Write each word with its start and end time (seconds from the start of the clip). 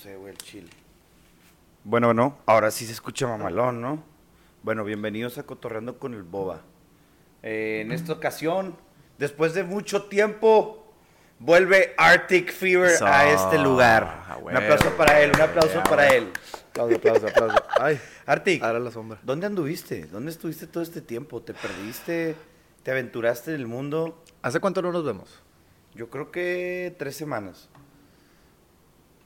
sé, 0.00 0.16
güey, 0.16 0.32
el 0.32 0.38
chile. 0.38 0.70
Bueno, 1.84 2.14
no, 2.14 2.38
ahora 2.46 2.70
sí 2.70 2.86
se 2.86 2.92
escucha 2.92 3.26
mamalón, 3.26 3.80
¿no? 3.82 4.02
Bueno, 4.62 4.82
bienvenidos 4.84 5.36
a 5.36 5.42
Cotorreando 5.42 5.98
con 5.98 6.14
el 6.14 6.22
Boba. 6.22 6.62
Eh, 7.42 7.82
en 7.84 7.92
esta 7.92 8.14
ocasión, 8.14 8.76
después 9.18 9.52
de 9.52 9.62
mucho 9.62 10.04
tiempo, 10.04 10.90
vuelve 11.38 11.94
Arctic 11.98 12.50
Fever 12.52 12.90
Eso, 12.92 13.06
a 13.06 13.30
este 13.30 13.58
lugar. 13.58 14.38
un 14.42 14.56
aplauso 14.56 14.90
para 14.96 15.20
él, 15.20 15.32
un 15.34 15.40
aplauso 15.40 15.82
para 15.82 16.06
güey. 16.06 16.16
él. 16.16 16.32
Aplauso, 16.70 16.96
aplauso, 16.96 17.26
aplauso. 17.28 17.64
Ay, 17.80 18.00
Arctic, 18.26 18.62
ahora 18.62 18.78
la 18.78 18.90
sombra. 18.90 19.18
¿dónde 19.22 19.46
anduviste? 19.46 20.06
¿Dónde 20.06 20.30
estuviste 20.30 20.66
todo 20.66 20.82
este 20.82 21.00
tiempo? 21.00 21.42
¿Te 21.42 21.52
perdiste? 21.54 22.36
¿Te 22.82 22.90
aventuraste 22.90 23.54
en 23.54 23.60
el 23.60 23.66
mundo? 23.66 24.22
¿Hace 24.42 24.60
cuánto 24.60 24.80
no 24.80 24.92
nos 24.92 25.04
vemos? 25.04 25.42
Yo 25.94 26.08
creo 26.08 26.30
que 26.30 26.94
tres 26.98 27.16
semanas. 27.16 27.69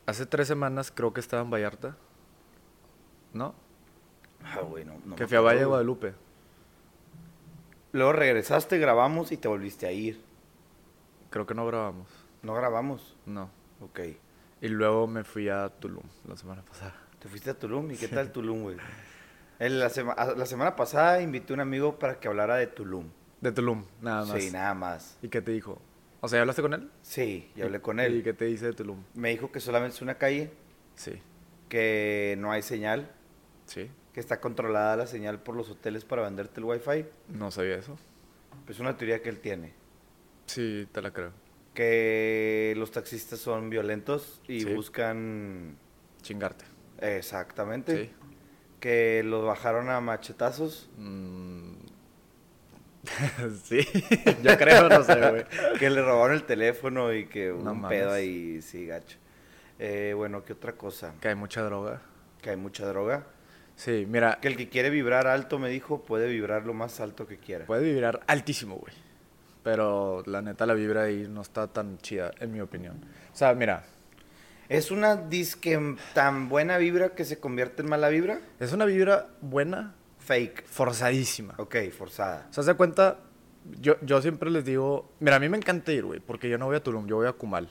Hace 0.06 0.26
tres 0.26 0.48
semanas 0.48 0.92
creo 0.94 1.12
que 1.12 1.20
estaba 1.20 1.42
en 1.42 1.50
Vallarta. 1.50 1.96
¿No? 3.32 3.54
Ah, 4.44 4.60
güey, 4.60 4.84
no, 4.84 4.94
no 5.04 5.16
que 5.16 5.26
fui 5.26 5.36
a 5.36 5.40
Valle 5.40 5.60
de. 5.60 5.64
Guadalupe. 5.64 6.14
Luego 7.92 8.12
regresaste, 8.12 8.78
grabamos 8.78 9.32
y 9.32 9.36
te 9.36 9.48
volviste 9.48 9.86
a 9.86 9.92
ir. 9.92 10.20
Creo 11.30 11.46
que 11.46 11.54
no 11.54 11.66
grabamos. 11.66 12.08
No 12.42 12.54
grabamos. 12.54 13.16
No. 13.26 13.48
Ok. 13.80 14.00
Y 14.60 14.68
luego 14.68 15.06
me 15.06 15.24
fui 15.24 15.48
a 15.48 15.68
Tulum 15.68 16.04
la 16.28 16.36
semana 16.36 16.62
pasada. 16.62 16.94
Te 17.18 17.28
fuiste 17.28 17.50
a 17.50 17.54
Tulum. 17.58 17.90
¿Y 17.90 17.96
qué 17.96 18.08
tal 18.08 18.30
Tulum, 18.32 18.62
güey? 18.62 18.76
La, 19.58 19.88
sema- 19.88 20.14
la 20.36 20.46
semana 20.46 20.76
pasada 20.76 21.20
invité 21.22 21.52
a 21.52 21.54
un 21.54 21.60
amigo 21.60 21.98
para 21.98 22.18
que 22.20 22.28
hablara 22.28 22.56
de 22.56 22.66
Tulum. 22.66 23.08
De 23.40 23.52
Tulum, 23.52 23.84
nada 24.00 24.24
más. 24.26 24.42
Sí, 24.42 24.50
nada 24.50 24.74
más. 24.74 25.16
¿Y 25.22 25.28
qué 25.28 25.40
te 25.40 25.52
dijo? 25.52 25.80
O 26.24 26.28
sea, 26.28 26.38
¿ya 26.38 26.40
hablaste 26.40 26.62
con 26.62 26.72
él? 26.72 26.88
Sí, 27.02 27.50
y 27.54 27.60
hablé 27.60 27.82
con 27.82 27.98
¿Y 27.98 28.02
él. 28.02 28.22
qué 28.22 28.32
te 28.32 28.46
dice 28.46 28.64
de 28.64 28.72
Tulum? 28.72 29.02
Me 29.12 29.28
dijo 29.28 29.52
que 29.52 29.60
solamente 29.60 29.96
es 29.96 30.00
una 30.00 30.14
calle, 30.16 30.50
Sí. 30.96 31.12
que 31.68 32.34
no 32.38 32.50
hay 32.50 32.62
señal, 32.62 33.10
Sí. 33.66 33.90
que 34.14 34.20
está 34.20 34.40
controlada 34.40 34.96
la 34.96 35.06
señal 35.06 35.42
por 35.42 35.54
los 35.54 35.68
hoteles 35.68 36.06
para 36.06 36.22
venderte 36.22 36.60
el 36.60 36.64
wifi. 36.64 37.04
No 37.28 37.50
sabía 37.50 37.76
eso. 37.76 37.98
Es 38.66 38.80
una 38.80 38.96
teoría 38.96 39.20
que 39.20 39.28
él 39.28 39.38
tiene. 39.38 39.74
Sí, 40.46 40.88
te 40.92 41.02
la 41.02 41.10
creo. 41.12 41.32
Que 41.74 42.72
los 42.78 42.90
taxistas 42.90 43.38
son 43.40 43.68
violentos 43.68 44.40
y 44.48 44.60
Sí. 44.60 44.72
buscan... 44.72 45.76
Chingarte. 46.22 46.64
Exactamente. 47.02 48.04
Sí. 48.04 48.10
Que 48.80 49.22
los 49.24 49.44
bajaron 49.44 49.90
a 49.90 50.00
machetazos. 50.00 50.88
Mm. 50.96 51.72
sí, 53.64 53.80
yo 54.42 54.56
creo, 54.56 54.88
no 54.88 55.02
sé, 55.04 55.14
güey. 55.30 55.44
que 55.78 55.90
le 55.90 56.02
robaron 56.02 56.34
el 56.36 56.44
teléfono 56.44 57.12
y 57.12 57.26
que 57.26 57.48
No 57.48 57.72
un 57.72 57.80
mames. 57.82 57.88
pedo 58.00 58.12
ahí, 58.12 58.60
sí, 58.62 58.86
gacho. 58.86 59.18
Eh, 59.78 60.12
bueno, 60.16 60.44
¿qué 60.44 60.52
otra 60.54 60.72
cosa? 60.72 61.14
Que 61.20 61.28
hay 61.28 61.34
mucha 61.34 61.62
droga. 61.62 62.00
Que 62.40 62.50
hay 62.50 62.56
mucha 62.56 62.86
droga. 62.86 63.24
Sí, 63.76 64.06
mira, 64.08 64.38
Que 64.40 64.48
el 64.48 64.56
que 64.56 64.68
quiere 64.68 64.88
vibrar 64.90 65.26
alto, 65.26 65.58
me 65.58 65.68
dijo, 65.68 66.04
puede 66.04 66.28
vibrar 66.28 66.64
lo 66.64 66.74
más 66.74 67.00
alto 67.00 67.26
que 67.26 67.38
quiera. 67.38 67.66
puede 67.66 67.82
vibrar 67.82 68.20
altísimo, 68.26 68.76
güey. 68.76 68.92
Pero 69.62 70.22
la 70.26 70.42
neta, 70.42 70.66
la 70.66 70.74
vibra 70.74 71.04
ahí 71.04 71.26
no 71.28 71.40
está 71.40 71.66
tan 71.68 71.98
chida, 71.98 72.30
en 72.38 72.52
mi 72.52 72.60
opinión. 72.60 73.00
O 73.32 73.36
sea, 73.36 73.54
mira, 73.54 73.84
¿Es 74.68 74.90
una 74.90 75.16
disque 75.16 75.78
tan 76.14 76.48
buena 76.48 76.78
vibra 76.78 77.10
que 77.10 77.24
se 77.26 77.38
convierte 77.38 77.82
en 77.82 77.88
mala 77.90 78.08
vibra? 78.08 78.40
es 78.60 78.72
una 78.72 78.86
vibra 78.86 79.28
buena, 79.42 79.94
Fake. 80.24 80.64
forzadísima. 80.66 81.54
Ok, 81.58 81.76
forzada. 81.96 82.48
Se 82.50 82.62
da 82.62 82.74
cuenta, 82.74 83.18
yo, 83.80 83.96
yo 84.00 84.22
siempre 84.22 84.50
les 84.50 84.64
digo, 84.64 85.10
mira, 85.20 85.36
a 85.36 85.38
mí 85.38 85.48
me 85.48 85.56
encanta 85.56 85.92
ir, 85.92 86.04
güey, 86.04 86.20
porque 86.20 86.48
yo 86.48 86.58
no 86.58 86.66
voy 86.66 86.76
a 86.76 86.82
Tulum, 86.82 87.06
yo 87.06 87.16
voy 87.16 87.26
a 87.26 87.32
Kumal. 87.32 87.68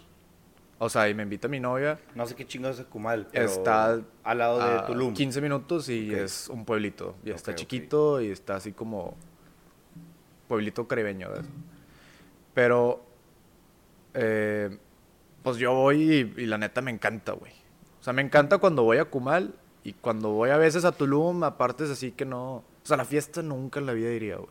O 0.77 0.89
sea, 0.89 1.07
y 1.07 1.13
me 1.13 1.23
invita 1.23 1.47
mi 1.47 1.59
novia. 1.59 1.99
No 2.13 2.25
sé 2.25 2.35
qué 2.35 2.45
chingados 2.45 2.79
es 2.79 2.85
Kumal, 2.85 3.27
pero 3.31 3.45
está 3.45 3.99
al 4.23 4.37
lado 4.37 4.59
de 4.59 4.79
a 4.79 4.85
Tulum. 4.85 5.13
15 5.13 5.41
minutos 5.41 5.89
y 5.89 6.13
es 6.13 6.49
un 6.49 6.65
pueblito. 6.65 7.15
Y 7.23 7.31
está 7.31 7.55
chiquito 7.55 8.21
y 8.21 8.29
está 8.29 8.55
así 8.55 8.73
como 8.73 9.15
pueblito 10.47 10.87
caribeño. 10.87 11.29
¿ves? 11.31 11.45
Pero, 12.53 13.03
eh, 14.13 14.77
pues 15.41 15.57
yo 15.57 15.73
voy 15.73 16.33
y, 16.37 16.41
y 16.41 16.45
la 16.45 16.57
neta 16.57 16.81
me 16.81 16.91
encanta, 16.91 17.31
güey. 17.31 17.53
O 17.99 18.03
sea, 18.03 18.13
me 18.13 18.21
encanta 18.21 18.57
cuando 18.57 18.83
voy 18.83 18.97
a 18.97 19.05
Kumal 19.05 19.55
y 19.83 19.93
cuando 19.93 20.29
voy 20.29 20.49
a 20.49 20.57
veces 20.57 20.85
a 20.85 20.91
Tulum, 20.91 21.43
aparte 21.43 21.83
es 21.83 21.89
así 21.89 22.11
que 22.11 22.25
no... 22.25 22.55
O 22.55 22.85
sea, 22.85 22.97
la 22.97 23.05
fiesta 23.05 23.41
nunca 23.41 23.79
en 23.79 23.85
la 23.85 23.93
vida 23.93 24.11
iría, 24.11 24.37
güey. 24.37 24.49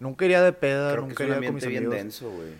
Nunca 0.00 0.24
iría 0.24 0.42
de 0.42 0.52
peda, 0.52 0.92
Creo 0.92 1.02
que 1.02 1.08
nunca 1.08 1.24
es 1.24 1.30
un 1.30 1.36
iría 1.36 1.48
con 1.48 1.54
mis 1.54 1.66
bien 1.66 1.78
amigos. 1.78 1.94
denso, 1.96 2.30
güey. 2.30 2.50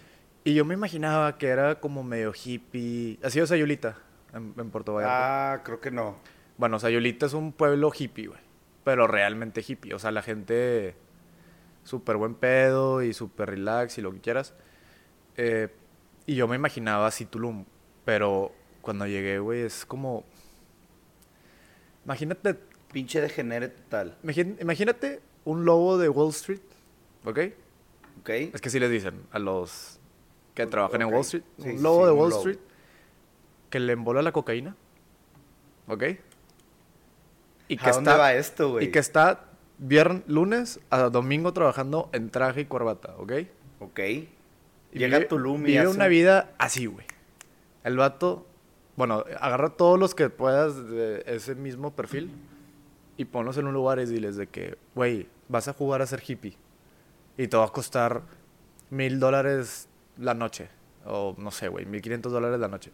Y 0.45 0.55
yo 0.55 0.65
me 0.65 0.75
imaginaba 0.75 1.39
que 1.39 1.49
era 1.49 1.81
como 1.81 2.03
medio 2.03 2.33
hippie. 2.33 3.19
Así 3.23 3.41
es 3.41 3.49
Sayulita, 3.49 3.97
en, 4.33 4.55
en 4.57 4.71
Puerto 4.71 4.95
Vallarta. 4.95 5.53
Ah, 5.55 5.63
creo 5.63 5.81
que 5.81 5.91
no. 5.91 6.17
Bueno, 6.57 6.79
Sayulita 6.79 7.27
es 7.27 7.33
un 7.35 7.53
pueblo 7.53 7.91
hippie, 7.97 8.27
güey. 8.29 8.41
Pero 8.85 9.07
realmente 9.07 9.65
hippie. 9.67 9.95
O 9.95 9.99
sea, 9.99 10.11
la 10.11 10.23
gente 10.23 10.95
súper 11.83 12.17
buen 12.17 12.35
pedo 12.35 13.03
y 13.03 13.13
súper 13.15 13.51
relax 13.51 13.99
y 13.99 14.03
lo 14.03 14.13
que 14.13 14.21
quieras. 14.21 14.55
Eh, 15.37 15.69
y 16.27 16.35
yo 16.35 16.47
me 16.49 16.57
imaginaba 16.57 17.07
así 17.07 17.25
Tulum. 17.25 17.65
Pero 18.05 18.53
cuando 18.81 19.07
llegué, 19.07 19.39
güey, 19.39 19.63
es 19.63 19.87
como... 19.87 20.25
Imagínate, 22.05 22.55
Pinche 22.93 23.21
degenere 23.21 23.69
total. 23.69 24.17
imagín- 24.23 24.57
imagínate 24.61 25.21
un 25.45 25.65
lobo 25.65 25.99
de 25.99 26.09
Wall 26.09 26.31
Street, 26.31 26.61
¿ok? 27.25 27.39
¿Ok? 28.21 28.31
Es 28.31 28.61
que 28.61 28.71
sí 28.71 28.79
les 28.79 28.91
dicen 28.91 29.23
a 29.33 29.39
los 29.39 29.99
que 30.55 30.67
trabajan 30.67 31.03
en 31.03 31.09
Wall 31.13 31.23
Street. 31.23 31.43
Sí, 31.59 31.71
un 31.71 31.83
lobo 31.83 32.01
sí, 32.01 32.07
de 32.07 32.13
Wall 32.13 32.31
lobo. 32.31 32.41
Street 32.43 32.59
que 33.71 33.81
le 33.81 33.93
embola 33.93 34.23
la 34.23 34.31
cocaína. 34.33 34.77
¿Ok? 35.89 36.05
Y 37.69 37.77
que 37.77 37.89
¿A 37.89 37.93
dónde 37.93 38.11
está, 38.11 38.21
va 38.23 38.35
esto, 38.35 38.71
güey? 38.73 38.87
Y 38.87 38.91
que 38.91 38.99
está 38.99 39.47
viernes, 39.79 40.23
lunes 40.29 40.81
a 40.91 41.09
domingo 41.09 41.53
trabajando 41.53 42.09
en 42.13 42.31
traje 42.31 42.61
y 42.63 42.65
corbata, 42.67 43.15
¿ok? 43.19 43.33
Ok. 43.81 43.99
Y 44.01 44.29
Llega 44.93 45.19
vive- 45.19 45.25
a 45.25 45.29
Tulum 45.29 45.63
y 45.63 45.65
Vive 45.65 45.79
hace 45.81 45.89
una 45.89 46.05
un- 46.05 46.11
vida 46.11 46.55
así, 46.59 46.87
güey. 46.87 47.07
El 47.83 47.97
vato, 47.97 48.47
bueno, 48.97 49.25
agarra 49.41 49.71
todos 49.71 49.99
los 49.99 50.15
que 50.15 50.31
puedas 50.31 50.89
de 50.89 51.23
ese 51.27 51.55
mismo 51.55 51.95
perfil 51.95 52.31
y 53.17 53.25
ponlos 53.27 53.59
en 53.59 53.67
un 53.67 53.75
lugar 53.75 53.99
y 53.99 54.07
diles 54.07 54.37
de 54.37 54.47
que, 54.49 54.77
güey, 54.95 55.29
vas 55.49 55.69
a 55.69 55.73
jugar 55.73 56.03
a 56.03 56.07
ser 56.07 56.23
hippie 56.27 56.57
y 57.37 57.49
te 57.49 57.57
va 57.57 57.65
a 57.65 57.69
costar 57.69 58.23
mil 58.91 59.19
dólares 59.21 59.89
la 60.19 60.35
noche. 60.35 60.69
O 61.07 61.35
no 61.39 61.51
sé, 61.51 61.69
güey, 61.69 61.85
mil 61.87 62.01
quinientos 62.01 62.33
dólares 62.33 62.59
la 62.61 62.69
noche. 62.69 62.93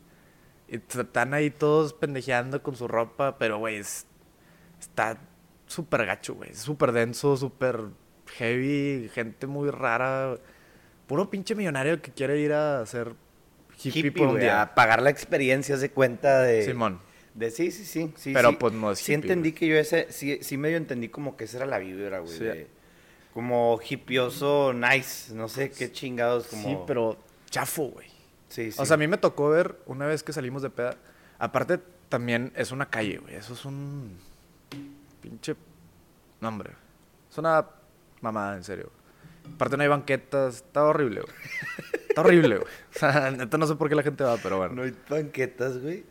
Y 0.69 0.77
están 0.77 1.35
ahí 1.35 1.51
todos 1.51 1.93
pendejeando 1.95 2.63
con 2.63 2.75
su 2.77 2.89
ropa, 2.89 3.37
pero, 3.39 3.59
güey, 3.59 3.77
es- 3.77 4.07
está 4.81 5.19
súper 5.67 6.07
gacho, 6.07 6.35
güey. 6.35 6.55
Súper 6.55 6.93
denso, 6.93 7.37
súper 7.37 7.81
heavy, 8.39 9.09
gente 9.13 9.47
muy 9.47 9.71
rara. 9.71 10.37
Puro 11.07 11.29
pinche 11.29 11.55
millonario 11.55 12.01
que 12.01 12.13
quiere 12.13 12.39
ir 12.41 12.53
a 12.53 12.85
ser 12.87 13.15
hippie, 13.89 14.09
hippie, 14.09 14.13
por 14.13 14.29
un 14.29 14.41
día. 14.41 14.63
a 14.63 14.75
pagar 14.75 15.03
la 15.03 15.11
experiencia, 15.11 15.77
se 15.77 15.91
cuenta 15.91 16.43
de... 16.43 16.65
Simón. 16.65 17.01
De 17.35 17.51
sí, 17.51 17.71
sí, 17.71 17.85
sí. 17.85 18.13
sí 18.17 18.33
Pero, 18.33 18.51
sí. 18.51 18.57
pues, 18.59 18.73
no 18.73 18.91
es 18.93 18.99
Sí 18.99 19.13
hippie, 19.13 19.23
entendí 19.23 19.51
güey. 19.51 19.59
que 19.59 19.67
yo 19.69 19.77
ese... 19.77 20.11
Sí, 20.11 20.39
sí 20.43 20.57
medio 20.57 20.77
entendí 20.77 21.09
como 21.09 21.37
que 21.37 21.45
esa 21.45 21.59
era 21.59 21.67
la 21.67 21.79
vibra, 21.79 22.19
güey. 22.21 22.37
Sí. 22.37 22.67
como 23.33 23.81
hippioso, 23.89 24.73
nice. 24.73 25.33
No 25.35 25.49
sé 25.49 25.71
qué 25.71 25.93
chingados, 25.93 26.47
como... 26.49 26.63
Sí, 26.63 26.79
pero 26.87 27.17
chafo, 27.49 27.85
güey. 27.85 28.09
Sí, 28.49 28.73
sí. 28.73 28.79
O 28.81 28.85
sea, 28.85 28.95
a 28.95 28.99
mí 28.99 29.07
me 29.07 29.17
tocó 29.17 29.49
ver 29.49 29.77
una 29.87 30.07
vez 30.07 30.23
que 30.23 30.33
salimos 30.33 30.63
de 30.63 30.71
peda. 30.71 30.97
Aparte, 31.39 31.79
también 32.09 32.53
es 32.57 32.73
una 32.73 32.91
calle, 32.91 33.19
güey. 33.19 33.37
Eso 33.37 33.55
es 33.55 33.65
un 33.65 34.19
pinche. 35.21 35.55
No, 36.41 36.49
hombre. 36.49 36.73
Es 37.31 37.39
una 37.39 37.65
mamada, 38.21 38.57
en 38.57 38.65
serio. 38.65 38.91
Aparte, 39.55 39.77
no 39.77 39.83
hay 39.85 39.89
banquetas. 39.89 40.57
Está 40.57 40.85
horrible, 40.85 41.21
güey. 41.21 41.35
Está 42.21 42.29
horrible, 42.29 42.57
güey. 42.59 42.69
O 42.95 42.99
sea, 42.99 43.31
neta, 43.37 43.59
no 43.59 43.67
sé 43.67 43.75
por 43.77 43.89
qué 43.89 43.95
la 43.95 44.03
gente 44.03 44.25
va, 44.25 44.37
pero 44.39 44.59
bueno. 44.59 44.75
No 44.75 44.83
hay 44.83 44.95
banquetas, 45.09 45.79
güey. 45.79 46.05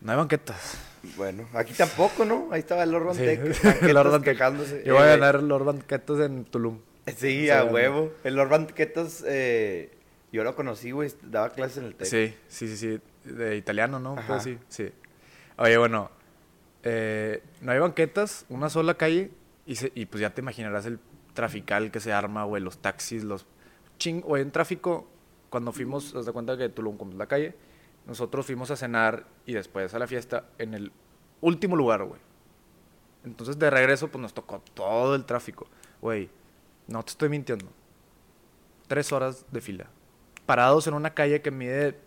No 0.00 0.12
hay 0.12 0.18
banquetas. 0.18 0.78
Bueno, 1.16 1.48
aquí 1.54 1.72
tampoco, 1.74 2.24
¿no? 2.24 2.48
Ahí 2.52 2.60
estaba 2.60 2.82
el 2.84 2.90
Lord 2.90 3.14
Sí. 3.16 3.24
Bantec, 3.26 3.82
Lord 3.92 4.10
banquetas 4.10 4.22
quejándose. 4.34 4.82
Yo 4.84 4.94
voy 4.94 5.02
a 5.04 5.06
ganar 5.16 5.42
Lord 5.42 5.64
Banquetas 5.64 6.20
en 6.20 6.44
Tulum. 6.44 6.80
Sí, 7.16 7.48
a 7.50 7.64
huevo. 7.64 8.12
El 8.24 8.34
Lord 8.36 8.48
Banquetas, 8.50 9.24
eh, 9.26 9.90
yo 10.32 10.44
lo 10.44 10.54
conocí, 10.54 10.90
güey. 10.90 11.10
Daba 11.22 11.50
clases 11.50 11.78
en 11.78 11.84
el 11.84 11.94
TEC. 11.94 12.06
Sí, 12.08 12.34
sí, 12.48 12.68
sí, 12.68 12.76
sí. 13.24 13.30
De 13.32 13.56
italiano, 13.56 13.98
¿no? 13.98 14.12
Ajá. 14.18 14.26
Pues 14.26 14.42
sí, 14.42 14.58
sí. 14.68 14.90
Oye, 15.56 15.76
bueno. 15.78 16.10
eh, 16.82 17.42
no 17.60 17.72
hay 17.72 17.78
banquetas, 17.78 18.44
una 18.48 18.68
sola 18.70 18.94
calle. 18.94 19.30
Y, 19.66 19.76
se- 19.76 19.92
y 19.94 20.06
pues 20.06 20.20
ya 20.20 20.30
te 20.34 20.40
imaginarás 20.40 20.86
el 20.86 20.98
trafical 21.34 21.90
que 21.90 22.00
se 22.00 22.12
arma, 22.12 22.44
güey. 22.44 22.62
Los 22.62 22.78
taxis, 22.78 23.24
los... 23.24 23.46
Ching, 23.98 24.20
güey, 24.20 24.42
en 24.42 24.50
tráfico, 24.50 25.08
cuando 25.50 25.72
fuimos, 25.72 26.14
haz 26.14 26.26
de 26.26 26.32
cuenta 26.32 26.56
que 26.56 26.68
Tulum, 26.68 26.96
como 26.96 27.12
la 27.14 27.26
calle, 27.26 27.54
nosotros 28.06 28.46
fuimos 28.46 28.70
a 28.70 28.76
cenar 28.76 29.26
y 29.46 29.52
después 29.52 29.92
a 29.94 29.98
la 29.98 30.06
fiesta 30.06 30.46
en 30.58 30.74
el 30.74 30.92
último 31.40 31.76
lugar, 31.76 32.04
güey. 32.04 32.20
Entonces 33.24 33.58
de 33.58 33.70
regreso, 33.70 34.08
pues 34.08 34.22
nos 34.22 34.34
tocó 34.34 34.62
todo 34.74 35.14
el 35.14 35.24
tráfico. 35.24 35.66
Güey, 36.00 36.30
no 36.86 37.02
te 37.02 37.10
estoy 37.10 37.28
mintiendo. 37.28 37.66
Tres 38.86 39.12
horas 39.12 39.44
de 39.50 39.60
fila. 39.60 39.86
Parados 40.46 40.86
en 40.86 40.94
una 40.94 41.12
calle 41.12 41.42
que 41.42 41.50
mide, 41.50 41.98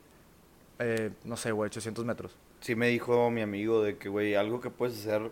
eh, 0.79 1.11
no 1.23 1.37
sé, 1.37 1.51
güey, 1.51 1.67
800 1.67 2.05
metros. 2.05 2.37
Sí 2.61 2.75
me 2.75 2.87
dijo 2.87 3.29
mi 3.29 3.41
amigo 3.41 3.83
de 3.83 3.97
que, 3.97 4.09
güey, 4.09 4.35
algo 4.35 4.61
que 4.61 4.69
puedes 4.69 4.99
hacer 4.99 5.31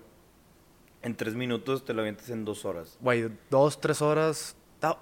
en 1.02 1.16
tres 1.16 1.36
minutos 1.36 1.86
te 1.86 1.94
lo 1.94 2.02
avientas 2.02 2.30
en 2.30 2.46
dos 2.46 2.66
horas. 2.66 2.98
Güey, 3.02 3.30
dos, 3.50 3.80
tres 3.80 4.02
horas. 4.02 4.56
Está 4.76 5.00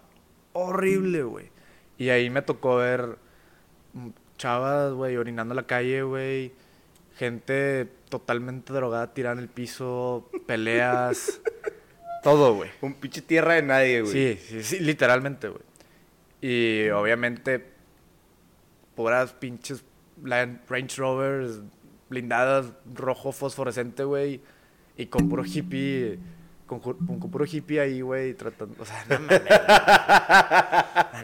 horrible, 0.54 1.24
güey. 1.24 1.50
Y 1.98 2.10
ahí 2.10 2.30
me 2.30 2.42
tocó 2.42 2.78
ver 2.78 3.18
chavas, 4.38 4.94
güey, 4.94 5.18
orinando 5.18 5.54
en 5.54 5.58
la 5.58 5.64
calle, 5.68 6.04
güey. 6.04 6.52
Gente 7.16 7.88
totalmente 8.10 8.72
drogada 8.74 9.14
tirada 9.14 9.34
en 9.34 9.40
el 9.40 9.50
piso, 9.50 10.30
peleas. 10.46 11.42
todo, 12.24 12.54
güey. 12.56 12.70
Un 12.82 12.94
pinche 12.94 13.22
tierra 13.22 13.54
de 13.56 13.64
nadie, 13.64 14.02
güey. 14.02 14.14
Sí, 14.14 14.40
sí, 14.48 14.64
sí, 14.64 14.80
literalmente, 14.80 15.48
güey. 15.48 15.62
Y 16.42 16.90
obviamente, 16.90 17.66
puras 18.96 19.34
pinches 19.34 19.84
Land- 20.24 20.62
Range 20.70 20.96
Rovers 20.98 21.62
blindadas, 22.10 22.72
rojo 22.94 23.32
fosforescente, 23.32 24.04
güey. 24.04 24.42
Y 24.98 25.08
con 25.08 25.30
puro 25.30 25.44
hippie, 25.46 26.20
con, 26.68 26.80
con, 26.80 27.20
con 27.20 27.32
puro 27.32 27.46
hippie 27.46 27.80
ahí, 27.80 28.02
güey, 28.02 28.34
tratando. 28.34 28.76
O 28.80 28.86
sea, 28.86 29.04
no 29.10 29.20
mames. 29.20 29.42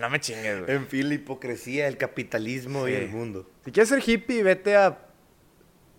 no 0.01 0.10
me 0.10 0.19
chingues, 0.19 0.62
güey. 0.62 0.75
En 0.75 0.88
fin, 0.88 1.10
la 1.10 1.16
hipocresía, 1.16 1.88
el 1.88 1.98
capitalismo 1.98 2.88
y 2.88 2.94
el 2.94 3.10
mundo. 3.10 3.48
Si 3.66 3.72
quieres 3.72 3.90
ser 3.90 4.01
hippie, 4.04 4.42
vete 4.42 4.75
a 4.75 4.98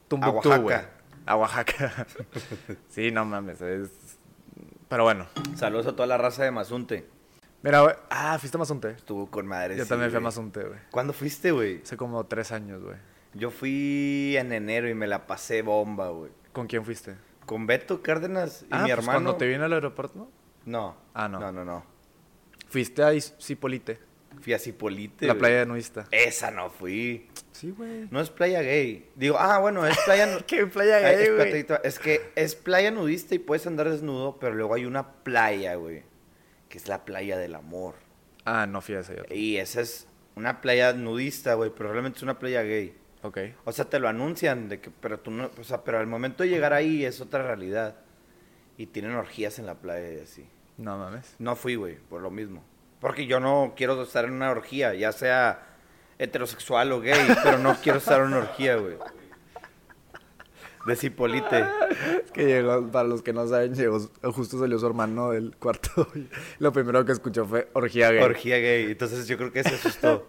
Tumbuktu, 0.09 0.53
A. 0.53 0.59
Oaxaca. 0.59 0.91
A 1.27 1.37
Oaxaca. 1.37 2.07
sí, 2.89 3.11
no 3.11 3.25
mames. 3.25 3.61
Es... 3.61 3.91
Pero 4.89 5.05
bueno. 5.05 5.27
Saludos 5.57 5.87
a 5.87 5.93
toda 5.93 6.07
la 6.07 6.19
raza 6.19 6.43
de 6.45 6.51
Mazunte. 6.51 7.07
Mira, 7.63 7.83
güey. 7.83 7.95
Ah, 8.11 8.39
fuiste 8.39 8.57
a 8.57 8.61
Mazunte. 8.61 8.91
Estuvo 8.91 9.31
con 9.31 9.47
madre. 9.47 9.77
Yo 9.77 9.85
sí, 9.85 9.89
también 9.89 10.11
fui 10.11 10.19
a. 10.19 10.21
Mazunte, 10.21 10.65
güey. 10.65 10.79
¿Cuándo 10.91 11.13
fuiste, 11.13 11.51
güey? 11.53 11.83
Hace 11.83 11.97
como 11.97 12.25
tres 12.25 12.53
años, 12.53 12.83
güey. 12.83 12.97
Yo 13.35 13.51
fui 13.51 14.37
en 14.39 14.53
enero 14.53 14.89
y 14.89 14.95
me 14.95 15.07
la 15.07 15.27
pasé 15.27 15.63
bomba, 15.63 16.09
güey. 16.11 16.31
¿Con 16.53 16.67
quién 16.67 16.85
fuiste? 16.85 17.17
Con 17.47 17.67
Beto 17.67 18.03
Cárdenas 18.03 18.63
y 18.63 18.67
ah, 18.71 18.79
mi 18.79 18.83
pues 18.85 18.93
hermano. 18.93 19.13
cuando 19.13 19.37
te 19.37 19.47
vine 19.47 19.65
al 19.65 19.73
aeropuerto, 19.73 20.19
¿no? 20.19 20.31
No. 20.65 20.97
Ah, 21.13 21.29
no. 21.29 21.41
No, 21.41 21.53
no, 21.53 21.65
no. 21.65 21.85
Fuiste 22.69 23.03
a 23.03 23.13
Cipolite, 23.21 24.01
Fui 24.41 24.53
a 24.53 24.59
Cipolite. 24.59 25.27
la 25.27 25.35
playa 25.37 25.61
de 25.61 25.67
nudista. 25.67 26.07
Esa 26.11 26.51
no 26.51 26.71
fui. 26.71 27.29
Sí, 27.53 27.71
güey. 27.71 28.09
No 28.11 28.21
es 28.21 28.31
playa 28.31 28.63
gay. 28.63 29.09
Digo, 29.15 29.37
ah, 29.39 29.59
bueno, 29.59 29.87
es 29.87 29.97
playa. 30.05 30.39
¿Qué 30.47 30.67
playa 30.67 30.97
Ay, 30.97 31.03
gay, 31.03 31.25
espérate, 31.27 31.63
güey? 31.63 31.81
Es 31.85 31.99
que 31.99 32.33
es 32.35 32.55
playa 32.57 32.91
nudista 32.91 33.35
y 33.35 33.39
puedes 33.39 33.67
andar 33.67 33.89
desnudo, 33.89 34.39
pero 34.39 34.55
luego 34.55 34.75
hay 34.75 34.87
una 34.87 35.13
playa, 35.23 35.77
güey. 35.77 36.03
Que 36.69 36.79
es 36.79 36.89
la 36.89 37.05
playa 37.05 37.39
del 37.39 37.55
amor. 37.55 37.95
Ah, 38.45 38.67
no 38.67 38.81
fui 38.81 38.97
a 38.97 39.01
otro. 39.01 39.35
Y 39.35 39.57
esa 39.57 39.81
es 39.81 40.09
una 40.35 40.61
playa 40.61 40.93
nudista, 40.93 41.55
güey, 41.55 41.71
pero 41.71 41.93
realmente 41.93 42.19
es 42.19 42.23
una 42.23 42.39
playa 42.39 42.63
gay. 42.63 42.97
Ok. 43.25 43.39
O 43.65 43.73
sea, 43.73 43.87
te 43.87 43.99
lo 43.99 44.07
anuncian, 44.07 44.69
de 44.69 44.81
que, 44.81 44.91
pero 44.91 45.19
tú 45.19 45.31
no, 45.31 45.51
o 45.59 45.65
sea, 45.65 45.83
pero 45.83 45.99
al 45.99 46.07
momento 46.07 46.43
de 46.43 46.51
llegar 46.51 46.75
ahí 46.75 47.07
es 47.07 47.23
otra 47.23 47.43
realidad. 47.43 47.97
Y 48.77 48.87
tienen 48.87 49.15
orgías 49.15 49.59
en 49.59 49.65
la 49.65 49.77
playa 49.77 50.13
y 50.13 50.21
así. 50.21 50.47
No 50.77 50.99
mames. 50.99 51.35
No 51.39 51.57
fui, 51.57 51.77
güey, 51.77 51.97
por 51.97 52.21
lo 52.21 52.31
mismo. 52.31 52.63
Porque 53.01 53.27
yo 53.27 53.41
no 53.41 53.73
quiero 53.77 54.03
estar 54.03 54.27
en 54.27 54.33
una 54.33 54.51
orgía, 54.51 54.93
ya 54.95 55.11
sea 55.13 55.67
heterosexual 56.19 56.93
o 56.93 57.01
gay, 57.01 57.19
pero 57.43 57.59
no 57.59 57.77
quiero 57.83 57.99
estar 57.99 58.21
en 58.21 58.27
una 58.27 58.39
orgía, 58.39 58.77
güey. 58.77 58.99
De 60.87 60.97
Cipolite. 60.97 61.65
Es 62.25 62.31
que 62.31 62.45
llegó, 62.45 62.91
para 62.91 63.09
los 63.09 63.23
que 63.23 63.33
no 63.33 63.47
saben, 63.47 63.75
llegó, 63.75 64.01
justo 64.35 64.59
salió 64.59 64.79
su 64.79 64.87
hermano 64.87 65.31
del 65.31 65.57
cuarto. 65.57 66.09
y 66.15 66.29
lo 66.59 66.75
primero 66.75 67.07
que 67.07 67.13
escuchó 67.13 67.47
fue 67.47 67.71
orgía 67.73 68.11
gay. 68.11 68.23
Orgía 68.23 68.59
gay. 68.59 68.91
Entonces 68.91 69.27
yo 69.27 69.39
creo 69.39 69.51
que 69.51 69.63
se 69.63 69.77
asustó. 69.77 70.27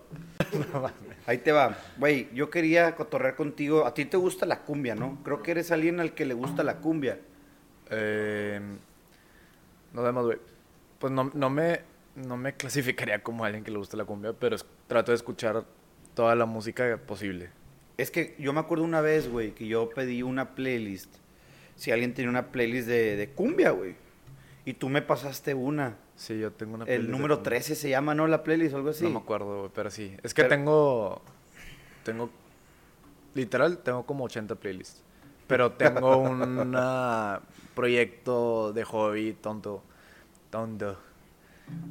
Ahí 1.28 1.40
te 1.40 1.52
va. 1.52 1.76
Güey, 1.98 2.30
yo 2.34 2.50
quería 2.50 2.96
cotorrear 2.96 3.36
contigo. 3.36 3.86
A 3.86 3.94
ti 3.94 4.06
te 4.06 4.18
gusta 4.18 4.46
la 4.46 4.60
cumbia, 4.62 4.94
¿no? 4.96 5.18
Creo 5.24 5.42
que 5.42 5.52
eres 5.52 5.72
alguien 5.72 6.00
al 6.00 6.14
que 6.14 6.26
le 6.26 6.34
gusta 6.36 6.64
la 6.64 6.78
cumbia. 6.78 7.20
Eh, 7.90 8.60
nos 9.94 10.04
vemos, 10.04 10.26
güey. 10.26 10.38
Pues 11.00 11.12
no, 11.12 11.32
no, 11.34 11.50
me, 11.50 11.82
no 12.16 12.38
me 12.38 12.54
clasificaría 12.54 13.22
como 13.24 13.44
alguien 13.44 13.64
que 13.64 13.72
le 13.72 13.78
gusta 13.78 13.98
la 13.98 14.06
cumbia, 14.06 14.34
pero 14.34 14.56
es- 14.56 14.66
trato 14.88 15.12
de 15.12 15.16
escuchar 15.16 15.66
toda 16.14 16.36
la 16.36 16.46
música 16.46 16.98
posible. 17.06 17.50
Es 17.98 18.12
que 18.12 18.36
yo 18.40 18.54
me 18.54 18.60
acuerdo 18.60 18.84
una 18.84 19.02
vez, 19.02 19.30
güey, 19.30 19.52
que 19.52 19.68
yo 19.68 19.90
pedí 19.90 20.22
una 20.22 20.54
playlist. 20.54 21.14
Si 21.76 21.92
alguien 21.92 22.14
tenía 22.14 22.30
una 22.30 22.48
playlist 22.52 22.88
de, 22.88 23.16
de 23.16 23.30
cumbia, 23.30 23.72
güey. 23.72 23.96
Y 24.66 24.74
tú 24.74 24.90
me 24.90 25.02
pasaste 25.02 25.54
una. 25.54 25.96
Sí, 26.16 26.40
yo 26.40 26.52
tengo 26.52 26.74
una 26.76 26.84
El 26.86 26.88
playlist 26.88 27.08
de 27.08 27.12
número 27.12 27.36
cumbia. 27.36 27.50
13 27.52 27.76
se 27.76 27.90
llama, 27.90 28.16
¿no? 28.16 28.26
La 28.28 28.44
playlist 28.44 28.74
o 28.74 28.78
algo 28.78 28.90
así. 28.90 29.04
No 29.04 29.12
me 29.12 29.20
acuerdo, 29.20 29.72
pero 29.76 29.92
sí. 29.92 30.16
Es 30.24 30.34
que 30.34 30.44
Pero- 30.44 30.56
tengo. 30.56 31.22
Tengo. 32.04 32.30
Literal, 33.36 33.78
tengo 33.80 34.06
como 34.06 34.24
80 34.26 34.56
playlists. 34.56 35.02
Pero 35.48 35.74
tengo 35.74 36.18
un 36.20 36.76
proyecto 37.76 38.74
de 38.74 38.84
hobby 38.84 39.34
tonto. 39.34 39.84
Tonto. 40.50 40.98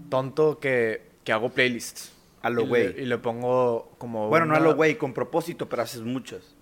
Tonto 0.09 0.59
que, 0.59 1.03
que 1.25 1.33
hago 1.33 1.51
playlists. 1.51 2.13
A 2.43 2.51
lo 2.51 2.67
güey. 2.67 3.01
Y 3.01 3.05
le 3.07 3.19
pongo 3.19 3.93
como. 3.99 4.29
Bueno, 4.29 4.47
no 4.47 4.55
a 4.55 4.61
lo 4.61 4.75
güey, 4.75 4.97
con 4.99 5.13
propósito, 5.15 5.69
pero 5.69 5.83
haces 5.83 6.03
muchas. 6.03 6.55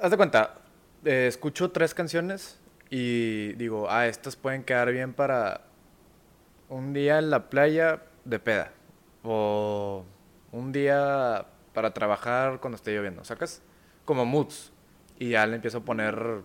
Haz 0.00 0.10
de 0.10 0.16
cuenta, 0.16 0.58
eh, 1.04 1.26
escucho 1.28 1.70
tres 1.70 1.94
canciones 1.94 2.58
y 2.94 3.54
digo, 3.54 3.86
ah, 3.88 4.06
estas 4.06 4.36
pueden 4.36 4.64
quedar 4.64 4.92
bien 4.92 5.14
para 5.14 5.62
un 6.68 6.92
día 6.92 7.18
en 7.20 7.30
la 7.30 7.48
playa 7.48 8.02
de 8.26 8.38
peda. 8.38 8.70
O 9.22 10.04
un 10.50 10.72
día 10.72 11.46
para 11.72 11.94
trabajar 11.94 12.60
cuando 12.60 12.76
esté 12.76 12.94
lloviendo, 12.94 13.24
¿sacas? 13.24 13.62
Como 14.04 14.26
moods. 14.26 14.74
Y 15.18 15.30
ya 15.30 15.46
le 15.46 15.56
empiezo 15.56 15.78
a 15.78 15.84
poner... 15.86 16.42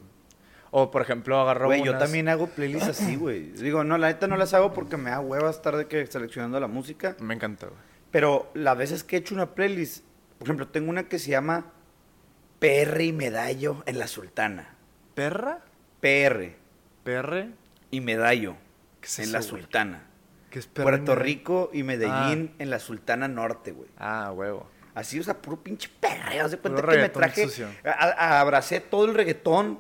O, 0.72 0.90
por 0.90 1.02
ejemplo, 1.02 1.38
agarro 1.38 1.66
Güey, 1.66 1.84
yo 1.84 1.98
también 1.98 2.30
hago 2.30 2.48
playlists 2.48 2.92
así, 2.92 3.18
güey. 3.18 3.52
Digo, 3.52 3.84
no, 3.84 3.98
la 3.98 4.08
neta 4.08 4.28
no 4.28 4.38
las 4.38 4.54
hago 4.54 4.72
porque 4.72 4.96
me 4.96 5.10
da 5.10 5.20
hueva 5.20 5.50
estar 5.50 5.76
de 5.76 5.88
que 5.88 6.08
seleccionando 6.08 6.62
la 6.62 6.68
música. 6.68 7.18
Me 7.20 7.34
encanta, 7.34 7.68
güey. 7.68 7.80
Pero 8.10 8.50
las 8.54 8.78
veces 8.78 9.04
que 9.04 9.18
he 9.18 9.20
hecho 9.20 9.36
una 9.36 9.54
playlist, 9.54 10.06
por 10.38 10.48
ejemplo, 10.48 10.70
tengo 10.70 10.92
una 10.92 11.10
que 11.10 11.20
se 11.20 11.32
llama 11.32 11.74
PR 12.60 13.02
y 13.02 13.12
Medallo 13.12 13.84
en 13.86 14.00
la 14.00 14.08
Sultana. 14.08 14.78
¿Perra? 15.14 15.67
PR 16.07 16.51
¿Perre? 17.04 17.50
y 17.92 18.01
Medallo 18.01 18.56
¿Qué 19.01 19.07
es 19.07 19.19
en 19.19 19.24
eso, 19.25 19.33
la 19.33 19.39
güey? 19.39 19.50
Sultana. 19.50 20.04
¿Qué 20.50 20.59
es 20.59 20.68
perra? 20.68 20.83
Puerto? 20.86 21.15
Rico 21.15 21.69
y 21.74 21.83
Medellín 21.83 22.54
en 22.59 22.69
la 22.69 22.80
Sultana 22.80 23.27
Norte, 23.27 23.71
güey. 23.71 23.89
Ah, 23.98 24.31
huevo. 24.33 24.68
Así, 24.95 25.19
o 25.19 25.24
sea, 25.24 25.36
puro 25.42 25.57
pinche 25.57 25.89
perreo. 26.00 26.45
Haz 26.45 26.51
de 26.51 26.57
cuenta 26.57 26.81
Puro 26.81 26.94
que 26.94 27.00
me 27.00 27.09
traje. 27.09 27.48
a- 27.86 27.89
a- 27.92 28.39
abracé 28.42 28.80
todo 28.80 29.06
el 29.06 29.13
reggaetón 29.13 29.80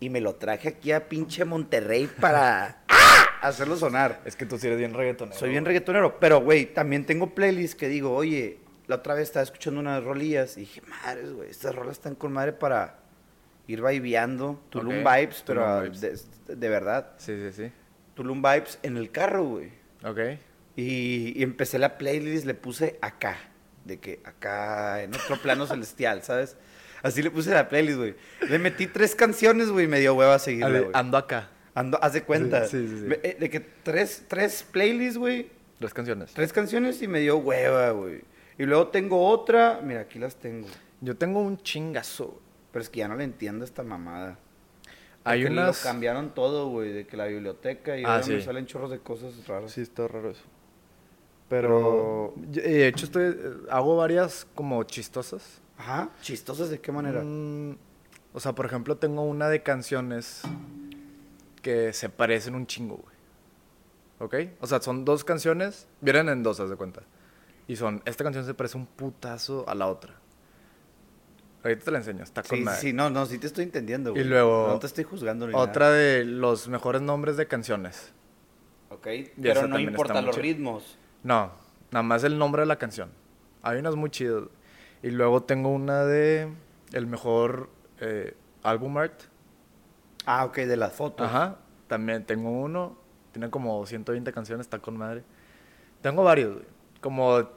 y 0.00 0.10
me 0.10 0.20
lo 0.20 0.34
traje 0.36 0.68
aquí 0.68 0.92
a 0.92 1.08
pinche 1.08 1.44
Monterrey 1.44 2.06
para 2.20 2.82
¡ah! 2.88 3.24
hacerlo 3.42 3.76
sonar. 3.76 4.20
Es 4.24 4.36
que 4.36 4.46
tú 4.46 4.58
sí 4.58 4.66
eres 4.66 4.78
bien 4.78 4.94
reggaetonero. 4.94 5.38
Soy 5.38 5.50
bien 5.50 5.64
reggaetonero, 5.64 6.18
pero 6.20 6.40
güey, 6.40 6.66
también 6.72 7.04
tengo 7.04 7.34
playlists 7.34 7.76
que 7.76 7.88
digo, 7.88 8.14
oye, 8.14 8.58
la 8.86 8.96
otra 8.96 9.14
vez 9.14 9.24
estaba 9.24 9.42
escuchando 9.42 9.80
unas 9.80 10.02
rolillas 10.02 10.56
y 10.56 10.60
dije, 10.60 10.80
madres, 10.82 11.32
güey, 11.32 11.50
estas 11.50 11.74
rolas 11.74 11.92
están 11.98 12.14
con 12.14 12.32
madre 12.32 12.52
para 12.52 12.98
ir 13.66 13.82
vibeando. 13.82 14.60
Tulum 14.70 14.98
Vibes, 15.04 15.42
pero 15.46 15.62
Tulum 15.64 15.82
vibes. 15.84 16.00
De, 16.46 16.56
de 16.56 16.68
verdad. 16.68 17.12
Sí, 17.18 17.34
sí, 17.36 17.52
sí. 17.52 17.72
Tulum 18.14 18.42
Vibes 18.42 18.78
en 18.82 18.96
el 18.96 19.10
carro, 19.10 19.44
güey. 19.44 19.70
Ok. 20.04 20.18
Y, 20.76 21.38
y 21.38 21.42
empecé 21.42 21.78
la 21.78 21.96
playlist, 21.98 22.46
le 22.46 22.54
puse 22.54 22.98
acá, 23.00 23.36
de 23.84 23.98
que 24.00 24.20
acá, 24.24 25.02
en 25.02 25.14
otro 25.14 25.36
plano 25.40 25.66
celestial, 25.68 26.22
¿sabes? 26.22 26.56
Así 27.02 27.22
le 27.22 27.30
puse 27.30 27.50
la 27.52 27.68
playlist, 27.68 27.98
güey. 27.98 28.14
Le 28.48 28.58
metí 28.58 28.86
tres 28.86 29.14
canciones, 29.14 29.68
güey, 29.70 29.84
y 29.84 29.88
me 29.88 30.00
dio 30.00 30.14
hueva 30.14 30.34
a 30.34 30.38
seguirla, 30.38 30.66
Ale- 30.66 30.80
güey. 30.80 30.90
ando 30.94 31.16
acá. 31.18 31.50
Ando, 31.74 31.98
haz 32.02 32.12
de 32.12 32.22
cuenta. 32.22 32.66
Sí, 32.66 32.86
sí, 32.88 32.98
sí. 32.98 33.04
Me- 33.04 33.20
eh, 33.22 33.36
De 33.38 33.50
que 33.50 33.60
tres, 33.60 34.24
tres 34.28 34.64
playlists, 34.70 35.18
güey, 35.18 35.50
Tres 35.78 35.92
canciones. 35.92 36.32
tres 36.32 36.52
canciones 36.52 37.02
y 37.02 37.08
me 37.08 37.20
dio 37.20 37.36
hueva, 37.38 37.90
güey. 37.90 38.22
Y 38.58 38.64
luego 38.64 38.88
tengo 38.88 39.26
otra, 39.28 39.80
mira, 39.82 40.00
aquí 40.02 40.18
las 40.18 40.36
tengo. 40.36 40.68
Yo 41.00 41.16
tengo 41.16 41.40
un 41.40 41.58
chingazo. 41.62 42.40
Pero 42.74 42.82
es 42.82 42.90
que 42.90 42.98
ya 42.98 43.06
no 43.08 43.14
le 43.14 43.22
entiendo 43.22 43.64
esta 43.64 43.84
mamada. 43.84 44.36
Hay 45.22 45.42
Porque 45.44 45.52
unas... 45.52 45.84
Lo 45.84 45.90
cambiaron 45.90 46.34
todo, 46.34 46.68
güey, 46.70 46.92
de 46.92 47.06
que 47.06 47.16
la 47.16 47.26
biblioteca 47.26 47.96
y 47.96 48.02
Ah, 48.04 48.16
ahora 48.16 48.26
me 48.26 48.40
sí. 48.40 48.42
salen 48.44 48.66
chorros 48.66 48.90
de 48.90 48.98
cosas 48.98 49.46
raras. 49.46 49.70
Sí, 49.70 49.80
está 49.80 50.08
raro 50.08 50.30
eso. 50.30 50.42
Pero... 51.48 52.34
yo- 52.50 52.62
eh, 52.62 52.68
De 52.68 52.88
hecho, 52.88 53.04
estoy, 53.06 53.24
eh, 53.26 53.52
hago 53.70 53.96
varias 53.96 54.46
como 54.56 54.82
chistosas. 54.84 55.60
Ajá, 55.78 56.10
chistosas 56.20 56.68
de 56.68 56.80
qué 56.80 56.90
manera. 56.92 57.22
Mm, 57.24 57.76
o 58.32 58.40
sea, 58.40 58.54
por 58.54 58.66
ejemplo, 58.66 58.96
tengo 58.96 59.22
una 59.22 59.48
de 59.48 59.62
canciones 59.62 60.42
que 61.62 61.92
se 61.92 62.08
parecen 62.08 62.54
un 62.54 62.66
chingo, 62.66 62.96
güey. 62.96 63.14
¿Ok? 64.18 64.56
O 64.60 64.66
sea, 64.66 64.80
son 64.82 65.04
dos 65.04 65.24
canciones, 65.24 65.86
vienen 66.00 66.28
en 66.28 66.42
dos, 66.42 66.58
haz 66.60 66.70
de 66.70 66.76
cuenta. 66.76 67.02
Y 67.66 67.76
son, 67.76 68.02
esta 68.04 68.24
canción 68.24 68.44
se 68.44 68.54
parece 68.54 68.76
un 68.76 68.86
putazo 68.86 69.64
a 69.68 69.74
la 69.74 69.86
otra. 69.86 70.14
Ahorita 71.64 71.84
te 71.86 71.90
la 71.90 71.98
enseño, 71.98 72.22
está 72.22 72.42
con 72.42 72.58
Sí, 72.58 72.64
madre. 72.64 72.80
sí, 72.80 72.92
no, 72.92 73.08
no, 73.10 73.24
sí 73.26 73.38
te 73.38 73.46
estoy 73.46 73.64
entendiendo, 73.64 74.12
güey. 74.12 74.22
luego- 74.24 74.68
No 74.68 74.78
te 74.78 74.86
estoy 74.86 75.04
juzgando 75.04 75.46
ni 75.48 75.54
Otra 75.54 75.90
de 75.90 76.24
los 76.24 76.68
mejores 76.68 77.00
nombres 77.02 77.36
de 77.36 77.46
canciones. 77.46 78.12
Ok, 78.90 79.06
esa 79.06 79.30
pero 79.40 79.66
no 79.66 79.78
importa 79.78 80.20
los 80.20 80.36
ritmos. 80.36 80.98
No, 81.22 81.50
nada 81.90 82.02
más 82.02 82.22
el 82.22 82.38
nombre 82.38 82.60
de 82.62 82.66
la 82.66 82.76
canción. 82.76 83.10
Hay 83.62 83.78
unas 83.78 83.96
muy 83.96 84.10
chidas. 84.10 84.44
Y 85.02 85.10
luego 85.10 85.42
tengo 85.42 85.70
una 85.70 86.04
de 86.04 86.52
el 86.92 87.06
mejor 87.06 87.70
eh, 88.00 88.36
album 88.62 88.98
art. 88.98 89.22
Ah, 90.26 90.44
ok, 90.44 90.56
de 90.58 90.76
las 90.76 90.92
fotos. 90.92 91.26
Ajá. 91.26 91.56
También 91.88 92.24
tengo 92.24 92.50
uno. 92.50 92.96
Tiene 93.32 93.50
como 93.50 93.84
120 93.86 94.32
canciones, 94.32 94.66
está 94.66 94.78
con 94.78 94.96
madre. 94.96 95.24
Tengo 96.02 96.22
varios, 96.24 96.54
güey. 96.54 96.66
Como 97.00 97.48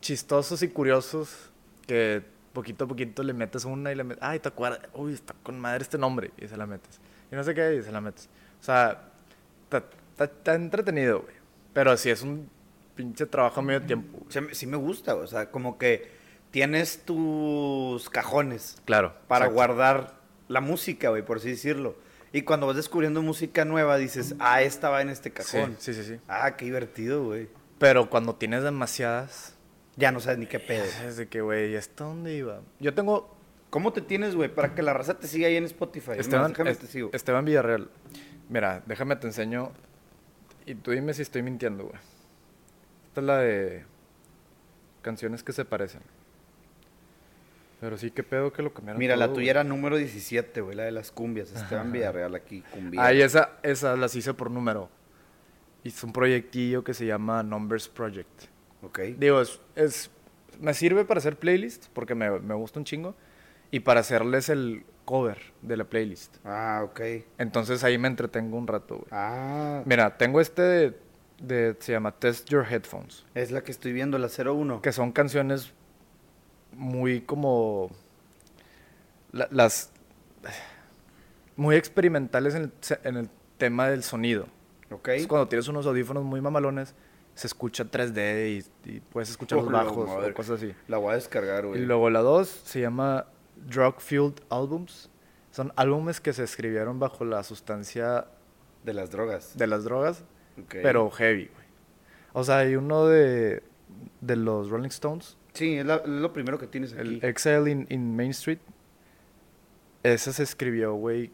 chistosos 0.00 0.62
y 0.62 0.68
curiosos 0.68 1.50
que 1.86 2.24
poquito 2.54 2.84
a 2.84 2.88
poquito 2.88 3.22
le 3.22 3.34
metes 3.34 3.66
una 3.66 3.92
y 3.92 3.94
le 3.94 4.04
metes. 4.04 4.22
Ay, 4.22 4.38
te 4.38 4.48
acuerdas. 4.48 4.80
Uy, 4.94 5.12
está 5.12 5.34
con 5.42 5.60
madre 5.60 5.82
este 5.82 5.98
nombre. 5.98 6.30
Y 6.38 6.48
se 6.48 6.56
la 6.56 6.64
metes. 6.66 6.98
Y 7.30 7.34
no 7.36 7.44
sé 7.44 7.54
qué, 7.54 7.74
y 7.74 7.82
se 7.82 7.92
la 7.92 8.00
metes. 8.00 8.30
O 8.60 8.64
sea, 8.64 9.10
está, 10.18 10.54
entretenido, 10.54 11.20
güey. 11.22 11.34
Pero 11.74 11.96
sí 11.96 12.08
es 12.10 12.22
un 12.22 12.48
pinche 12.94 13.26
trabajo 13.26 13.60
a 13.60 13.62
medio 13.62 13.82
tiempo. 13.82 14.20
Sí, 14.30 14.40
me- 14.40 14.54
sí 14.54 14.66
me 14.66 14.76
gusta, 14.76 15.14
o 15.16 15.26
sea, 15.26 15.50
como 15.50 15.76
que 15.78 16.10
tienes 16.52 17.04
tus 17.04 18.08
cajones 18.10 18.80
Claro. 18.84 19.14
para 19.26 19.46
exacto. 19.46 19.54
guardar 19.54 20.14
la 20.48 20.60
música, 20.60 21.08
güey, 21.10 21.24
por 21.24 21.38
así 21.38 21.50
decirlo. 21.50 21.96
Y 22.32 22.42
cuando 22.42 22.66
vas 22.66 22.76
descubriendo 22.76 23.22
música 23.22 23.64
nueva, 23.64 23.96
dices, 23.96 24.34
ah, 24.38 24.62
esta 24.62 24.90
va 24.90 25.02
en 25.02 25.08
este 25.08 25.30
cajón. 25.32 25.76
Sí, 25.78 25.92
sí, 25.94 26.02
sí, 26.02 26.14
sí. 26.14 26.20
Ah, 26.28 26.56
qué 26.56 26.64
divertido, 26.66 27.24
güey. 27.24 27.48
Pero 27.78 28.08
cuando 28.10 28.34
tienes 28.36 28.62
demasiadas, 28.62 29.53
Ya 29.96 30.10
no 30.12 30.20
sabes 30.20 30.38
ni 30.38 30.46
qué 30.46 30.58
pedo. 30.60 30.84
es 31.06 31.16
de 31.16 31.28
que, 31.28 31.40
güey, 31.40 31.76
¿hasta 31.76 32.04
dónde 32.04 32.34
iba? 32.34 32.60
Yo 32.80 32.94
tengo 32.94 33.34
¿Cómo 33.74 33.92
te 33.92 34.00
tienes, 34.02 34.36
güey, 34.36 34.54
para 34.54 34.72
que 34.72 34.82
la 34.82 34.92
raza 34.92 35.18
te 35.18 35.26
siga 35.26 35.48
ahí 35.48 35.56
en 35.56 35.64
Spotify? 35.64 36.12
Esteban, 36.16 36.52
déjame 36.52 36.70
es- 36.70 36.78
te 36.78 36.86
sigo. 36.86 37.10
Esteban 37.12 37.44
Villarreal. 37.44 37.90
Mira, 38.48 38.84
déjame 38.86 39.16
te 39.16 39.26
enseño. 39.26 39.72
Y 40.64 40.76
tú 40.76 40.92
dime 40.92 41.12
si 41.12 41.22
estoy 41.22 41.42
mintiendo, 41.42 41.86
güey. 41.86 41.96
Esta 43.08 43.20
es 43.20 43.26
la 43.26 43.38
de 43.38 43.84
canciones 45.02 45.42
que 45.42 45.52
se 45.52 45.64
parecen. 45.64 46.02
Pero 47.80 47.98
sí, 47.98 48.12
qué 48.12 48.22
pedo 48.22 48.52
que 48.52 48.62
lo 48.62 48.72
cambiaron. 48.72 49.00
Mira, 49.00 49.16
la 49.16 49.26
tuya 49.26 49.34
güey. 49.38 49.48
era 49.48 49.64
número 49.64 49.96
17, 49.96 50.60
güey, 50.60 50.76
la 50.76 50.84
de 50.84 50.92
las 50.92 51.10
cumbias. 51.10 51.50
Esteban 51.50 51.90
Villarreal 51.90 52.36
aquí, 52.36 52.62
cumbia. 52.70 53.04
Ay, 53.04 53.22
esa, 53.22 53.58
esa 53.64 53.96
las 53.96 54.14
hice 54.14 54.34
por 54.34 54.52
número. 54.52 54.88
Hice 55.82 56.06
un 56.06 56.12
proyectillo 56.12 56.84
que 56.84 56.94
se 56.94 57.06
llama 57.06 57.42
Numbers 57.42 57.88
Project. 57.88 58.44
Ok. 58.84 58.98
Digo, 59.18 59.40
es, 59.40 59.60
es- 59.76 60.10
me 60.60 60.72
sirve 60.74 61.04
para 61.04 61.18
hacer 61.18 61.36
playlists 61.36 61.88
porque 61.92 62.14
me, 62.14 62.30
me 62.40 62.54
gusta 62.54 62.78
un 62.78 62.84
chingo. 62.84 63.14
Y 63.70 63.80
para 63.80 64.00
hacerles 64.00 64.48
el 64.50 64.84
cover 65.04 65.38
de 65.62 65.76
la 65.76 65.84
playlist. 65.84 66.36
Ah, 66.44 66.82
ok. 66.84 67.00
Entonces 67.38 67.82
ahí 67.82 67.98
me 67.98 68.06
entretengo 68.08 68.56
un 68.56 68.66
rato, 68.68 68.96
güey. 68.98 69.08
Ah, 69.10 69.82
Mira, 69.84 70.16
tengo 70.16 70.40
este 70.40 70.62
de, 70.62 70.98
de- 71.42 71.76
se 71.80 71.90
llama 71.92 72.12
Test 72.12 72.48
Your 72.48 72.64
Headphones, 72.70 73.26
es 73.34 73.50
la 73.50 73.62
que 73.64 73.72
estoy 73.72 73.92
viendo, 73.92 74.16
la 74.18 74.28
01. 74.28 74.80
que 74.80 74.92
son 74.92 75.10
canciones 75.10 75.72
muy 76.72 77.20
como 77.22 77.90
la- 79.32 79.48
las 79.50 79.90
muy 81.56 81.76
experimentales 81.76 82.54
en 82.54 82.62
el, 82.64 82.72
en 83.04 83.16
el 83.16 83.30
tema 83.58 83.88
del 83.88 84.02
sonido. 84.04 84.46
Ok. 84.90 85.08
Es 85.08 85.26
cuando 85.26 85.48
tienes 85.48 85.66
unos 85.68 85.86
audífonos 85.86 86.22
muy 86.24 86.40
mamalones, 86.40 86.94
se 87.34 87.46
escucha 87.46 87.84
3D 87.84 88.64
y, 88.86 88.90
y 88.90 89.00
puedes 89.00 89.30
escuchar 89.30 89.58
los 89.58 89.68
Oh, 89.68 89.70
bajos 89.70 90.08
madre. 90.08 90.30
o 90.30 90.34
cosas 90.34 90.62
así. 90.62 90.74
La 90.88 90.98
voy 90.98 91.12
a 91.12 91.14
descargar, 91.14 91.64
Y 91.64 91.68
güey. 91.68 91.80
luego 91.86 92.10
la 92.10 92.20
2 92.20 92.48
se 92.48 92.80
llama 92.80 93.26
Drug 93.66 94.00
Fueled 94.00 94.34
Albums. 94.50 95.10
Son 95.50 95.72
álbumes 95.76 96.20
que 96.20 96.32
se 96.32 96.42
escribieron 96.44 96.98
bajo 96.98 97.24
la 97.24 97.42
sustancia 97.42 98.26
De 98.84 98.92
las 98.94 99.10
drogas. 99.10 99.56
de 99.56 99.66
las 99.66 99.84
drogas, 99.84 100.24
pero 100.70 101.10
heavy, 101.10 101.46
güey. 101.46 101.64
O 102.32 102.42
sea, 102.44 102.58
hay 102.58 102.74
uno 102.76 103.06
de, 103.06 103.62
de 104.20 104.36
los 104.36 104.68
Rolling 104.70 104.88
Stones, 104.88 105.36
Sí, 105.52 105.76
es, 105.78 105.86
la- 105.86 105.96
es 105.96 106.08
lo 106.08 106.32
primero 106.32 106.58
que 106.58 106.66
tienes 106.66 106.92
aquí. 106.92 107.00
el 107.02 107.24
Exile 107.24 107.70
in, 107.70 107.86
in 107.88 108.16
Main 108.16 108.30
Street. 108.32 108.58
Ese 110.02 110.32
se 110.32 110.42
escribió, 110.42 110.94
güey, 110.94 111.30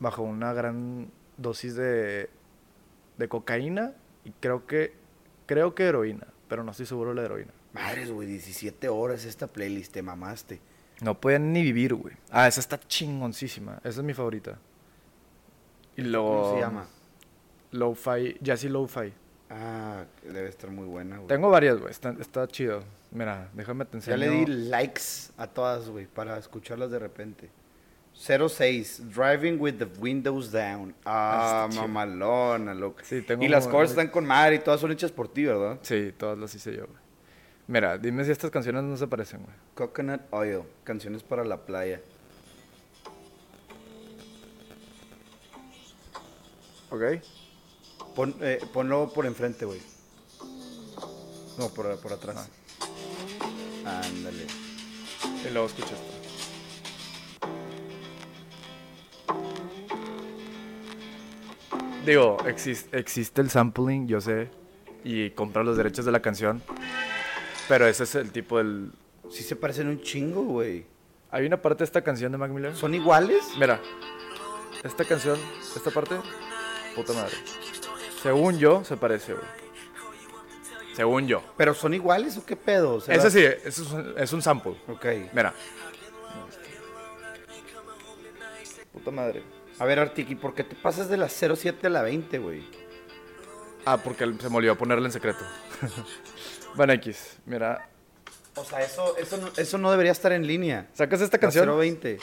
bajo 0.00 0.22
una 0.22 0.52
gran 0.52 1.10
dosis 1.36 1.76
de, 1.76 2.28
de 3.16 3.28
cocaína 3.28 3.94
y 4.24 4.32
creo 4.32 4.66
que, 4.66 4.94
creo 5.46 5.74
que 5.74 5.84
heroína, 5.84 6.26
pero 6.48 6.62
no 6.64 6.70
estoy 6.72 6.86
seguro 6.86 7.10
de 7.10 7.16
la 7.16 7.22
heroína. 7.22 7.52
Madres, 7.72 8.10
güey, 8.10 8.28
17 8.28 8.88
horas 8.88 9.24
esta 9.24 9.46
playlist, 9.46 9.92
te 9.92 10.02
mamaste. 10.02 10.60
No 11.00 11.18
podían 11.20 11.52
ni 11.52 11.62
vivir, 11.62 11.94
güey. 11.94 12.14
Ah, 12.30 12.48
esa 12.48 12.60
está 12.60 12.78
chingoncísima. 12.80 13.78
Esa 13.84 14.00
es 14.00 14.02
mi 14.02 14.14
favorita. 14.14 14.58
Y 15.96 16.02
luego... 16.02 16.42
¿Cómo 16.42 16.54
se 16.54 16.60
llama? 16.60 16.86
Lo-fi, 17.72 18.36
Jazzy 18.40 18.68
Lo-fi. 18.68 19.12
Ah, 19.50 20.04
debe 20.22 20.48
estar 20.48 20.70
muy 20.70 20.86
buena, 20.86 21.16
güey. 21.16 21.28
Tengo 21.28 21.50
varias, 21.50 21.78
güey. 21.78 21.90
Está, 21.90 22.14
está 22.18 22.48
chido. 22.48 22.82
Mira, 23.12 23.48
déjame 23.54 23.84
te 23.84 23.92
Ya 24.00 24.14
enseño. 24.14 24.16
le 24.16 24.30
di 24.30 24.46
likes 24.46 25.02
a 25.36 25.46
todas, 25.46 25.88
güey, 25.88 26.06
para 26.06 26.38
escucharlas 26.38 26.90
de 26.90 26.98
repente. 26.98 27.50
06, 28.18 29.02
Driving 29.14 29.60
with 29.60 29.74
the 29.78 29.86
Windows 30.00 30.50
Down. 30.50 30.94
Ah, 31.04 31.64
Ah, 31.64 31.74
mamalona, 31.76 32.74
loco. 32.74 33.00
Sí, 33.04 33.22
tengo 33.22 33.44
y 33.44 33.48
las 33.48 33.68
covers 33.68 33.90
están 33.90 34.08
con 34.08 34.24
madre 34.24 34.56
y 34.56 34.58
todas 34.60 34.80
son 34.80 34.90
hechas 34.90 35.12
por 35.12 35.28
ti, 35.28 35.44
¿verdad? 35.44 35.78
Sí, 35.82 36.12
todas 36.16 36.38
las 36.38 36.54
hice 36.54 36.74
yo, 36.74 36.86
güey. 36.86 36.98
Mira, 37.68 37.98
dime 37.98 38.24
si 38.24 38.30
estas 38.30 38.50
canciones 38.50 38.84
no 38.84 38.96
se 38.96 39.06
parecen, 39.06 39.42
güey. 39.42 39.54
Coconut 39.74 40.22
Oil, 40.30 40.62
canciones 40.84 41.22
para 41.22 41.44
la 41.44 41.58
playa. 41.66 42.00
¿Ok? 46.90 47.02
Pon, 48.14 48.34
eh, 48.40 48.60
ponlo 48.72 49.12
por 49.12 49.26
enfrente, 49.26 49.64
güey. 49.64 49.80
No, 51.58 51.68
por, 51.70 51.98
por 52.00 52.12
atrás. 52.12 52.48
Ándale. 53.84 54.46
Y 55.48 55.52
luego 55.52 55.66
escucha 55.66 55.94
esto. 55.94 56.45
Digo, 62.06 62.36
exis- 62.44 62.86
existe 62.92 63.40
el 63.42 63.50
sampling, 63.50 64.06
yo 64.06 64.20
sé, 64.20 64.48
y 65.04 65.30
comprar 65.30 65.64
los 65.64 65.76
derechos 65.76 66.04
de 66.04 66.12
la 66.12 66.20
canción, 66.22 66.62
pero 67.68 67.86
ese 67.86 68.04
es 68.04 68.14
el 68.14 68.30
tipo 68.30 68.58
del... 68.58 68.92
Sí 69.28 69.42
se 69.42 69.56
parecen 69.56 69.88
un 69.88 70.00
chingo, 70.00 70.42
güey. 70.44 70.86
Hay 71.32 71.44
una 71.44 71.60
parte 71.60 71.78
de 71.78 71.84
esta 71.86 72.02
canción 72.02 72.30
de 72.30 72.38
Mac 72.38 72.50
Miller. 72.52 72.76
¿Son 72.76 72.94
iguales? 72.94 73.44
Mira, 73.58 73.80
esta 74.84 75.04
canción, 75.04 75.36
esta 75.74 75.90
parte, 75.90 76.14
puta 76.94 77.12
madre. 77.12 77.34
Según 78.22 78.58
yo, 78.58 78.84
se 78.84 78.96
parece, 78.96 79.32
güey. 79.32 79.44
Según 80.94 81.26
yo. 81.26 81.42
¿Pero 81.56 81.74
son 81.74 81.92
iguales 81.92 82.38
o 82.38 82.46
qué 82.46 82.54
pedo? 82.56 82.94
O 82.94 83.00
sea, 83.00 83.14
Ese 83.16 83.30
sí, 83.30 83.40
ese 83.44 83.68
es 83.82 83.90
un, 83.90 84.14
es 84.16 84.32
un 84.32 84.40
sample. 84.42 84.76
Ok. 84.88 85.04
Mira. 85.34 85.52
Puta 88.92 89.10
madre. 89.10 89.42
A 89.78 89.84
ver, 89.84 89.98
Artiki, 89.98 90.34
¿por 90.34 90.54
qué 90.54 90.64
te 90.64 90.74
pasas 90.74 91.08
de 91.08 91.16
la 91.16 91.28
07 91.28 91.86
a 91.86 91.90
la 91.90 92.02
20, 92.02 92.38
güey? 92.38 92.64
Ah, 93.84 93.98
porque 93.98 94.24
se 94.40 94.48
me 94.48 94.56
olvidó 94.56 94.76
ponerla 94.76 95.06
en 95.06 95.12
secreto. 95.12 95.44
bueno, 96.76 96.92
X, 96.94 97.36
mira. 97.44 97.88
O 98.54 98.64
sea, 98.64 98.80
eso, 98.80 99.16
eso, 99.18 99.36
no, 99.36 99.48
eso 99.56 99.78
no 99.78 99.90
debería 99.90 100.12
estar 100.12 100.32
en 100.32 100.46
línea. 100.46 100.88
¿Sacas 100.94 101.20
esta 101.20 101.36
La 101.36 101.40
canción? 101.40 101.68
020. 101.78 102.18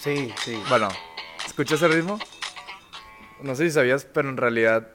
Sí, 0.00 0.32
sí. 0.44 0.62
Bueno, 0.68 0.88
¿escucha 1.44 1.74
ese 1.74 1.88
ritmo? 1.88 2.18
No 3.42 3.54
sé 3.54 3.64
si 3.64 3.72
sabías, 3.72 4.04
pero 4.04 4.28
en 4.28 4.36
realidad 4.36 4.88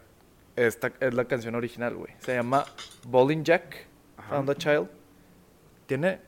esta 0.56 0.92
es 1.00 1.14
la 1.14 1.26
canción 1.26 1.56
original, 1.56 1.96
güey. 1.96 2.14
Se 2.20 2.34
llama 2.34 2.66
Bowling 3.06 3.44
Jack, 3.44 3.88
Ajá. 4.18 4.30
Found 4.30 4.50
a 4.50 4.56
Child. 4.56 4.90
Tiene 5.86 6.22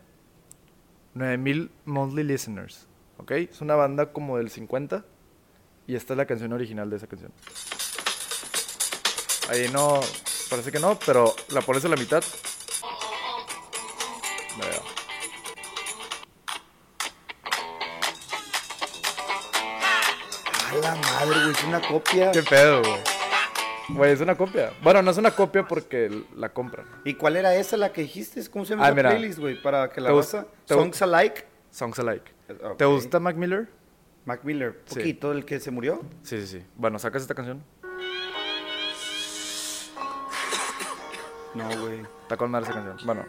9000 1.13 1.71
monthly 1.85 2.23
listeners, 2.23 2.87
¿ok? 3.17 3.31
Es 3.31 3.61
una 3.61 3.75
banda 3.75 4.11
como 4.11 4.37
del 4.37 4.49
50 4.49 5.05
y 5.87 5.95
esta 5.95 6.13
es 6.13 6.17
la 6.17 6.25
canción 6.25 6.53
original 6.53 6.89
de 6.89 6.97
esa 6.97 7.07
canción. 7.07 7.31
Ahí 9.49 9.69
no, 9.71 9.99
parece 10.49 10.71
que 10.71 10.79
no, 10.79 10.97
pero 11.05 11.33
la 11.49 11.61
pones 11.61 11.85
a 11.85 11.89
la 11.89 11.95
mitad. 11.95 12.23
Veo. 14.59 14.81
A 20.71 20.75
la 20.77 20.95
madre, 20.95 21.39
güey, 21.41 21.51
es 21.51 21.63
una 21.63 21.81
copia. 21.87 22.31
¿Qué 22.31 22.43
pedo, 22.43 22.81
güey? 22.81 22.99
Güey, 23.89 24.11
es 24.13 24.21
una 24.21 24.35
copia. 24.35 24.73
Bueno, 24.81 25.01
no 25.01 25.11
es 25.11 25.17
una 25.17 25.31
copia 25.31 25.67
porque 25.67 26.23
la 26.35 26.49
compran. 26.49 26.87
¿Y 27.03 27.13
cuál 27.13 27.35
era 27.35 27.55
esa 27.55 27.77
la 27.77 27.91
que 27.93 28.01
dijiste? 28.01 28.43
¿Cómo 28.49 28.65
se 28.65 28.71
llama 28.71 28.85
Ah, 28.85 28.89
la 28.89 28.95
mira. 28.95 29.09
playlist, 29.11 29.39
güey? 29.39 29.61
Para 29.61 29.89
que 29.91 30.01
la 30.01 30.09
Te 30.09 30.73
Songs 30.73 31.01
Alike. 31.01 31.45
Songs 31.71 31.99
alike. 31.99 32.31
¿Te 32.77 32.85
gusta 32.85 33.19
Mac 33.19 33.35
Miller? 33.35 33.67
Mac 34.25 34.43
Miller. 34.43 34.81
Sí. 34.85 34.95
Poquito, 34.95 35.31
el 35.31 35.45
que 35.45 35.59
se 35.59 35.71
murió. 35.71 36.01
Sí, 36.23 36.39
sí, 36.41 36.47
sí. 36.47 36.63
Bueno, 36.75 36.99
¿sacas 36.99 37.21
esta 37.21 37.33
canción? 37.35 37.63
No, 41.53 41.67
güey. 41.81 42.01
Está 42.23 42.37
con 42.37 42.51
madre 42.51 42.65
esa 42.69 42.73
canción. 42.73 42.97
Bueno, 43.05 43.25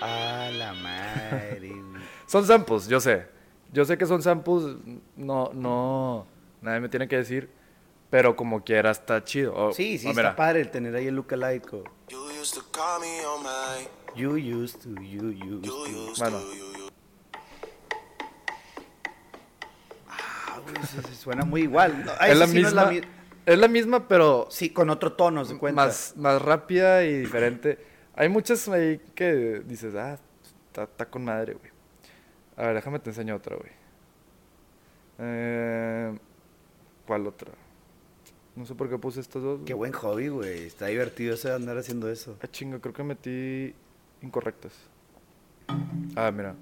A 0.00 0.50
la 0.52 0.72
madre, 0.74 1.72
son 2.26 2.44
samples, 2.46 2.88
yo 2.88 3.00
sé. 3.00 3.26
Yo 3.72 3.84
sé 3.84 3.98
que 3.98 4.06
son 4.06 4.22
samples, 4.22 4.64
no, 5.16 5.50
no, 5.52 6.26
nadie 6.62 6.80
me 6.80 6.88
tiene 6.88 7.06
que 7.08 7.16
decir, 7.16 7.50
pero 8.08 8.34
como 8.34 8.64
quiera 8.64 8.90
está 8.90 9.22
chido. 9.24 9.54
O- 9.54 9.72
Sí, 9.72 9.98
sí, 9.98 10.06
o 10.06 10.10
está 10.10 10.34
padre 10.36 10.60
el 10.62 10.70
tener 10.70 10.94
ahí 10.94 11.06
el 11.06 11.16
lookalike. 11.16 11.72
o- 11.74 11.84
used 12.40 12.54
to 12.54 12.64
call 12.72 13.00
me 13.00 13.24
on 13.26 13.42
my. 13.42 13.88
You 14.18 14.36
used 14.36 14.80
to, 14.82 14.88
you 15.02 15.28
used 15.30 15.64
You 15.64 15.84
to. 15.84 15.86
used 16.10 16.18
Bueno. 16.22 16.38
to, 16.38 16.54
you, 16.54 16.72
you. 16.78 16.88
Ah, 20.08 20.16
güey, 20.16 20.48
se- 20.48 20.56
se 20.56 20.57
suena 21.14 21.44
muy 21.44 21.62
igual. 21.62 22.04
No, 22.04 22.12
Es 22.26 22.36
la, 22.38 22.46
sí 22.46 22.60
no 22.60 22.62
misma, 22.68 22.90
mi- 22.90 23.00
es 23.46 23.58
la 23.58 23.68
misma, 23.68 24.08
pero 24.08 24.46
Sí, 24.50 24.70
con 24.70 24.90
otro 24.90 25.12
tono, 25.14 25.44
se 25.44 25.56
cuenta. 25.58 25.84
más, 25.86 26.14
más 26.16 26.40
rápida 26.42 27.04
y 27.04 27.18
diferente. 27.18 27.78
Hay 28.14 28.28
muchas 28.28 28.68
ahí 28.68 29.00
que 29.14 29.62
dices, 29.64 29.94
ah, 29.94 30.18
está, 30.84 31.06
con 31.06 31.24
madre, 31.24 31.54
güey. 31.54 31.70
A 32.56 32.62
ver, 32.66 32.74
déjame 32.74 32.98
te 32.98 33.10
enseño 33.10 33.36
otra, 33.36 33.56
güey. 33.56 33.70
Eh, 35.18 36.16
¿Cuál 37.06 37.26
otra? 37.26 37.50
No 38.54 38.66
sé 38.66 38.74
por 38.74 38.88
qué 38.90 38.98
puse 38.98 39.20
estas 39.20 39.40
dos. 39.42 39.60
Qué 39.64 39.74
buen 39.74 39.92
hobby, 39.92 40.28
güey. 40.28 40.64
Está 40.66 40.86
divertido 40.86 41.34
eso 41.34 41.48
de 41.48 41.54
andar 41.54 41.78
haciendo 41.78 42.10
eso. 42.10 42.36
Ah, 42.42 42.48
chinga, 42.50 42.80
creo 42.80 42.92
que 42.92 43.04
metí 43.04 43.74
incorrectas. 44.20 44.72
Ah, 46.16 46.30
mira. 46.34 46.54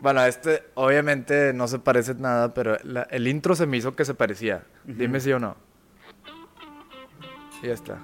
Bueno, 0.00 0.24
este 0.24 0.62
obviamente 0.74 1.52
no 1.52 1.66
se 1.66 1.78
parece 1.80 2.14
nada, 2.14 2.54
pero 2.54 2.76
la- 2.84 3.02
el 3.10 3.26
intro 3.26 3.56
se 3.56 3.66
me 3.66 3.76
hizo 3.76 3.96
que 3.96 4.04
se 4.04 4.14
parecía. 4.14 4.62
Dime 4.84 5.18
si 5.20 5.32
o 5.32 5.40
no. 5.40 5.56
Y 7.62 7.66
ya 7.66 7.72
está. 7.74 7.98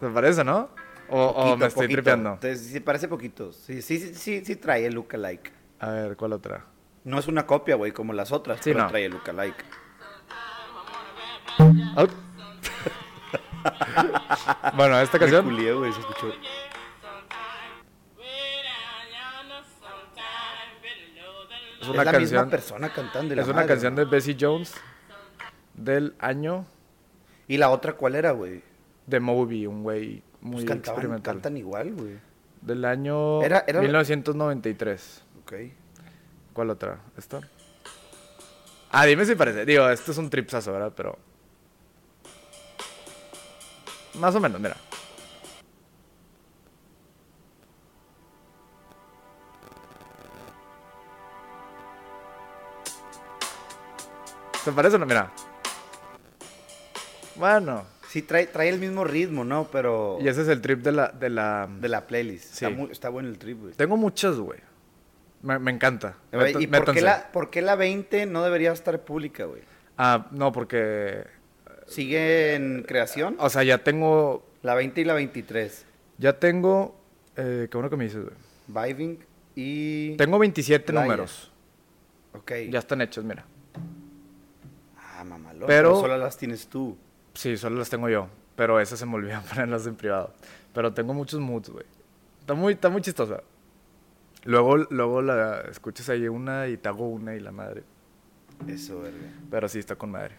¿Se 0.00 0.08
parece, 0.08 0.44
no? 0.44 0.68
O, 1.08 1.22
o 1.24 1.34
Poquito, 1.34 1.56
me 1.56 1.66
estoy 1.66 1.86
poquito. 1.86 2.02
tripeando. 2.02 2.38
Te- 2.40 2.56
sí, 2.56 2.80
parece 2.80 3.08
poquito. 3.08 3.52
Sí, 3.52 3.80
sí, 3.80 3.98
sí, 3.98 4.14
sí, 4.14 4.44
sí 4.44 4.56
trae 4.56 4.84
el 4.86 4.94
lookalike. 4.94 5.50
A 5.80 5.90
ver, 5.90 6.16
¿cuál 6.16 6.34
otra? 6.34 6.66
No 7.04 7.18
es 7.18 7.26
una 7.28 7.46
copia, 7.46 7.76
güey, 7.76 7.92
como 7.92 8.12
las 8.12 8.30
otras, 8.32 8.58
Sí, 8.58 8.72
pero 8.72 8.80
no. 8.84 8.90
trae 8.90 9.06
el 9.06 9.12
lookalike. 9.12 9.64
Au. 11.96 12.06
bueno, 14.76 15.00
esta 15.00 15.18
canción. 15.18 15.44
Culié, 15.46 15.72
güey, 15.72 15.90
se 15.92 16.00
escuchó. 16.00 16.32
Es 21.88 21.94
una 21.94 22.04
la 22.04 22.12
canción. 22.12 22.40
misma 22.40 22.50
persona 22.50 22.92
cantando. 22.92 23.34
Es 23.34 23.44
una 23.46 23.54
madre, 23.54 23.68
canción 23.68 23.94
de 23.94 24.04
Bessie 24.04 24.36
Jones 24.40 24.74
del 25.74 26.14
año 26.18 26.66
¿Y 27.46 27.56
la 27.56 27.70
otra 27.70 27.94
cuál 27.94 28.14
era, 28.14 28.32
güey? 28.32 28.62
de 29.06 29.20
Moby, 29.20 29.66
un 29.66 29.82
güey 29.82 30.22
muy 30.42 30.56
Pues 30.56 30.64
cantaban, 30.66 30.98
experimental. 30.98 31.34
cantan 31.36 31.56
igual, 31.56 31.92
güey. 31.94 32.18
Del 32.60 32.84
año 32.84 33.42
Era- 33.42 33.64
era- 33.66 33.80
1993. 33.80 35.22
Ok. 35.42 35.52
¿Cuál 36.52 36.70
otra? 36.70 36.98
¿Esta? 37.16 37.40
Ah, 38.90 39.06
dime 39.06 39.24
si 39.24 39.34
parece. 39.34 39.64
Digo, 39.64 39.88
esto 39.88 40.12
es 40.12 40.18
un 40.18 40.28
tripsazo, 40.28 40.72
¿verdad? 40.72 40.92
Pero. 40.94 41.16
Más 44.14 44.34
o 44.34 44.40
menos, 44.40 44.60
mira. 44.60 44.76
¿Te 54.68 54.72
parece 54.74 54.98
no? 54.98 55.06
Mira. 55.06 55.32
Bueno. 57.36 57.84
Sí, 58.10 58.22
trae, 58.22 58.46
trae 58.46 58.68
el 58.68 58.78
mismo 58.78 59.04
ritmo, 59.04 59.44
¿no? 59.44 59.68
Pero 59.70 60.18
Y 60.20 60.28
ese 60.28 60.42
es 60.42 60.48
el 60.48 60.60
trip 60.60 60.80
de 60.82 60.92
la. 60.92 61.08
De 61.08 61.30
la... 61.30 61.68
de 61.80 61.88
la 61.88 62.06
playlist. 62.06 62.52
Está, 62.54 62.68
Sí. 62.68 62.74
muy- 62.74 62.90
está 62.90 63.08
bueno 63.08 63.28
el 63.28 63.38
trip, 63.38 63.60
güey. 63.60 63.72
Tengo 63.74 63.96
muchas, 63.96 64.36
güey. 64.36 64.60
Me, 65.42 65.58
me 65.58 65.70
encanta. 65.70 66.16
¿Y 66.58 66.66
por 66.66 66.92
qué, 66.92 67.00
la, 67.00 67.30
por 67.32 67.48
qué 67.50 67.62
la 67.62 67.76
20 67.76 68.26
no 68.26 68.42
debería 68.42 68.72
estar 68.72 68.98
pública, 69.04 69.44
güey? 69.44 69.62
Ah, 69.96 70.26
no, 70.32 70.52
porque. 70.52 71.24
¿Sigue 71.86 72.54
en 72.54 72.82
creación? 72.82 73.36
O 73.38 73.48
sea, 73.48 73.62
ya 73.62 73.78
tengo. 73.78 74.44
La 74.62 74.74
20 74.74 75.00
y 75.00 75.04
la 75.04 75.14
23. 75.14 75.86
Ya 76.18 76.38
tengo. 76.38 76.98
Eh, 77.36 77.68
qué 77.70 77.76
bueno 77.76 77.88
que 77.88 77.96
me 77.96 78.04
dices, 78.04 78.22
güey. 78.24 78.34
Vibing 78.92 79.18
y... 79.54 80.16
Tengo 80.16 80.38
27 80.38 80.92
Playa. 80.92 81.04
números. 81.06 81.50
Ok. 82.34 82.52
Ya 82.70 82.80
están 82.80 83.00
hechos, 83.00 83.24
mira. 83.24 83.44
Ah, 85.18 85.24
mamalón. 85.24 85.66
Pero- 85.66 85.90
Pero... 85.90 86.00
solo 86.00 86.16
las 86.18 86.36
tienes 86.36 86.66
tú. 86.68 86.96
Sí, 87.34 87.56
solo 87.56 87.76
las 87.78 87.90
tengo 87.90 88.08
yo. 88.08 88.28
Pero 88.56 88.80
esas 88.80 88.98
se 88.98 89.06
me 89.06 89.14
olvidan 89.14 89.42
ponerlas 89.48 89.86
en 89.86 89.94
privado. 89.96 90.32
Pero 90.72 90.92
tengo 90.92 91.14
muchos 91.14 91.40
moods, 91.40 91.70
güey. 91.70 91.84
Está 92.40 92.54
muy, 92.54 92.72
está 92.74 92.88
muy 92.88 93.02
chistosa. 93.02 93.42
Luego, 94.44 94.76
luego 94.76 95.20
la 95.22 95.60
escuchas 95.62 96.08
ahí 96.08 96.28
una 96.28 96.68
y 96.68 96.76
te 96.76 96.88
hago 96.88 97.08
una 97.08 97.34
y 97.34 97.40
la 97.40 97.52
madre. 97.52 97.82
Eso, 98.66 99.00
verga. 99.00 99.18
Pero 99.50 99.68
sí, 99.68 99.78
está 99.78 99.96
con 99.96 100.10
madre. 100.10 100.36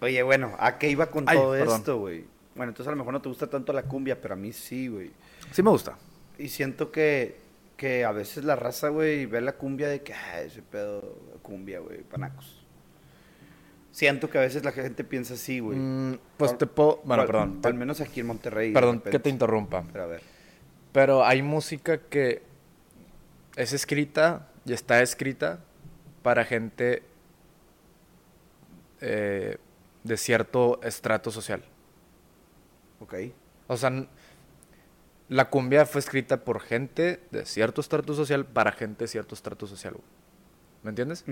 Oye, 0.00 0.22
bueno, 0.22 0.54
¿a 0.58 0.78
qué 0.78 0.88
iba 0.90 1.06
con 1.06 1.24
Ay, 1.28 1.36
todo 1.36 1.52
perdón. 1.52 1.76
esto, 1.78 1.98
güey? 1.98 2.24
Bueno, 2.54 2.70
entonces 2.70 2.88
a 2.88 2.90
lo 2.92 2.96
mejor 2.96 3.12
no 3.12 3.20
te 3.22 3.28
gusta 3.28 3.48
tanto 3.48 3.72
la 3.72 3.82
cumbia, 3.82 4.20
pero 4.20 4.34
a 4.34 4.36
mí 4.36 4.52
sí, 4.52 4.88
güey. 4.88 5.10
Sí 5.50 5.62
me 5.62 5.70
gusta. 5.70 5.96
Y 6.38 6.48
siento 6.48 6.90
que, 6.92 7.36
que 7.76 8.04
a 8.04 8.12
veces 8.12 8.44
la 8.44 8.54
raza, 8.56 8.88
güey, 8.88 9.26
ve 9.26 9.40
la 9.40 9.52
cumbia 9.54 9.88
de 9.88 10.02
que, 10.02 10.14
ah, 10.14 10.40
ese 10.40 10.62
pedo, 10.62 11.18
cumbia, 11.42 11.80
güey, 11.80 12.02
panacos. 12.02 12.57
Siento 13.90 14.30
que 14.30 14.38
a 14.38 14.42
veces 14.42 14.64
la 14.64 14.72
gente 14.72 15.02
piensa 15.04 15.34
así, 15.34 15.60
güey. 15.60 15.78
Mm, 15.78 16.18
pues 16.36 16.56
te 16.56 16.66
puedo... 16.66 17.00
Bueno, 17.04 17.22
al- 17.22 17.26
perdón. 17.26 17.60
Al 17.64 17.74
menos 17.74 18.00
aquí 18.00 18.20
en 18.20 18.26
Monterrey. 18.26 18.72
Perdón 18.72 19.00
que 19.00 19.18
te 19.18 19.30
interrumpa. 19.30 19.84
Pero 19.92 20.04
a 20.04 20.06
ver. 20.06 20.22
Pero 20.92 21.24
hay 21.24 21.42
música 21.42 21.98
que 21.98 22.42
es 23.56 23.72
escrita 23.72 24.48
y 24.64 24.72
está 24.72 25.02
escrita 25.02 25.60
para 26.22 26.44
gente 26.44 27.02
eh, 29.00 29.56
de 30.04 30.16
cierto 30.16 30.80
estrato 30.82 31.30
social. 31.30 31.62
Ok. 33.00 33.14
O 33.66 33.76
sea, 33.76 34.06
la 35.28 35.50
cumbia 35.50 35.86
fue 35.86 36.00
escrita 36.00 36.44
por 36.44 36.60
gente 36.60 37.20
de 37.30 37.44
cierto 37.46 37.80
estrato 37.80 38.14
social 38.14 38.44
para 38.46 38.72
gente 38.72 39.04
de 39.04 39.08
cierto 39.08 39.34
estrato 39.34 39.66
social. 39.66 39.94
güey. 39.94 40.04
¿Me 40.82 40.90
entiendes? 40.90 41.24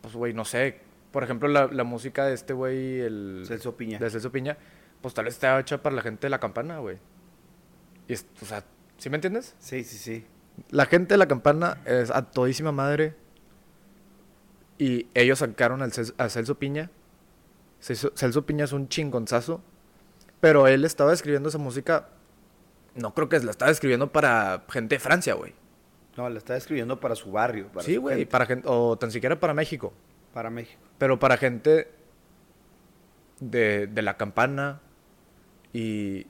Pues, 0.00 0.14
güey, 0.14 0.32
no 0.32 0.44
sé. 0.44 0.80
Por 1.14 1.22
ejemplo, 1.22 1.48
la, 1.48 1.68
la 1.68 1.84
música 1.84 2.26
de 2.26 2.34
este 2.34 2.52
güey, 2.52 3.00
el... 3.00 3.44
Celso 3.46 3.76
Piña. 3.76 4.00
De 4.00 4.10
Celso 4.10 4.32
Piña, 4.32 4.58
pues 5.00 5.14
tal 5.14 5.26
vez 5.26 5.34
está 5.34 5.58
hecha 5.60 5.80
para 5.80 5.94
la 5.94 6.02
gente 6.02 6.26
de 6.26 6.30
la 6.30 6.40
campana, 6.40 6.78
güey. 6.78 6.98
Y 8.08 8.14
es- 8.14 8.26
o 8.42 8.44
sea, 8.44 8.64
¿sí 8.98 9.08
me 9.10 9.16
entiendes? 9.18 9.54
Sí, 9.60 9.84
sí, 9.84 9.96
sí. 9.96 10.26
La 10.70 10.86
gente 10.86 11.14
de 11.14 11.18
la 11.18 11.28
campana 11.28 11.78
es 11.86 12.10
a 12.10 12.22
todísima 12.32 12.72
madre. 12.72 13.14
Y 14.76 15.06
ellos 15.14 15.38
sacaron 15.38 15.82
al 15.82 15.92
Cel- 15.92 16.14
a 16.18 16.28
Celso 16.28 16.56
Piña. 16.58 16.90
Celso, 17.80 18.10
Celso 18.16 18.44
Piña 18.44 18.64
es 18.64 18.72
un 18.72 18.88
chingonzazo. 18.88 19.62
Pero 20.40 20.66
él 20.66 20.84
estaba 20.84 21.12
escribiendo 21.12 21.48
esa 21.48 21.58
música. 21.58 22.08
No 22.96 23.14
creo 23.14 23.28
que 23.28 23.38
la 23.38 23.52
estaba 23.52 23.70
escribiendo 23.70 24.10
para 24.12 24.64
gente 24.68 24.96
de 24.96 24.98
Francia, 24.98 25.34
güey. 25.34 25.54
No, 26.16 26.28
la 26.28 26.38
está 26.38 26.56
escribiendo 26.56 26.98
para 27.00 27.14
su 27.14 27.30
barrio. 27.30 27.68
Para 27.68 27.86
Sí, 27.86 27.96
güey. 27.96 28.16
gente, 28.18 28.30
Para 28.30 28.46
gente, 28.46 28.66
o 28.68 28.96
tan 28.98 29.10
siquiera 29.12 29.38
para 29.38 29.54
México. 29.54 29.92
Para 30.34 30.50
México. 30.50 30.82
Pero 30.98 31.18
para 31.18 31.36
gente 31.38 31.88
de, 33.40 33.86
de 33.86 34.02
la 34.02 34.16
campana. 34.16 34.80
Y. 35.72 36.26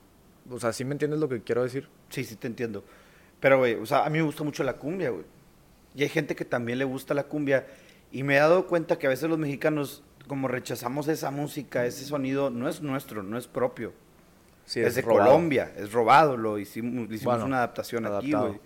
O 0.51 0.61
sea, 0.61 0.73
¿sí 0.73 0.85
me 0.85 0.93
entiendes 0.93 1.19
lo 1.19 1.29
que 1.29 1.43
quiero 1.43 1.62
decir? 1.62 1.88
Sí, 2.11 2.23
sí, 2.23 2.37
te 2.37 2.47
entiendo. 2.47 2.85
Pero, 3.40 3.59
güey, 3.59 3.75
o 3.75 3.87
sea, 3.87 4.05
a 4.05 4.11
mí 4.11 4.19
me 4.19 4.25
gusta 4.25 4.45
mucho 4.45 4.62
la 4.62 4.75
cumbia, 4.75 5.11
güey. 5.11 5.25
Y 5.95 6.03
hay 6.03 6.09
gente 6.09 6.37
que 6.37 6.45
también 6.45 6.79
le 6.79 6.85
gusta 6.85 7.14
la 7.14 7.25
cumbia. 7.25 7.67
Y 8.12 8.23
me 8.23 8.37
he 8.37 8.38
dado 8.38 8.67
cuenta 8.67 8.99
que 8.99 9.07
a 9.07 9.11
veces 9.11 9.29
los 9.29 9.38
mexicanos, 9.38 10.03
como 10.29 10.49
rechazamos 10.49 11.09
esa 11.09 11.31
música, 11.31 11.87
ese 11.87 12.05
sonido, 12.05 12.51
no 12.51 12.69
es 12.69 12.83
nuestro, 12.83 13.23
no 13.23 13.38
es 13.38 13.47
propio. 13.47 13.93
Sí, 14.67 14.81
es, 14.81 14.95
de 14.95 15.03
robado. 15.03 15.31
Colombia, 15.31 15.73
es 15.77 15.93
robado, 15.93 16.37
lo 16.37 16.59
hicimos, 16.59 17.09
le 17.09 17.17
hicimos 17.17 17.35
Bueno, 17.35 17.47
una 17.47 17.59
adaptación 17.59 18.07
aquí, 18.07 18.33
güey. 18.33 18.61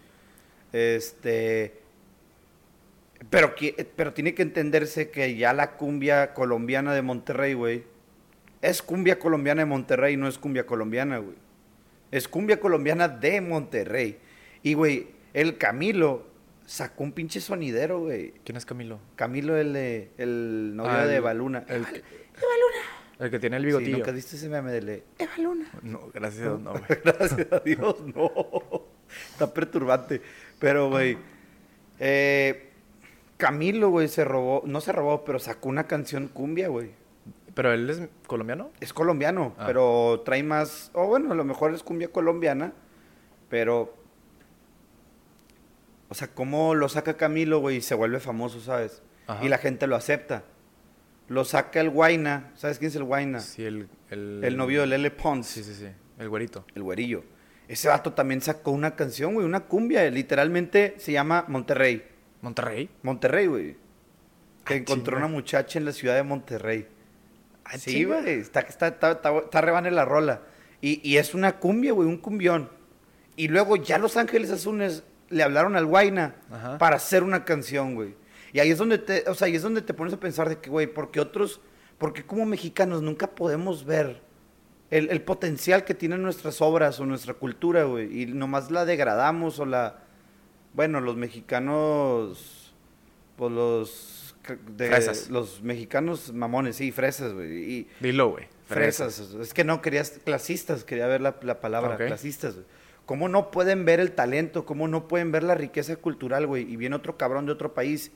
Este. 0.72 1.80
Pero, 3.30 3.54
pero 3.96 4.12
tiene 4.14 4.34
que 4.34 4.42
entenderse 4.42 5.10
que 5.10 5.36
ya 5.36 5.52
la 5.52 5.72
cumbia 5.76 6.34
colombiana 6.34 6.94
de 6.94 7.02
Monterrey, 7.02 7.54
güey, 7.54 7.84
es 8.62 8.80
cumbia 8.82 9.18
colombiana 9.18 9.62
de 9.62 9.66
Monterrey, 9.66 10.16
no 10.16 10.28
es 10.28 10.38
cumbia 10.38 10.66
colombiana, 10.66 11.18
güey. 11.18 11.36
Es 12.10 12.26
cumbia 12.28 12.58
colombiana 12.58 13.08
de 13.08 13.40
Monterrey. 13.40 14.18
Y, 14.62 14.74
güey, 14.74 15.08
el 15.34 15.58
Camilo 15.58 16.26
sacó 16.64 17.04
un 17.04 17.12
pinche 17.12 17.40
sonidero, 17.40 18.00
güey. 18.00 18.32
¿Quién 18.44 18.56
es 18.56 18.64
Camilo? 18.64 18.98
Camilo, 19.16 19.56
el, 19.56 19.72
de- 19.72 20.10
el 20.16 20.72
novio 20.74 20.90
Ah, 20.92 21.06
de 21.06 21.16
Eva 21.16 21.34
Luna. 21.34 21.64
El, 21.68 21.84
que- 21.86 22.02
el 23.18 23.30
que 23.30 23.38
tiene 23.38 23.56
el 23.56 23.62
Sí, 23.62 23.66
bigotillo. 23.66 23.98
¿Nunca 23.98 24.10
viste 24.12 24.36
ese 24.36 24.48
meme 24.48 24.70
de 24.72 25.02
Eva 25.18 25.32
Luna? 25.38 25.68
No, 25.82 26.08
gracias 26.14 26.42
a 26.46 26.50
Dios, 26.50 26.60
no, 26.60 26.70
güey. 26.72 26.84
Gracias 27.04 27.46
a 27.52 27.58
Dios, 27.60 27.96
no. 28.14 28.32
Está 29.32 29.52
perturbante. 29.52 30.22
Pero, 30.58 30.88
güey. 30.90 31.18
eh, 31.98 32.67
Camilo, 33.38 33.88
güey, 33.88 34.08
se 34.08 34.24
robó. 34.24 34.62
No 34.66 34.80
se 34.82 34.92
robó, 34.92 35.24
pero 35.24 35.38
sacó 35.38 35.68
una 35.70 35.86
canción 35.86 36.28
cumbia, 36.28 36.68
güey. 36.68 36.90
¿Pero 37.54 37.72
él 37.72 37.88
es 37.90 38.02
colombiano? 38.26 38.70
Es 38.80 38.92
colombiano, 38.92 39.54
Ah. 39.58 39.64
pero 39.66 40.22
trae 40.24 40.42
más. 40.42 40.90
O 40.92 41.06
bueno, 41.06 41.32
a 41.32 41.34
lo 41.34 41.44
mejor 41.44 41.72
es 41.74 41.82
cumbia 41.82 42.08
colombiana, 42.08 42.72
pero. 43.48 43.94
O 46.08 46.14
sea, 46.14 46.28
¿cómo 46.28 46.74
lo 46.74 46.88
saca 46.88 47.16
Camilo, 47.16 47.60
güey, 47.60 47.76
y 47.76 47.80
se 47.80 47.94
vuelve 47.94 48.18
famoso, 48.20 48.60
¿sabes? 48.60 49.02
Ajá. 49.26 49.44
Y 49.44 49.48
la 49.48 49.58
gente 49.58 49.86
lo 49.86 49.96
acepta. 49.96 50.44
lo 51.28 51.44
saca 51.44 51.80
el 51.80 51.90
Guaina. 51.90 52.52
¿Sabes 52.54 52.78
quién 52.78 52.88
es 52.88 52.96
el 52.96 53.04
Guaina? 53.04 53.40
Sí, 53.40 53.62
el... 53.62 53.88
El, 54.08 54.40
El 54.42 54.56
novio 54.56 54.80
de 54.80 54.86
Lele 54.86 55.10
Pons. 55.10 55.46
Sí, 55.46 55.62
sí, 55.62 55.74
sí. 55.74 55.86
El 56.18 56.30
güerito. 56.30 56.64
El 56.74 56.82
güerillo. 56.82 57.22
Ese 57.68 57.88
vato 57.88 58.14
también 58.14 58.40
sacó 58.40 58.70
una 58.70 58.96
canción, 58.96 59.34
güey, 59.34 59.44
una 59.44 59.60
cumbia. 59.66 60.10
Literalmente 60.10 60.94
se 60.96 61.12
llama 61.12 61.44
Monterrey. 61.48 62.02
¿Monterrey? 62.42 62.88
Monterrey, 63.02 63.46
güey. 63.46 63.76
Que 64.64 64.74
Ah, 64.74 64.76
encontró 64.78 65.16
chinga. 65.16 65.26
una 65.26 65.34
muchacha 65.34 65.78
en 65.78 65.84
la 65.84 65.92
ciudad 65.92 66.14
de 66.14 66.22
Monterrey. 66.22 66.86
Ah, 67.64 67.78
sí, 67.78 68.04
güey. 68.04 68.28
Está, 68.40 68.60
está, 68.60 68.88
está, 68.88 69.12
está, 69.12 69.36
está 69.38 69.60
rebane 69.60 69.90
la 69.90 70.04
rola. 70.04 70.42
Y, 70.80 71.00
y 71.08 71.16
es 71.16 71.34
una 71.34 71.58
cumbia, 71.58 71.92
güey, 71.92 72.08
un 72.08 72.18
cumbión. 72.18 72.70
Y 73.36 73.48
luego 73.48 73.76
ya 73.76 73.98
Los 73.98 74.16
Ángeles 74.16 74.50
Azules 74.50 75.04
le 75.30 75.42
hablaron 75.42 75.76
al 75.76 75.86
Guaina 75.86 76.36
Ajá. 76.50 76.78
para 76.78 76.96
hacer 76.96 77.22
una 77.22 77.44
canción, 77.44 77.94
güey. 77.94 78.14
Y 78.52 78.60
ahí 78.60 78.70
es 78.70 78.78
donde 78.78 78.98
te, 78.98 79.28
o 79.28 79.34
sea, 79.34 79.46
ahí 79.46 79.56
es 79.56 79.62
donde 79.62 79.82
te 79.82 79.92
pones 79.94 80.14
a 80.14 80.20
pensar 80.20 80.48
de 80.48 80.58
que, 80.58 80.70
güey, 80.70 80.86
porque 80.86 81.20
otros, 81.20 81.60
porque 81.98 82.24
como 82.24 82.46
mexicanos 82.46 83.02
nunca 83.02 83.26
podemos 83.34 83.84
ver 83.84 84.22
el, 84.90 85.10
el 85.10 85.20
potencial 85.20 85.84
que 85.84 85.94
tienen 85.94 86.22
nuestras 86.22 86.62
obras 86.62 86.98
o 86.98 87.04
nuestra 87.06 87.34
cultura, 87.34 87.84
güey, 87.84 88.22
y 88.22 88.26
nomás 88.26 88.70
la 88.70 88.86
degradamos 88.86 89.58
o 89.58 89.66
la, 89.66 89.98
bueno, 90.78 91.00
los 91.00 91.16
mexicanos, 91.16 92.72
pues 93.36 93.50
los, 93.52 94.36
de- 94.76 94.86
Fresas. 94.88 95.28
los 95.28 95.60
mexicanos 95.60 96.32
mamones, 96.32 96.76
sí, 96.76 96.92
fresas, 96.92 97.32
güey, 97.32 97.88
Dilo, 97.98 98.30
güey. 98.30 98.46
fresas, 98.66 99.18
es 99.18 99.52
que 99.52 99.64
no 99.64 99.82
querías 99.82 100.20
clasistas, 100.24 100.84
quería 100.84 101.08
ver 101.08 101.20
la, 101.20 101.34
la 101.42 101.60
palabra, 101.60 101.96
clasistas, 101.96 102.54
güey. 102.54 102.66
¿Cómo 103.06 103.28
no 103.28 103.50
pueden 103.50 103.84
ver 103.84 103.98
el 103.98 104.12
talento? 104.12 104.64
¿Cómo 104.64 104.86
no 104.86 105.08
pueden 105.08 105.32
ver 105.32 105.42
la 105.42 105.56
riqueza 105.56 105.96
cultural, 105.96 106.46
güey? 106.46 106.70
Y 106.72 106.76
viene 106.76 106.94
otro 106.94 107.16
cabrón 107.16 107.46
de 107.46 107.52
otro 107.52 107.74
país 107.74 108.12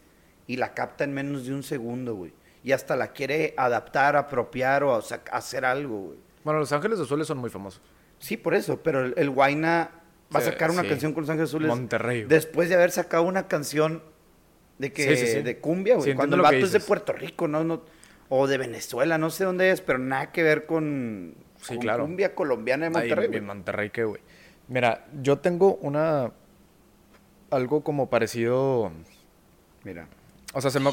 y 0.46 0.56
la 0.56 0.72
capta 0.74 1.02
en 1.02 1.14
menos 1.14 1.46
de 1.46 1.54
un 1.54 1.64
segundo, 1.64 2.14
güey. 2.14 2.32
Y 2.62 2.70
hasta 2.70 2.94
la 2.94 3.08
quiere 3.12 3.54
adaptar, 3.56 4.14
apropiar 4.14 4.84
o 4.84 5.02
sa- 5.02 5.22
hacer 5.32 5.64
algo, 5.64 5.98
güey. 5.98 6.18
Bueno, 6.44 6.60
Los 6.60 6.70
Ángeles 6.72 7.00
Azules 7.00 7.26
son 7.26 7.38
muy 7.38 7.50
famosos. 7.50 7.80
Sí, 8.20 8.36
por 8.36 8.54
eso, 8.54 8.80
pero 8.84 9.04
el, 9.06 9.14
el 9.16 9.30
Guaina 9.30 9.90
va 10.34 10.40
a 10.40 10.42
sacar 10.42 10.70
una 10.70 10.82
sí. 10.82 10.88
canción 10.88 11.12
con 11.12 11.22
Los 11.22 11.30
Ángeles 11.30 11.50
Azules. 11.50 11.68
Monterrey, 11.68 12.18
güey. 12.20 12.28
Después 12.28 12.68
de 12.68 12.74
haber 12.74 12.90
sacado 12.90 13.22
una 13.24 13.48
canción 13.48 14.02
de 14.78 14.92
que 14.92 15.16
Sí, 15.16 15.26
sí, 15.26 15.32
sí. 15.32 15.42
de 15.42 15.58
cumbia, 15.58 15.96
güey. 15.96 16.14
Cuando 16.14 16.36
el 16.36 16.42
vato 16.42 16.56
es 16.56 16.72
de. 16.72 16.80
Puerto 16.80 17.12
Rico, 17.12 17.48
¿no? 17.48 17.62
no 17.64 17.82
o 18.34 18.46
de 18.46 18.56
Venezuela, 18.56 19.18
no 19.18 19.28
sé 19.28 19.44
dónde 19.44 19.70
es, 19.72 19.82
pero 19.82 19.98
nada 19.98 20.32
que 20.32 20.42
ver 20.42 20.64
con, 20.64 21.34
con 21.68 21.76
claro. 21.76 22.04
cumbia 22.04 22.34
colombiana 22.34 22.88
de 22.88 22.98
Ay, 22.98 23.08
Monterrey. 23.08 23.24
en 23.26 23.30
güey. 23.30 23.40
Monterrey, 23.42 23.90
¿qué, 23.90 24.04
güey? 24.04 24.22
Mira, 24.68 25.04
yo 25.20 25.38
tengo 25.38 25.74
una... 25.82 26.32
Algo 27.50 27.84
como 27.84 28.08
parecido... 28.08 28.90
Mira. 29.84 30.08
O 30.54 30.62
sea, 30.62 30.70
se 30.70 30.80
me... 30.80 30.92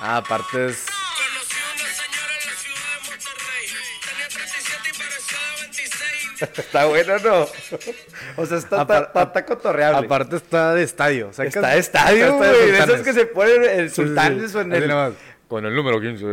Ah, 0.00 0.16
aparte 0.18 0.66
es... 0.66 0.86
Conocí 0.86 1.56
una 1.74 1.92
señora 1.92 2.32
en 2.40 2.46
la 2.48 2.56
ciudad 2.56 2.88
de 2.96 3.10
Monterrey. 3.10 3.66
Tenía 4.08 4.28
37 4.28 4.88
y 4.88 4.98
parecía 4.98 5.38
de 5.56 5.62
26. 5.62 6.58
Está 6.58 6.84
bueno, 6.86 7.18
¿no? 7.18 8.42
O 8.42 8.46
sea, 8.46 8.58
está, 8.58 8.86
Apar- 8.86 9.06
está- 9.08 9.22
está 9.24 9.44
cotorreable. 9.46 10.06
Aparte 10.06 10.36
está 10.36 10.74
de 10.74 10.82
estadio. 10.84 11.28
o 11.28 11.32
sea, 11.32 11.44
que- 11.44 11.48
está 11.50 11.68
de 11.70 11.78
estadio, 11.78 12.24
está 12.26 12.36
güey. 12.36 12.70
De 12.70 12.78
esos 12.78 13.00
que 13.02 13.12
se 13.12 13.26
ponen 13.26 13.64
en 13.64 13.88
Sí, 13.88 13.88
sí, 13.88 13.94
sultanes 13.96 14.50
sí. 14.52 14.56
o 14.56 14.60
en 14.62 14.72
el... 14.72 14.88
más, 14.88 15.12
Con 15.48 15.66
el 15.66 15.74
número 15.74 16.00
15. 16.00 16.26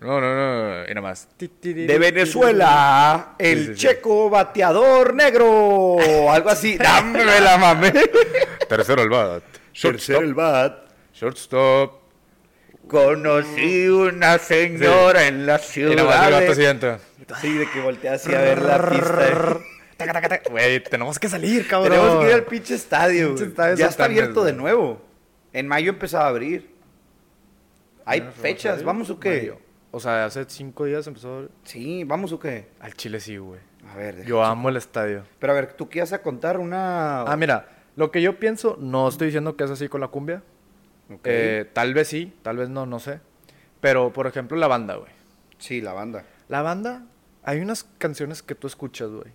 No, 0.00 0.20
no, 0.20 0.34
no. 0.34 0.84
Y 0.84 0.88
nada 0.94 1.00
más. 1.00 1.26
De 1.38 1.98
Venezuela, 1.98 3.34
el 3.40 3.58
Sí, 3.58 3.64
sí, 3.66 3.72
sí. 3.74 3.78
checo 3.88 4.30
bateador 4.30 5.12
negro. 5.14 5.96
Algo 6.30 6.50
así. 6.50 6.78
Dame 6.78 7.24
la 7.40 7.58
mamé. 7.58 7.92
Tercero 8.68 9.02
el 9.02 9.08
bat. 9.08 9.42
Tercero 9.80 10.20
el 10.20 10.34
bat. 10.34 10.84
Shortstop. 11.12 11.97
Conocí 12.88 13.86
una 13.88 14.38
señora 14.38 15.26
en 15.28 15.46
la 15.46 15.60
Y 15.76 15.80
nada 15.80 15.94
más 15.94 15.94
el 15.94 15.98
ciudad. 15.98 16.30
vato 16.30 16.40
de- 16.40 16.54
siguiente. 16.54 16.96
Sí, 17.40 17.52
de 17.58 17.70
que 17.70 17.80
voltea 17.82 18.14
así 18.14 18.34
a 18.34 18.40
ver 18.40 18.62
la 18.62 18.88
pista. 18.88 19.58
Güey, 20.50 20.82
tenemos 20.82 21.18
que 21.18 21.28
salir, 21.28 21.66
cabrón. 21.68 21.90
Tenemos 21.92 22.20
que 22.24 22.28
ir 22.30 22.34
al 22.34 22.44
pinche 22.44 22.74
estadio. 22.74 23.26
Pinche 23.28 23.42
güey. 23.44 23.50
estadio 23.50 23.76
ya 23.76 23.86
está 23.86 24.04
abierto 24.04 24.42
de 24.44 24.52
nuevo. 24.52 25.02
En 25.52 25.66
mayo 25.68 25.90
empezaba 25.90 26.24
a 26.24 26.28
abrir. 26.28 26.74
Hay 28.04 28.20
¿Tienes 28.20 28.36
fechas? 28.38 28.82
¿vamos 28.82 29.10
o 29.10 29.20
qué? 29.20 29.36
Mayo. 29.38 29.58
O 29.90 30.00
sea, 30.00 30.24
hace 30.26 30.44
cinco 30.48 30.84
días 30.84 31.06
empezó... 31.06 31.48
Sí, 31.64 32.04
¿vamos 32.04 32.32
o 32.32 32.38
qué? 32.38 32.68
Al 32.80 32.94
Chile 32.94 33.20
sí, 33.20 33.36
güey. 33.38 33.60
A 33.92 33.96
ver, 33.96 34.24
Yo 34.24 34.42
amo 34.44 34.68
el 34.68 34.76
estadio. 34.76 35.24
Pero 35.38 35.52
a 35.52 35.56
ver, 35.56 35.72
¿tú 35.74 35.88
qué 35.88 35.98
ibas 35.98 36.12
a 36.12 36.22
contar? 36.22 36.58
Una... 36.58 37.22
Ah, 37.22 37.36
mira. 37.36 37.68
Lo 37.96 38.10
que 38.10 38.22
yo 38.22 38.38
pienso, 38.38 38.76
no 38.80 39.08
estoy 39.08 39.26
diciendo 39.26 39.56
que 39.56 39.64
es 39.64 39.70
así 39.70 39.88
con 39.88 40.00
la 40.00 40.08
cumbia. 40.08 40.42
Eh, 41.24 41.68
tal 41.72 41.94
vez 41.94 42.08
sí, 42.08 42.34
tal 42.42 42.56
vez 42.58 42.68
no, 42.68 42.86
no 42.86 42.98
sé. 42.98 43.20
Pero, 43.80 44.12
por 44.12 44.26
ejemplo, 44.26 44.56
la 44.58 44.66
banda, 44.68 44.96
güey. 44.96 45.10
Sí, 45.58 45.80
la 45.80 45.92
banda. 45.92 46.24
La 46.48 46.62
banda, 46.62 47.06
hay 47.44 47.60
unas 47.60 47.84
canciones 47.98 48.42
que 48.42 48.54
tú 48.54 48.66
escuchas, 48.66 49.08
güey. 49.10 49.32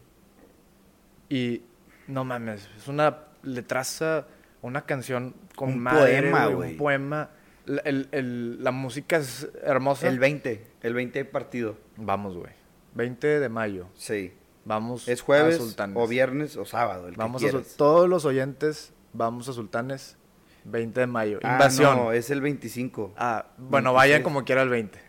Y 1.29 1.63
no 2.07 2.23
mames, 2.25 2.69
es 2.77 2.88
una 2.88 3.17
letraza, 3.43 4.27
una 4.62 4.86
canción 4.86 5.33
con 5.55 5.69
Un 5.73 5.79
madre, 5.79 6.21
poema, 6.21 6.47
güey. 6.47 6.71
Un 6.71 6.77
poema. 6.77 7.29
La, 7.65 7.81
el- 7.86 8.09
el- 8.12 8.63
la 8.63 8.71
música 8.71 9.17
es 9.17 9.47
hermosa. 9.63 10.07
El 10.09 10.19
20, 10.19 10.67
el 10.81 10.93
20 10.93 11.19
de 11.19 11.25
partido. 11.25 11.77
Vamos, 11.95 12.36
güey. 12.36 12.51
20 12.93 13.39
de 13.39 13.49
mayo. 13.49 13.88
Sí. 13.95 14.33
Vamos 14.65 15.07
Es 15.07 15.21
jueves 15.21 15.55
a 15.55 15.59
Sultanes. 15.59 15.97
o 15.97 16.07
viernes 16.07 16.55
o 16.57 16.65
sábado, 16.65 17.07
el 17.07 17.15
Vamos 17.15 17.41
que 17.41 17.49
a. 17.49 17.62
Todos 17.77 18.07
los 18.09 18.25
oyentes, 18.25 18.93
vamos 19.13 19.49
a 19.49 19.53
Sultanes. 19.53 20.17
20 20.65 20.99
de 21.02 21.08
mayo. 21.08 21.39
Ah, 21.43 21.54
Invasión. 21.54 21.97
no, 21.97 22.12
es 22.12 22.30
el 22.30 22.41
25. 22.41 23.13
Ah, 23.17 23.45
bueno, 23.58 23.91
26. 23.91 23.95
vayan 23.95 24.23
como 24.23 24.43
quiera 24.45 24.62
el 24.62 24.69
20. 24.69 24.99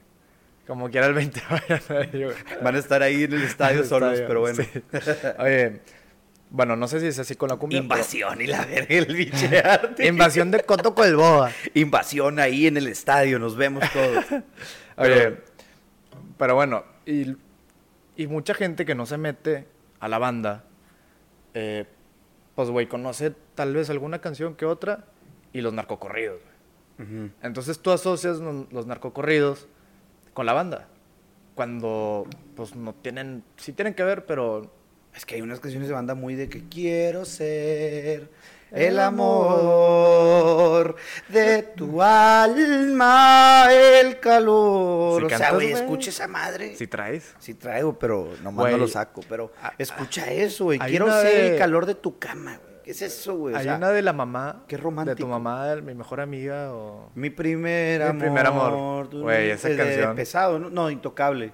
Como 0.66 0.90
quiera 0.90 1.06
el 1.06 1.14
20, 1.14 1.42
vayan 1.50 1.82
ahí, 1.90 2.24
güey. 2.24 2.36
Van 2.62 2.74
a 2.74 2.78
estar 2.78 3.02
ahí 3.02 3.24
en 3.24 3.32
el 3.34 3.42
estadio 3.42 3.84
solos, 3.84 4.12
Estadio, 4.18 4.28
pero 4.28 4.40
bueno. 4.40 4.62
sí. 4.62 4.82
Oye, 5.38 5.80
bueno, 6.50 6.76
no 6.76 6.86
sé 6.88 7.00
si 7.00 7.06
es 7.08 7.18
así 7.18 7.34
con 7.34 7.48
la 7.50 7.56
cumbia. 7.56 7.80
pero- 7.80 7.84
Invasión 7.84 8.40
y 8.40 8.46
la 8.46 8.64
verga 8.64 8.94
el 8.94 9.06
biche 9.14 9.58
arte. 9.64 10.06
Invasión 10.06 10.50
de 10.50 10.60
Coto 10.60 10.94
con 10.94 11.06
el 11.06 11.16
Boa. 11.16 11.50
Invasión 11.74 12.38
ahí 12.38 12.66
en 12.66 12.76
el 12.76 12.86
estadio, 12.86 13.38
nos 13.38 13.56
vemos 13.56 13.84
todos. 13.92 14.24
Oye, 14.96 15.36
pero 16.38 16.54
bueno, 16.54 16.84
y, 17.06 17.36
y 18.16 18.26
mucha 18.26 18.54
gente 18.54 18.84
que 18.86 18.94
no 18.94 19.04
se 19.06 19.18
mete 19.18 19.66
a 20.00 20.08
la 20.08 20.18
banda, 20.18 20.64
eh, 21.54 21.84
pues, 22.54 22.70
güey, 22.70 22.86
conoce 22.86 23.32
tal 23.54 23.74
vez 23.74 23.90
alguna 23.90 24.20
canción 24.20 24.54
que 24.54 24.64
otra 24.64 25.04
y 25.54 25.62
los 25.62 25.72
narcocorridos. 25.72 26.40
Ujú. 26.98 27.30
Entonces 27.42 27.78
tú 27.80 27.90
asocias 27.92 28.38
los 28.38 28.86
narcocorridos 28.86 29.66
con 30.34 30.44
la 30.44 30.52
banda. 30.52 30.88
Cuando, 31.54 32.26
pues, 32.56 32.74
no 32.76 32.92
tienen, 32.94 33.42
sí 33.56 33.72
tienen 33.72 33.94
que 33.94 34.02
ver, 34.04 34.26
pero 34.26 34.70
Es 35.16 35.24
que 35.24 35.36
hay 35.36 35.42
unas 35.42 35.60
canciones 35.60 35.86
de 35.88 35.94
banda 35.94 36.16
muy 36.16 36.34
de 36.34 36.48
que 36.48 36.68
quiero 36.68 37.24
ser 37.24 38.28
el 38.72 38.98
amor 38.98 40.96
de 41.28 41.62
tu 41.62 42.02
alma, 42.02 43.68
el 43.72 44.18
calor. 44.18 45.20
Si 45.28 45.34
o 45.34 45.38
sea, 45.38 45.52
güey, 45.52 45.70
escucha 45.70 46.10
esa 46.10 46.26
madre. 46.26 46.74
si 46.74 46.88
traes. 46.88 47.32
Sí 47.38 47.54
traigo, 47.54 47.96
pero 47.96 48.28
nomás 48.42 48.64
Güey, 48.64 48.72
no 48.72 48.78
lo 48.78 48.88
saco. 48.88 49.20
Pero 49.28 49.52
ah, 49.62 49.72
escucha 49.78 50.32
eso, 50.32 50.64
güey. 50.64 50.80
Quiero 50.80 51.06
ser 51.22 51.32
de- 51.42 51.52
el 51.52 51.58
calor 51.58 51.86
de 51.86 51.94
tu 51.94 52.18
cama, 52.18 52.58
güey. 52.62 52.73
¿Qué 52.84 52.90
es 52.90 53.00
eso, 53.02 53.36
güey? 53.36 53.54
O 53.54 53.56
Hay 53.58 53.64
sea, 53.64 53.76
una 53.76 53.90
de 53.90 54.02
la 54.02 54.12
mamá. 54.12 54.64
qué 54.68 54.76
De 54.76 54.82
romántico. 54.82 55.16
tu 55.16 55.26
mamá, 55.26 55.66
de 55.68 55.82
mi 55.82 55.94
mejor 55.94 56.20
amiga 56.20 56.72
o... 56.74 57.10
Mi 57.14 57.30
primer 57.30 58.00
Mi 58.02 58.06
amor. 58.08 58.20
primer 58.22 58.46
amor. 58.46 59.08
Güey, 59.10 59.50
esa 59.50 59.70
es 59.70 59.76
de 59.78 59.82
canción. 59.84 60.14
pesado, 60.16 60.58
¿no? 60.58 60.68
No, 60.70 60.90
intocable. 60.90 61.52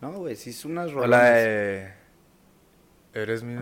No, 0.00 0.12
güey, 0.14 0.34
sí 0.36 0.50
es 0.50 0.64
unas 0.64 0.92
rolas. 0.92 1.08
la 1.10 1.30
de... 1.30 1.92
Eres 3.14 3.42
mi... 3.44 3.54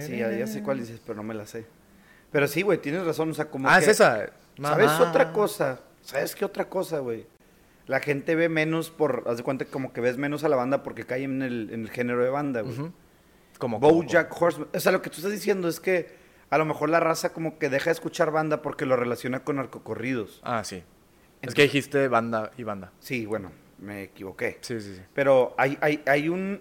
Sí, 0.00 0.16
ya, 0.18 0.30
ya 0.32 0.46
sé 0.46 0.62
cuál 0.62 0.78
dices, 0.80 1.00
pero 1.04 1.16
no 1.16 1.22
me 1.22 1.34
la 1.34 1.46
sé. 1.46 1.66
Pero 2.30 2.46
sí, 2.46 2.62
güey, 2.62 2.78
tienes 2.78 3.04
razón, 3.04 3.30
o 3.30 3.34
sea, 3.34 3.46
como 3.50 3.68
Ah, 3.68 3.78
que- 3.78 3.84
es 3.84 3.88
esa. 3.92 4.26
¿Sabes 4.60 4.86
Mamá. 4.90 5.08
otra 5.10 5.32
cosa? 5.32 5.80
¿Sabes 6.02 6.34
qué 6.34 6.44
otra 6.44 6.68
cosa, 6.68 6.98
güey? 6.98 7.26
La 7.86 8.00
gente 8.00 8.34
ve 8.34 8.48
menos 8.48 8.90
por... 8.90 9.24
Haz 9.26 9.38
de 9.38 9.42
cuenta 9.42 9.64
que 9.64 9.70
como 9.70 9.92
que 9.92 10.00
ves 10.00 10.18
menos 10.18 10.44
a 10.44 10.48
la 10.48 10.56
banda 10.56 10.82
porque 10.82 11.04
cae 11.04 11.24
en 11.24 11.42
el, 11.42 11.70
en 11.72 11.82
el 11.82 11.90
género 11.90 12.22
de 12.22 12.30
banda, 12.30 12.60
güey. 12.62 12.76
Como... 12.76 12.92
como- 13.58 13.78
Bojack 13.80 14.30
Horseman. 14.40 14.68
O 14.74 14.80
sea, 14.80 14.92
lo 14.92 15.02
que 15.02 15.10
tú 15.10 15.16
estás 15.16 15.32
diciendo 15.32 15.68
es 15.68 15.80
que 15.80 16.16
a 16.50 16.58
lo 16.58 16.64
mejor 16.64 16.88
la 16.90 17.00
raza 17.00 17.32
como 17.32 17.58
que 17.58 17.68
deja 17.68 17.86
de 17.86 17.92
escuchar 17.92 18.30
banda 18.30 18.62
porque 18.62 18.86
lo 18.86 18.96
relaciona 18.96 19.44
con 19.44 19.56
narcocorridos. 19.56 20.40
Ah, 20.44 20.64
sí. 20.64 20.82
Es 21.42 21.54
que 21.54 21.62
dijiste 21.62 22.08
banda 22.08 22.50
y 22.56 22.62
banda. 22.64 22.92
Sí, 22.98 23.26
bueno, 23.26 23.52
me 23.78 24.02
equivoqué. 24.04 24.58
Sí, 24.62 24.80
sí, 24.80 24.94
sí. 24.96 25.02
Pero 25.14 25.54
hay, 25.58 25.78
hay, 25.80 26.02
hay 26.06 26.28
un... 26.28 26.60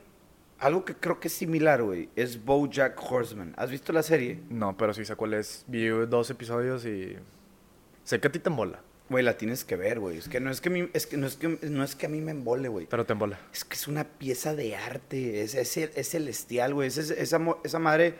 Algo 0.59 0.85
que 0.85 0.95
creo 0.95 1.19
que 1.19 1.27
es 1.27 1.33
similar, 1.35 1.83
güey. 1.83 2.09
Es 2.15 2.43
Bojack 2.43 2.99
Horseman. 3.11 3.53
¿Has 3.57 3.69
visto 3.71 3.93
la 3.93 4.01
serie? 4.03 4.41
No, 4.49 4.75
pero 4.75 4.93
sí 4.93 5.05
sé 5.05 5.15
cuál 5.15 5.35
es. 5.35 5.63
Vi 5.67 5.87
dos 5.87 6.29
episodios 6.31 6.83
y... 6.85 7.15
Sé 8.03 8.19
que 8.19 8.27
a 8.27 8.31
ti 8.31 8.39
te 8.39 8.49
mola. 8.49 8.81
Güey, 9.09 9.23
la 9.23 9.37
tienes 9.37 9.63
que 9.63 9.75
ver, 9.77 9.99
güey. 9.99 10.17
Es 10.17 10.27
que 10.27 10.39
no 10.41 10.51
es 10.51 10.59
que, 10.59 10.69
a 10.69 10.71
mí- 10.71 10.89
es 10.93 11.07
que, 11.07 11.15
no 11.17 11.27
es 11.27 11.37
que, 11.37 11.47
no 11.47 11.83
es 11.83 11.95
que 11.95 12.05
a 12.07 12.09
mí 12.09 12.19
me 12.19 12.31
embole, 12.31 12.67
güey. 12.67 12.87
Pero 12.87 13.05
te 13.05 13.13
embola. 13.13 13.39
Es 13.53 13.63
que 13.63 13.75
es 13.75 13.87
una 13.87 14.03
pieza 14.03 14.53
de 14.53 14.75
arte. 14.75 15.41
Es, 15.43 15.55
es, 15.55 15.77
es 15.77 16.09
celestial, 16.09 16.73
güey. 16.73 16.87
Es- 16.89 16.97
es- 16.97 17.11
esa, 17.11 17.39
esa 17.63 17.79
madre 17.79 18.15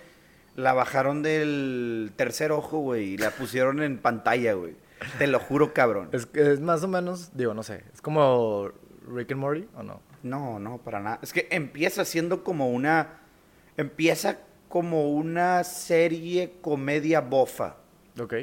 la 0.55 0.73
bajaron 0.73 1.23
del 1.23 2.11
tercer 2.15 2.51
ojo, 2.53 2.79
güey. 2.79 3.13
Y 3.13 3.17
la 3.17 3.31
pusieron 3.31 3.81
en 3.83 3.97
pantalla, 3.97 4.53
güey. 4.53 4.75
Te 5.19 5.27
lo 5.27 5.39
juro, 5.39 5.73
cabrón. 5.73 6.09
Es, 6.13 6.25
que 6.25 6.53
es 6.53 6.59
más 6.61 6.83
o 6.83 6.87
menos, 6.87 7.31
digo, 7.35 7.53
no 7.53 7.63
sé. 7.63 7.83
Es 7.93 8.01
como 8.01 8.71
Rick 9.13 9.31
and 9.33 9.41
Morty 9.41 9.67
o 9.75 9.83
no. 9.83 10.01
No, 10.23 10.57
no, 10.57 10.77
para 10.79 10.99
nada. 10.99 11.19
Es 11.21 11.33
que 11.33 11.47
empieza 11.51 12.05
siendo 12.05 12.43
como 12.43 12.69
una. 12.71 13.19
Empieza 13.75 14.39
como 14.69 15.11
una 15.11 15.63
serie 15.63 16.53
comedia 16.61 17.19
bofa. 17.21 17.75
Ok. 18.19 18.33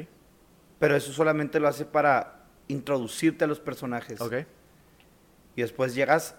Pero 0.79 0.95
eso 0.95 1.11
solamente 1.11 1.59
lo 1.59 1.67
hace 1.67 1.85
para 1.85 2.34
introducirte 2.67 3.45
a 3.45 3.47
los 3.47 3.59
personajes. 3.59 4.19
Ok. 4.21 4.33
Y 5.55 5.61
después 5.61 5.95
llegas. 5.95 6.35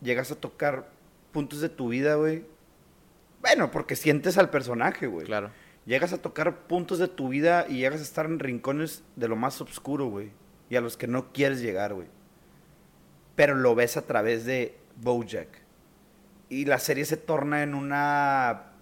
Llegas 0.00 0.30
a 0.30 0.36
tocar 0.36 0.90
puntos 1.32 1.60
de 1.60 1.68
tu 1.68 1.88
vida, 1.88 2.16
güey. 2.16 2.44
Bueno, 3.40 3.70
porque 3.70 3.96
sientes 3.96 4.38
al 4.38 4.50
personaje, 4.50 5.06
güey. 5.06 5.26
Claro. 5.26 5.50
Llegas 5.86 6.12
a 6.12 6.22
tocar 6.22 6.66
puntos 6.66 6.98
de 6.98 7.08
tu 7.08 7.28
vida 7.28 7.66
y 7.68 7.78
llegas 7.78 8.00
a 8.00 8.04
estar 8.04 8.26
en 8.26 8.38
rincones 8.38 9.02
de 9.16 9.28
lo 9.28 9.36
más 9.36 9.60
oscuro, 9.60 10.06
güey. 10.06 10.30
Y 10.70 10.76
a 10.76 10.80
los 10.80 10.96
que 10.96 11.06
no 11.06 11.32
quieres 11.32 11.60
llegar, 11.60 11.92
güey. 11.92 12.08
Pero 13.36 13.54
lo 13.54 13.74
ves 13.74 13.96
a 13.96 14.02
través 14.06 14.46
de 14.46 14.78
Bojack. 14.96 15.48
Y 16.48 16.64
la 16.64 16.78
serie 16.78 17.04
se 17.04 17.16
torna 17.16 17.62
en 17.62 17.74
una... 17.74 18.72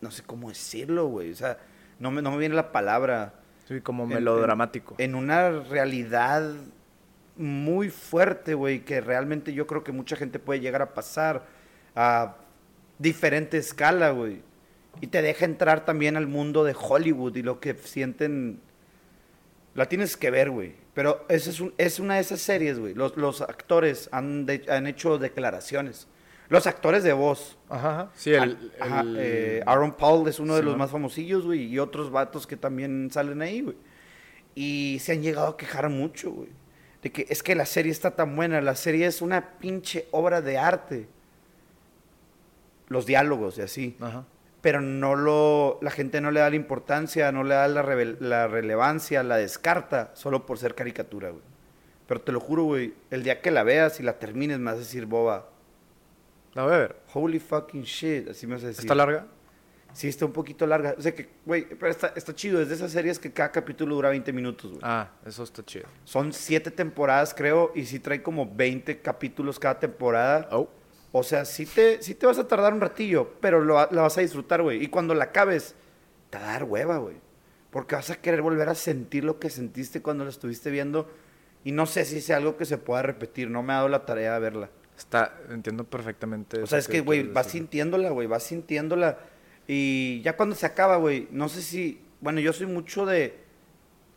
No 0.00 0.10
sé 0.10 0.22
cómo 0.22 0.50
decirlo, 0.50 1.06
güey. 1.06 1.32
O 1.32 1.34
sea, 1.34 1.58
no 1.98 2.10
me, 2.10 2.22
no 2.22 2.30
me 2.30 2.38
viene 2.38 2.54
la 2.54 2.70
palabra. 2.72 3.34
Sí, 3.66 3.80
como 3.80 4.04
En- 4.04 4.10
melodramático. 4.10 4.94
En, 4.98 5.14
una 5.14 5.50
realidad 5.50 6.54
muy 7.36 7.90
fuerte, 7.90 8.54
güey, 8.54 8.80
que 8.84 9.00
realmente 9.00 9.52
yo 9.52 9.66
creo 9.66 9.84
que 9.84 9.92
mucha 9.92 10.16
gente 10.16 10.38
puede 10.38 10.60
llegar 10.60 10.82
a 10.82 10.94
pasar 10.94 11.44
a 11.94 12.36
diferente 12.98 13.58
escala, 13.58 14.10
güey. 14.10 14.42
Y 15.00 15.08
te 15.08 15.20
deja 15.20 15.44
entrar 15.44 15.84
también 15.84 16.16
al 16.16 16.26
mundo 16.26 16.64
de 16.64 16.74
Hollywood 16.78 17.36
y 17.36 17.42
lo 17.42 17.60
que 17.60 17.74
sienten. 17.74 18.60
La 19.74 19.86
tienes 19.86 20.16
que 20.16 20.30
ver, 20.30 20.48
güey. 20.50 20.74
Pero 20.94 21.26
esa 21.28 21.50
es, 21.50 21.60
un- 21.60 21.74
es 21.76 22.00
una 22.00 22.14
de 22.14 22.20
esas 22.20 22.40
series, 22.40 22.78
güey. 22.78 22.94
Los, 22.94 23.16
los 23.18 23.42
actores 23.42 24.08
han, 24.12 24.46
de- 24.46 24.64
han 24.70 24.86
hecho 24.86 25.18
declaraciones. 25.18 26.08
Los 26.48 26.66
actores 26.66 27.02
de 27.02 27.12
voz. 27.12 27.58
Ajá. 27.68 28.10
Sí, 28.14 28.32
el... 28.32 28.72
Ajá, 28.80 29.00
el- 29.00 29.16
eh, 29.18 29.62
Aaron 29.66 29.92
Paul 29.92 30.28
es 30.28 30.38
uno 30.38 30.54
de 30.54 30.62
los 30.62 30.76
más 30.76 30.90
famosillos, 30.90 31.44
güey, 31.44 31.64
y 31.64 31.78
otros 31.78 32.10
vatos 32.10 32.46
que 32.46 32.56
también 32.56 33.10
salen 33.12 33.42
ahí, 33.42 33.62
güey. 33.62 33.76
Y 34.54 34.98
se 35.00 35.12
han 35.12 35.22
llegado 35.22 35.48
a 35.48 35.56
quejar 35.56 35.88
mucho, 35.88 36.30
güey. 36.30 36.48
De 37.02 37.10
que 37.12 37.26
es 37.28 37.42
que 37.42 37.54
la 37.54 37.66
serie 37.66 37.92
está 37.92 38.12
tan 38.12 38.34
buena, 38.36 38.60
la 38.60 38.74
serie 38.74 39.06
es 39.06 39.20
una 39.22 39.58
pinche 39.58 40.06
obra 40.12 40.40
de 40.40 40.56
arte. 40.58 41.08
Los 42.88 43.06
diálogos 43.06 43.58
y 43.58 43.62
así. 43.62 43.96
Ajá. 44.00 44.24
Pero 44.62 44.80
no 44.80 45.14
lo, 45.14 45.78
la 45.82 45.90
gente 45.90 46.20
no 46.20 46.30
le 46.30 46.40
da 46.40 46.50
la 46.50 46.56
importancia, 46.56 47.30
no 47.32 47.44
le 47.44 47.54
da 47.54 47.68
la, 47.68 47.82
revel- 47.84 48.18
la 48.20 48.48
relevancia, 48.48 49.22
la 49.22 49.36
descarta, 49.36 50.10
solo 50.14 50.46
por 50.46 50.58
ser 50.58 50.74
caricatura, 50.74 51.30
güey. 51.30 51.42
Pero 52.06 52.20
te 52.20 52.32
lo 52.32 52.40
juro, 52.40 52.64
güey, 52.64 52.94
el 53.10 53.22
día 53.24 53.40
que 53.40 53.50
la 53.50 53.62
veas 53.64 53.98
y 54.00 54.02
la 54.04 54.18
termines 54.18 54.58
me 54.58 54.66
vas 54.66 54.74
a 54.76 54.78
decir, 54.78 55.06
boba, 55.06 55.48
La 56.56 56.62
voy 56.62 56.72
a 56.72 56.78
ver. 56.78 56.96
holy 57.12 57.38
fucking 57.38 57.82
shit, 57.82 58.30
así 58.30 58.46
me 58.46 58.54
vas 58.54 58.64
a 58.64 58.68
decir. 58.68 58.80
¿Está 58.80 58.94
larga? 58.94 59.26
Sí, 59.92 60.08
está 60.08 60.24
un 60.24 60.32
poquito 60.32 60.66
larga. 60.66 60.94
O 60.96 61.02
sea 61.02 61.14
que, 61.14 61.28
güey, 61.44 61.68
pero 61.68 61.88
está, 61.88 62.14
está 62.16 62.34
chido. 62.34 62.62
Es 62.62 62.70
de 62.70 62.76
esas 62.76 62.92
series 62.92 63.18
que 63.18 63.30
cada 63.30 63.52
capítulo 63.52 63.94
dura 63.94 64.08
20 64.08 64.32
minutos, 64.32 64.70
güey. 64.70 64.80
Ah, 64.82 65.10
eso 65.26 65.42
está 65.42 65.62
chido. 65.62 65.84
Son 66.04 66.32
siete 66.32 66.70
temporadas, 66.70 67.34
creo, 67.34 67.72
y 67.74 67.84
sí 67.84 67.98
trae 67.98 68.22
como 68.22 68.50
20 68.50 69.02
capítulos 69.02 69.58
cada 69.58 69.78
temporada. 69.78 70.48
Oh. 70.50 70.70
O 71.12 71.22
sea, 71.22 71.44
sí 71.44 71.66
te, 71.66 72.02
sí 72.02 72.14
te 72.14 72.24
vas 72.24 72.38
a 72.38 72.48
tardar 72.48 72.72
un 72.72 72.80
ratillo, 72.80 73.34
pero 73.38 73.60
lo, 73.60 73.74
la 73.74 74.02
vas 74.02 74.16
a 74.16 74.22
disfrutar, 74.22 74.62
güey. 74.62 74.82
Y 74.82 74.86
cuando 74.88 75.12
la 75.12 75.24
acabes, 75.24 75.74
te 76.30 76.38
va 76.38 76.44
a 76.44 76.52
dar 76.52 76.64
hueva, 76.64 76.96
güey. 76.96 77.16
Porque 77.70 77.96
vas 77.96 78.08
a 78.08 78.16
querer 78.16 78.40
volver 78.40 78.70
a 78.70 78.74
sentir 78.74 79.24
lo 79.24 79.38
que 79.38 79.50
sentiste 79.50 80.00
cuando 80.00 80.24
la 80.24 80.30
estuviste 80.30 80.70
viendo. 80.70 81.06
Y 81.64 81.72
no 81.72 81.84
sé 81.84 82.06
si 82.06 82.22
sea 82.22 82.38
algo 82.38 82.56
que 82.56 82.64
se 82.64 82.78
pueda 82.78 83.02
repetir. 83.02 83.50
No 83.50 83.62
me 83.62 83.74
ha 83.74 83.76
dado 83.76 83.88
la 83.90 84.06
tarea 84.06 84.32
de 84.32 84.40
verla. 84.40 84.70
Está, 84.96 85.38
entiendo 85.50 85.84
perfectamente. 85.84 86.62
O 86.62 86.66
sea, 86.66 86.78
es 86.78 86.88
que, 86.88 87.00
güey, 87.00 87.22
vas 87.24 87.48
sintiéndola, 87.48 88.10
güey, 88.10 88.26
vas 88.26 88.42
sintiéndola. 88.44 89.18
Y 89.68 90.22
ya 90.22 90.36
cuando 90.36 90.54
se 90.54 90.64
acaba, 90.66 90.96
güey, 90.96 91.28
no 91.30 91.48
sé 91.48 91.62
si. 91.62 92.00
Bueno, 92.20 92.40
yo 92.40 92.52
soy 92.52 92.66
mucho 92.66 93.04
de. 93.06 93.44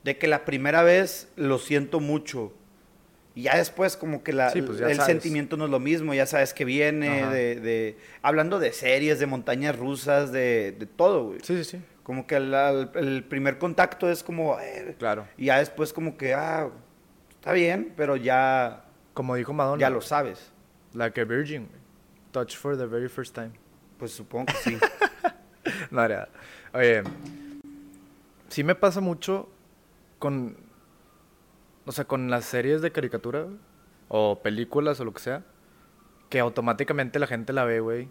De 0.04 0.18
que 0.18 0.28
la 0.28 0.46
primera 0.46 0.82
vez 0.84 1.28
lo 1.36 1.58
siento 1.60 2.00
mucho. 2.00 2.54
Y 3.36 3.44
ya 3.44 3.58
después, 3.58 3.98
como 3.98 4.24
que 4.24 4.32
la, 4.34 4.50
Sí, 4.50 4.62
pues 4.62 4.80
el 4.80 4.96
sabes. 4.96 5.06
sentimiento 5.06 5.58
no 5.58 5.66
es 5.66 5.72
lo 5.72 5.80
mismo. 5.80 6.14
Ya 6.14 6.26
sabes 6.26 6.54
que 6.54 6.64
viene. 6.66 7.26
De, 7.28 7.56
de- 7.60 7.98
Hablando 8.22 8.60
de 8.60 8.72
series, 8.72 9.20
de 9.20 9.26
montañas 9.26 9.78
rusas, 9.78 10.32
de, 10.32 10.74
de 10.80 10.86
todo, 10.86 11.26
güey. 11.28 11.40
Sí, 11.44 11.58
sí, 11.58 11.64
sí. 11.78 11.82
Como 12.04 12.26
que 12.26 12.40
la- 12.40 12.90
el 12.96 13.24
primer 13.26 13.58
contacto 13.58 14.10
es 14.10 14.24
como. 14.24 14.58
eh, 14.62 14.96
Claro. 14.98 15.28
y 15.38 15.46
ya 15.48 15.60
después, 15.60 15.92
como 15.92 16.18
que, 16.18 16.34
ah, 16.34 16.70
está 17.32 17.52
bien, 17.52 17.94
pero 17.98 18.16
ya. 18.16 18.86
Como 19.14 19.36
dijo 19.36 19.52
Madonna. 19.52 19.82
Ya 19.82 19.90
lo 19.90 20.00
sabes. 20.02 20.52
Like 20.94 21.20
a 21.22 21.26
virgin. 21.26 21.68
güey. 21.68 21.80
Touch 22.32 22.56
for 22.58 22.78
the 22.78 22.86
very 22.86 23.10
first 23.10 23.34
time. 23.36 23.52
Pues 23.98 24.12
supongo 24.12 24.46
que 24.48 24.54
sí. 24.54 24.78
No, 25.92 26.04
era- 26.04 26.30
Oye, 26.74 27.04
sí 28.48 28.64
me 28.64 28.76
pasa 28.76 29.02
mucho 29.02 29.50
con, 30.20 30.56
o 31.86 31.92
sea, 31.92 32.06
con 32.06 32.30
las 32.30 32.46
series 32.46 32.82
de 32.82 32.92
caricatura, 32.92 33.44
güey, 33.44 33.58
o 34.08 34.40
películas 34.42 35.00
o 35.00 35.06
lo 35.06 35.14
que 35.14 35.20
sea, 35.20 35.44
que 36.30 36.40
automáticamente 36.40 37.20
la 37.20 37.28
gente 37.28 37.54
la 37.54 37.66
ve, 37.66 37.80
güey, 37.80 38.08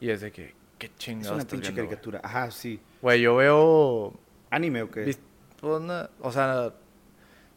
y 0.00 0.10
es 0.10 0.20
de 0.22 0.32
que, 0.32 0.54
qué 0.78 0.86
es 0.86 0.96
chingados 0.96 1.34
una 1.36 1.44
pinche 1.44 1.68
viendo, 1.72 1.82
güey? 1.82 1.88
caricatura. 1.88 2.20
Ajá, 2.22 2.50
sí. 2.50 2.80
Güey, 3.02 3.20
yo 3.22 3.36
veo, 3.36 4.14
¿Anime 4.50 4.82
o 4.82 4.90
qué? 4.90 5.16
pues, 5.60 5.82
o 6.20 6.32
sea, 6.32 6.72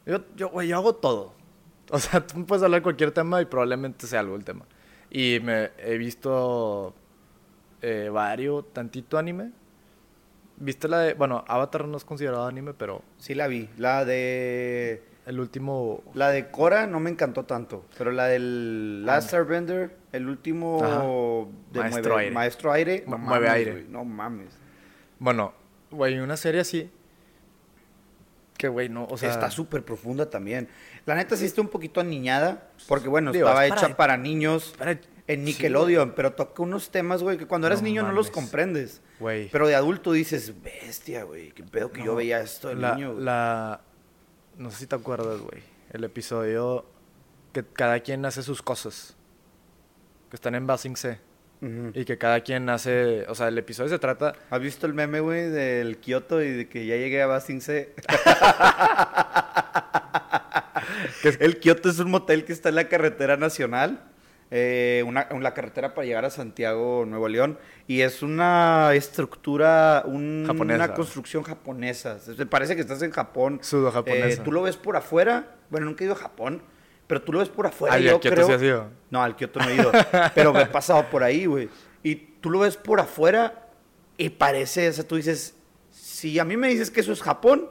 yo, 0.06 0.20
yo, 0.36 0.50
güey, 0.50 0.68
yo 0.68 0.78
hago 0.78 0.96
todo. 0.96 1.34
O 1.94 2.00
sea, 2.00 2.26
tú 2.26 2.46
puedes 2.46 2.64
hablar 2.64 2.80
de 2.80 2.84
cualquier 2.84 3.12
tema 3.12 3.42
y 3.42 3.46
probablemente 3.46 4.08
sea 4.08 4.22
algo 4.22 4.36
el 4.36 4.44
tema. 4.46 4.66
Y 5.10 5.40
me 5.44 5.72
he 5.80 5.98
visto 5.98 6.96
eh, 7.82 8.10
varios, 8.12 8.72
tantito 8.74 9.18
anime. 9.18 9.52
¿Viste 10.58 10.88
la 10.88 11.00
de, 11.00 11.14
bueno, 11.16 11.44
Avatar 11.48 11.88
no 11.88 11.98
es 11.98 12.06
considerado 12.06 12.46
anime, 12.46 12.74
pero 12.74 13.02
Sí 13.18 13.34
la 13.36 13.48
vi. 13.48 13.68
La 13.78 14.06
de... 14.06 15.04
el 15.26 15.40
último, 15.40 16.04
La 16.14 16.30
de 16.30 16.50
Cora 16.50 16.86
no 16.88 17.00
me 17.00 17.10
encantó 17.10 17.44
tanto. 17.46 17.84
Pero 17.98 18.12
la 18.12 18.26
del 18.28 19.06
Last 19.06 19.34
Airbender, 19.34 19.98
el 20.12 20.30
último 20.30 20.80
Ajá. 20.84 21.02
de 21.74 21.80
Maestro 21.80 22.14
mueve- 22.14 22.20
aire. 22.22 22.32
Maestro 22.36 22.72
Aire. 22.72 23.04
No 23.08 23.18
mueve 23.18 23.48
mames, 23.48 23.68
aire. 23.68 23.86
no 23.90 24.06
mames. 24.06 24.54
bueno, 25.20 25.54
güey, 25.90 26.20
una 26.20 26.38
serie 26.38 26.62
así, 26.62 26.90
que 28.62 28.68
güey, 28.68 28.90
no, 28.90 29.08
o 29.10 29.18
sea, 29.18 29.32
está 29.32 29.50
súper 29.50 29.84
profunda 29.84 30.30
también. 30.30 30.70
La 31.08 31.16
neta 31.16 31.36
sí 31.36 31.46
está 31.46 31.62
un 31.62 31.68
poquito 31.70 32.00
aniñada. 32.00 32.70
Porque 32.88 33.10
bueno, 33.10 33.32
Digo, 33.32 33.48
estaba 33.48 33.66
es 33.66 33.72
para- 33.72 33.88
hecha 33.88 33.98
para 33.98 34.18
niños 34.18 34.76
para- 34.78 34.92
en 34.92 35.02
sí, 35.40 35.46
Nickelodeon. 35.46 36.14
pero 36.16 36.34
toca 36.34 36.62
unos 36.62 36.92
temas, 36.92 37.24
güey, 37.24 37.40
que 37.40 37.48
cuando 37.48 37.66
eres 37.66 37.82
No 37.82 37.88
niño 37.88 38.04
no 38.04 38.12
los 38.12 38.30
comprendes. 38.30 39.02
güey, 39.20 39.50
Pero 39.50 39.68
de 39.68 39.74
adulto 39.74 40.12
dices, 40.12 40.54
bestia, 40.62 41.24
güey. 41.24 41.52
Qué 41.54 41.64
pedo 41.64 41.92
que 41.92 42.04
yo 42.04 42.14
veía 42.16 42.40
esto 42.42 42.68
de 42.68 42.76
la, 42.76 42.94
niño. 42.94 43.14
güey". 43.14 43.24
la, 43.26 43.82
no 44.58 44.70
sé 44.70 44.78
si 44.78 44.86
te 44.86 44.96
acuerdas, 44.96 45.40
güey, 45.40 45.64
el 45.92 46.04
episodio 46.04 46.86
que 47.54 47.64
cada 47.66 48.00
quien 48.02 48.24
hace 48.28 48.44
sus 48.44 48.62
cosas, 48.62 49.16
que 50.30 50.36
están 50.36 50.54
en 50.54 50.68
Basing 50.68 50.96
C. 50.96 51.20
Y 51.94 52.06
que 52.06 52.18
cada 52.18 52.42
quien 52.42 52.68
hace, 52.70 53.26
o 53.30 53.36
sea, 53.36 53.48
el 53.50 53.58
episodio 53.58 53.90
se 53.90 54.00
trata, 54.00 54.34
¿Has 54.50 54.60
visto 54.60 54.88
el 54.88 54.94
meme, 54.96 55.20
güey, 55.20 55.48
del 55.50 55.98
Kioto 56.00 56.42
y 56.42 56.50
de 56.52 56.68
que 56.68 56.88
ya 56.88 56.96
llegué 56.96 57.22
a 57.22 57.28
Basing 57.28 57.62
C? 57.62 57.94
el 61.40 61.60
Kioto 61.60 61.90
es 61.90 62.00
un 62.00 62.12
motel 62.12 62.46
que 62.46 62.54
está 62.54 62.70
en 62.70 62.76
la 62.76 62.88
carretera 62.88 63.38
nacional, 63.38 64.02
eh, 64.50 65.04
una, 65.06 65.28
en 65.30 65.44
la 65.44 65.54
carretera 65.54 65.94
para 65.94 66.06
llegar 66.06 66.26
a 66.26 66.30
Santiago, 66.30 67.06
Nuevo 67.06 67.28
León, 67.30 67.58
y 67.88 68.02
es 68.02 68.22
una 68.24 68.94
estructura, 68.94 70.04
un- 70.06 70.46
una 70.78 70.88
construcción 70.96 71.44
japonesa. 71.44 72.20
Se- 72.20 72.46
Parece 72.46 72.76
que 72.76 72.82
estás 72.82 73.02
en 73.02 73.12
Japón. 73.12 73.60
Pseudo 73.62 73.92
japonesa. 73.92 74.28
Eh, 74.28 74.38
tú 74.44 74.52
lo 74.52 74.62
ves 74.64 74.78
por 74.78 74.96
afuera, 74.98 75.56
bueno, 75.70 75.86
nunca 75.86 76.04
he 76.04 76.06
ido 76.06 76.16
a 76.16 76.18
Japón, 76.18 76.62
pero 77.12 77.22
tú 77.24 77.34
lo 77.34 77.40
ves 77.40 77.50
por 77.50 77.68
afuera. 77.68 77.96
Ay, 77.96 78.04
yo 78.06 78.16
a 78.16 78.20
Kioto 78.22 78.36
creo- 78.36 78.48
sí 78.48 78.54
has 78.54 78.62
ido. 78.64 78.88
No, 79.10 79.22
al 79.22 79.36
Kioto 79.36 79.60
no 79.60 79.68
he 79.68 79.76
ido, 79.76 79.92
pero 80.34 80.54
me 80.54 80.62
he 80.62 80.66
pasado 80.68 81.10
por 81.10 81.24
ahí, 81.24 81.46
güey. 81.46 81.68
Y 82.04 82.16
tú 82.16 82.50
lo 82.50 82.60
ves 82.60 82.78
por 82.78 83.02
afuera 83.02 83.68
y 84.18 84.30
parece, 84.30 84.88
o 84.88 84.94
sea, 84.94 85.06
tú 85.06 85.18
dices, 85.18 85.56
si 85.90 86.40
a 86.40 86.46
mí 86.46 86.56
me 86.56 86.70
dices 86.70 86.90
que 86.90 87.02
eso 87.02 87.12
es 87.12 87.22
Japón, 87.22 87.70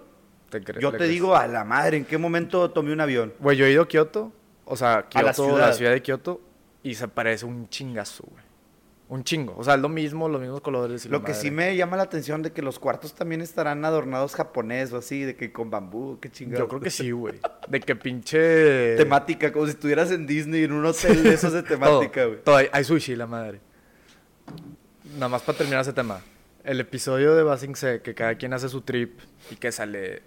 te 0.50 0.60
yo 0.78 0.90
te 0.90 0.98
crees. 0.98 1.10
digo 1.10 1.34
a 1.34 1.46
la 1.46 1.64
madre, 1.64 1.96
¿en 1.96 2.04
qué 2.04 2.18
momento 2.18 2.70
tomé 2.70 2.92
un 2.92 3.00
avión? 3.00 3.32
Güey, 3.38 3.56
yo 3.56 3.64
he 3.64 3.70
ido 3.72 3.84
a 3.84 3.88
Kioto, 3.88 4.30
o 4.66 4.76
sea, 4.76 5.06
Kioto, 5.08 5.22
la 5.22 5.28
la 5.28 5.32
ciudad. 5.32 5.72
ciudad. 5.74 5.92
de 5.92 6.02
Kioto, 6.02 6.40
y 6.82 6.94
se 6.96 7.08
parece 7.08 7.46
un 7.46 7.66
chingazo, 7.70 8.24
güey. 8.30 8.39
Un 9.10 9.24
chingo. 9.24 9.56
O 9.58 9.64
sea, 9.64 9.74
es 9.74 9.80
lo 9.80 9.88
mismo, 9.88 10.28
los 10.28 10.40
mismos 10.40 10.60
colores. 10.60 11.04
y 11.04 11.08
Lo 11.08 11.24
que 11.24 11.34
sí 11.34 11.50
me 11.50 11.74
llama 11.76 11.96
la 11.96 12.04
atención 12.04 12.42
de 12.42 12.52
que 12.52 12.62
los 12.62 12.78
cuartos 12.78 13.12
también 13.12 13.40
estarán 13.40 13.84
adornados 13.84 14.36
japonés 14.36 14.92
o 14.92 14.98
así, 14.98 15.24
de 15.24 15.34
que 15.34 15.52
con 15.52 15.68
bambú, 15.68 16.20
qué 16.20 16.30
chingado. 16.30 16.62
Yo 16.62 16.68
creo 16.68 16.80
que 16.80 16.90
sí, 16.90 17.10
güey. 17.10 17.34
De 17.68 17.80
que 17.80 17.96
pinche. 17.96 18.96
Temática, 18.96 19.52
como 19.52 19.66
si 19.66 19.72
estuvieras 19.72 20.12
en 20.12 20.28
Disney, 20.28 20.62
en 20.62 20.70
un 20.72 20.86
hotel 20.86 21.24
de 21.24 21.34
esos 21.34 21.52
de 21.52 21.62
temática, 21.64 22.20
Todo, 22.22 22.28
güey. 22.28 22.42
todo. 22.44 22.56
Hay, 22.56 22.68
hay 22.72 22.84
sushi, 22.84 23.16
la 23.16 23.26
madre. 23.26 23.60
Nada 25.14 25.28
más 25.28 25.42
para 25.42 25.58
terminar 25.58 25.80
ese 25.82 25.92
tema. 25.92 26.20
El 26.62 26.78
episodio 26.78 27.34
de 27.34 27.42
Basing 27.42 27.74
Se, 27.74 28.02
que 28.02 28.14
cada 28.14 28.36
quien 28.36 28.52
hace 28.52 28.68
su 28.68 28.82
trip 28.82 29.18
y 29.50 29.56
que 29.56 29.72
sale 29.72 30.22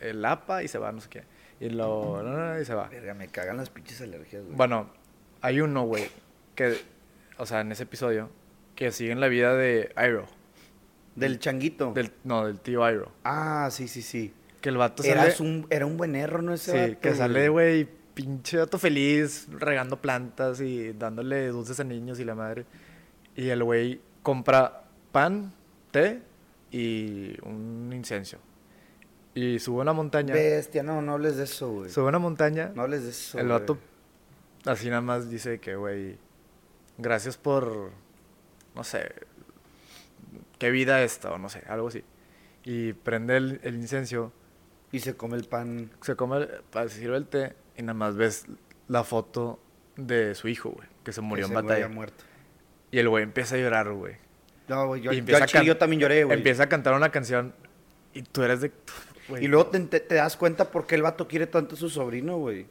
el 0.00 0.24
APA 0.24 0.62
y 0.62 0.68
se 0.68 0.78
va, 0.78 0.92
no 0.92 1.00
sé 1.00 1.08
qué. 1.08 1.24
Y 1.58 1.70
lo. 1.70 2.22
y 2.60 2.64
se 2.64 2.74
va. 2.74 2.88
Verga, 2.88 3.14
me 3.14 3.26
cagan 3.28 3.56
las 3.56 3.70
pinches 3.70 4.00
alergias, 4.00 4.44
güey. 4.44 4.56
Bueno, 4.56 4.90
hay 5.40 5.60
uno, 5.60 5.84
güey, 5.84 6.08
que, 6.54 6.76
o 7.38 7.46
sea, 7.46 7.60
en 7.60 7.72
ese 7.72 7.84
episodio, 7.84 8.30
que 8.74 8.90
sigue 8.92 9.12
en 9.12 9.20
la 9.20 9.28
vida 9.28 9.54
de 9.54 9.92
Iroh. 9.96 10.26
Del 11.14 11.38
changuito. 11.38 11.92
Del, 11.92 12.12
no, 12.24 12.46
del 12.46 12.58
tío 12.60 12.88
Iroh. 12.88 13.12
Ah, 13.24 13.68
sí, 13.70 13.88
sí, 13.88 14.02
sí. 14.02 14.32
Que 14.60 14.68
el 14.68 14.76
vato 14.76 15.02
sale... 15.02 15.34
un, 15.40 15.66
era 15.70 15.86
un 15.86 15.96
buen 15.96 16.14
error, 16.14 16.42
¿no? 16.42 16.54
Ese 16.54 16.72
Sí, 16.72 16.90
vato, 16.90 17.00
que 17.00 17.14
sale, 17.14 17.48
güey, 17.48 17.88
pinche 18.14 18.58
vato 18.58 18.78
feliz, 18.78 19.48
regando 19.50 20.00
plantas 20.00 20.60
y 20.60 20.92
dándole 20.92 21.48
dulces 21.48 21.80
a 21.80 21.84
niños 21.84 22.20
y 22.20 22.24
la 22.24 22.34
madre. 22.34 22.64
Y 23.36 23.48
el 23.48 23.62
güey 23.64 24.00
compra 24.22 24.84
pan, 25.10 25.52
té 25.90 26.20
y 26.70 27.36
un 27.44 27.90
incienso. 27.92 28.38
Y 29.34 29.58
sube 29.58 29.78
a 29.78 29.82
una 29.82 29.92
montaña. 29.92 30.34
Bestia, 30.34 30.82
no, 30.82 31.02
no 31.02 31.14
hables 31.14 31.36
de 31.36 31.44
eso, 31.44 31.70
güey. 31.70 31.90
Sube 31.90 32.04
a 32.04 32.08
una 32.08 32.18
montaña. 32.18 32.70
No 32.74 32.82
hables 32.82 33.02
de 33.04 33.10
eso, 33.10 33.38
el 33.38 33.48
vato 33.48 33.78
así 34.64 34.88
nada 34.88 35.00
más 35.00 35.30
dice 35.30 35.58
que, 35.58 35.76
güey, 35.76 36.16
gracias 36.98 37.36
por, 37.36 37.90
no 38.74 38.84
sé, 38.84 39.12
qué 40.58 40.70
vida 40.70 41.02
esta 41.02 41.32
o 41.32 41.38
no 41.38 41.48
sé, 41.48 41.62
algo 41.68 41.88
así. 41.88 42.04
Y 42.64 42.92
prende 42.92 43.36
el, 43.36 43.60
el 43.64 43.74
Y 44.92 45.00
se 45.00 45.16
come 45.16 45.36
el 45.36 45.44
pan. 45.44 45.90
se 46.00 46.14
come, 46.16 46.36
el- 46.38 46.88
se 46.90 46.98
sirve 47.00 47.16
el 47.16 47.26
té 47.26 47.54
y 47.76 47.82
nada 47.82 47.94
más 47.94 48.16
ves 48.16 48.46
la 48.88 49.04
foto 49.04 49.58
de 49.96 50.34
su 50.34 50.48
hijo, 50.48 50.70
güey, 50.70 50.88
que 51.04 51.12
se 51.12 51.20
murió 51.20 51.46
ese 51.46 51.54
en 51.54 51.60
güey 51.60 51.66
batalla. 51.68 51.88
muerto. 51.88 52.24
Y 52.90 52.98
el 52.98 53.08
güey 53.08 53.24
empieza 53.24 53.54
a 53.54 53.58
llorar, 53.58 53.90
güey. 53.92 54.16
No, 54.68 54.86
güey, 54.86 55.00
yo, 55.02 55.10
can- 55.72 55.78
también 55.78 56.00
lloré, 56.00 56.24
güey. 56.24 56.36
Empieza 56.38 56.64
a 56.64 56.68
cantar 56.68 56.94
una 56.94 57.10
canción 57.10 57.54
y 58.14 58.22
tú 58.22 58.42
eres 58.42 58.60
de... 58.60 58.70
Y 59.40 59.48
luego 59.48 59.66
te, 59.66 60.00
das 60.14 60.36
cuenta 60.36 60.70
por 60.70 60.86
qué 60.86 60.94
el 60.96 61.02
vato 61.02 61.26
quiere 61.26 61.46
tanto 61.46 61.74
a 61.74 61.78
su 61.78 61.88
sobrino, 61.88 62.36
güey. 62.38 62.66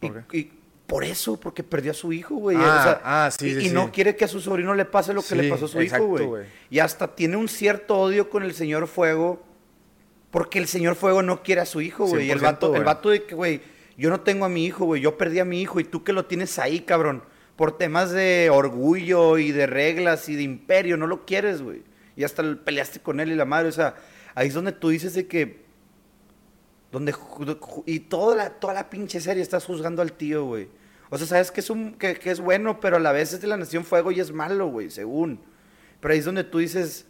Y, 0.00 0.08
¿Por 0.08 0.24
y 0.32 0.52
por 0.92 1.04
eso, 1.04 1.40
porque 1.40 1.62
perdió 1.62 1.92
a 1.92 1.94
su 1.94 2.12
hijo, 2.12 2.34
güey. 2.34 2.54
Ah, 2.60 2.60
O 2.60 2.82
sea, 2.82 3.00
ah, 3.02 3.30
sí, 3.30 3.46
y, 3.48 3.60
sí, 3.62 3.66
y 3.68 3.70
no 3.70 3.90
quiere 3.90 4.14
que 4.14 4.26
a 4.26 4.28
su 4.28 4.42
sobrino 4.42 4.74
le 4.74 4.84
pase 4.84 5.14
lo 5.14 5.22
que 5.22 5.34
le 5.34 5.48
pasó 5.48 5.64
a 5.64 5.68
su 5.68 5.80
exacto, 5.80 6.04
hijo, 6.04 6.10
güey. 6.10 6.26
güey. 6.26 6.44
Y 6.68 6.80
hasta 6.80 7.14
tiene 7.16 7.38
un 7.38 7.48
cierto 7.48 7.98
odio 7.98 8.28
con 8.28 8.42
el 8.42 8.52
señor 8.52 8.86
Fuego, 8.86 9.42
porque 10.30 10.58
el 10.58 10.68
señor 10.68 10.94
Fuego 10.94 11.22
no 11.22 11.42
quiere 11.42 11.62
a 11.62 11.64
su 11.64 11.80
hijo, 11.80 12.04
güey. 12.04 12.26
Y 12.26 12.30
el 12.30 12.40
100%, 12.40 12.42
vato, 12.42 12.76
el 12.76 12.84
vato 12.84 13.08
de 13.08 13.22
que, 13.24 13.34
güey, 13.34 13.62
yo 13.96 14.10
no 14.10 14.20
tengo 14.20 14.44
a 14.44 14.50
mi 14.50 14.66
hijo, 14.66 14.84
güey. 14.84 15.00
Yo 15.00 15.16
perdí 15.16 15.38
a 15.38 15.46
mi 15.46 15.62
hijo 15.62 15.80
y 15.80 15.84
tú 15.84 16.04
que 16.04 16.12
lo 16.12 16.26
tienes 16.26 16.58
ahí, 16.58 16.80
cabrón. 16.80 17.22
Por 17.56 17.78
temas 17.78 18.10
de 18.10 18.50
orgullo 18.52 19.38
y 19.38 19.50
de 19.50 19.66
reglas 19.66 20.28
y 20.28 20.36
de 20.36 20.42
imperio, 20.42 20.98
no 20.98 21.06
lo 21.06 21.24
quieres, 21.24 21.62
güey. 21.62 21.84
Y 22.16 22.24
hasta 22.24 22.42
el- 22.42 22.58
peleaste 22.58 23.00
con 23.00 23.18
él 23.18 23.32
y 23.32 23.34
la 23.34 23.46
madre, 23.46 23.70
o 23.70 23.72
sea, 23.72 23.94
ahí 24.34 24.48
es 24.48 24.54
donde 24.54 24.72
tú 24.72 24.90
dices 24.90 25.14
de 25.14 25.26
que 25.26 25.62
donde 26.90 27.14
y 27.86 28.00
toda 28.00 28.36
la, 28.36 28.50
toda 28.50 28.74
la 28.74 28.90
pinche 28.90 29.18
serie 29.22 29.42
estás 29.42 29.64
juzgando 29.64 30.02
al 30.02 30.12
tío, 30.12 30.44
güey. 30.44 30.81
O 31.14 31.18
sea, 31.18 31.26
sabes 31.26 31.50
que 31.50 31.60
es 31.60 31.68
un 31.68 31.92
que, 31.94 32.14
que 32.14 32.30
es 32.30 32.40
bueno, 32.40 32.80
pero 32.80 32.96
a 32.96 33.00
la 33.00 33.12
vez 33.12 33.32
es 33.34 33.40
de 33.42 33.46
la 33.46 33.56
Nación 33.58 33.84
Fuego 33.84 34.10
y 34.12 34.20
es 34.20 34.32
malo, 34.32 34.68
güey, 34.68 34.90
según. 34.90 35.40
Pero 36.00 36.12
ahí 36.14 36.18
es 36.20 36.24
donde 36.24 36.42
tú 36.44 36.58
dices 36.58 37.06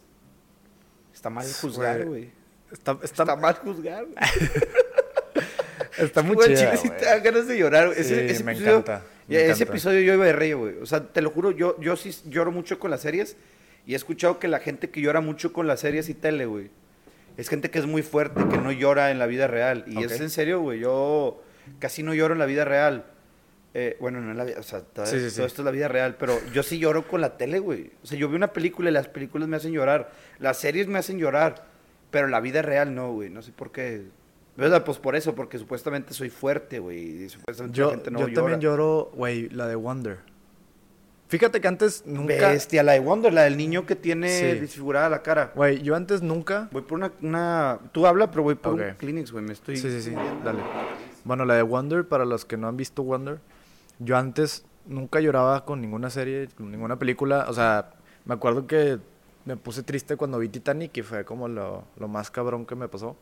está 1.13 1.29
mal 1.29 1.45
juzgar, 1.61 2.05
Güey. 2.05 2.29
Está, 2.71 2.91
está, 3.03 3.23
Está 3.23 3.35
mal 3.37 3.53
juzgar. 3.55 4.05
está 5.97 6.21
muy 6.23 6.35
Güey, 6.35 6.55
chile, 6.55 6.77
sí 6.77 6.89
te 6.89 7.05
dan 7.05 7.23
ganas 7.23 7.47
de 7.47 7.57
llorar. 7.57 7.87
güey. 7.87 7.99
Ese, 7.99 8.27
Sí, 8.27 8.33
ese 8.33 8.43
me 8.43 8.51
episodio, 8.53 8.77
encanta, 8.79 9.05
me 9.27 9.35
ese 9.35 9.45
encanta. 9.45 9.63
episodio 9.63 10.01
yo 10.01 10.13
iba 10.15 10.25
de 10.25 10.33
rey, 10.33 10.53
güey. 10.53 10.75
O 10.81 10.85
sea, 10.85 11.07
te 11.07 11.21
lo 11.21 11.29
juro, 11.29 11.51
yo, 11.51 11.79
yo 11.79 11.95
sí 11.95 12.13
lloro 12.25 12.51
mucho 12.51 12.79
con 12.79 12.91
las 12.91 13.01
series. 13.01 13.37
Y 13.85 13.93
he 13.93 13.95
escuchado 13.95 14.39
que 14.39 14.47
la 14.47 14.59
gente 14.59 14.89
que 14.89 15.01
llora 15.01 15.19
mucho 15.21 15.51
con 15.53 15.67
las 15.67 15.81
series 15.81 16.07
y 16.09 16.13
tele, 16.13 16.45
güey, 16.45 16.71
es 17.35 17.49
gente 17.49 17.69
que 17.69 17.79
es 17.79 17.85
muy 17.85 18.01
fuerte, 18.01 18.41
que 18.49 18.57
no 18.57 18.71
llora 18.71 19.11
en 19.11 19.19
la 19.19 19.25
vida 19.27 19.47
real. 19.47 19.83
Y 19.87 19.97
Ok. 19.97 20.03
es 20.11 20.19
en 20.21 20.29
serio, 20.29 20.61
güey. 20.61 20.79
Yo 20.79 21.41
casi 21.79 22.01
no 22.01 22.13
lloro 22.13 22.33
en 22.33 22.39
la 22.39 22.45
vida 22.45 22.63
real. 22.65 23.05
Eh, 23.75 23.97
bueno, 23.99 24.21
no 24.21 24.31
en 24.31 24.37
la 24.37 24.43
vida, 24.43 24.59
o 24.59 24.63
sea, 24.63 24.81
todo, 24.81 25.05
Sí, 25.07 25.15
sí, 25.17 25.21
todo 25.21 25.29
sí. 25.29 25.41
esto 25.43 25.61
es 25.61 25.65
la 25.65 25.71
vida 25.71 25.87
real, 25.87 26.15
pero 26.19 26.39
yo 26.53 26.61
sí 26.61 26.77
lloro 26.77 27.07
con 27.07 27.21
la 27.21 27.37
tele, 27.37 27.57
güey. 27.59 27.91
O 28.03 28.05
sea, 28.05 28.17
yo 28.19 28.27
veo 28.27 28.37
una 28.37 28.53
película 28.53 28.89
y 28.89 28.93
las 28.93 29.07
películas 29.07 29.47
me 29.47 29.57
hacen 29.57 29.71
llorar. 29.71 30.11
Las 30.39 30.57
series 30.57 30.87
me 30.87 30.99
hacen 30.99 31.17
llorar, 31.17 31.65
pero 32.11 32.27
la 32.27 32.39
vida 32.39 32.61
real 32.61 32.93
no, 32.93 33.11
güey. 33.13 33.29
No 33.31 33.41
sé 33.41 33.51
por 33.51 33.71
qué. 33.71 34.03
¿Verdad? 34.55 34.83
Pues 34.83 34.99
por 34.99 35.15
eso, 35.15 35.33
porque 35.33 35.57
supuestamente 35.57 36.13
soy 36.13 36.29
fuerte, 36.29 36.77
güey. 36.77 37.23
Y 37.23 37.29
supuestamente 37.29 37.79
la 37.79 37.85
Yo, 37.85 37.89
gente 37.89 38.11
no 38.11 38.19
yo 38.19 38.27
llora. 38.27 38.35
también 38.41 38.59
lloro, 38.61 39.11
güey, 39.15 39.49
la 39.49 39.67
de 39.67 39.73
Wonder. 39.75 40.19
Fíjate 41.29 41.59
que 41.59 41.67
antes 41.67 42.05
nunca... 42.05 42.49
Bestia, 42.49 42.83
la 42.83 42.91
de 42.91 42.99
Wonder, 42.99 43.33
la 43.33 43.41
del 43.43 43.57
niño 43.57 43.87
que 43.87 43.95
tiene 43.95 44.29
Sí. 44.29 44.59
desfigurada 44.59 45.09
la 45.09 45.23
cara. 45.23 45.51
Güey, 45.55 45.81
yo 45.81 45.95
antes 45.95 46.21
nunca... 46.21 46.69
Voy 46.71 46.83
por 46.83 46.99
una, 46.99 47.11
una... 47.23 47.79
Tú 47.91 48.05
habla, 48.05 48.29
pero 48.29 48.43
voy 48.43 48.53
por 48.53 48.73
un 48.75 48.81
Ok. 48.81 48.97
Kleenex, 48.97 49.31
güey. 49.31 49.43
Me 49.43 49.53
estoy... 49.53 49.77
Sí, 49.77 49.89
sí, 49.89 49.99
sí, 50.03 50.15
dale. 50.43 50.59
Bueno, 51.23 51.45
la 51.45 51.55
de 51.55 51.63
Wonder, 51.63 52.07
para 52.07 52.23
los 52.25 52.45
que 52.45 52.55
no 52.55 52.67
han 52.67 52.77
visto 52.77 53.01
Wonder, 53.01 53.39
yo 54.03 54.17
antes 54.17 54.65
nunca 54.85 55.19
lloraba 55.19 55.65
con 55.65 55.81
ninguna 55.81 56.09
serie, 56.09 56.49
con 56.55 56.71
ninguna 56.71 56.97
película. 56.97 57.45
O 57.49 57.53
sea, 57.53 57.91
me 58.25 58.33
acuerdo 58.33 58.67
que 58.67 58.99
me 59.45 59.57
puse 59.57 59.83
triste 59.83 60.15
cuando 60.17 60.39
vi 60.39 60.49
Titanic 60.49 60.97
y 60.97 61.01
fue 61.01 61.25
como 61.25 61.47
lo, 61.47 61.85
lo 61.97 62.07
más 62.07 62.31
cabrón 62.31 62.65
que 62.65 62.75
me 62.75 62.87
pasó. 62.87 63.15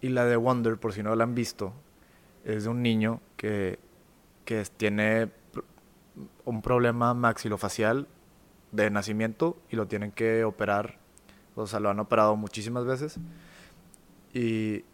Y 0.00 0.08
la 0.08 0.24
de 0.24 0.36
Wonder, 0.36 0.78
por 0.78 0.92
si 0.92 1.02
no 1.02 1.14
la 1.14 1.24
han 1.24 1.34
visto, 1.34 1.72
es 2.44 2.64
de 2.64 2.70
un 2.70 2.82
niño 2.82 3.20
que, 3.36 3.78
que 4.44 4.64
tiene 4.76 5.30
un 6.44 6.62
problema 6.62 7.14
maxilofacial 7.14 8.08
de 8.72 8.90
nacimiento 8.90 9.56
y 9.70 9.76
lo 9.76 9.86
tienen 9.86 10.10
que 10.10 10.44
operar. 10.44 10.98
O 11.54 11.66
sea, 11.66 11.80
lo 11.80 11.90
han 11.90 12.00
operado 12.00 12.36
muchísimas 12.36 12.84
veces. 12.84 13.18
Y, 14.34 14.84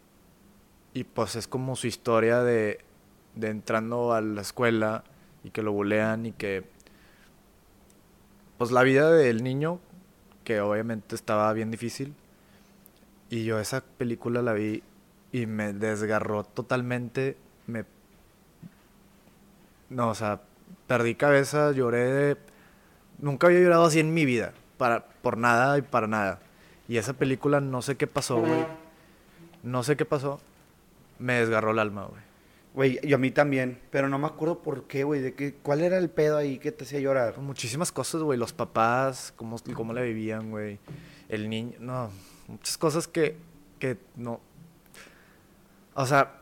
y 0.93 1.03
pues 1.05 1.35
es 1.35 1.47
como 1.47 1.75
su 1.75 1.87
historia 1.87 2.43
de, 2.43 2.79
de 3.35 3.49
entrando 3.49 4.13
a 4.13 4.21
la 4.21 4.41
escuela 4.41 5.03
y 5.43 5.51
que 5.51 5.61
lo 5.61 5.71
bulean 5.71 6.25
y 6.25 6.31
que... 6.31 6.63
Pues 8.57 8.71
la 8.71 8.83
vida 8.83 9.11
del 9.11 9.43
niño, 9.43 9.79
que 10.43 10.59
obviamente 10.59 11.15
estaba 11.15 11.51
bien 11.53 11.71
difícil. 11.71 12.13
Y 13.29 13.45
yo 13.45 13.59
esa 13.59 13.81
película 13.81 14.41
la 14.41 14.53
vi 14.53 14.83
y 15.31 15.45
me 15.45 15.73
desgarró 15.73 16.43
totalmente. 16.43 17.37
Me... 17.67 17.85
No, 19.89 20.09
o 20.09 20.15
sea, 20.15 20.41
perdí 20.87 21.15
cabeza, 21.15 21.71
lloré 21.71 22.05
de... 22.11 22.37
Nunca 23.19 23.47
había 23.47 23.59
llorado 23.59 23.85
así 23.85 23.99
en 23.99 24.13
mi 24.13 24.25
vida, 24.25 24.53
para, 24.77 25.05
por 25.05 25.37
nada 25.37 25.77
y 25.77 25.81
para 25.81 26.07
nada. 26.07 26.39
Y 26.87 26.97
esa 26.97 27.13
película 27.13 27.61
no 27.61 27.81
sé 27.81 27.97
qué 27.97 28.07
pasó, 28.07 28.39
güey. 28.39 28.65
No 29.61 29.83
sé 29.83 29.95
qué 29.95 30.05
pasó. 30.05 30.39
Me 31.19 31.33
desgarró 31.33 31.71
el 31.71 31.79
alma, 31.79 32.05
güey. 32.05 32.28
Güey, 32.79 32.97
y 33.03 33.11
a 33.11 33.17
mí 33.17 33.29
también. 33.29 33.77
Pero 33.91 34.07
no 34.07 34.17
me 34.17 34.27
acuerdo 34.27 34.61
por 34.61 34.87
qué, 34.87 35.03
güey. 35.03 35.19
De 35.19 35.33
qué, 35.33 35.53
¿Cuál 35.53 35.81
era 35.81 35.97
el 35.97 36.09
pedo 36.09 36.37
ahí 36.37 36.59
que 36.59 36.71
te 36.71 36.85
hacía 36.85 37.01
llorar? 37.01 37.33
Pues 37.33 37.45
muchísimas 37.45 37.91
cosas, 37.91 38.21
güey. 38.21 38.39
Los 38.39 38.53
papás, 38.53 39.33
cómo, 39.35 39.57
cómo 39.73 39.91
la 39.91 39.99
vivían, 39.99 40.49
güey. 40.49 40.79
El 41.27 41.49
niño, 41.49 41.73
no. 41.81 42.09
Muchas 42.47 42.77
cosas 42.77 43.05
que, 43.05 43.35
que 43.79 43.97
no. 44.15 44.39
O 45.93 46.05
sea, 46.05 46.39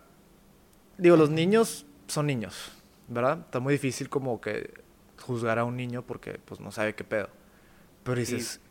digo, 1.00 1.18
los 1.18 1.32
niños 1.32 1.88
son 2.06 2.28
niños, 2.28 2.72
¿verdad? 3.08 3.40
Está 3.40 3.60
muy 3.60 3.74
difícil 3.74 4.08
como 4.08 4.40
que 4.40 4.76
juzgar 5.20 5.58
a 5.58 5.64
un 5.64 5.76
niño 5.76 6.04
porque 6.04 6.34
pues 6.46 6.60
no 6.60 6.72
sabe 6.72 6.94
qué 6.94 7.04
pedo. 7.04 7.30
Pero 8.04 8.20
dices, 8.20 8.62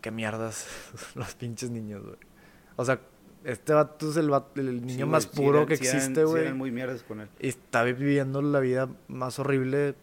qué 0.00 0.10
mierdas 0.10 0.66
los 1.14 1.36
pinches 1.36 1.70
niños, 1.70 2.02
güey. 2.02 2.18
O 2.74 2.84
sea, 2.84 2.98
este 3.46 3.72
vato 3.72 4.10
es 4.10 4.16
el, 4.16 4.28
vato- 4.28 4.60
el 4.60 4.84
niño 4.84 5.04
Sí, 5.06 5.10
más 5.10 5.26
puro 5.26 5.66
que 5.66 5.76
sí 5.76 5.86
existe, 5.86 6.24
güey. 6.24 6.42
eran 6.42 6.58
muy 6.58 6.70
mierdas 6.70 7.02
con 7.02 7.20
él. 7.20 7.28
Y 7.40 7.48
está 7.48 7.82
viviendo 7.84 8.42
la 8.42 8.60
vida 8.60 8.88
más 9.08 9.38
horrible. 9.38 9.94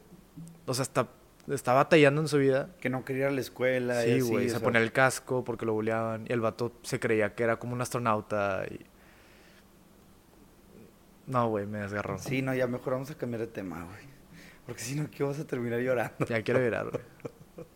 O 0.65 0.73
sea, 0.73 0.83
está, 0.83 1.09
está 1.49 1.73
batallando 1.73 2.21
en 2.21 2.27
su 2.27 2.37
vida. 2.37 2.69
Que 2.79 2.89
no 2.89 3.03
quería 3.05 3.23
ir 3.23 3.27
a 3.27 3.31
la 3.31 3.41
escuela. 3.41 4.01
Sí, 4.01 4.21
güey. 4.21 4.49
Se 4.49 4.59
ponía 4.59 4.81
el 4.81 4.91
casco 4.91 5.43
porque 5.43 5.65
lo 5.65 5.73
buleaban. 5.73 6.25
Y 6.27 6.33
el 6.33 6.39
vato 6.41 6.71
se 6.83 6.99
creía 6.99 7.35
que 7.35 7.43
era 7.43 7.57
como 7.57 7.73
un 7.73 7.81
astronauta. 7.81 8.65
Y... 8.71 8.79
No, 11.27 11.49
güey, 11.49 11.65
me 11.65 11.79
desgarró. 11.79 12.17
Sí, 12.19 12.41
no, 12.41 12.53
ya 12.53 12.67
mejor 12.67 12.93
vamos 12.93 13.11
a 13.11 13.15
cambiar 13.15 13.41
de 13.41 13.47
tema, 13.47 13.83
güey. 13.85 14.13
Porque 14.65 14.81
si 14.81 14.95
no, 14.95 15.09
¿qué 15.11 15.23
vas 15.23 15.39
a 15.39 15.45
terminar 15.47 15.79
llorando? 15.79 16.25
Ya 16.27 16.41
quiero 16.41 16.59
llorar, 16.61 16.89
güey. 16.91 17.03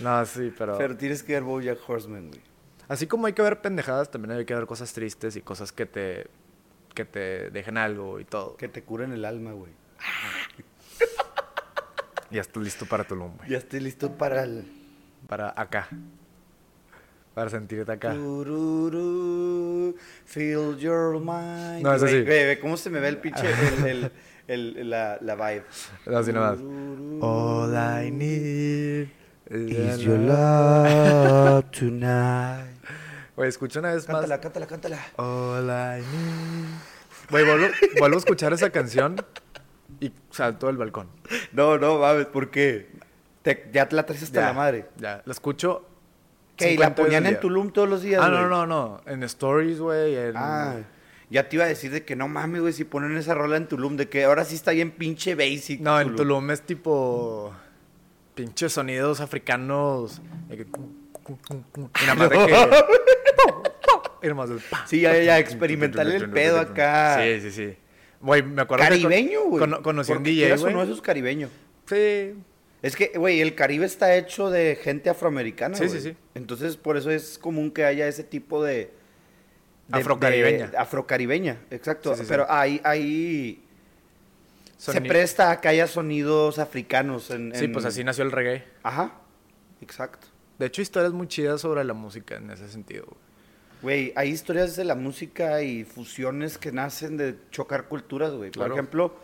No, 0.00 0.24
sí, 0.24 0.52
pero... 0.56 0.78
Pero 0.78 0.96
tienes 0.96 1.22
que 1.24 1.32
ver 1.34 1.42
Bojack 1.42 1.78
Horseman, 1.88 2.28
güey. 2.28 2.40
Así 2.88 3.06
como 3.06 3.26
hay 3.26 3.32
que 3.32 3.42
ver 3.42 3.60
pendejadas, 3.60 4.10
también 4.10 4.32
hay 4.38 4.44
que 4.44 4.54
ver 4.54 4.66
cosas 4.66 4.92
tristes 4.92 5.36
y 5.36 5.40
cosas 5.40 5.72
que 5.72 5.86
te... 5.86 6.26
Que 6.94 7.04
te 7.04 7.50
dejen 7.50 7.76
algo 7.76 8.20
y 8.20 8.24
todo. 8.24 8.56
Que 8.56 8.68
te 8.68 8.82
curen 8.82 9.12
el 9.12 9.24
alma, 9.24 9.52
güey. 9.52 9.72
Ya 12.30 12.40
estás 12.40 12.62
listo 12.62 12.86
para 12.86 13.04
Tulum, 13.04 13.36
güey. 13.36 13.48
Ya 13.50 13.58
estoy 13.58 13.80
listo 13.80 14.12
para 14.16 14.42
el... 14.42 14.64
Para 15.28 15.52
acá. 15.56 15.88
Para 17.32 17.48
sentirte 17.50 17.90
acá. 17.92 18.12
Tururú, 18.12 19.94
feel 20.24 20.76
your 20.78 21.18
mind. 21.20 21.82
No, 21.82 21.92
eso 21.94 22.04
Güey, 22.06 22.20
sí. 22.20 22.24
güey, 22.24 22.46
ve 22.46 22.58
cómo 22.60 22.76
se 22.76 22.90
me 22.90 22.98
ve 23.00 23.08
el 23.08 23.18
pinche, 23.18 23.42
el, 23.88 24.10
el, 24.48 24.76
el- 24.78 24.90
la, 24.90 25.18
la 25.20 25.34
vibe. 25.34 25.64
Así 26.16 26.32
nomás. 26.32 26.58
All 27.20 27.72
I 28.06 28.10
need 28.10 29.08
Is 29.50 29.98
your 30.00 30.18
love 30.18 31.64
tonight. 31.70 32.73
Güey, 33.36 33.48
escucha 33.48 33.80
una 33.80 33.92
vez 33.92 34.06
más. 34.08 34.16
Cántala, 34.20 34.40
cántala, 34.40 34.66
cántala. 34.66 34.98
All 35.16 35.64
I 35.64 36.00
need. 36.02 36.66
Güey, 37.30 37.44
vuelvo, 37.44 37.66
vuelvo 37.98 38.16
a 38.16 38.18
escuchar 38.18 38.52
esa 38.52 38.70
canción 38.70 39.16
y 40.00 40.12
salto 40.30 40.66
del 40.68 40.76
balcón. 40.76 41.08
No, 41.52 41.78
no, 41.78 41.98
mames, 41.98 42.26
¿por 42.26 42.50
qué? 42.50 42.90
Te- 43.42 43.68
ya 43.72 43.88
te 43.88 43.96
la 43.96 44.06
traes 44.06 44.22
hasta 44.22 44.40
Ya, 44.40 44.46
la 44.48 44.52
madre. 44.52 44.86
Ya, 44.96 45.22
la 45.24 45.32
escucho. 45.32 45.88
¿Qué? 46.56 46.74
¿Y 46.74 46.76
la 46.76 46.86
50 46.86 47.02
veces 47.02 47.04
ponían 47.06 47.26
en. 47.34 47.40
Tulum 47.40 47.72
todos 47.72 47.88
los 47.88 48.02
días, 48.02 48.22
Ah, 48.22 48.28
no, 48.28 48.48
no, 48.48 48.66
no. 48.66 49.00
En 49.06 49.22
stories, 49.24 49.80
güey. 49.80 50.16
En... 50.16 50.36
Ah, 50.36 50.76
ya 51.30 51.48
te 51.48 51.56
iba 51.56 51.64
a 51.64 51.68
decir 51.68 51.90
de 51.90 52.04
que 52.04 52.14
no 52.14 52.28
mames, 52.28 52.60
güey, 52.60 52.72
si 52.72 52.84
ponen 52.84 53.16
esa 53.16 53.34
rola 53.34 53.56
en 53.56 53.66
Tulum, 53.66 53.96
de 53.96 54.08
que 54.08 54.24
ahora 54.24 54.44
sí 54.44 54.54
está 54.54 54.70
bien 54.70 54.92
pinche 54.92 55.34
basic. 55.34 55.80
No, 55.80 55.98
en 56.00 56.14
Tulum 56.14 56.50
es 56.52 56.62
tipo. 56.62 57.52
Pinches 58.36 58.72
sonidos 58.72 59.20
africanos. 59.20 60.20
Y 61.28 62.06
nada 62.06 62.14
más 62.14 62.30
de 62.30 62.36
que. 62.36 62.54
Y 64.22 64.26
nada 64.26 64.34
más 64.36 64.48
de- 64.48 64.58
Sí, 64.86 65.00
ya, 65.00 65.18
ya, 65.20 65.38
experimentarle 65.38 66.16
el 66.16 66.30
pedo 66.30 66.58
acá. 66.58 67.20
Sí, 67.22 67.40
sí, 67.42 67.50
sí. 67.50 67.76
Güey, 68.22 68.42
me 68.42 68.62
acuerdo 68.62 68.82
con- 68.84 68.88
Caribeño, 68.94 69.42
güey. 69.44 69.60
cono- 69.60 69.82
conocí 69.82 70.12
un 70.12 70.18
Porque 70.18 70.30
DJ, 70.30 70.56
güey. 70.56 70.72
no, 70.72 70.82
eso 70.82 70.94
es 70.94 71.00
caribeño. 71.02 71.50
Sí. 71.86 72.34
Es 72.80 72.96
que, 72.96 73.12
güey, 73.16 73.40
el 73.42 73.54
Caribe 73.54 73.84
está 73.84 74.14
hecho 74.16 74.48
de 74.50 74.76
gente 74.82 75.10
afroamericana, 75.10 75.74
Sí, 75.76 75.88
sí, 75.90 76.00
sí. 76.00 76.16
Entonces, 76.34 76.76
por 76.78 76.96
eso 76.96 77.10
es 77.10 77.38
común 77.38 77.70
que 77.70 77.84
haya 77.84 78.08
ese 78.08 78.24
tipo 78.24 78.64
de... 78.64 78.90
de- 79.88 79.98
Afrocaribeña. 80.00 80.66
de- 80.68 80.76
afrocaribeña, 80.78 81.58
exacto. 81.70 82.12
Sí, 82.14 82.20
sí, 82.20 82.24
sí. 82.24 82.28
Pero 82.30 82.46
ahí, 82.50 82.80
ahí 82.84 83.62
se 84.78 85.00
presta 85.02 85.50
a 85.50 85.60
que 85.60 85.68
haya 85.68 85.86
sonidos 85.86 86.58
africanos. 86.58 87.30
En, 87.30 87.54
Sí, 87.54 87.66
en- 87.66 87.72
pues 87.72 87.84
así 87.84 88.02
nació 88.04 88.24
el 88.24 88.32
reggae. 88.32 88.64
Ajá, 88.82 89.12
exacto. 89.82 90.28
De 90.58 90.66
hecho, 90.66 90.82
historias 90.82 91.12
muy 91.12 91.26
chidas 91.28 91.60
sobre 91.60 91.82
la 91.84 91.94
música 91.94 92.36
en 92.36 92.50
ese 92.50 92.68
sentido, 92.68 93.06
güey. 93.82 94.12
Hay 94.16 94.30
historias 94.30 94.76
de 94.76 94.84
la 94.84 94.94
música 94.94 95.62
y 95.62 95.84
fusiones 95.84 96.58
que 96.58 96.70
nacen 96.72 97.16
de 97.16 97.36
chocar 97.50 97.84
culturas, 97.88 98.32
güey. 98.32 98.50
Por 98.50 98.58
Claro. 98.60 98.74
ejemplo, 98.74 99.14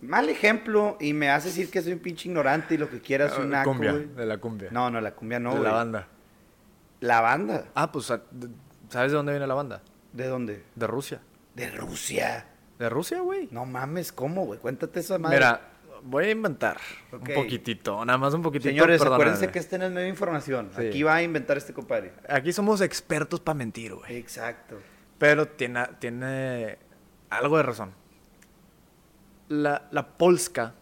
mal 0.00 0.28
ejemplo, 0.28 0.96
y 1.00 1.12
me 1.12 1.30
hace 1.30 1.48
decir 1.48 1.70
que 1.70 1.80
soy 1.80 1.92
un 1.92 2.00
pinche 2.00 2.28
ignorante 2.28 2.74
y 2.74 2.78
lo 2.78 2.90
que 2.90 3.00
quieras, 3.00 3.34
Ah, 3.38 3.44
naco, 3.44 3.70
cumbia, 3.70 3.92
de 3.92 4.26
la 4.26 4.38
cumbia. 4.38 4.68
No, 4.72 4.90
no, 4.90 5.00
la 5.00 5.14
cumbia 5.14 5.38
no, 5.38 5.54
de 5.54 5.60
la 5.60 5.72
banda. 5.72 6.08
La 7.00 7.20
banda. 7.20 7.66
Ah, 7.74 7.92
pues, 7.92 8.10
ah, 8.10 8.22
¿sabes 8.88 9.12
de 9.12 9.16
dónde 9.16 9.32
viene 9.32 9.46
la 9.46 9.54
banda? 9.54 9.82
¿De 10.12 10.26
dónde? 10.26 10.64
De 10.74 10.86
Rusia. 10.86 11.20
De 11.54 11.70
Rusia. 11.70 12.46
¿De 12.78 12.88
Rusia, 12.88 13.20
güey? 13.20 13.48
No 13.52 13.64
mames, 13.66 14.10
¿cómo, 14.12 14.44
güey? 14.46 14.58
Cuéntate 14.58 15.00
esa 15.00 15.18
madre. 15.18 15.36
Mira, 15.36 15.60
voy 16.04 16.26
a 16.26 16.30
inventar 16.30 16.76
un 17.12 17.20
poquitito, 17.20 18.04
nada 18.04 18.18
más 18.18 18.32
un 18.34 18.42
poquitito. 18.42 18.68
Señores, 18.70 18.98
perdóname. 19.00 19.24
acuérdense 19.24 19.50
que 19.52 19.58
este 19.58 19.78
no 19.78 19.86
es 19.86 19.90
medio 19.92 20.08
información. 20.08 20.70
Sí. 20.76 20.86
Aquí 20.88 21.02
va 21.02 21.16
a 21.16 21.22
inventar 21.22 21.56
este 21.56 21.72
compadre. 21.72 22.12
Aquí 22.28 22.52
somos 22.52 22.80
expertos 22.80 23.40
para 23.40 23.54
mentir, 23.56 23.94
güey. 23.94 24.16
Exacto. 24.16 24.78
Pero 25.18 25.48
tiene, 25.48 25.86
tiene 25.98 26.78
algo 27.30 27.56
de 27.56 27.62
razón. 27.62 27.92
La, 29.48 29.88
la 29.90 30.06
polska. 30.16 30.74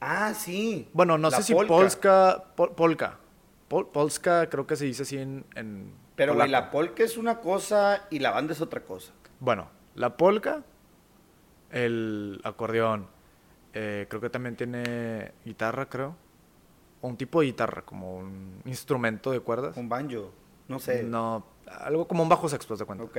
Ah, 0.00 0.34
sí. 0.34 0.88
Bueno, 0.92 1.18
no 1.18 1.30
La 1.30 1.36
sé 1.38 1.42
si 1.42 1.54
polska. 1.54 2.44
pol- 2.56 2.74
polka. 2.74 3.18
Pol- 3.68 3.88
polska 3.90 4.48
creo 4.48 4.66
que 4.66 4.76
se 4.76 4.84
dice 4.86 5.02
así 5.02 5.18
en. 5.18 5.44
en 5.54 5.92
Pero, 6.16 6.34
güey, 6.34 6.48
la 6.48 6.70
polka 6.70 7.02
es 7.02 7.16
una 7.16 7.40
cosa 7.40 8.06
y 8.10 8.18
la 8.18 8.30
banda 8.30 8.52
es 8.52 8.60
otra 8.60 8.80
cosa. 8.82 9.12
Bueno, 9.40 9.70
la 9.94 10.16
polka, 10.16 10.62
el 11.70 12.40
acordeón, 12.44 13.06
eh, 13.72 14.06
creo 14.08 14.20
que 14.20 14.30
también 14.30 14.56
tiene 14.56 15.32
guitarra, 15.44 15.88
creo. 15.88 16.16
O 17.00 17.08
un 17.08 17.16
tipo 17.16 17.40
de 17.40 17.46
guitarra, 17.46 17.82
como 17.82 18.16
un 18.16 18.60
instrumento 18.64 19.30
de 19.30 19.40
cuerdas. 19.40 19.76
Un 19.76 19.88
banjo. 19.88 20.32
No 20.68 20.78
sé. 20.78 21.02
No, 21.02 21.44
algo 21.66 22.06
como 22.06 22.22
un 22.22 22.28
bajo 22.28 22.48
sexto, 22.48 22.76
de 22.76 22.84
cuenta. 22.84 23.04
Ok. 23.04 23.18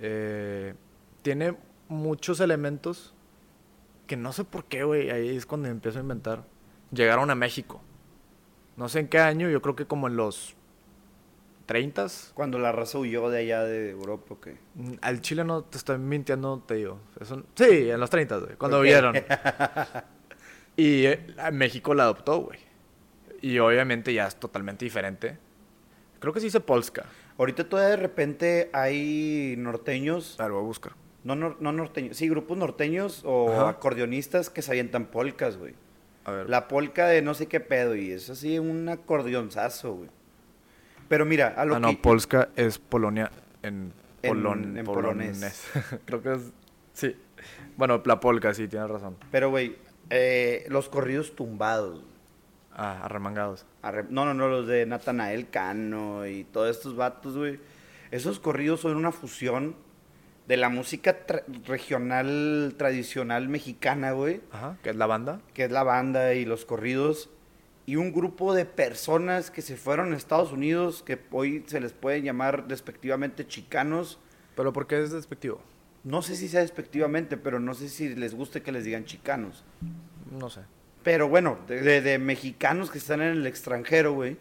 Eh, 0.00 0.74
tiene 1.22 1.56
muchos 1.88 2.40
elementos 2.40 3.14
que 4.06 4.16
no 4.16 4.32
sé 4.32 4.44
por 4.44 4.64
qué, 4.64 4.84
güey. 4.84 5.10
Ahí 5.10 5.36
es 5.36 5.46
cuando 5.46 5.68
empiezo 5.68 5.98
a 5.98 6.02
inventar. 6.02 6.44
Llegaron 6.92 7.30
a 7.30 7.34
México. 7.34 7.80
No 8.76 8.88
sé 8.88 9.00
en 9.00 9.08
qué 9.08 9.18
año, 9.18 9.48
yo 9.48 9.62
creo 9.62 9.76
que 9.76 9.86
como 9.86 10.08
en 10.08 10.16
los 10.16 10.56
30 11.66 12.06
Cuando 12.34 12.58
la 12.58 12.72
raza 12.72 12.98
huyó 12.98 13.30
de 13.30 13.38
allá 13.38 13.62
de 13.64 13.90
Europa, 13.90 14.34
ok. 14.34 14.48
Al 15.00 15.20
Chile 15.20 15.44
no 15.44 15.62
te 15.62 15.78
estoy 15.78 15.98
mintiendo, 15.98 16.62
te 16.66 16.74
digo. 16.74 16.98
Eso- 17.20 17.42
sí, 17.54 17.90
en 17.90 17.98
los 18.00 18.10
30, 18.10 18.36
güey. 18.38 18.56
Cuando 18.56 18.80
vieron. 18.80 19.14
y 20.76 21.06
eh, 21.06 21.26
México 21.52 21.94
la 21.94 22.04
adoptó, 22.04 22.38
güey. 22.40 22.58
Y 23.40 23.58
obviamente 23.58 24.12
ya 24.12 24.26
es 24.26 24.36
totalmente 24.36 24.84
diferente. 24.84 25.38
Creo 26.18 26.32
que 26.32 26.40
se 26.40 26.46
dice 26.46 26.60
Polska. 26.60 27.04
Ahorita 27.38 27.68
todavía 27.68 27.90
de 27.90 27.96
repente 27.96 28.70
hay 28.72 29.54
norteños, 29.58 30.38
A 30.38 30.44
ver, 30.44 30.52
voy 30.52 30.62
a 30.62 30.66
buscar. 30.66 30.92
no, 31.24 31.34
nor- 31.34 31.56
no 31.60 31.72
norteños, 31.72 32.16
sí, 32.16 32.28
grupos 32.28 32.56
norteños 32.56 33.22
o 33.24 33.50
Ajá. 33.52 33.68
acordeonistas 33.70 34.50
que 34.50 34.62
se 34.62 34.70
avientan 34.70 35.06
polcas, 35.06 35.56
güey. 35.56 35.74
A 36.24 36.30
ver. 36.32 36.48
La 36.48 36.68
polca 36.68 37.06
de 37.08 37.20
no 37.22 37.34
sé 37.34 37.46
qué 37.48 37.60
pedo 37.60 37.96
y 37.96 38.10
es 38.12 38.30
así 38.30 38.58
un 38.58 38.88
acordeonzazo, 38.88 39.94
güey. 39.94 40.10
Pero 41.14 41.24
mira, 41.26 41.54
a 41.56 41.64
lo 41.64 41.76
ah, 41.76 41.78
no, 41.78 41.90
que... 41.90 41.96
Polska 41.96 42.48
es 42.56 42.80
Polonia 42.80 43.30
en, 43.62 43.92
En- 44.22 44.32
polon- 44.34 44.76
en 44.76 44.84
polonés. 44.84 45.64
Creo 46.06 46.20
que 46.20 46.32
es. 46.34 46.52
Sí. 46.92 47.14
Bueno, 47.76 48.02
la 48.04 48.18
polka, 48.18 48.52
sí, 48.52 48.66
tienes 48.66 48.90
razón. 48.90 49.16
Pero, 49.30 49.50
güey, 49.50 49.76
eh, 50.10 50.66
los 50.70 50.88
corridos 50.88 51.36
tumbados. 51.36 52.02
Ah, 52.72 53.04
arremangados. 53.04 53.64
arre- 53.84 54.08
No, 54.10 54.24
no, 54.24 54.34
no, 54.34 54.48
los 54.48 54.66
de 54.66 54.86
Natanael 54.86 55.48
Cano 55.50 56.26
y 56.26 56.42
todos 56.42 56.76
estos 56.76 56.96
vatos, 56.96 57.36
güey. 57.36 57.60
Esos 58.10 58.40
corridos 58.40 58.80
son 58.80 58.96
una 58.96 59.12
fusión 59.12 59.76
de 60.48 60.56
la 60.56 60.68
música 60.68 61.26
tra- 61.28 61.44
regional 61.66 62.74
tradicional 62.76 63.48
mexicana, 63.48 64.10
güey. 64.10 64.40
Ajá. 64.50 64.78
¿Qué 64.82 64.90
es 64.90 64.96
la 64.96 65.06
banda? 65.06 65.40
que 65.54 65.64
es 65.64 65.70
la 65.70 65.84
banda 65.84 66.34
y 66.34 66.44
los 66.44 66.64
corridos, 66.64 67.30
y 67.86 67.96
un 67.96 68.12
grupo 68.12 68.54
de 68.54 68.64
personas 68.64 69.50
que 69.50 69.60
se 69.62 69.76
fueron 69.76 70.12
a 70.12 70.16
Estados 70.16 70.52
Unidos, 70.52 71.02
que 71.04 71.18
hoy 71.30 71.64
se 71.66 71.80
les 71.80 71.92
puede 71.92 72.22
llamar 72.22 72.66
despectivamente 72.66 73.46
chicanos. 73.46 74.18
Pero 74.56 74.72
¿por 74.72 74.86
qué 74.86 75.02
es 75.02 75.10
despectivo? 75.12 75.60
No 76.02 76.22
sé 76.22 76.36
si 76.36 76.48
sea 76.48 76.60
despectivamente, 76.60 77.36
pero 77.36 77.60
no 77.60 77.74
sé 77.74 77.88
si 77.88 78.14
les 78.14 78.34
guste 78.34 78.62
que 78.62 78.72
les 78.72 78.84
digan 78.84 79.04
chicanos. 79.04 79.64
No 80.38 80.48
sé. 80.50 80.60
Pero 81.02 81.28
bueno, 81.28 81.58
de, 81.68 81.82
de- 81.82 82.00
de 82.00 82.18
mexicanos 82.18 82.90
que 82.90 82.98
están 82.98 83.20
en 83.20 83.28
el 83.32 83.46
extranjero, 83.46 84.12
güey, 84.14 84.36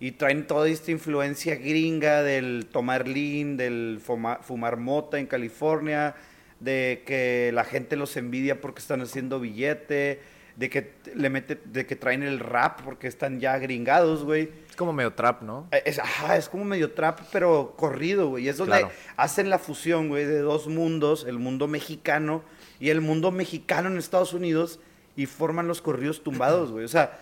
y 0.00 0.12
traen 0.12 0.46
toda 0.46 0.68
esta 0.68 0.90
influencia 0.90 1.54
gringa 1.56 2.22
del 2.22 2.66
tomar 2.72 3.06
lean, 3.06 3.56
del 3.56 4.00
fuma- 4.04 4.40
fumar 4.42 4.76
mota 4.78 5.18
en 5.18 5.26
California, 5.26 6.14
de 6.60 7.02
que 7.06 7.50
la 7.52 7.64
gente 7.64 7.96
los 7.96 8.16
envidia 8.16 8.60
porque 8.60 8.80
están 8.80 9.00
haciendo 9.02 9.38
billete, 9.40 10.20
de 10.56 10.68
que 10.70 10.92
le 11.14 11.30
mete, 11.30 11.58
de 11.64 11.86
que 11.86 11.96
traen 11.96 12.22
el 12.22 12.38
rap 12.38 12.80
porque 12.84 13.06
están 13.08 13.40
ya 13.40 13.58
gringados, 13.58 14.24
güey. 14.24 14.50
Es 14.68 14.76
como 14.76 14.92
medio 14.92 15.12
trap, 15.14 15.42
¿no? 15.42 15.66
Eh, 15.72 15.82
Es, 15.86 15.98
ajá, 15.98 16.36
es 16.36 16.48
como 16.48 16.64
medio 16.64 16.92
trap, 16.92 17.20
pero 17.32 17.74
corrido, 17.76 18.28
güey. 18.28 18.48
Es 18.48 18.58
donde 18.58 18.78
Claro. 18.80 18.92
hacen 19.16 19.48
la 19.50 19.58
fusión, 19.58 20.08
güey, 20.08 20.24
de 20.26 20.38
dos 20.40 20.68
mundos, 20.68 21.24
el 21.26 21.38
mundo 21.38 21.68
mexicano 21.68 22.42
y 22.80 22.90
el 22.90 23.00
mundo 23.00 23.30
mexicano 23.30 23.88
en 23.88 23.96
Estados 23.98 24.34
Unidos, 24.34 24.80
y 25.16 25.26
forman 25.26 25.68
los 25.68 25.82
corridos 25.82 26.22
tumbados, 26.22 26.70
güey. 26.72 26.84
O 26.84 26.88
sea, 26.88 27.18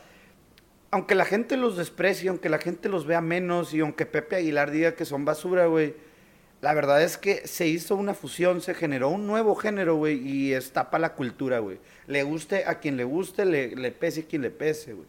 aunque 0.92 1.14
la 1.14 1.24
gente 1.24 1.56
los 1.56 1.76
desprecie, 1.76 2.28
aunque 2.28 2.48
la 2.48 2.58
gente 2.58 2.88
los 2.88 3.06
vea 3.06 3.20
menos, 3.20 3.74
y 3.74 3.80
aunque 3.80 4.06
Pepe 4.06 4.36
Aguilar 4.36 4.70
diga 4.70 4.94
que 4.94 5.04
son 5.04 5.24
basura, 5.24 5.66
güey, 5.66 5.94
la 6.60 6.74
verdad 6.74 7.02
es 7.02 7.16
que 7.16 7.46
se 7.46 7.66
hizo 7.66 7.96
una 7.96 8.12
fusión, 8.14 8.60
se 8.60 8.74
generó 8.74 9.08
un 9.08 9.26
nuevo 9.26 9.54
género, 9.54 9.96
güey, 9.96 10.18
y 10.18 10.52
está 10.52 10.90
para 10.90 11.02
la 11.02 11.14
cultura, 11.14 11.58
güey. 11.58 11.78
Le 12.06 12.22
guste 12.22 12.64
a 12.66 12.80
quien 12.80 12.96
le 12.96 13.04
guste, 13.04 13.44
le, 13.44 13.74
le 13.74 13.92
pese 13.92 14.20
a 14.20 14.24
quien 14.24 14.42
le 14.42 14.50
pese, 14.50 14.92
güey. 14.92 15.06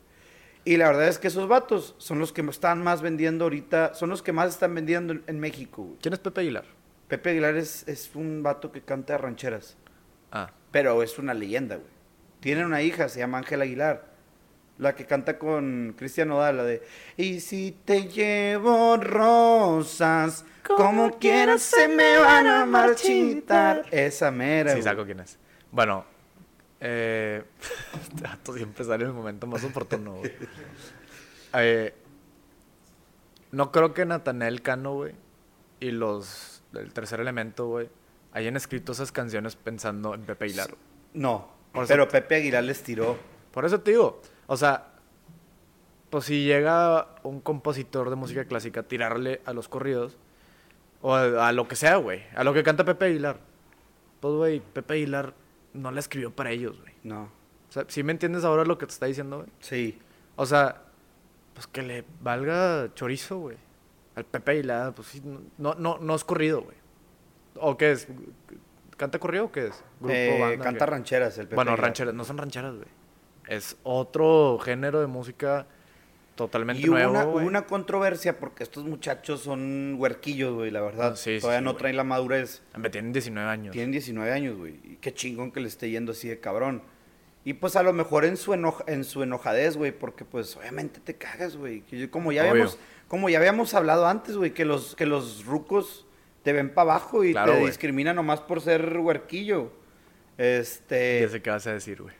Y 0.64 0.78
la 0.78 0.88
verdad 0.88 1.08
es 1.08 1.18
que 1.18 1.28
esos 1.28 1.48
vatos 1.48 1.96
son 1.98 2.20
los 2.20 2.32
que 2.32 2.42
están 2.42 2.84
más 2.84 3.02
vendiendo 3.02 3.46
ahorita, 3.46 3.96
son 3.96 4.10
los 4.10 4.22
que 4.22 4.32
más 4.32 4.50
están 4.50 4.76
vendiendo 4.76 5.14
en, 5.14 5.24
en 5.28 5.40
México, 5.40 5.84
güey. 5.84 5.98
¿Quién 6.02 6.14
es 6.14 6.20
Pepe 6.20 6.42
Aguilar? 6.42 6.66
Pepe 7.08 7.32
Aguilar 7.32 7.58
es, 7.58 7.86
es 7.88 8.12
un 8.16 8.44
vato 8.44 8.72
que 8.72 8.82
canta 8.82 9.18
rancheras, 9.18 9.76
Ah, 10.32 10.52
pero 10.72 11.04
es 11.04 11.20
una 11.20 11.34
leyenda, 11.34 11.76
güey. 11.76 11.90
Tiene 12.40 12.66
una 12.66 12.82
hija, 12.82 13.10
se 13.10 13.20
llama 13.20 13.40
Ángela 13.40 13.66
Aguilar, 13.66 14.11
la 14.82 14.96
que 14.96 15.06
canta 15.06 15.38
con 15.38 15.94
Cristian 15.96 16.28
Nodal, 16.30 16.58
la 16.58 16.64
de 16.64 16.82
Y 17.16 17.40
si 17.40 17.72
te 17.86 18.08
llevo 18.08 18.98
rosas, 18.98 20.44
como 20.64 21.20
quieras 21.20 21.62
se 21.62 21.88
me 21.88 22.18
van 22.18 22.48
a 22.48 22.66
marchitar. 22.66 23.86
Esa 23.92 24.32
mera, 24.32 24.74
sí, 24.76 24.82
saco 24.82 25.06
quién 25.06 25.20
es. 25.22 25.38
Bueno, 25.72 26.04
Eh, 26.84 27.44
este 28.34 28.54
siempre 28.54 28.84
sale 28.84 29.04
en 29.04 29.12
el 29.12 29.16
momento 29.16 29.46
más 29.46 29.64
oportuno, 29.64 30.16
güey. 30.16 30.32
Eh, 31.54 31.94
no 33.52 33.72
creo 33.72 33.94
que 33.94 34.04
Nathanael 34.06 34.64
Cano, 34.64 34.94
güey, 34.96 35.14
y 35.80 35.92
los 35.92 36.64
del 36.72 36.92
tercer 36.92 37.20
elemento, 37.20 37.68
güey, 37.68 37.90
hayan 38.32 38.56
escrito 38.58 38.94
esas 38.94 39.12
canciones 39.12 39.56
pensando 39.56 40.16
en 40.16 40.22
Pepe 40.22 40.46
Aguilar. 40.46 40.74
No, 41.14 41.50
Por 41.72 41.84
eso- 41.84 41.94
pero 41.94 42.08
Pepe 42.08 42.36
Aguilar 42.38 42.64
les 42.64 42.82
tiró. 42.82 43.16
Por 43.52 43.66
eso 43.66 43.82
te 43.82 43.92
digo, 43.92 44.22
o 44.52 44.58
sea, 44.58 44.88
pues 46.10 46.26
si 46.26 46.44
llega 46.44 47.08
un 47.24 47.40
compositor 47.40 48.10
de 48.10 48.18
música 48.18 48.44
clásica 48.44 48.82
a 48.82 48.84
tirarle 48.84 49.42
a 49.46 49.54
los 49.54 49.70
corridos, 49.70 50.18
o 51.02 51.16
a, 51.16 51.48
a 51.48 51.52
lo 51.54 51.70
que 51.70 51.78
sea, 51.78 51.96
güey, 51.96 52.24
a 52.36 52.44
lo 52.44 52.54
que 52.54 52.62
canta 52.64 52.84
Pepe 52.84 53.06
Aguilar, 53.06 53.38
pues, 54.20 54.34
güey, 54.34 54.60
Pepe 54.60 54.96
Aguilar 54.96 55.34
no 55.74 55.90
la 55.92 56.02
escribió 56.02 56.32
para 56.36 56.52
ellos, 56.52 56.82
güey. 56.82 56.94
No, 57.04 57.24
O 57.70 57.72
sea, 57.72 57.86
¿sí 57.88 58.04
me 58.04 58.12
entiendes 58.12 58.44
ahora 58.44 58.66
lo 58.66 58.78
que 58.78 58.86
te 58.88 58.92
está 58.92 59.06
diciendo, 59.06 59.38
güey? 59.38 59.50
sí. 59.62 59.98
O 60.36 60.46
sea, 60.46 60.82
pues 61.54 61.68
que 61.68 61.82
le 61.82 62.04
valga 62.22 62.90
chorizo, 62.96 63.38
güey. 63.38 63.58
Al 64.16 64.26
Pepe 64.26 64.52
Aguilar, 64.52 64.94
pues 64.94 65.08
sí, 65.08 65.22
no, 65.58 65.76
no, 65.76 65.98
no 66.00 66.16
es 66.16 66.24
corrido, 66.26 66.62
güey. 66.62 66.76
¿O 67.56 67.78
qué 67.78 67.92
es? 67.92 68.08
¿Canta 68.98 69.18
corrido 69.18 69.46
o 69.46 69.52
qué 69.52 69.68
es? 69.68 69.84
Eh, 70.10 70.38
banda, 70.42 70.64
canta 70.64 70.86
qué? 70.86 70.92
rancheras 70.92 71.38
el 71.38 71.46
Pepe 71.46 71.56
Bueno, 71.56 71.72
Aguilar. 71.72 71.88
rancheras, 71.88 72.14
no 72.14 72.24
son 72.26 72.38
rancheras, 72.38 72.76
güey. 72.76 72.88
Es 73.52 73.78
otro 73.84 74.58
género 74.60 75.02
de 75.02 75.08
música 75.08 75.68
totalmente 76.36 76.82
Y 76.82 76.88
hubo 76.88 76.96
nuevo, 76.96 77.12
una, 77.12 77.26
hubo 77.28 77.38
una 77.40 77.66
controversia 77.66 78.40
porque 78.40 78.64
estos 78.64 78.86
muchachos 78.86 79.42
son 79.42 79.96
huerquillos, 79.98 80.54
güey, 80.54 80.72
la 80.72 80.82
verdad. 80.82 81.12
Ah, 81.14 81.16
sí, 81.16 81.38
Todavía 81.40 81.60
sí, 81.60 81.66
no 81.66 81.72
güey. 81.72 81.80
traen 81.80 81.98
la 81.98 82.04
madurez. 82.06 82.62
Hombre, 82.74 82.90
tienen 82.90 83.12
19 83.12 83.50
años. 83.50 83.74
Tienen 83.74 83.92
19 83.92 84.32
años, 84.32 84.58
güey. 84.58 84.80
Y 84.84 84.98
qué 85.02 85.14
chingón 85.14 85.52
que 85.52 85.60
le 85.60 85.68
esté 85.68 85.90
yendo 85.90 86.14
así 86.14 86.30
de 86.30 86.40
cabrón. 86.40 86.82
Y 87.44 87.54
pues 87.54 87.76
a 87.76 87.84
lo 87.84 87.92
mejor 87.92 88.24
en 88.24 88.38
su, 88.38 88.54
enoja, 88.54 88.84
en 88.88 89.04
su 89.04 89.24
enojadez, 89.24 89.76
güey, 89.76 89.92
porque 89.92 90.24
pues 90.26 90.56
obviamente 90.56 91.00
te 91.00 91.16
cagas, 91.16 91.58
güey. 91.58 91.84
Como 92.10 92.32
ya 92.32 92.44
Obvio. 92.44 92.52
habíamos, 92.52 92.78
como 93.08 93.30
ya 93.30 93.38
habíamos 93.40 93.74
hablado 93.74 94.08
antes, 94.08 94.38
güey, 94.38 94.54
que 94.54 94.64
los, 94.64 94.96
que 94.96 95.06
los 95.06 95.46
rucos 95.46 96.06
te 96.44 96.54
ven 96.54 96.74
para 96.74 96.92
abajo 96.94 97.24
y 97.26 97.34
Claro, 97.34 97.52
te 97.52 97.58
güey. 97.58 97.70
discriminan 97.70 98.16
nomás 98.16 98.40
por 98.40 98.62
ser 98.62 98.98
huerquillo. 98.98 99.72
Este. 100.38 101.22
Ya 101.22 101.30
sé 101.30 101.42
qué 101.42 101.50
vas 101.50 101.68
a 101.68 101.74
decir, 101.74 102.02
güey. 102.02 102.16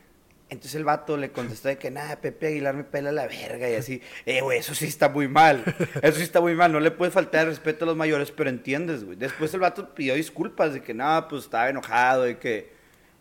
Entonces 0.52 0.74
el 0.76 0.84
vato 0.84 1.16
le 1.16 1.32
contestó 1.32 1.68
de 1.68 1.78
que 1.78 1.90
nada, 1.90 2.20
Pepe 2.20 2.48
Aguilar 2.48 2.74
me 2.74 2.84
pela 2.84 3.10
la 3.10 3.26
verga 3.26 3.68
y 3.70 3.74
así, 3.74 4.00
eh, 4.26 4.40
güey, 4.42 4.58
eso 4.58 4.74
sí 4.74 4.84
está 4.86 5.08
muy 5.08 5.26
mal, 5.26 5.64
eso 6.02 6.18
sí 6.18 6.22
está 6.22 6.40
muy 6.40 6.54
mal, 6.54 6.70
no 6.72 6.78
le 6.80 6.90
puedes 6.90 7.14
faltar 7.14 7.42
el 7.42 7.46
respeto 7.48 7.84
a 7.84 7.88
los 7.88 7.96
mayores, 7.96 8.30
pero 8.30 8.50
entiendes, 8.50 9.04
güey. 9.04 9.16
Después 9.16 9.52
el 9.54 9.60
vato 9.60 9.94
pidió 9.94 10.14
disculpas 10.14 10.74
de 10.74 10.82
que 10.82 10.94
nada, 10.94 11.26
pues 11.28 11.44
estaba 11.44 11.68
enojado 11.70 12.28
y 12.28 12.36
que 12.36 12.70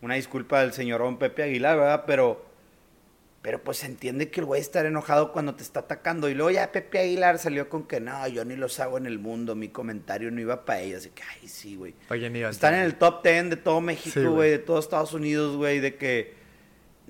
una 0.02 0.16
disculpa 0.16 0.62
del 0.62 0.74
señorón 0.74 1.18
Pepe 1.20 1.44
Aguilar, 1.44 1.78
¿verdad? 1.78 2.04
Pero, 2.06 2.46
pero 3.42 3.64
pues 3.64 3.78
se 3.78 3.86
entiende 3.86 4.30
que 4.30 4.42
el 4.42 4.46
güey 4.46 4.60
estar 4.60 4.86
enojado 4.86 5.32
cuando 5.32 5.56
te 5.56 5.64
está 5.64 5.80
atacando 5.82 6.28
y 6.30 6.34
luego 6.34 6.52
ya 6.52 6.72
Pepe 6.72 7.00
Aguilar 7.00 7.40
salió 7.40 7.70
con 7.70 7.88
que 7.88 8.00
no, 8.00 8.28
yo 8.28 8.44
ni 8.46 8.56
los 8.56 8.80
hago 8.80 8.98
en 8.98 9.06
el 9.06 9.20
mundo, 9.20 9.56
mi 9.56 9.70
comentario 9.70 10.30
no 10.32 10.42
iba 10.42 10.66
para 10.66 10.82
ellos, 10.82 11.04
de 11.04 11.12
que, 11.12 11.24
ay, 11.24 11.48
sí, 11.48 11.76
güey. 11.76 11.94
¿Para 12.08 12.20
quién 12.20 12.36
iba 12.36 12.50
Están 12.50 12.74
en 12.74 12.82
el 12.82 12.96
top 12.96 13.24
10 13.24 13.52
de 13.52 13.56
todo 13.58 13.80
México, 13.80 14.12
Sí, 14.14 14.20
güey. 14.22 14.34
güey, 14.36 14.50
de 14.52 14.60
todo 14.60 14.80
Estados 14.80 15.14
Unidos, 15.14 15.56
güey, 15.56 15.80
de 15.80 15.96
que 15.96 16.41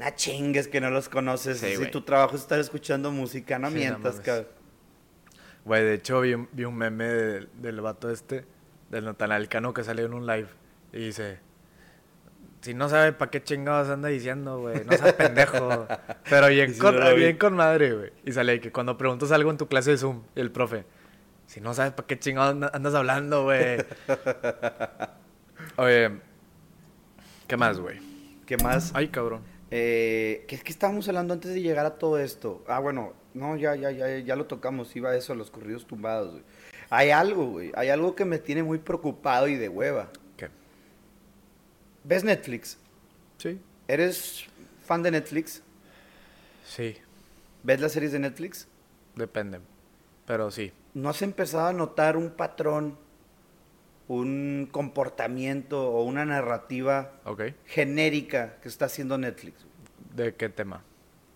na 0.01 0.15
chingues 0.15 0.67
que 0.67 0.81
no 0.81 0.89
los 0.89 1.09
conoces. 1.09 1.59
Sí, 1.59 1.75
si 1.75 1.85
tu 1.91 2.01
trabajo 2.01 2.35
es 2.35 2.41
estar 2.41 2.59
escuchando 2.59 3.11
música, 3.11 3.57
no 3.59 3.69
Sí, 3.69 3.75
mientas, 3.75 4.19
cabrón. 4.19 4.47
Güey, 5.63 5.83
de 5.83 5.93
hecho 5.93 6.21
vi 6.21 6.33
un, 6.33 6.49
vi 6.51 6.63
un 6.65 6.75
meme 6.75 7.05
del, 7.05 7.49
del 7.53 7.81
vato 7.81 8.09
este, 8.09 8.45
del 8.89 9.05
Natanael 9.05 9.47
Cano 9.47 9.73
que 9.73 9.83
salió 9.83 10.05
en 10.05 10.13
un 10.13 10.25
live. 10.25 10.47
Y 10.91 11.05
dice, 11.05 11.37
si 12.61 12.73
no 12.73 12.89
sabe 12.89 13.13
para 13.13 13.29
qué 13.29 13.43
chingados 13.43 13.89
anda 13.89 14.09
diciendo, 14.09 14.59
güey, 14.59 14.83
no 14.85 14.91
seas 14.97 15.13
pendejo. 15.13 15.87
Pero 16.29 16.47
bien, 16.47 16.73
con, 16.77 16.95
bien 17.15 17.37
con 17.37 17.53
madre, 17.53 17.93
güey. 17.93 18.11
Y 18.25 18.31
sale 18.31 18.59
que 18.59 18.71
cuando 18.71 18.97
preguntas 18.97 19.31
algo 19.31 19.51
en 19.51 19.57
tu 19.57 19.67
clase 19.67 19.91
de 19.91 19.97
Zoom, 19.99 20.23
y 20.35 20.39
el 20.41 20.51
profe, 20.51 20.83
si 21.45 21.61
no 21.61 21.73
sabes 21.75 21.93
para 21.93 22.07
qué 22.07 22.17
chingados 22.17 22.51
anda- 22.53 22.71
andas 22.73 22.95
hablando, 22.95 23.43
güey. 23.43 23.77
Oye, 25.77 26.11
¿qué 27.47 27.55
más, 27.57 27.79
güey? 27.79 27.99
¿Qué 28.45 28.57
más? 28.57 28.91
Ay, 28.95 29.07
cabrón. 29.09 29.41
Eh, 29.72 30.45
¿qué, 30.47 30.59
qué 30.59 30.72
estábamos 30.72 31.07
hablando 31.07 31.34
antes 31.34 31.53
de 31.53 31.61
llegar 31.61 31.86
a 31.86 31.97
todo 31.97 32.19
esto? 32.19 32.63
Ah, 32.67 32.80
bueno, 32.80 33.13
no, 33.34 33.55
ya, 33.55 33.76
ya, 33.76 33.89
ya, 33.91 34.19
ya 34.19 34.36
lo 34.36 34.45
tocamos, 34.45 34.93
iba 34.95 35.11
a 35.11 35.15
eso, 35.15 35.34
los 35.34 35.49
corridos 35.49 35.88
tumbados, 35.88 36.32
güey. 36.32 36.43
Hay 36.89 37.09
algo, 37.11 37.45
güey, 37.51 37.72
hay 37.76 37.88
algo 37.89 38.13
que 38.15 38.26
me 38.26 38.38
tiene 38.38 38.63
muy 38.63 38.80
preocupado 38.80 39.47
y 39.47 39.55
de 39.55 39.69
hueva. 39.69 40.09
¿Qué? 40.36 40.49
¿Ves 42.03 42.24
Netflix? 42.26 42.78
Sí. 43.38 43.59
¿Eres 43.88 44.45
fan 44.86 45.01
de 45.03 45.11
Netflix? 45.11 45.63
Sí, 46.67 46.97
¿Ves 47.63 47.80
las 47.80 47.91
series 47.91 48.11
de 48.11 48.19
Netflix? 48.19 48.67
depende. 49.15 49.59
Pero 50.26 50.51
sí. 50.51 50.72
¿No 50.93 51.09
has 51.09 51.22
empezado 51.22 51.67
a 51.67 51.74
notar 51.74 52.17
un 52.17 52.32
patrón, 52.32 52.97
un 54.07 54.67
comportamiento 54.71 55.89
o 55.91 56.03
una 56.03 56.25
narrativa 56.25 57.11
Ok. 57.25 57.43
genérica 57.65 58.55
que 58.61 58.67
está 58.69 58.85
haciendo 58.85 59.17
Netflix? 59.17 59.63
güey? 59.63 60.27
¿De 60.27 60.35
qué 60.35 60.49
tema? 60.49 60.81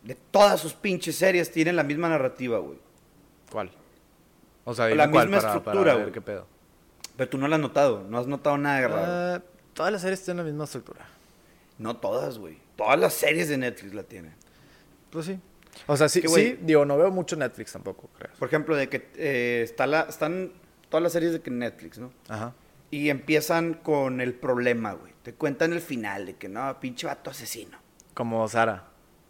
De 0.03 0.16
todas 0.32 0.59
sus 0.59 0.74
pinches 0.74 1.16
series 1.16 1.49
tienen 1.51 1.76
la 1.76 1.84
misma 1.84 2.09
narrativa, 2.09 2.59
güey. 2.59 2.78
¿Cuál? 3.51 3.72
O 4.66 4.74
sea, 4.74 4.88
La 4.89 5.09
cuál 5.09 5.28
misma 5.28 5.41
para, 5.41 5.49
para 5.53 5.57
estructura, 5.59 5.93
ver 5.95 6.03
güey. 6.03 6.13
qué 6.13 6.22
pedo. 6.22 6.47
Pero 7.18 7.30
tú 7.30 7.38
no 7.38 7.47
la 7.47 7.55
has 7.55 7.61
notado, 7.61 8.03
no 8.09 8.18
has 8.18 8.28
notado 8.28 8.57
nada 8.57 8.82
de 8.82 8.88
raro. 8.88 9.03
Ah, 9.07 9.41
todas 9.74 9.91
las 9.91 10.01
series 10.01 10.24
tienen 10.24 10.43
la 10.45 10.49
misma 10.51 10.66
estructura. 10.66 11.05
No 11.78 11.95
todas, 11.97 12.38
güey. 12.38 12.57
Todas 12.76 12.99
las 12.99 13.13
series 13.13 13.47
de 13.47 13.57
Netflix 13.57 13.93
la 13.93 14.03
tienen. 14.03 14.34
Pues 15.11 15.26
sí. 15.28 15.39
O 15.88 15.95
sea, 15.97 16.07
sí, 16.09 16.22
Que, 16.22 16.28
sí, 16.30 16.57
digo, 16.61 16.86
no 16.86 16.97
veo 16.97 17.11
mucho 17.11 17.36
Netflix 17.36 17.72
tampoco, 17.74 18.09
creo. 18.18 18.32
Por 18.38 18.47
ejemplo, 18.47 18.76
de 18.76 18.89
que 18.89 19.09
eh, 19.16 19.61
está 19.63 19.88
la, 19.88 20.01
están 20.01 20.51
todas 20.90 21.04
las 21.04 21.12
series 21.14 21.32
de 21.34 21.52
Netflix, 21.52 21.98
¿no? 21.98 22.12
Ajá. 22.30 22.54
Y 22.92 23.10
empiezan 23.10 23.74
con 23.76 24.22
el 24.22 24.34
problema, 24.34 24.94
güey. 24.94 25.14
Te 25.24 25.34
cuentan 25.34 25.74
el 25.74 25.82
final 25.82 26.26
de 26.28 26.36
que 26.36 26.48
no, 26.48 26.80
pinche 26.80 27.08
vato 27.08 27.32
asesino. 27.32 27.78
Como 28.14 28.48
Sara. 28.48 28.84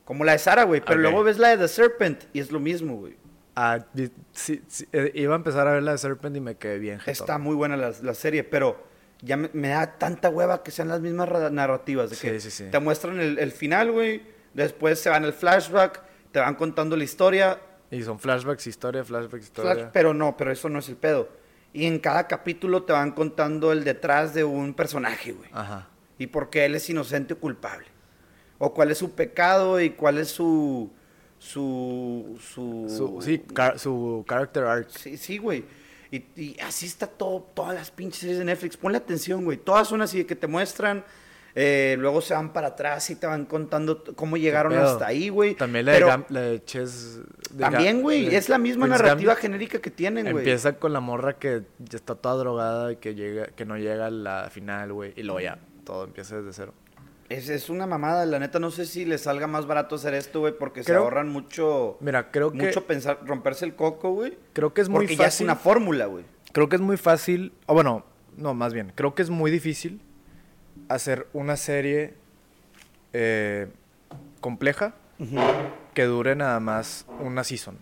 Como 0.03 0.23
la 0.23 0.33
de 0.33 0.39
Sara, 0.39 0.63
güey. 0.63 0.81
Pero 0.85 0.99
luego 0.99 1.23
ves 1.23 1.39
la 1.39 1.49
de 1.49 1.57
The 1.57 1.67
Serpent 1.67 2.23
y 2.33 2.39
es 2.39 2.51
lo 2.51 2.59
mismo, 2.59 2.97
güey. 2.97 3.15
Ah, 3.55 3.79
sí, 3.93 4.61
sí, 4.67 4.87
eh, 4.91 5.11
iba 5.15 5.33
a 5.33 5.37
empezar 5.37 5.67
a 5.67 5.71
ver 5.71 5.83
la 5.83 5.93
de 5.93 5.97
Serpent 5.97 6.35
y 6.35 6.41
me 6.41 6.55
quedé 6.57 6.77
bien 6.77 6.99
jetón. 6.99 7.11
Está 7.13 7.37
muy 7.37 7.55
buena 7.55 7.77
la, 7.77 7.93
la 8.01 8.13
serie, 8.13 8.43
pero 8.43 8.83
ya 9.21 9.37
me, 9.37 9.49
me 9.53 9.69
da 9.69 9.97
tanta 9.97 10.29
hueva 10.29 10.61
que 10.61 10.71
sean 10.71 10.89
las 10.89 10.99
mismas 10.99 11.29
ra- 11.29 11.49
narrativas. 11.49 12.09
De 12.09 12.17
Sí, 12.17 12.27
que 12.27 12.39
sí, 12.41 12.51
sí. 12.51 12.65
Te 12.69 12.79
muestran 12.79 13.19
el, 13.21 13.39
el 13.39 13.51
final, 13.53 13.91
güey. 13.93 14.21
Después 14.53 14.99
se 14.99 15.09
van 15.09 15.23
al 15.23 15.33
flashback, 15.33 16.01
te 16.33 16.39
van 16.39 16.55
contando 16.55 16.97
la 16.97 17.05
historia. 17.05 17.59
Y 17.89 18.03
son 18.03 18.19
flashbacks, 18.19 18.67
historia, 18.67 19.03
flashbacks, 19.05 19.49
flash- 19.51 19.65
historia. 19.67 19.91
pero 19.93 20.13
no, 20.13 20.35
pero 20.35 20.51
eso 20.51 20.67
no 20.69 20.79
es 20.79 20.89
el 20.89 20.97
pedo. 20.97 21.29
Y 21.75 21.87
en 21.87 21.99
cada 21.99 22.25
capítulo 22.25 22.83
te 22.83 22.93
van 22.93 23.11
contando 23.11 23.73
el 23.73 23.83
detrás 23.83 24.33
de 24.33 24.45
un 24.45 24.73
personaje, 24.73 25.33
güey. 25.33 25.49
Ajá. 25.51 25.89
Y 26.17 26.27
por 26.27 26.49
qué 26.49 26.63
él 26.63 26.73
es 26.75 26.89
inocente 26.89 27.33
o 27.33 27.37
culpable. 27.37 27.85
O 28.57 28.73
cuál 28.73 28.91
es 28.91 28.97
su 28.99 29.11
pecado 29.11 29.81
y 29.81 29.89
cuál 29.89 30.17
es 30.17 30.29
su... 30.29 30.89
Su... 31.37 32.39
Su... 32.39 32.85
Su, 32.87 33.21
sí, 33.21 33.39
car- 33.39 33.77
su 33.77 34.23
character 34.25 34.63
arc. 34.63 34.87
Sí, 34.89 35.17
sí, 35.17 35.37
güey. 35.37 35.65
Y, 36.11 36.23
y 36.37 36.57
así 36.61 36.85
está 36.85 37.07
todo, 37.07 37.41
todas 37.53 37.75
las 37.75 37.91
pinches 37.91 38.21
series 38.21 38.37
de 38.37 38.45
Netflix. 38.45 38.77
Ponle 38.77 38.97
atención, 38.97 39.43
güey. 39.43 39.57
Todas 39.57 39.89
son 39.89 40.01
así 40.01 40.19
de 40.19 40.25
que 40.25 40.37
te 40.37 40.47
muestran, 40.47 41.03
eh, 41.55 41.95
luego 41.99 42.19
se 42.21 42.33
van 42.33 42.51
para 42.51 42.67
atrás 42.69 43.09
y 43.09 43.15
te 43.15 43.25
van 43.27 43.45
contando 43.45 44.03
cómo 44.15 44.35
llegaron 44.37 44.73
hasta 44.77 45.07
ahí, 45.07 45.29
güey. 45.29 45.55
También 45.55 45.85
la, 45.85 45.93
Pero 45.93 46.07
de, 46.07 46.11
Gam- 46.13 46.25
la 46.29 46.41
de 46.41 46.63
Chess. 46.65 47.19
de 47.51 47.59
también, 47.63 48.01
güey, 48.01 48.35
es 48.35 48.49
la 48.49 48.57
misma 48.57 48.87
narrativa 48.87 49.35
genérica 49.35 49.79
que 49.79 49.89
tienen, 49.89 50.25
güey. 50.25 50.37
Empieza 50.39 50.73
con 50.73 50.91
la 50.93 50.99
morra 50.99 51.37
que 51.39 51.63
ya 51.79 51.95
está 51.97 52.15
toda 52.15 52.35
drogada 52.35 52.91
y 52.91 52.97
que 52.97 53.15
llega, 53.15 53.47
que 53.47 53.65
no 53.65 53.77
llega 53.77 54.07
a 54.07 54.11
la 54.11 54.49
final, 54.51 54.91
güey. 54.93 55.13
Y 55.15 55.23
luego 55.23 55.39
ya, 55.39 55.57
todo 55.85 56.03
empieza 56.03 56.35
desde 56.37 56.51
cero. 56.53 56.73
Es, 57.29 57.49
es 57.49 57.69
una 57.69 57.87
mamada, 57.87 58.25
la 58.27 58.37
neta. 58.37 58.59
No 58.59 58.69
sé 58.69 58.85
si 58.85 59.03
les 59.05 59.21
salga 59.21 59.47
más 59.47 59.65
barato 59.65 59.95
hacer 59.95 60.13
esto, 60.13 60.41
güey, 60.41 60.53
porque 60.55 60.83
se 60.83 60.93
ahorran 60.93 61.27
mucho... 61.29 61.97
Mira, 62.01 62.29
creo 62.29 62.51
que 62.51 62.57
mucho 62.65 62.85
pensar, 62.85 63.19
romperse 63.25 63.65
el 63.65 63.75
coco, 63.75 64.11
güey. 64.11 64.37
creo 64.53 64.73
que 64.75 64.81
es 64.81 64.89
muy 64.89 64.99
Porque 65.05 65.15
ya 65.15 65.23
es 65.27 65.33
fácil. 65.35 65.45
una 65.45 65.55
fórmula, 65.55 66.05
güey. 66.05 66.23
Creo 66.51 66.69
que 66.69 66.75
es 66.75 66.81
muy 66.83 66.97
fácil, 66.97 67.51
o 67.65 67.73
bueno, 67.73 68.05
no, 68.37 68.53
más 68.53 68.73
bien, 68.73 68.91
creo 68.93 69.15
que 69.15 69.23
es 69.23 69.29
muy 69.31 69.49
difícil 69.49 70.01
hacer 70.89 71.27
una 71.33 71.55
serie 71.57 72.13
eh, 73.13 73.67
compleja 74.41 74.93
que 75.93 76.03
dure 76.03 76.35
nada 76.35 76.59
más 76.59 77.05
una 77.19 77.43
season. 77.43 77.77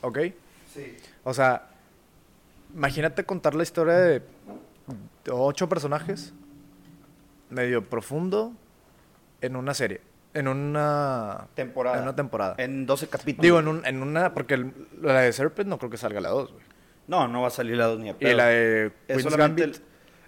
¿Ok? 0.00 0.18
Sí. 0.74 0.96
O 1.24 1.32
sea, 1.34 1.68
imagínate 2.74 3.24
contar 3.24 3.54
la 3.54 3.62
historia 3.62 3.94
de 3.94 4.22
ocho 5.30 5.68
personajes, 5.68 6.32
medio 7.50 7.84
profundo, 7.88 8.52
en 9.40 9.54
una 9.56 9.74
serie, 9.74 10.00
en 10.34 10.48
una 10.48 11.46
Temporada. 11.54 11.98
En 11.98 12.02
una 12.02 12.16
temporada. 12.16 12.54
En 12.58 12.86
12 12.86 13.08
capítulos. 13.08 13.42
Digo, 13.42 13.60
en, 13.60 13.68
un- 13.68 13.86
en 13.86 14.02
una, 14.02 14.34
porque 14.34 14.54
el- 14.54 14.72
la 15.00 15.20
de 15.20 15.32
Serpent 15.32 15.68
no 15.68 15.78
creo 15.78 15.90
que 15.90 15.96
salga 15.96 16.20
la 16.20 16.30
2, 16.30 16.52
güey. 16.52 16.64
No, 17.06 17.28
no 17.28 17.42
va 17.42 17.48
a 17.48 17.50
salir 17.50 17.76
la 17.76 17.86
dos 17.86 17.98
ni 18.00 18.08
a 18.08 18.12
Y 18.12 18.14
pedo. 18.14 18.36
la 18.36 18.46
de 18.46 18.92
Queen's 19.08 19.36
Gambit. 19.36 19.64
el- 19.64 19.76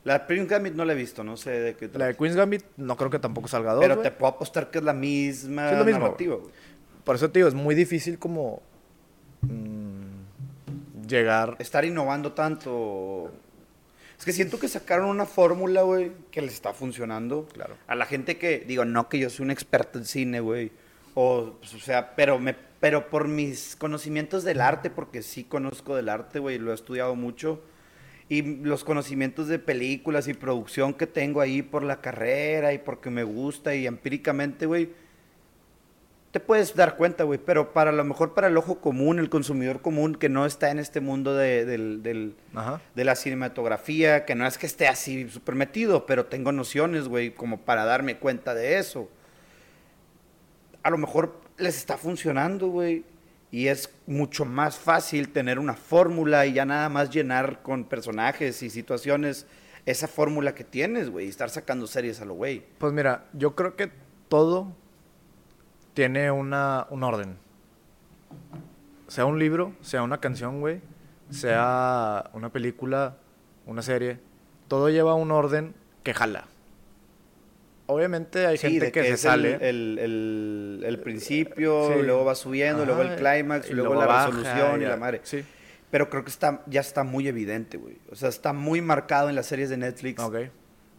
La 0.05 0.27
Queen's 0.27 0.49
Gambit 0.49 0.75
no 0.75 0.85
la 0.85 0.93
he 0.93 0.97
visto, 0.97 1.25
no 1.25 1.37
sé 1.37 1.51
de 1.51 1.75
qué 1.75 1.91
La 1.95 2.07
de 2.07 2.15
Queen's 2.15 2.37
Gambit 2.37 2.63
no 2.77 2.97
creo 2.97 3.11
que 3.11 3.19
tampoco 3.19 3.49
salga 3.49 3.73
dos, 3.73 3.81
Pero 3.81 3.99
te 4.01 4.11
puedo 4.11 4.33
apostar 4.33 4.71
que 4.71 4.79
es 4.79 4.85
la 4.85 4.93
misma 4.93 5.69
Sí, 5.69 5.73
es 5.73 5.79
lo 5.79 5.85
mismo, 5.85 6.01
narrativa, 6.01 6.37
güey. 6.37 6.51
Por 7.05 7.17
eso 7.17 7.31
te 7.31 7.39
digo, 7.39 7.49
es 7.49 7.55
muy 7.55 7.75
difícil 7.75 8.19
como 8.19 8.63
mm, 9.43 11.07
llegar... 11.07 11.57
Estar 11.59 11.85
innovando 11.85 12.33
tanto. 12.33 13.31
Es 14.19 14.25
que 14.25 14.33
siento 14.33 14.59
que 14.59 14.69
sacaron 14.69 15.09
una 15.09 15.27
fórmula, 15.27 15.83
güey, 15.83 16.13
que 16.31 16.41
les 16.41 16.55
está 16.55 16.73
funcionando. 16.73 17.47
Claro. 17.53 17.77
A 17.87 17.95
la 17.95 18.07
gente 18.07 18.39
que, 18.39 18.61
digo, 18.61 18.85
no 18.85 19.09
que 19.09 19.19
yo 19.19 19.29
soy 19.29 19.45
un 19.45 19.51
experto 19.51 19.99
en 19.99 20.05
cine, 20.07 20.41
güey. 20.41 20.73
O, 21.15 21.57
pues, 21.61 21.75
o 21.75 21.79
sea, 21.79 22.15
pero, 22.15 22.39
me, 22.39 22.55
pero 22.81 23.11
por 23.11 23.29
mis 23.29 23.77
conocimientos 23.77 24.45
del 24.45 24.61
arte, 24.61 24.91
porque 24.91 25.23
sí 25.23 25.45
conozco 25.45 25.95
del 25.95 26.09
arte, 26.09 26.39
güey, 26.39 26.59
lo 26.59 26.73
he 26.73 26.75
estudiado 26.75 27.15
mucho. 27.15 27.61
Y 28.35 28.43
los 28.65 28.83
conocimientos 28.83 29.47
de 29.47 29.61
películas 29.61 30.27
y 30.27 30.35
producción 30.35 30.93
que 30.93 31.07
tengo 31.07 31.41
ahí 31.41 31.63
por 31.63 31.85
la 31.85 32.01
carrera 32.01 32.73
y 32.73 32.79
porque 32.79 33.09
me 33.09 33.23
gusta 33.23 33.77
y 33.77 33.87
empíricamente, 33.87 34.67
güey, 34.67 34.91
te 36.33 36.41
puedes 36.41 36.75
dar 36.75 36.97
cuenta, 36.97 37.23
güey, 37.23 37.39
pero 37.39 37.73
para 37.73 37.93
lo 37.93 38.03
mejor 38.03 38.35
para 38.35 38.49
el 38.49 38.57
ojo 38.57 38.81
común, 38.81 39.21
el 39.21 39.31
consumidor 39.31 39.83
común 39.83 40.17
que 40.17 40.29
no 40.29 40.47
está 40.47 40.73
en 40.73 40.81
este 40.81 40.99
mundo 40.99 41.37
de, 41.37 41.65
del, 41.65 42.03
de 42.03 43.05
la 43.05 43.15
cinematografía, 43.15 44.25
que 44.25 44.35
no 44.35 44.45
es 44.45 44.59
que 44.59 44.67
esté 44.67 44.89
así 44.89 45.31
súper 45.31 45.55
metido, 45.55 46.07
pero 46.07 46.27
tengo 46.27 46.51
nociones, 46.51 47.07
güey, 47.07 47.31
como 47.31 47.61
para 47.61 47.85
darme 47.85 48.19
cuenta 48.19 48.53
de 48.53 48.79
eso. 48.79 49.09
A 50.83 50.91
lo 50.91 50.99
mejor 50.99 51.41
les 51.57 51.77
está 51.77 51.97
funcionando, 51.97 52.67
güey, 52.67 53.05
y 53.55 53.69
es 53.69 53.89
mucho 54.09 54.45
más 54.45 54.77
fácil 54.77 55.29
tener 55.29 55.61
una 55.61 55.75
fórmula 55.75 56.45
y 56.45 56.55
ya 56.55 56.65
nada 56.65 56.89
más 56.89 57.11
llenar 57.11 57.63
con 57.63 57.85
personajes 57.85 58.61
y 58.65 58.69
situaciones 58.69 59.47
esa 59.87 60.09
fórmula 60.09 60.57
que 60.57 60.65
tienes, 60.65 61.09
güey, 61.09 61.27
y 61.27 61.29
estar 61.29 61.51
sacando 61.51 61.87
series 61.87 62.21
a 62.21 62.25
lo 62.25 62.35
güey. 62.35 62.65
Pues 62.79 62.93
mira, 62.93 63.27
yo 63.33 63.55
creo 63.55 63.77
que 63.77 63.93
todo 64.29 64.73
tiene 65.95 66.33
una, 66.33 66.89
un 66.91 67.05
orden. 67.05 67.37
Sea 69.07 69.25
un 69.25 69.39
libro, 69.39 69.73
sea 69.83 70.03
una 70.03 70.19
canción, 70.19 70.59
güey, 70.59 70.81
sea 71.31 72.31
una 72.33 72.49
película, 72.49 73.19
una 73.67 73.83
serie, 73.83 74.19
todo 74.67 74.91
lleva 74.91 75.15
un 75.15 75.31
orden 75.31 75.77
que 76.03 76.13
jala. 76.13 76.47
Obviamente 77.87 78.47
hay 78.47 78.57
Sí, 78.57 78.71
gente 78.71 78.91
que, 78.93 79.05
se 79.05 79.17
sale. 79.19 79.55
El, 79.57 79.99
el, 79.99 79.99
el- 79.99 80.85
el 80.87 80.99
principio, 81.01 81.89
Sí. 81.93 82.03
luego 82.03 82.25
va 82.25 82.35
subiendo, 82.35 82.85
luego 82.87 83.03
el 83.03 83.17
clímax, 83.17 83.71
luego, 83.71 83.91
luego 83.95 84.01
la 84.01 84.07
baja, 84.07 84.27
resolución 84.31 84.83
y 84.83 84.85
la 84.87 84.97
madre. 84.97 85.21
Sí. 85.25 85.45
Pero 85.91 86.09
creo 86.11 86.25
que 86.25 86.31
está, 86.31 86.63
ya 86.67 86.81
está 86.81 87.05
muy 87.05 87.29
evidente, 87.29 87.77
güey. 87.77 87.99
O 88.11 88.17
sea, 88.17 88.29
está 88.29 88.53
muy 88.53 88.81
marcado 88.81 89.29
en 89.29 89.35
las 89.37 89.47
series 89.47 89.69
de 89.71 89.77
Netflix. 89.77 90.21
Ok. 90.23 90.37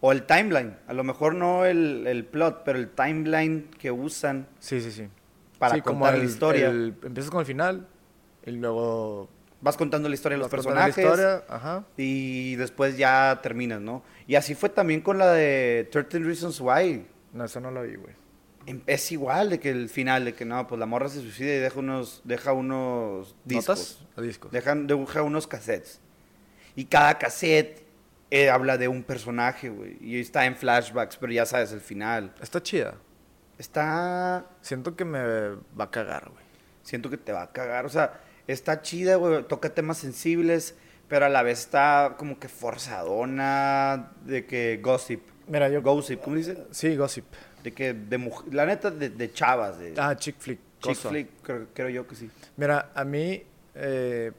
O 0.01 0.11
el 0.11 0.23
timeline. 0.23 0.75
A 0.87 0.93
lo 0.93 1.03
mejor 1.03 1.33
no 1.35 1.65
el, 1.65 2.05
el 2.07 2.23
plot, 2.25 2.61
pero 2.63 2.77
el 2.77 2.89
timeline 2.89 3.67
que 3.79 3.91
usan 3.91 4.47
Sí, 4.59 4.79
sí, 4.79 4.91
sí. 4.91 5.07
para 5.57 5.81
como 5.81 6.01
contar 6.01 6.17
la 6.19 6.23
historia. 6.23 6.67
el- 6.69 6.93
empiezas 7.03 7.31
con 7.31 7.39
el 7.39 7.45
final 7.45 7.87
y 8.45 8.51
luego... 8.51 9.29
Vas 9.61 9.77
contando 9.77 10.07
la 10.09 10.15
historia 10.15 10.37
de 10.37 10.43
los 10.43 10.51
vas 10.51 10.61
contando 10.63 10.79
la 10.87 10.93
personajes. 10.93 11.19
historia, 11.25 11.43
ajá. 11.55 11.85
Y 11.97 12.55
después 12.55 12.97
ya 12.97 13.39
terminas, 13.41 13.81
¿no? 13.81 14.03
Y 14.27 14.35
así 14.35 14.53
fue 14.55 14.69
también 14.69 15.01
con 15.01 15.17
la 15.17 15.31
de 15.31 15.87
13 15.91 16.19
Reasons 16.19 16.59
Why. 16.61 17.05
No, 17.33 17.45
eso 17.45 17.59
no 17.59 17.71
lo 17.71 17.81
vi, 17.83 17.95
güey. 17.95 18.13
Em- 18.67 18.81
Es 18.85 19.11
igual 19.11 19.49
de 19.49 19.59
que 19.59 19.69
el 19.69 19.89
final, 19.89 20.25
de 20.25 20.33
que 20.33 20.45
no, 20.45 20.67
pues 20.67 20.77
la 20.79 20.85
morra 20.85 21.07
se 21.09 21.21
suicida 21.21 21.53
y 21.53 21.59
deja 21.59 21.79
unos, 21.79 22.21
deja 22.23 22.53
unos 22.53 23.35
discos. 23.45 23.67
¿Notas? 23.67 23.99
O 24.17 24.21
discos. 24.21 24.51
Dejan, 24.51 24.87
deja 24.87 25.23
unos 25.23 25.47
cassettes. 25.47 25.99
Y 26.75 26.85
cada 26.85 27.17
cassette 27.17 27.83
eh, 28.31 28.49
habla 28.49 28.77
de 28.77 28.87
un 28.87 29.03
personaje, 29.03 29.69
güey. 29.69 29.97
Y 30.01 30.19
está 30.19 30.45
en 30.45 30.55
flashbacks, 30.55 31.17
pero 31.17 31.31
ya 31.31 31.45
sabes 31.45 31.71
el 31.71 31.81
final. 31.81 32.33
Está 32.41 32.61
chida. 32.61 32.95
Está. 33.57 34.45
Siento 34.61 34.95
que 34.95 35.05
me 35.05 35.19
va 35.79 35.85
a 35.85 35.91
cagar, 35.91 36.29
güey. 36.29 36.43
Siento 36.83 37.09
que 37.09 37.17
te 37.17 37.31
va 37.31 37.43
a 37.43 37.51
cagar. 37.51 37.85
O 37.85 37.89
sea, 37.89 38.19
está 38.47 38.81
chida, 38.81 39.15
güey. 39.15 39.43
Toca 39.43 39.69
temas 39.73 39.97
sensibles, 39.97 40.75
pero 41.07 41.25
a 41.25 41.29
la 41.29 41.43
vez 41.43 41.59
está 41.59 42.15
como 42.17 42.39
que 42.39 42.47
forzadona. 42.47 44.11
De 44.25 44.45
que 44.45 44.79
gossip. 44.81 45.21
Mira, 45.47 45.69
yo... 45.69 45.81
Gossip, 45.81 46.21
¿cómo 46.21 46.35
dice? 46.35 46.65
Sí, 46.71 46.95
gossip. 46.95 47.25
De 47.63 47.71
que 47.71 47.93
de 47.93 48.19
muj- 48.19 48.51
La 48.51 48.65
neta, 48.65 48.89
de, 48.91 49.09
de 49.09 49.31
chavas, 49.31 49.77
de. 49.79 49.93
Ah, 49.97 50.15
chick 50.15 50.35
flick. 50.39 50.59
chick 50.81 50.95
cosa. 50.95 51.09
flick, 51.09 51.29
creo, 51.43 51.67
creo 51.73 51.89
yo 51.89 52.07
que 52.07 52.15
sí. 52.15 52.29
Mira, 52.57 52.91
a 52.95 53.03
mí... 53.03 53.43
eh, 53.75 54.31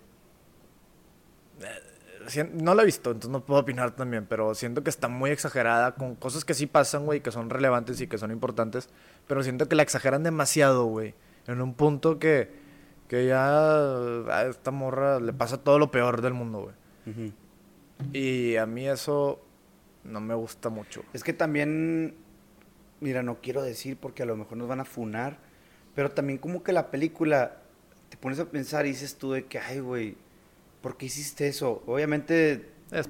eh, 1.61 2.51
no 2.55 2.75
la 2.75 2.83
he 2.83 2.87
visto, 2.87 3.11
entonces 3.11 3.31
no 3.31 3.45
puedo 3.45 3.61
opinar 3.61 3.93
también, 3.93 4.27
pero 4.27 4.55
siento 4.55 4.83
que 4.83 4.91
está 4.91 5.07
muy 5.09 5.31
exagerada 5.31 5.95
con 5.95 6.17
cosas 6.17 6.45
que 6.45 6.55
sí 6.55 6.67
pasan, 6.67 7.05
güey, 7.05 7.21
que 7.21 7.31
son 7.31 7.51
relevantes 7.51 8.01
y 8.01 8.09
que 8.09 8.19
son 8.19 8.33
importantes, 8.33 8.89
pero 9.29 9.43
siento 9.45 9.69
que 9.69 9.77
la 9.77 9.83
exageran 9.85 10.25
demasiado, 10.25 10.87
güey, 10.87 11.15
en 11.47 11.61
un 11.61 11.75
punto 11.75 12.19
que, 12.19 12.51
que 13.09 13.27
ya 13.27 13.47
a 13.47 14.47
esta 14.49 14.71
morra 14.71 15.21
le 15.21 15.33
pasa 15.33 15.59
todo 15.59 15.79
lo 15.79 15.91
peor 15.91 16.23
del 16.23 16.35
mundo, 16.35 16.73
güey. 17.05 17.33
Y 18.13 18.57
a 18.57 18.67
mí 18.67 18.89
eso 18.89 19.41
no 20.05 20.21
me 20.21 20.35
gusta 20.35 20.69
mucho. 20.69 21.05
Es 21.13 21.25
que 21.25 21.33
también, 21.33 22.15
mira, 23.01 23.23
no 23.23 23.41
quiero 23.41 23.63
decir 23.63 23.97
porque 23.97 24.23
a 24.23 24.27
lo 24.27 24.37
mejor 24.37 24.59
nos 24.59 24.69
van 24.69 24.81
a 24.81 24.85
funar, 24.85 25.39
pero 25.95 26.11
también 26.11 26.39
como 26.39 26.63
que 26.63 26.73
la 26.73 26.91
película 26.91 27.59
te 28.09 28.17
pones 28.17 28.39
a 28.39 28.47
pensar 28.47 28.87
y 28.87 28.91
dices 28.91 29.17
tú 29.17 29.33
de 29.33 29.47
que, 29.47 29.59
ay, 29.59 29.81
güey, 29.81 30.17
¿por 30.81 30.97
qué 30.97 31.07
hiciste 31.07 31.49
eso? 31.49 31.83
Obviamente, 31.87 32.71
Es 32.93 33.09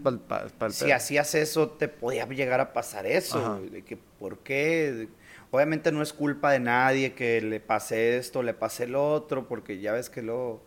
si 0.74 0.90
hacías 0.90 1.34
eso, 1.34 1.68
te 1.70 1.88
podía 1.88 2.26
llegar 2.26 2.60
a 2.60 2.72
pasar 2.72 3.06
eso, 3.06 3.56
güey, 3.58 3.68
de 3.70 3.82
que, 3.82 3.96
¿por 3.96 4.38
qué? 4.38 5.08
Obviamente 5.50 5.92
no 5.92 6.02
es 6.02 6.12
culpa 6.12 6.52
de 6.52 6.60
nadie 6.60 7.12
que 7.14 7.40
le 7.40 7.60
pase 7.60 8.16
esto, 8.18 8.42
le 8.42 8.52
pase 8.54 8.84
el 8.84 8.94
otro, 8.94 9.46
porque 9.48 9.78
ya 9.80 9.92
ves 9.92 10.10
que 10.10 10.20
luego, 10.22 10.62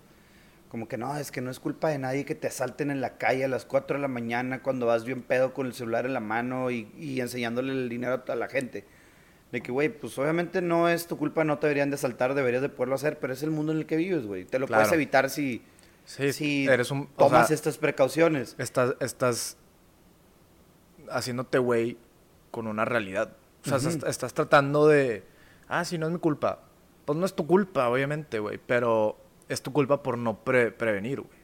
como 0.69 0.87
que 0.87 0.97
no, 0.97 1.15
es 1.17 1.31
que 1.31 1.41
no 1.41 1.51
es 1.51 1.59
culpa 1.59 1.89
de 1.89 1.99
nadie 1.99 2.25
que 2.25 2.35
te 2.35 2.47
asalten 2.47 2.89
en 2.89 3.01
la 3.01 3.17
calle 3.17 3.43
a 3.45 3.47
las 3.47 3.65
4 3.65 3.97
de 3.97 4.01
la 4.01 4.07
mañana 4.07 4.61
cuando 4.63 4.85
vas 4.85 5.03
bien 5.05 5.21
pedo 5.21 5.53
con 5.53 5.67
el 5.67 5.73
celular 5.73 6.05
en 6.05 6.13
la 6.13 6.19
mano 6.21 6.71
y, 6.71 6.91
y 6.97 7.19
enseñándole 7.21 7.71
el 7.73 7.89
dinero 7.89 8.13
a 8.13 8.25
toda 8.25 8.35
la 8.37 8.47
gente. 8.47 8.85
De 9.51 9.61
que, 9.61 9.71
güey, 9.71 9.89
pues 9.89 10.17
obviamente 10.19 10.61
no 10.61 10.87
es 10.89 11.07
tu 11.07 11.17
culpa, 11.17 11.43
no 11.43 11.57
te 11.57 11.65
deberían 11.67 11.89
de 11.89 11.95
asaltar, 11.95 12.33
deberías 12.35 12.61
de 12.61 12.69
poderlo 12.69 12.95
hacer, 12.95 13.17
pero 13.19 13.33
es 13.33 13.41
el 13.43 13.49
mundo 13.51 13.71
en 13.71 13.79
el 13.79 13.85
que 13.87 13.95
vives, 13.97 14.25
güey. 14.27 14.45
Te 14.45 14.59
lo 14.59 14.67
Claro. 14.67 14.83
puedes 14.83 14.93
evitar 14.93 15.29
si, 15.31 15.63
Sí, 16.05 16.31
si 16.33 16.65
eres 16.67 16.89
un... 16.91 17.01
o 17.01 17.07
tomas 17.17 17.47
sea, 17.47 17.55
estas 17.55 17.77
precauciones. 17.79 18.55
estás, 18.59 18.95
estás 18.99 19.57
haciéndote 21.11 21.57
güey 21.57 21.97
con 22.51 22.67
una 22.67 22.85
realidad. 22.85 23.35
O 23.65 23.69
sea, 23.69 23.77
Ujú. 23.77 23.89
estás, 23.89 24.09
estás 24.09 24.33
tratando 24.33 24.87
de, 24.87 25.23
ah, 25.67 25.83
sí, 25.85 25.97
no 25.97 26.07
es 26.07 26.13
mi 26.13 26.19
culpa. 26.19 26.59
Pues 27.05 27.17
no 27.17 27.25
es 27.25 27.33
tu 27.35 27.45
culpa, 27.47 27.89
obviamente, 27.89 28.39
güey, 28.39 28.59
pero 28.65 29.17
es 29.47 29.61
tu 29.61 29.73
culpa 29.73 30.01
por 30.03 30.17
no 30.17 30.37
pre- 30.43 30.71
prevenir, 30.71 31.21
güey. 31.21 31.39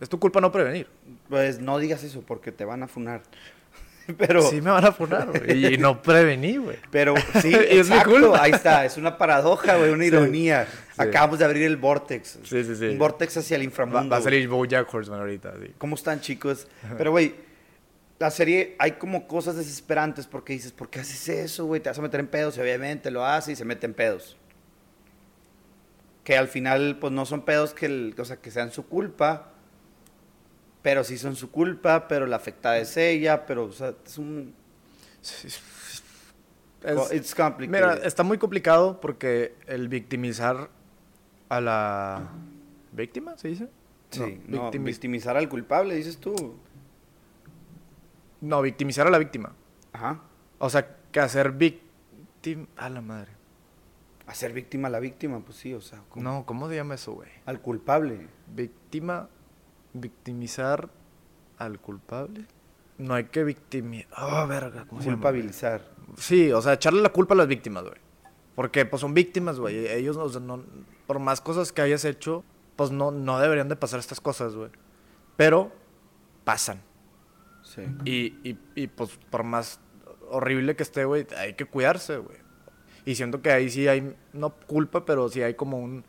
Es 0.00 0.08
tu 0.10 0.18
culpa 0.18 0.40
no 0.40 0.52
prevenir. 0.52 0.88
Pues 1.28 1.58
no 1.60 1.78
digas 1.78 2.04
eso 2.04 2.22
porque 2.22 2.52
te 2.52 2.64
van 2.64 2.82
a 2.82 2.88
funar. 2.88 3.22
Pero, 4.18 4.40
Sí 4.42 4.60
me 4.60 4.70
van 4.70 4.84
a 4.84 4.92
poner, 4.92 5.26
güey. 5.26 5.74
Y 5.74 5.78
no 5.78 6.00
prevení, 6.00 6.58
güey. 6.58 6.76
pero 6.92 7.14
sí, 7.42 7.48
Y 7.72 7.78
es 7.78 7.90
mi 7.90 7.98
culpa. 8.04 8.40
ahí 8.40 8.52
está, 8.52 8.84
es 8.84 8.96
una 8.98 9.18
paradoja, 9.18 9.76
güey, 9.78 9.90
una 9.90 10.02
Sí, 10.04 10.08
ironía. 10.08 10.66
sí. 10.66 10.78
Acabamos 10.96 11.40
de 11.40 11.44
abrir 11.44 11.64
el 11.64 11.76
vortex. 11.76 12.38
Sí, 12.44 12.62
sí, 12.62 12.76
sí. 12.76 12.84
Un 12.90 12.98
vortex 12.98 13.36
hacia 13.38 13.56
el 13.56 13.62
Va, 13.62 13.64
inframundo. 13.64 14.08
va 14.10 14.16
a 14.16 14.20
güey. 14.20 14.22
salir 14.22 14.48
Bojack 14.48 14.94
Horseman 14.94 15.18
ahorita, 15.18 15.54
sí. 15.60 15.72
¿Cómo 15.78 15.96
están, 15.96 16.20
chicos? 16.20 16.68
Pero, 16.96 17.10
güey, 17.10 17.34
la 18.18 18.30
serie 18.30 18.76
hay 18.78 18.92
como 18.92 19.26
cosas 19.28 19.56
desesperantes 19.56 20.26
porque 20.26 20.52
dices, 20.54 20.72
¿por 20.72 20.88
qué 20.90 21.00
haces 21.00 21.28
eso, 21.28 21.66
güey? 21.66 21.80
Te 21.82 21.90
vas 21.90 21.98
a 21.98 22.02
meter 22.02 22.20
en 22.20 22.28
pedos 22.28 22.56
y 22.56 22.60
obviamente 22.60 23.10
lo 23.10 23.24
hace 23.26 23.52
y 23.52 23.56
se 23.56 23.64
mete 23.64 23.86
en 23.86 23.94
pedos. 23.94 24.36
Que 26.24 26.36
al 26.36 26.48
final, 26.48 26.98
pues 27.00 27.12
no 27.12 27.26
son 27.26 27.42
pedos 27.42 27.74
que, 27.74 27.86
el- 27.86 28.14
o 28.18 28.24
sea, 28.24 28.36
que 28.38 28.50
sean 28.50 28.72
su 28.72 28.86
culpa, 28.86 29.52
pero 30.82 31.04
sí 31.04 31.18
son 31.18 31.36
su 31.36 31.50
culpa, 31.50 32.08
pero 32.08 32.26
la 32.26 32.36
afectada 32.36 32.78
es 32.78 32.96
ella, 32.96 33.44
pero, 33.46 33.64
o 33.66 33.72
sea, 33.72 33.94
es 34.04 34.18
un... 34.18 34.54
Es- 36.82 37.12
it's 37.12 37.34
complicated. 37.34 37.70
Mira, 37.70 38.06
está 38.06 38.22
muy 38.22 38.38
complicado 38.38 39.00
porque 39.00 39.54
el 39.66 39.88
victimizar 39.88 40.70
a 41.48 41.60
la 41.60 42.28
víctima, 42.92 43.36
¿se 43.36 43.48
dice? 43.48 43.68
Sí, 44.10 44.20
no, 44.46 44.56
no, 44.58 44.70
victimiz- 44.70 44.84
victimizar 44.84 45.36
al 45.36 45.48
culpable, 45.48 45.94
dices 45.96 46.18
tú. 46.18 46.56
No, 48.40 48.62
victimizar 48.62 49.06
a 49.06 49.10
la 49.10 49.18
víctima. 49.18 49.52
Ajá. 49.92 50.22
O 50.58 50.70
sea, 50.70 50.96
que 51.10 51.20
hacer 51.20 51.52
víctima... 51.52 52.66
A 52.76 52.88
la 52.88 53.00
madre. 53.00 53.32
Hacer 54.26 54.52
víctima 54.52 54.88
a 54.88 54.90
la 54.90 55.00
víctima, 55.00 55.40
pues 55.40 55.58
sí, 55.58 55.72
o 55.74 55.80
sea, 55.80 56.02
¿cómo? 56.08 56.22
No, 56.22 56.46
¿cómo 56.46 56.68
se 56.68 56.76
llama 56.76 56.94
eso, 56.94 57.12
güey? 57.12 57.30
al 57.44 57.60
culpable. 57.60 58.28
Víctima... 58.54 59.28
Victimizar 59.92 60.90
al 61.56 61.80
culpable. 61.80 62.46
No 62.98 63.14
hay 63.14 63.24
que 63.24 63.44
victimizar... 63.44 64.12
Ah, 64.14 64.44
verga, 64.46 64.84
¿cómo 64.86 65.00
se 65.00 65.06
llama? 65.06 65.18
Culpabilizar. 65.18 65.82
Sí, 66.18 66.52
o 66.52 66.60
sea, 66.60 66.74
echarle 66.74 67.00
la 67.00 67.10
culpa 67.10 67.34
a 67.34 67.36
las 67.38 67.46
víctimas, 67.46 67.84
güey. 67.84 67.96
Porque, 68.54 68.84
pues, 68.84 69.00
son 69.00 69.14
víctimas, 69.14 69.58
güey. 69.58 69.86
Ellos, 69.88 70.16
o 70.16 70.28
sea, 70.28 70.40
no... 70.40 70.62
Por 71.06 71.18
más 71.18 71.40
cosas 71.40 71.72
que 71.72 71.82
hayas 71.82 72.04
hecho, 72.04 72.44
pues, 72.74 72.90
no, 72.90 73.10
no 73.10 73.38
deberían 73.38 73.68
de 73.68 73.76
pasar 73.76 74.00
estas 74.00 74.20
cosas, 74.20 74.54
güey. 74.54 74.70
Pero, 75.36 75.72
pasan. 76.44 76.82
Sí. 77.66 77.82
Y, 78.04 78.48
y, 78.48 78.58
y, 78.76 78.86
pues 78.86 79.18
por 79.28 79.42
más 79.42 79.80
horrible 80.30 80.76
que 80.76 80.84
esté, 80.84 81.04
güey, 81.04 81.26
hay 81.36 81.54
que 81.54 81.64
cuidarse, 81.64 82.18
güey. 82.18 82.38
Y 83.04 83.16
siento 83.16 83.42
que 83.42 83.50
ahí 83.50 83.70
sí 83.70 83.88
hay, 83.88 84.14
no 84.32 84.50
culpa, 84.50 85.04
pero 85.04 85.28
sí 85.28 85.42
hay 85.42 85.54
como 85.54 85.78
un... 85.78 86.04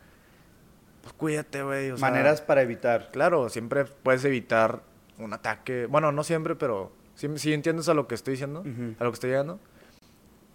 Pues 1.02 1.14
cuídate, 1.14 1.64
güey. 1.64 1.88
sea, 1.88 1.98
Maneras 1.98 2.42
para 2.42 2.62
evitar. 2.62 3.10
Claro, 3.12 3.50
siempre 3.50 3.86
puedes 3.86 4.24
evitar 4.26 4.84
un 5.18 5.34
ataque. 5.34 5.88
Bueno, 5.88 6.12
no 6.12 6.24
siempre, 6.24 6.56
pero 6.56 6.92
sí, 7.16 7.28
sí 7.36 7.54
entiendes 7.54 7.90
a 7.90 7.94
lo 7.94 8.08
que 8.08 8.16
estoy 8.16 8.34
diciendo, 8.34 8.64
a 9.00 9.04
lo 9.04 9.12
que 9.12 9.16
estoy 9.16 9.30
llegando. 9.32 9.60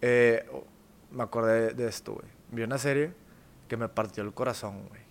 Eh, 0.00 0.44
me 1.10 1.22
acordé 1.22 1.74
de 1.74 1.88
esto, 1.88 2.14
güey. 2.14 2.26
Vi 2.50 2.62
una 2.62 2.78
serie 2.78 3.12
que 3.68 3.76
me 3.76 3.88
partió 3.88 4.22
el 4.22 4.32
corazón, 4.34 4.86
güey. 4.88 5.01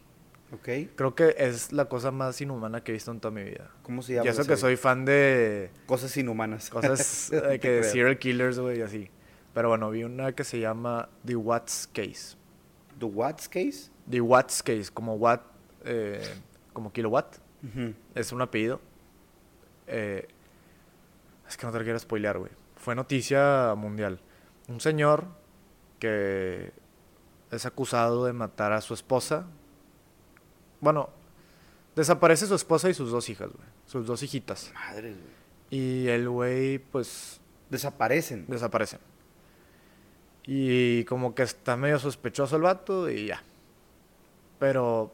¿Ok? 0.53 0.67
Creo 0.95 1.15
que 1.15 1.35
es 1.37 1.71
la 1.71 1.85
cosa 1.85 2.11
más 2.11 2.39
inhumana 2.41 2.83
que 2.83 2.91
he 2.91 2.93
visto 2.93 3.11
en 3.11 3.19
toda 3.19 3.33
mi 3.33 3.43
vida. 3.43 3.71
¿Cómo 3.83 4.01
se 4.01 4.13
Y 4.13 4.15
llama? 4.15 4.29
eso 4.29 4.41
la 4.41 4.47
que 4.47 4.57
soy 4.57 4.75
fan 4.75 5.05
de 5.05 5.71
Cosas 5.85 6.15
inhumanas. 6.17 6.69
cosas 6.69 7.31
eh, 7.33 7.59
que 7.59 7.83
serial 7.83 8.17
killers, 8.19 8.59
güey, 8.59 8.79
y 8.79 8.81
así. 8.81 9.09
Pero 9.53 9.69
bueno, 9.69 9.89
vi 9.89 10.03
una 10.03 10.33
que 10.33 10.43
se 10.43 10.59
llama 10.59 11.09
The 11.25 11.35
Watts 11.35 11.87
Case. 11.93 12.35
¿The 12.99 13.05
What's 13.05 13.47
Case? 13.47 13.89
The 14.09 14.19
Watts 14.21 14.61
Case, 14.63 14.91
como 14.93 15.15
watt, 15.15 15.41
eh, 15.85 16.21
como 16.73 16.91
kilowatt. 16.91 17.37
Es 18.15 18.31
un 18.31 18.41
apellido. 18.41 18.81
Eh, 19.87 20.27
es 21.47 21.57
que 21.57 21.65
no 21.65 21.71
te 21.71 21.77
lo 21.79 21.83
quiero 21.83 21.99
spoilear, 21.99 22.37
güey. 22.39 22.51
Fue 22.75 22.95
noticia 22.95 23.73
mundial. 23.77 24.19
Un 24.67 24.79
señor 24.81 25.27
que 25.99 26.71
es 27.51 27.65
acusado 27.65 28.25
de 28.25 28.33
matar 28.33 28.71
a 28.73 28.81
su 28.81 28.93
esposa. 28.93 29.45
Bueno, 30.81 31.09
desaparece 31.95 32.45
su 32.47 32.55
esposa 32.55 32.89
y 32.89 32.93
sus 32.93 33.11
dos 33.11 33.29
hijas, 33.29 33.49
güey. 33.51 33.67
Sus 33.85 34.05
dos 34.05 34.21
hijitas. 34.23 34.71
Madres, 34.73 35.15
güey. 35.15 35.41
Y 35.69 36.07
el 36.09 36.27
güey, 36.27 36.79
pues, 36.79 37.39
Desaparecen. 37.69 38.45
desaparece. 38.47 38.97
Y 40.45 41.03
como 41.05 41.33
que 41.35 41.43
está 41.43 41.77
medio 41.77 41.99
sospechoso 41.99 42.55
el 42.57 42.63
vato 42.63 43.09
y 43.09 43.27
ya. 43.27 43.43
Pero 44.59 45.13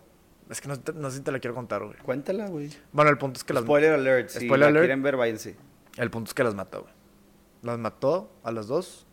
es 0.49 0.61
que 0.61 0.68
no, 0.70 0.76
no 0.95 1.11
sé 1.11 1.18
si 1.18 1.24
te 1.24 1.32
la 1.32 1.39
quiero 1.39 1.53
contar, 1.53 1.84
güey. 1.84 1.97
Cuéntala, 1.99 2.47
güey. 2.47 2.70
Bueno, 2.91 3.11
el 3.11 3.18
punto 3.18 3.38
es 3.38 3.43
que 3.43 3.53
las 3.53 3.63
Spoiler 3.63 3.93
alert. 3.93 4.30
Si 4.30 4.45
Spoiler 4.45 4.59
la 4.59 4.68
alert. 4.68 4.82
quieren 4.86 5.03
ver, 5.03 5.18
váyanse. 5.18 5.55
El 5.97 6.09
punto 6.09 6.30
es 6.30 6.34
que 6.34 6.43
las 6.43 6.55
mató, 6.55 6.82
güey. 6.82 6.93
Las 7.63 7.78
mató 7.78 8.32
a 8.43 8.51
las 8.51 8.68
dos. 8.68 9.05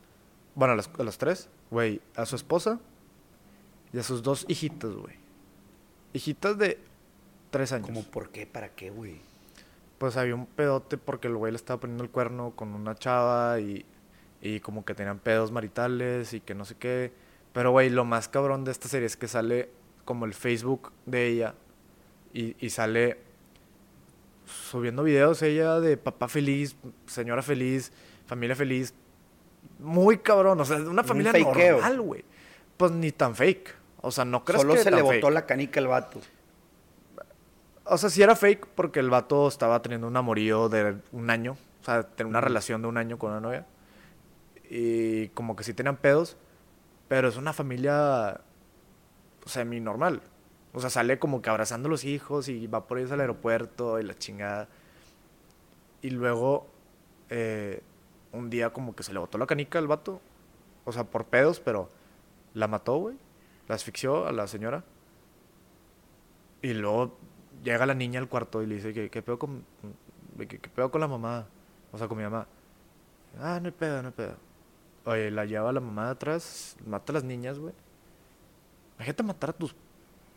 Bueno, 0.54 0.74
a 0.74 0.76
las, 0.76 0.88
a 0.98 1.02
las 1.02 1.18
tres. 1.18 1.48
Güey, 1.70 2.00
a 2.14 2.24
su 2.26 2.36
esposa 2.36 2.78
y 3.92 3.98
a 3.98 4.02
sus 4.02 4.22
dos 4.22 4.44
hijitas, 4.48 4.92
güey. 4.92 5.16
Hijitas 6.14 6.56
de 6.56 6.78
tres 7.50 7.72
años. 7.72 7.86
¿Cómo 7.86 8.02
por 8.04 8.30
qué? 8.30 8.46
¿Para 8.46 8.70
qué, 8.70 8.88
güey? 8.88 9.20
Pues 9.98 10.16
había 10.16 10.34
un 10.34 10.46
pedote 10.46 10.96
porque 10.96 11.28
el 11.28 11.36
güey 11.36 11.52
le 11.52 11.56
estaba 11.56 11.80
poniendo 11.80 12.02
el 12.04 12.10
cuerno 12.10 12.52
con 12.56 12.74
una 12.74 12.94
chava 12.94 13.60
y, 13.60 13.84
y 14.40 14.60
como 14.60 14.84
que 14.84 14.94
tenían 14.94 15.18
pedos 15.18 15.52
maritales 15.52 16.32
y 16.32 16.40
que 16.40 16.54
no 16.54 16.64
sé 16.64 16.76
qué. 16.76 17.12
Pero, 17.52 17.70
güey, 17.72 17.90
lo 17.90 18.04
más 18.04 18.28
cabrón 18.28 18.64
de 18.64 18.72
esta 18.72 18.88
serie 18.88 19.06
es 19.06 19.16
que 19.16 19.28
sale 19.28 19.68
como 20.04 20.24
el 20.24 20.34
Facebook 20.34 20.92
de 21.04 21.26
ella 21.26 21.54
y, 22.32 22.56
y 22.64 22.70
sale 22.70 23.18
subiendo 24.46 25.02
videos 25.02 25.40
ella 25.42 25.80
de 25.80 25.96
papá 25.96 26.28
feliz, 26.28 26.76
señora 27.06 27.42
feliz, 27.42 27.92
familia 28.26 28.56
feliz. 28.56 28.94
Muy 29.78 30.18
cabrón, 30.18 30.60
o 30.60 30.64
sea, 30.64 30.78
de 30.78 30.88
una 30.88 31.02
Un 31.02 31.08
familia 31.08 31.32
fakeo. 31.32 31.76
normal, 31.76 32.00
güey. 32.00 32.24
Pues 32.76 32.92
ni 32.92 33.12
tan 33.12 33.34
fake. 33.34 33.74
O 34.04 34.10
sea, 34.10 34.26
no 34.26 34.44
crees 34.44 34.60
Solo 34.60 34.74
que 34.74 34.80
se 34.80 34.90
tan 34.90 35.00
le 35.00 35.08
fake. 35.08 35.22
botó 35.22 35.30
la 35.30 35.46
canica 35.46 35.80
al 35.80 35.86
vato. 35.88 36.20
O 37.84 37.96
sea, 37.96 38.10
sí 38.10 38.22
era 38.22 38.36
fake 38.36 38.66
porque 38.74 39.00
el 39.00 39.08
vato 39.08 39.48
estaba 39.48 39.80
teniendo 39.80 40.06
un 40.06 40.16
amorío 40.16 40.68
de 40.68 40.96
un 41.12 41.30
año. 41.30 41.56
O 41.80 41.84
sea, 41.84 42.02
tenía 42.02 42.28
una 42.28 42.42
relación 42.42 42.82
de 42.82 42.88
un 42.88 42.98
año 42.98 43.18
con 43.18 43.30
una 43.30 43.40
novia. 43.40 43.66
Y 44.68 45.28
como 45.28 45.56
que 45.56 45.64
sí 45.64 45.72
tenían 45.72 45.96
pedos. 45.96 46.36
Pero 47.08 47.28
es 47.28 47.38
una 47.38 47.54
familia 47.54 48.42
semi 49.46 49.80
normal. 49.80 50.20
O 50.74 50.80
sea, 50.80 50.90
sale 50.90 51.18
como 51.18 51.40
que 51.40 51.48
abrazando 51.48 51.88
a 51.88 51.90
los 51.90 52.04
hijos 52.04 52.48
y 52.48 52.66
va 52.66 52.86
por 52.86 52.98
ellos 52.98 53.10
al 53.10 53.20
aeropuerto 53.20 53.98
y 54.00 54.02
la 54.02 54.14
chingada. 54.18 54.68
Y 56.02 56.10
luego, 56.10 56.66
eh, 57.30 57.80
un 58.32 58.50
día 58.50 58.70
como 58.70 58.94
que 58.94 59.02
se 59.02 59.14
le 59.14 59.18
botó 59.18 59.38
la 59.38 59.46
canica 59.46 59.78
al 59.78 59.86
vato. 59.86 60.20
O 60.84 60.92
sea, 60.92 61.04
por 61.04 61.24
pedos, 61.24 61.58
pero 61.60 61.88
la 62.52 62.68
mató, 62.68 62.96
güey. 62.96 63.16
La 63.68 63.74
asfixió 63.76 64.26
a 64.26 64.32
la 64.32 64.46
señora. 64.46 64.84
Y 66.62 66.72
luego 66.74 67.16
llega 67.62 67.86
la 67.86 67.94
niña 67.94 68.20
al 68.20 68.28
cuarto 68.28 68.62
y 68.62 68.66
le 68.66 68.76
dice, 68.76 68.92
¿qué, 68.92 69.10
qué 69.10 69.22
pedo 69.22 69.38
con, 69.38 69.64
qué, 70.38 70.46
qué 70.46 70.68
pedo 70.68 70.90
con 70.90 71.00
la 71.00 71.08
mamá? 71.08 71.46
O 71.92 71.98
sea, 71.98 72.08
con 72.08 72.16
mi 72.18 72.24
mamá. 72.24 72.46
Ah, 73.40 73.58
no 73.60 73.66
hay 73.66 73.72
pedo, 73.72 74.00
no 74.02 74.08
hay 74.08 74.14
pedo. 74.14 74.36
Oye, 75.04 75.30
la 75.30 75.44
lleva 75.44 75.72
la 75.72 75.80
mamá 75.80 76.06
de 76.06 76.10
atrás, 76.12 76.76
mata 76.86 77.12
a 77.12 77.14
las 77.14 77.24
niñas, 77.24 77.58
güey. 77.58 77.74
Imagínate 78.96 79.22
matar 79.22 79.50
a 79.50 79.52
tus 79.52 79.74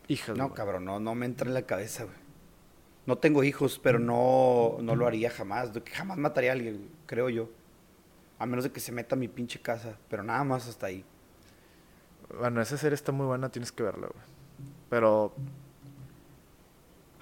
hijas, 0.08 0.36
No, 0.36 0.44
güey. 0.44 0.56
cabrón, 0.56 0.84
no, 0.84 1.00
no 1.00 1.14
me 1.14 1.26
entra 1.26 1.48
en 1.48 1.54
la 1.54 1.62
cabeza, 1.62 2.04
güey. 2.04 2.16
No 3.06 3.16
tengo 3.16 3.42
hijos, 3.42 3.78
pero 3.82 3.98
no, 3.98 4.76
no 4.82 4.94
lo 4.94 5.06
haría 5.06 5.30
jamás. 5.30 5.70
Jamás 5.94 6.18
mataría 6.18 6.50
a 6.50 6.52
alguien, 6.52 6.90
creo 7.06 7.30
yo. 7.30 7.48
A 8.38 8.44
menos 8.44 8.64
de 8.64 8.70
que 8.70 8.80
se 8.80 8.92
meta 8.92 9.14
a 9.16 9.18
mi 9.18 9.28
pinche 9.28 9.58
casa. 9.60 9.96
Pero 10.10 10.22
nada 10.22 10.44
más 10.44 10.68
hasta 10.68 10.86
ahí. 10.88 11.02
Bueno, 12.36 12.60
esa 12.60 12.76
serie 12.76 12.94
está 12.94 13.12
muy 13.12 13.26
buena, 13.26 13.48
tienes 13.50 13.72
que 13.72 13.82
verla, 13.82 14.08
güey. 14.08 14.24
Pero 14.90 15.32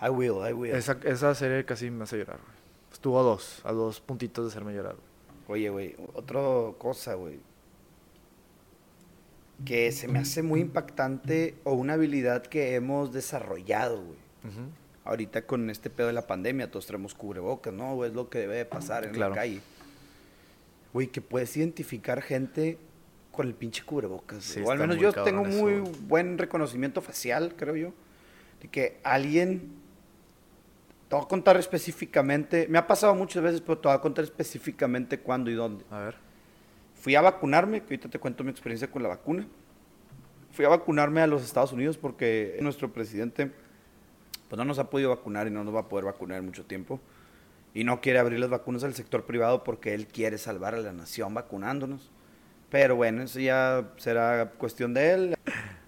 I 0.02 0.08
will, 0.10 0.34
I 0.48 0.52
will. 0.52 0.74
esa, 0.74 0.98
esa 1.04 1.34
serie 1.34 1.64
casi 1.64 1.90
me 1.90 2.04
hace 2.04 2.18
llorar, 2.18 2.38
güey. 2.38 2.56
Estuvo 2.92 3.18
a 3.20 3.22
dos, 3.22 3.60
a 3.64 3.72
dos 3.72 4.00
puntitos 4.00 4.44
de 4.46 4.50
hacerme 4.50 4.74
llorar, 4.74 4.96
güey. 4.96 5.60
Oye, 5.60 5.70
güey, 5.70 5.96
otra 6.14 6.40
cosa, 6.78 7.14
güey. 7.14 7.38
Que 9.64 9.90
se 9.92 10.06
me 10.08 10.18
hace 10.18 10.42
muy 10.42 10.60
impactante 10.60 11.54
o 11.64 11.72
una 11.72 11.94
habilidad 11.94 12.42
que 12.44 12.74
hemos 12.74 13.12
desarrollado, 13.12 14.02
güey. 14.02 14.18
Ahorita 15.04 15.42
con 15.46 15.70
este 15.70 15.88
pedo 15.88 16.08
de 16.08 16.12
la 16.12 16.26
pandemia, 16.26 16.70
todos 16.70 16.86
traemos 16.86 17.14
cubrebocas, 17.14 17.72
¿no? 17.72 17.94
güey? 17.94 18.10
Es 18.10 18.16
lo 18.16 18.28
que 18.28 18.38
debe 18.40 18.56
de 18.56 18.64
pasar 18.64 19.04
en 19.04 19.12
Claro. 19.12 19.30
la 19.34 19.40
calle. 19.40 19.60
Güey, 20.92 21.06
que 21.08 21.20
puedes 21.20 21.56
identificar 21.56 22.22
gente 22.22 22.78
con 23.36 23.46
el 23.46 23.54
pinche 23.54 23.84
cubrebocas. 23.84 24.42
Sí, 24.42 24.62
o 24.64 24.70
al 24.70 24.78
menos 24.78 24.96
yo 24.96 25.12
tengo 25.12 25.46
eso, 25.46 25.58
muy 25.60 25.78
güey. 25.78 25.92
buen 26.08 26.38
reconocimiento 26.38 27.00
facial, 27.00 27.54
creo 27.56 27.76
yo. 27.76 27.92
De 28.60 28.68
que 28.68 28.98
alguien... 29.04 29.84
Te 31.08 31.14
voy 31.14 31.24
a 31.24 31.28
contar 31.28 31.56
específicamente, 31.56 32.66
me 32.68 32.78
ha 32.78 32.86
pasado 32.88 33.14
muchas 33.14 33.40
veces, 33.40 33.60
pero 33.60 33.78
te 33.78 33.86
voy 33.86 33.96
a 33.96 34.00
contar 34.00 34.24
específicamente 34.24 35.20
cuándo 35.20 35.52
y 35.52 35.54
dónde. 35.54 35.84
A 35.88 36.00
ver. 36.00 36.16
Fui 36.96 37.14
a 37.14 37.20
vacunarme, 37.20 37.78
que 37.78 37.94
ahorita 37.94 38.08
te 38.08 38.18
cuento 38.18 38.42
mi 38.42 38.50
experiencia 38.50 38.90
con 38.90 39.04
la 39.04 39.10
vacuna. 39.10 39.46
Fui 40.50 40.64
a 40.64 40.68
vacunarme 40.68 41.20
a 41.20 41.28
los 41.28 41.44
Estados 41.44 41.70
Unidos 41.70 41.96
porque 41.96 42.58
nuestro 42.60 42.92
presidente 42.92 43.52
pues 44.48 44.58
no 44.58 44.64
nos 44.64 44.80
ha 44.80 44.90
podido 44.90 45.10
vacunar 45.10 45.46
y 45.46 45.50
no 45.50 45.62
nos 45.62 45.74
va 45.74 45.80
a 45.80 45.88
poder 45.88 46.06
vacunar 46.06 46.38
en 46.38 46.46
mucho 46.46 46.64
tiempo. 46.64 46.98
Y 47.74 47.84
no 47.84 48.00
quiere 48.00 48.18
abrir 48.18 48.40
las 48.40 48.50
vacunas 48.50 48.82
al 48.82 48.94
sector 48.94 49.26
privado 49.26 49.62
porque 49.62 49.94
él 49.94 50.08
quiere 50.08 50.38
salvar 50.38 50.74
a 50.74 50.78
la 50.78 50.92
nación 50.92 51.34
vacunándonos. 51.34 52.10
Pero 52.70 52.96
bueno, 52.96 53.22
eso 53.22 53.38
ya 53.38 53.88
será 53.96 54.52
cuestión 54.58 54.92
de 54.92 55.10
él. 55.12 55.36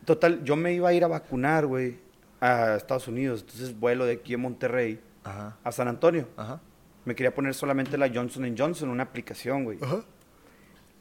Total, 0.04 0.42
yo 0.44 0.56
me 0.56 0.72
iba 0.72 0.88
a 0.88 0.92
ir 0.92 1.04
a 1.04 1.08
vacunar, 1.08 1.66
güey, 1.66 1.98
a 2.40 2.76
Estados 2.76 3.08
Unidos. 3.08 3.40
Entonces 3.42 3.78
vuelo 3.78 4.06
de 4.06 4.14
aquí 4.14 4.34
a 4.34 4.38
Monterrey 4.38 5.00
Ajá. 5.24 5.56
a 5.64 5.72
San 5.72 5.88
Antonio. 5.88 6.28
Ajá. 6.36 6.60
Me 7.04 7.14
quería 7.14 7.34
poner 7.34 7.54
solamente 7.54 7.98
la 7.98 8.08
Johnson 8.08 8.54
Johnson, 8.56 8.90
una 8.90 9.02
aplicación, 9.02 9.64
güey. 9.64 9.78
Ajá. 9.82 10.02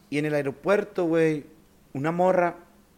Y 0.09 0.17
en 0.17 0.25
el 0.25 0.33
aeropuerto, 0.33 1.05
güey, 1.05 1.45
una 1.93 2.11
morra 2.11 2.55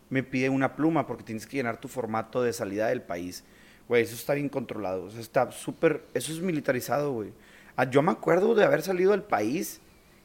me 0.10 0.24
pide 0.24 0.50
una 0.50 0.76
pluma 0.76 1.06
porque 1.06 1.24
tienes 1.24 1.46
que 1.46 1.58
llenar 1.58 1.80
tu 1.80 1.88
formato 1.88 2.42
de 2.42 2.54
salida 2.54 2.88
del 2.88 3.02
país. 3.02 3.44
Güey, 3.88 4.04
eso 4.04 4.16
está 4.16 4.36
bien 4.36 4.50
controlado. 4.50 5.06
O 5.06 5.10
sea, 5.10 5.20
está 5.20 5.52
súper... 5.52 6.04
Eso 6.14 6.32
es 6.32 6.40
militarizado, 6.40 7.12
güey. 7.12 7.34
Ah, 7.76 7.90
yo 7.90 8.02
me 8.02 8.12
acuerdo 8.12 8.56
de 8.56 8.64
haber 8.64 8.82
salido 8.82 9.12
del 9.12 9.24
país 9.24 9.82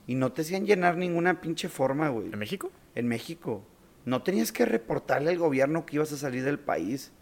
y 0.07 0.15
no 0.15 0.33
te 0.33 0.43
hacían 0.43 0.67
llenar 0.67 0.97
ninguna 0.97 1.41
pinche 1.41 1.69
forma, 1.69 2.09
güey. 2.09 2.33
¿En 2.33 2.39
México? 2.39 2.71
En 2.95 3.09
México. 3.09 3.65
No 4.05 4.23
tenías 4.23 4.53
que 4.53 4.67
reportarle 4.67 5.31
al 5.31 5.39
gobierno 5.39 5.87
que 5.87 5.97
ibas 5.97 6.13
a 6.13 6.17
salir 6.17 6.45
del 6.45 6.59
país. 6.59 7.13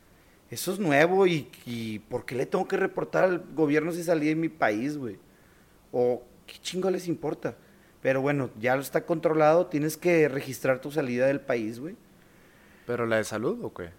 Eso 0.50 0.72
es 0.72 0.78
nuevo 0.78 1.26
y, 1.26 1.48
y 1.64 2.00
¿por 2.00 2.24
qué 2.24 2.34
le 2.34 2.46
tengo 2.46 2.66
que 2.66 2.76
reportar 2.76 3.24
al 3.24 3.44
gobierno 3.54 3.92
si 3.92 4.02
salí 4.02 4.26
de 4.26 4.34
mi 4.34 4.48
país, 4.48 4.98
güey? 4.98 5.18
O 5.92 6.22
qué 6.46 6.58
chingo 6.60 6.90
les 6.90 7.08
importa. 7.08 7.56
Pero 8.02 8.20
bueno, 8.20 8.50
ya 8.60 8.74
lo 8.74 8.82
está 8.82 9.06
controlado, 9.06 9.68
tienes 9.68 9.96
que 9.96 10.28
registrar 10.28 10.80
tu 10.80 10.90
salida 10.90 11.26
del 11.26 11.40
país, 11.40 11.78
güey. 11.78 11.94
¿Pero 12.84 13.06
la 13.06 13.16
de 13.16 13.24
salud 13.24 13.62
o 13.62 13.72
qué? 13.72 13.90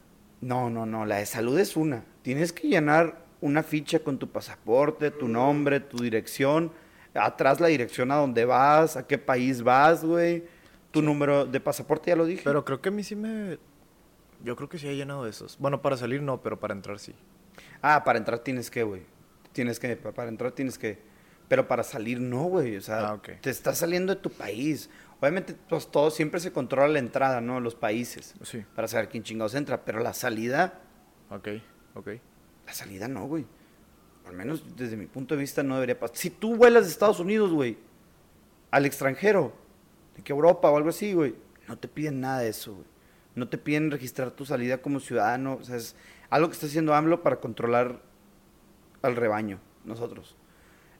No, 0.41 0.69
no, 0.69 0.85
no, 0.85 1.05
la 1.05 1.17
de 1.17 1.25
salud 1.25 1.57
es 1.57 1.77
una. 1.77 2.03
Tienes 2.21 2.51
que 2.51 2.67
llenar 2.67 3.23
una 3.39 3.63
ficha 3.63 3.99
con 3.99 4.19
tu 4.19 4.29
pasaporte, 4.29 5.09
tu 5.09 5.29
nombre, 5.29 5.79
tu 5.79 6.03
dirección, 6.03 6.71
atrás 7.15 7.59
la 7.59 7.67
dirección 7.67 8.11
a 8.11 8.15
dónde 8.15 8.45
vas, 8.45 8.97
a 8.97 9.05
qué 9.07 9.17
país 9.17 9.61
vas, 9.61 10.03
güey. 10.03 10.43
Tu 10.91 11.01
número 11.01 11.45
de 11.45 11.59
pasaporte 11.59 12.11
ya 12.11 12.15
lo 12.15 12.25
dije. 12.25 12.41
Pero 12.43 12.63
creo 12.65 12.81
que 12.81 12.89
a 12.89 12.91
mí 12.91 13.03
sí 13.03 13.15
me... 13.15 13.57
Yo 14.43 14.55
creo 14.55 14.67
que 14.69 14.77
sí 14.77 14.87
he 14.87 14.95
llenado 14.95 15.23
de 15.23 15.29
esos. 15.29 15.57
Bueno, 15.57 15.81
para 15.81 15.95
salir 15.97 16.21
no, 16.21 16.41
pero 16.41 16.59
para 16.59 16.73
entrar 16.73 16.99
sí. 16.99 17.15
Ah, 17.81 18.03
para 18.03 18.19
entrar 18.19 18.39
tienes 18.39 18.69
que, 18.69 18.83
güey. 18.83 19.01
Tienes 19.53 19.79
que, 19.79 19.95
pa- 19.95 20.11
para 20.11 20.29
entrar 20.29 20.51
tienes 20.51 20.77
que. 20.77 20.99
Pero 21.47 21.67
para 21.67 21.83
salir 21.83 22.19
no, 22.19 22.43
güey. 22.43 22.75
O 22.77 22.81
sea, 22.81 23.11
Ah, 23.11 23.21
te 23.41 23.49
estás 23.49 23.77
saliendo 23.77 24.13
de 24.15 24.21
tu 24.21 24.29
país. 24.29 24.89
Obviamente, 25.19 25.55
pues 25.69 25.89
todo 25.89 26.11
siempre 26.11 26.39
se 26.41 26.51
controla 26.51 26.87
la 26.89 26.99
entrada, 26.99 27.39
¿no? 27.41 27.59
Los 27.59 27.75
países. 27.75 28.33
Sí. 28.43 28.65
Para 28.75 28.87
saber 28.87 29.07
quién 29.09 29.23
chingados 29.23 29.55
entra. 29.55 29.85
Pero 29.85 29.99
la 29.99 30.13
salida, 30.13 30.81
Ok, 31.29 31.47
ok. 31.95 32.09
la 32.67 32.73
salida 32.73 33.07
no, 33.07 33.25
güey. 33.27 33.45
Al 34.25 34.33
menos 34.33 34.75
desde 34.75 34.97
mi 34.97 35.05
punto 35.05 35.35
de 35.35 35.41
vista 35.41 35.63
no 35.63 35.75
debería 35.75 35.99
pasar. 35.99 36.17
Si 36.17 36.29
tú 36.29 36.55
vuelas 36.55 36.85
de 36.85 36.91
Estados 36.91 37.19
Unidos, 37.19 37.51
güey, 37.51 37.77
al 38.71 38.85
extranjero, 38.85 39.53
de 40.15 40.23
que 40.23 40.31
Europa 40.31 40.69
o 40.69 40.77
algo 40.77 40.89
así, 40.89 41.13
güey, 41.13 41.35
no 41.67 41.77
te 41.77 41.87
piden 41.87 42.21
nada 42.21 42.39
de 42.39 42.49
eso, 42.49 42.73
güey. 42.73 42.87
No 43.35 43.49
te 43.49 43.57
piden 43.57 43.91
registrar 43.91 44.31
tu 44.31 44.45
salida 44.45 44.79
como 44.81 44.99
ciudadano. 44.99 45.55
O 45.55 45.63
sea, 45.63 45.75
es 45.75 45.95
algo 46.29 46.47
que 46.47 46.53
está 46.53 46.67
haciendo 46.67 46.93
AMLO 46.93 47.23
para 47.23 47.37
controlar 47.37 48.01
al 49.01 49.15
rebaño, 49.15 49.59
nosotros. 49.85 50.35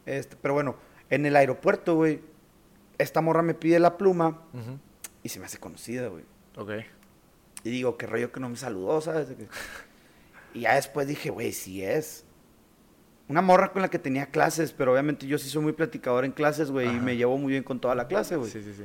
Este, 0.06 0.36
pero 0.36 0.54
bueno, 0.54 0.76
en 1.10 1.26
el 1.26 1.36
aeropuerto, 1.36 1.96
güey, 1.96 2.22
esta 2.98 3.22
morra 3.22 3.42
me 3.42 3.54
pide 3.54 3.80
la 3.80 3.98
pluma 3.98 4.42
y 5.22 5.30
se 5.30 5.40
me 5.40 5.46
hace 5.46 5.60
conocida, 5.60 6.08
güey. 6.08 6.24
Ok. 6.58 6.72
Y 7.64 7.70
digo, 7.70 7.98
qué 7.98 8.08
rollo 8.08 8.32
que 8.32 8.40
no 8.40 8.50
me 8.50 8.58
saludó, 8.58 9.02
¿sabes? 9.02 9.28
Y 10.56 10.62
ya 10.62 10.76
después 10.76 11.08
dije, 11.08 11.32
güey, 11.32 11.52
sí 11.52 11.84
es. 11.84 12.26
Una 13.34 13.42
morra 13.42 13.72
con 13.72 13.82
la 13.82 13.90
que 13.90 13.98
tenía 13.98 14.28
clases, 14.28 14.74
pero 14.74 14.92
obviamente 14.92 15.26
yo 15.26 15.40
sí 15.40 15.50
soy 15.50 15.64
muy 15.64 15.74
platicador 15.74 16.24
en 16.24 16.34
clases, 16.34 16.70
güey, 16.70 16.88
y 16.88 17.00
me 17.00 17.18
llevo 17.18 17.36
muy 17.36 17.54
bien 17.54 17.64
con 17.64 17.80
toda 17.80 17.96
la 17.96 18.08
clase, 18.08 18.36
güey. 18.36 18.52
Sí, 18.52 18.62
sí, 18.62 18.76
sí. 18.78 18.84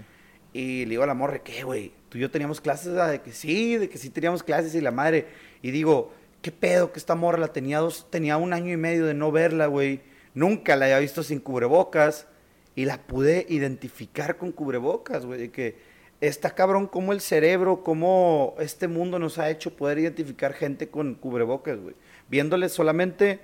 Y 0.55 0.85
le 0.87 0.93
digo 0.93 1.03
a 1.03 1.07
la 1.07 1.13
morra, 1.13 1.41
¿qué, 1.41 1.65
güey? 1.65 1.93
Tú 2.09 2.17
y 2.17 2.23
yo 2.23 2.31
teníamos 2.31 2.59
clases, 2.59 2.93
¿verdad? 2.93 3.11
de 3.11 3.21
que 3.21 3.33
sí, 3.33 3.77
de 3.77 3.91
que 3.91 3.99
sí 3.99 4.09
teníamos 4.09 4.43
clases 4.43 4.75
y 4.75 4.81
la 4.81 4.91
madre. 4.91 5.27
Y 5.61 5.71
digo, 5.71 6.15
¿qué 6.41 6.51
pedo 6.51 6.93
que 6.93 6.99
esta 6.99 7.15
morra 7.15 7.37
la 7.37 7.49
tenía 7.49 7.81
dos, 7.81 8.11
tenía 8.11 8.39
un 8.39 8.55
año 8.55 8.73
y 8.73 8.79
medio 8.79 9.05
de 9.05 9.13
no 9.13 9.31
verla, 9.31 9.67
güey? 9.67 10.01
Nunca 10.33 10.77
la 10.77 10.87
había 10.87 11.01
visto 11.01 11.23
sin 11.23 11.41
cubrebocas 11.41 12.27
y 12.75 12.87
la 12.87 13.03
pude 13.07 13.45
identificar 13.51 14.39
con 14.39 14.53
cubrebocas, 14.53 15.27
güey. 15.27 15.41
De 15.41 15.51
que 15.51 15.77
está 16.23 16.55
cabrón 16.55 16.87
como 16.87 17.13
el 17.13 17.21
cerebro, 17.21 17.83
como 17.83 18.55
este 18.61 18.89
mundo 18.89 19.19
nos 19.19 19.37
ha 19.37 19.51
hecho 19.51 19.77
poder 19.77 19.99
identificar 19.99 20.55
gente 20.55 20.89
con 20.89 21.17
cubrebocas, 21.17 21.79
güey. 21.79 21.95
Viéndole 22.31 22.71
solamente 22.71 23.41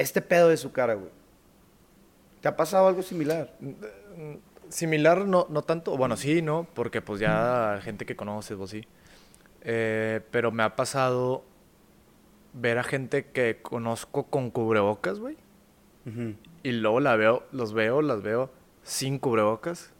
este 0.00 0.20
pedo 0.22 0.48
de 0.48 0.56
su 0.56 0.72
cara, 0.72 0.94
güey. 0.94 1.10
¿Te 2.40 2.48
ha 2.48 2.56
pasado 2.56 2.88
algo 2.88 3.02
similar? 3.02 3.54
Similar, 4.68 5.26
no, 5.26 5.46
no 5.50 5.62
tanto. 5.62 5.96
Bueno, 5.96 6.16
sí, 6.16 6.42
¿no? 6.42 6.66
Porque 6.74 7.02
pues 7.02 7.20
ya 7.20 7.80
gente 7.82 8.06
que 8.06 8.14
conoces, 8.16 8.56
vos 8.56 8.70
sí. 8.70 8.86
Eh, 9.62 10.20
pero 10.30 10.52
me 10.52 10.62
ha 10.62 10.76
pasado 10.76 11.44
ver 12.52 12.78
a 12.78 12.82
gente 12.84 13.26
que 13.26 13.60
conozco 13.62 14.24
con 14.26 14.50
cubrebocas, 14.50 15.18
güey. 15.18 15.36
Ujú. 16.06 16.34
Y 16.62 16.72
luego 16.72 17.00
la 17.00 17.16
veo, 17.16 17.44
los 17.52 17.72
veo, 17.74 18.00
las 18.00 18.22
veo 18.22 18.50
sin 18.82 19.18
cubrebocas. 19.18 19.92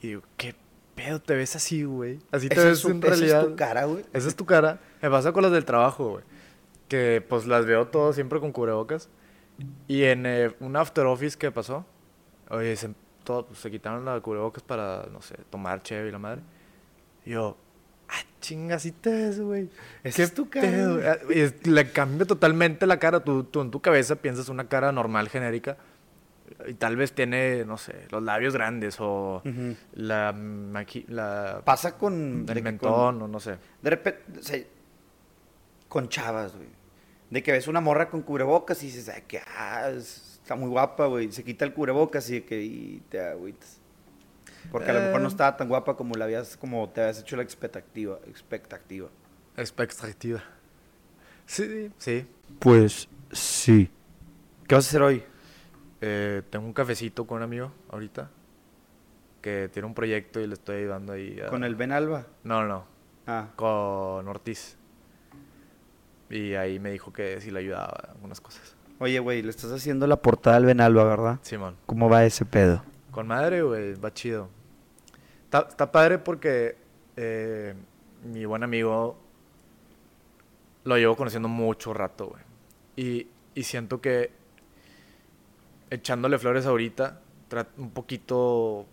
Y 0.00 0.08
digo, 0.08 0.22
¿qué 0.36 0.54
pedo 0.94 1.20
te 1.20 1.34
ves 1.36 1.54
así, 1.54 1.84
güey? 1.84 2.18
Así 2.32 2.48
te 2.48 2.56
ves 2.56 2.64
es 2.64 2.78
su- 2.80 2.90
en 2.90 2.98
esa 2.98 3.06
es 3.12 3.18
realidad. 3.20 3.44
tu 3.46 3.56
cara, 3.56 3.84
güey. 3.84 4.04
Esa 4.12 4.28
es 4.28 4.34
tu 4.34 4.44
cara. 4.46 4.80
Me 5.02 5.10
pasa 5.10 5.30
con 5.32 5.42
las 5.42 5.52
del 5.52 5.64
trabajo, 5.64 6.10
güey. 6.12 6.24
Que 6.88 7.22
pues 7.26 7.46
las 7.46 7.66
veo 7.66 7.86
todas 7.88 8.14
siempre 8.14 8.40
con 8.40 8.52
cubrebocas. 8.52 9.08
Y 9.86 10.04
en 10.04 10.24
eh, 10.26 10.54
un 10.60 10.76
after 10.76 11.04
office 11.06 11.36
que 11.36 11.50
pasó, 11.50 11.84
oye, 12.48 12.76
se, 12.76 12.90
todo, 13.24 13.46
pues, 13.46 13.58
se 13.58 13.70
quitaron 13.70 14.04
las 14.04 14.20
cubrebocas 14.20 14.62
para, 14.62 15.06
no 15.12 15.20
sé, 15.20 15.36
tomar 15.50 15.82
cheve 15.82 16.08
y 16.08 16.12
la 16.12 16.18
madre. 16.18 16.40
Y 17.26 17.30
yo, 17.32 17.56
ah, 18.08 18.22
chinga, 18.40 18.76
así 18.76 18.92
te 18.92 19.10
ves, 19.10 19.40
güey. 19.40 19.68
¿Qué 20.02 20.22
es 20.22 20.32
tu 20.32 20.48
cara. 20.48 20.68
Ah, 21.04 21.16
y 21.32 21.68
le 21.70 21.90
cambia 21.90 22.24
totalmente 22.26 22.86
la 22.86 22.98
cara. 22.98 23.20
Tú, 23.20 23.42
tú 23.44 23.60
en 23.60 23.70
tu 23.72 23.80
cabeza 23.80 24.16
piensas 24.16 24.48
una 24.48 24.68
cara 24.68 24.92
normal, 24.92 25.28
genérica. 25.28 25.76
Y 26.66 26.74
tal 26.74 26.96
vez 26.96 27.12
tiene, 27.12 27.64
no 27.66 27.76
sé, 27.76 28.06
los 28.10 28.22
labios 28.22 28.54
grandes 28.54 28.96
o 29.00 29.42
Ujú. 29.44 29.76
la, 29.92 30.32
maqui- 30.32 31.06
la 31.08 31.60
Pasa 31.64 31.98
con... 31.98 32.46
el 32.48 32.62
mentón 32.62 33.20
o 33.20 33.28
no 33.28 33.38
sé. 33.40 33.50
con- 33.50 33.60
de 33.82 33.90
repente, 33.90 34.22
o 34.40 34.42
sea, 34.42 34.58
con 35.88 36.08
chavas, 36.08 36.54
güey. 36.56 36.77
De 37.30 37.42
que 37.42 37.52
ves 37.52 37.68
una 37.68 37.80
morra 37.80 38.08
con 38.08 38.22
cubrebocas 38.22 38.82
y 38.82 38.86
dices, 38.86 39.08
ay, 39.10 39.22
que 39.28 39.40
ah, 39.56 39.90
es- 39.90 40.40
está 40.42 40.54
muy 40.54 40.68
guapa, 40.68 41.06
güey. 41.06 41.30
Se 41.32 41.44
quita 41.44 41.64
el 41.64 41.74
cubrebocas 41.74 42.28
y 42.30 42.34
de 42.40 42.44
que 42.44 42.62
y 42.62 43.02
te 43.10 43.20
agüitas. 43.20 43.78
Porque 44.72 44.90
a 44.90 44.94
lo 44.94 45.00
mejor 45.00 45.20
no 45.20 45.26
Eh. 45.28 45.30
estaba 45.30 45.56
tan 45.56 45.68
guapa 45.68 45.96
como 45.96 46.14
la 46.14 46.24
habías, 46.24 46.56
como 46.56 46.88
te 46.88 47.00
habías 47.02 47.20
hecho 47.20 47.36
la 47.36 47.42
expectativa. 47.42 48.18
expectativa. 48.26 49.08
Expectativa. 49.56 50.42
Sí, 51.46 51.90
sí. 51.98 52.26
Pues 52.58 53.08
sí. 53.32 53.90
¿Qué 54.66 54.74
vas 54.74 54.86
a 54.86 54.88
hacer 54.88 55.02
hoy? 55.02 55.22
Eh, 56.00 56.42
tengo 56.50 56.64
un 56.66 56.72
cafecito 56.72 57.26
con 57.26 57.38
un 57.38 57.42
amigo 57.42 57.72
ahorita 57.90 58.30
que 59.42 59.68
tiene 59.72 59.86
un 59.86 59.94
proyecto 59.94 60.40
y 60.40 60.46
le 60.46 60.54
estoy 60.54 60.76
ayudando 60.78 61.12
ahí. 61.12 61.40
a- 61.40 61.48
¿Con 61.48 61.64
el 61.64 61.74
Ben 61.74 61.92
Alba? 61.92 62.26
No, 62.44 62.66
no, 62.66 62.84
Ah, 63.26 63.48
con 63.56 64.26
Ortiz. 64.28 64.77
Y 66.30 66.54
ahí 66.54 66.78
me 66.78 66.90
dijo 66.90 67.12
que 67.12 67.40
si 67.40 67.50
le 67.50 67.60
ayudaba 67.60 68.10
algunas 68.12 68.40
cosas. 68.40 68.76
oye, 68.98 69.18
güey, 69.18 69.42
le 69.42 69.50
estás 69.50 69.72
haciendo 69.72 70.06
la 70.06 70.16
portada 70.16 70.56
al 70.56 70.66
Ben 70.66 70.80
Alba, 70.80 71.04
¿verdad? 71.04 71.38
Simón. 71.42 71.76
¿Cómo 71.86 72.08
va 72.08 72.24
ese 72.24 72.44
pedo? 72.44 72.82
Con 73.10 73.26
madre, 73.26 73.62
güey, 73.62 73.94
va 73.94 74.12
chido. 74.12 74.48
Está, 75.44 75.66
está 75.68 75.90
padre 75.90 76.18
porque 76.18 76.76
eh, 77.16 77.74
mi 78.24 78.44
buen 78.44 78.62
amigo 78.62 79.18
lo 80.84 80.96
llevo 80.96 81.16
conociendo 81.16 81.48
mucho 81.48 81.94
rato, 81.94 82.28
güey. 82.28 82.42
Y, 82.96 83.26
y 83.54 83.62
siento 83.62 84.00
que 84.00 84.30
echándole 85.90 86.38
flores 86.38 86.66
ahorita, 86.66 87.20
un 87.78 87.90
poquito... 87.90 88.84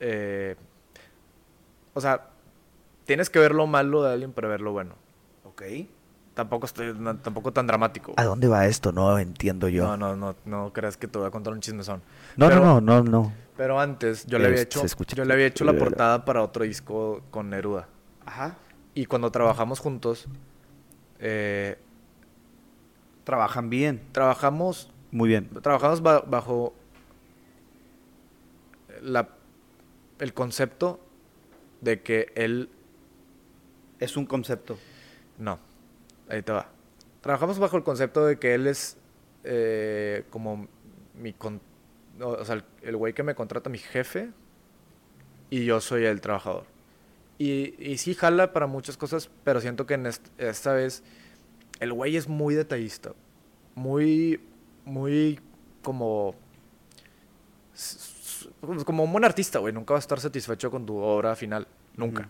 eh, 0.00 0.54
o 1.94 2.00
sea, 2.00 2.28
tienes 3.06 3.30
que 3.30 3.38
ver 3.38 3.54
lo 3.54 3.66
malo 3.66 4.02
de 4.02 4.12
alguien 4.12 4.32
para 4.32 4.48
ver 4.48 4.60
lo 4.60 4.72
bueno. 4.72 4.94
Ok. 5.58 5.86
Tampoco 6.34 6.66
estoy 6.66 6.94
no- 6.96 7.16
tampoco 7.18 7.52
tan 7.52 7.66
dramático. 7.66 8.12
¿A 8.16 8.22
dónde 8.24 8.46
va 8.46 8.66
esto? 8.66 8.92
No 8.92 9.18
entiendo 9.18 9.68
yo. 9.68 9.82
No, 9.84 9.96
no, 9.96 10.14
no, 10.14 10.36
no 10.44 10.72
creas 10.72 10.96
que 10.96 11.08
te 11.08 11.18
voy 11.18 11.26
a 11.26 11.30
contar 11.32 11.52
un 11.52 11.60
chismezón. 11.60 12.00
No, 12.36 12.48
Pero- 12.48 12.60
no, 12.60 12.80
no, 12.80 13.02
no, 13.02 13.10
no. 13.10 13.32
Pero 13.56 13.80
antes 13.80 14.24
yo 14.26 14.38
le 14.38 14.46
había 14.46 14.60
hecho, 14.62 14.84
yo 15.16 15.24
le 15.24 15.34
había 15.34 15.46
hecho 15.46 15.64
la 15.64 15.72
portada 15.72 16.24
para 16.24 16.42
otro 16.44 16.62
disco 16.62 17.22
con 17.32 17.50
Neruda. 17.50 17.88
Ajá. 18.24 18.56
Y 18.94 19.06
cuando 19.06 19.32
trabajamos 19.32 19.80
juntos, 19.80 20.28
eh, 21.18 21.76
Trabajan 23.24 23.68
bien. 23.68 24.00
trabajamos, 24.12 24.90
Muy 25.10 25.28
bien. 25.28 25.50
trabajamos 25.60 26.00
ba- 26.02 26.20
bajo 26.20 26.72
la, 29.02 29.28
el 30.20 30.32
concepto 30.34 31.00
de 31.80 32.00
que 32.02 32.32
él, 32.36 32.70
Es 34.00 34.16
un 34.16 34.24
concepto. 34.26 34.78
No, 35.38 35.58
ahí 36.28 36.42
te 36.42 36.52
va. 36.52 36.68
Trabajamos 37.20 37.58
bajo 37.58 37.76
el 37.76 37.82
concepto 37.84 38.24
de 38.26 38.38
que 38.38 38.54
él 38.54 38.66
es 38.66 38.96
eh, 39.44 40.24
como 40.30 40.68
mi, 41.14 41.32
con- 41.32 41.60
o 42.20 42.44
sea, 42.44 42.62
el- 42.82 42.96
güey 42.96 43.12
que 43.12 43.22
me 43.22 43.34
contrata, 43.34 43.70
mi 43.70 43.78
jefe, 43.78 44.30
y 45.50 45.64
yo 45.64 45.80
soy 45.80 46.04
el 46.04 46.20
trabajador. 46.20 46.64
Y, 47.38 47.74
y 47.78 47.98
sí 47.98 48.14
jala 48.14 48.52
para 48.52 48.66
muchas 48.66 48.96
cosas, 48.96 49.30
pero 49.44 49.60
siento 49.60 49.86
que 49.86 49.94
en 49.94 50.06
est- 50.06 50.26
esta 50.38 50.72
vez 50.72 51.02
el 51.80 51.92
güey 51.92 52.16
es 52.16 52.28
muy 52.28 52.54
detallista. 52.54 53.12
Muy, 53.76 54.40
muy 54.84 55.38
como... 55.82 56.34
Como 58.84 59.04
un 59.04 59.12
buen 59.12 59.24
artista, 59.24 59.58
güey. 59.60 59.72
Nunca 59.72 59.94
va 59.94 59.98
a 59.98 60.00
estar 60.00 60.18
satisfecho 60.20 60.70
con 60.70 60.84
tu 60.86 60.96
obra 60.96 61.36
final. 61.36 61.66
Nunca. 61.96 62.28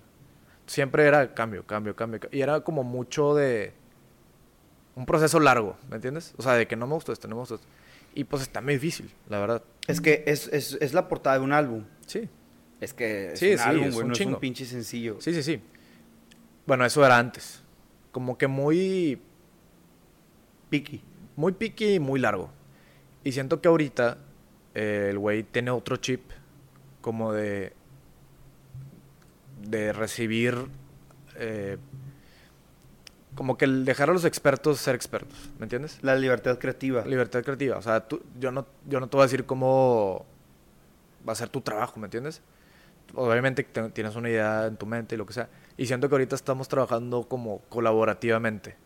Siempre 0.68 1.04
era 1.06 1.34
cambio, 1.34 1.66
cambio, 1.66 1.96
cambio. 1.96 2.20
ca- 2.20 2.28
Y 2.30 2.40
era 2.40 2.60
como 2.60 2.84
mucho 2.84 3.34
de... 3.34 3.72
Un 4.94 5.04
proceso 5.06 5.40
largo, 5.40 5.76
¿me 5.90 5.96
entiendes? 5.96 6.34
O 6.38 6.42
sea, 6.42 6.52
de 6.54 6.66
que 6.68 6.76
no 6.76 6.86
me 6.86 6.94
gustó 6.94 7.12
esto, 7.12 7.26
no 7.28 7.34
me 7.36 7.40
gustó 7.40 7.56
esto. 7.56 7.66
Y 8.14 8.24
pues 8.24 8.42
está 8.42 8.60
muy 8.60 8.74
difícil, 8.74 9.10
la 9.28 9.38
verdad. 9.40 9.62
Es 9.86 10.00
que 10.00 10.24
es, 10.26 10.48
es, 10.48 10.76
es 10.80 10.92
la 10.92 11.08
portada 11.08 11.38
de 11.38 11.44
un 11.44 11.52
álbum. 11.52 11.84
Sí. 12.06 12.28
Es 12.80 12.94
que 12.94 13.32
es 13.32 13.38
Sí, 13.38 13.52
un 13.52 13.58
sí, 13.58 13.64
álbum, 13.64 13.84
es 13.88 13.94
un 13.96 14.08
no 14.08 14.12
es 14.12 14.20
un 14.20 14.24
chingo. 14.26 14.40
pinche 14.40 14.64
sencillo. 14.64 15.16
Sí, 15.20 15.32
sí, 15.34 15.42
sí. 15.42 15.60
Bueno, 16.66 16.84
eso 16.84 17.04
era 17.04 17.16
antes. 17.18 17.62
Como 18.12 18.36
que 18.38 18.46
muy 18.46 19.20
Piqui. 20.70 21.02
muy 21.36 21.52
picky 21.52 21.94
y 21.94 22.00
muy 22.00 22.20
largo. 22.20 22.50
Y 23.24 23.32
siento 23.32 23.60
que 23.60 23.68
ahorita 23.68 24.18
eh, 24.74 25.08
el 25.10 25.18
güey 25.18 25.44
tiene 25.44 25.70
otro 25.70 25.96
chip 25.96 26.22
como 27.00 27.32
de 27.32 27.72
de 29.66 29.92
recibir 29.92 30.56
eh, 31.36 31.78
como 33.34 33.56
que 33.56 33.64
el 33.66 33.84
dejar 33.84 34.10
a 34.10 34.12
los 34.12 34.24
expertos 34.24 34.78
ser 34.80 34.94
expertos, 34.94 35.50
¿me 35.58 35.64
entiendes? 35.64 35.98
La 36.02 36.16
libertad 36.16 36.58
creativa. 36.58 37.04
Libertad 37.04 37.42
creativa, 37.44 37.76
o 37.76 37.82
sea, 37.82 38.06
tú- 38.08 38.22
yo 38.40 38.50
no 38.50 38.66
yo 38.88 38.98
no 39.00 39.08
te 39.08 39.16
voy 39.16 39.22
a 39.22 39.26
decir 39.26 39.44
cómo 39.44 40.26
va 41.28 41.32
a 41.32 41.36
ser 41.36 41.48
tu 41.48 41.60
trabajo, 41.60 42.00
¿me 42.00 42.06
entiendes? 42.06 42.42
Obviamente 43.14 43.62
te- 43.62 43.90
tienes 43.90 44.16
una 44.16 44.28
idea 44.28 44.66
en 44.66 44.76
tu 44.76 44.86
mente 44.86 45.14
y 45.14 45.18
lo 45.18 45.24
que 45.26 45.32
sea. 45.32 45.48
Y 45.76 45.86
siento 45.86 46.08
que 46.08 46.14
ahorita 46.16 46.34
estamos 46.34 46.68
trabajando 46.68 47.24
como 47.28 47.60
colaborativamente. 47.68 48.76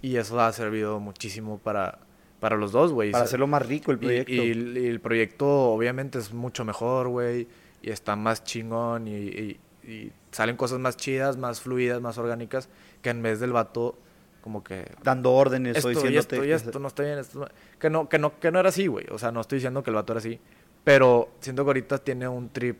Y 0.00 0.16
eso 0.16 0.40
ha 0.40 0.50
servido 0.52 0.98
muchísimo 1.00 1.58
para, 1.58 1.98
Para 2.40 2.56
los 2.56 2.70
dos, 2.70 2.92
güey. 2.92 3.10
Para 3.10 3.24
hacerlo 3.24 3.48
más 3.48 3.66
rico 3.66 3.90
el 3.90 3.98
proyecto. 3.98 4.32
Y, 4.32 4.50
el- 4.52 4.78
y 4.78 4.86
el 4.86 5.00
proyecto 5.00 5.46
obviamente 5.72 6.18
es 6.20 6.32
mucho 6.32 6.64
mejor, 6.64 7.08
güey. 7.08 7.48
Y 7.82 7.90
está 7.90 8.14
más 8.14 8.44
chingón 8.44 9.08
y, 9.08 9.16
y- 9.16 9.60
y 9.88 10.12
salen 10.32 10.56
cosas 10.56 10.78
más 10.78 10.96
chidas, 10.96 11.36
más 11.36 11.60
fluidas, 11.60 12.00
más 12.00 12.18
orgánicas. 12.18 12.68
Que 13.02 13.10
en 13.10 13.22
vez 13.22 13.40
del 13.40 13.52
vato, 13.52 13.96
como 14.42 14.62
que... 14.62 14.90
Dando 15.02 15.32
órdenes 15.32 15.76
o 15.76 15.78
Esto 15.78 15.90
y 15.90 15.94
diciéndote. 15.94 16.36
esto 16.36 16.44
y 16.44 16.52
esto 16.52 16.78
no 16.78 16.88
está 16.88 17.02
bien. 17.04 17.18
Esto 17.18 17.48
Que, 17.78 17.88
no, 17.90 18.08
que, 18.08 18.18
no, 18.18 18.38
que 18.38 18.50
no 18.50 18.60
era 18.60 18.68
así, 18.68 18.86
güey. 18.86 19.06
O 19.10 19.18
sea, 19.18 19.32
no 19.32 19.40
estoy 19.40 19.56
diciendo 19.56 19.82
que 19.82 19.90
el 19.90 19.94
vato 19.96 20.12
era 20.12 20.18
así. 20.18 20.38
Pero 20.84 21.30
siento 21.40 21.64
que 21.64 21.68
ahorita 21.70 21.98
tiene 21.98 22.28
un 22.28 22.48
trip 22.50 22.78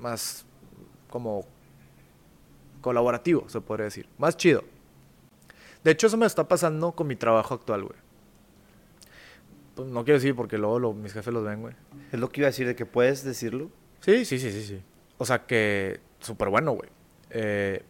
más 0.00 0.46
como 1.10 1.46
colaborativo, 2.80 3.48
se 3.48 3.60
podría 3.60 3.84
decir. 3.84 4.08
Más 4.18 4.36
chido. 4.36 4.62
De 5.84 5.90
hecho, 5.90 6.06
eso 6.06 6.16
me 6.16 6.26
está 6.26 6.46
pasando 6.48 6.92
con 6.92 7.06
mi 7.06 7.16
trabajo 7.16 7.54
actual, 7.54 7.84
güey. 7.84 7.98
Pues 9.74 9.88
no 9.88 10.04
quiero 10.04 10.18
decir 10.18 10.34
porque 10.34 10.58
luego 10.58 10.78
lo- 10.78 10.92
mis 10.94 11.12
jefes 11.12 11.32
los 11.34 11.44
ven, 11.44 11.60
güey. 11.60 11.74
Es 12.12 12.18
lo 12.18 12.28
que 12.30 12.40
iba 12.40 12.46
a 12.46 12.50
decir, 12.50 12.66
de 12.66 12.74
que 12.74 12.86
puedes 12.86 13.24
decirlo. 13.24 13.70
Sí, 14.00 14.24
sí, 14.24 14.38
sí, 14.38 14.50
sí, 14.50 14.62
sí. 14.64 14.82
O 15.18 15.24
sea 15.26 15.46
que 15.46 16.00
súper 16.20 16.48
bueno, 16.48 16.72
güey. 16.72 16.88
Eh, 17.30 17.84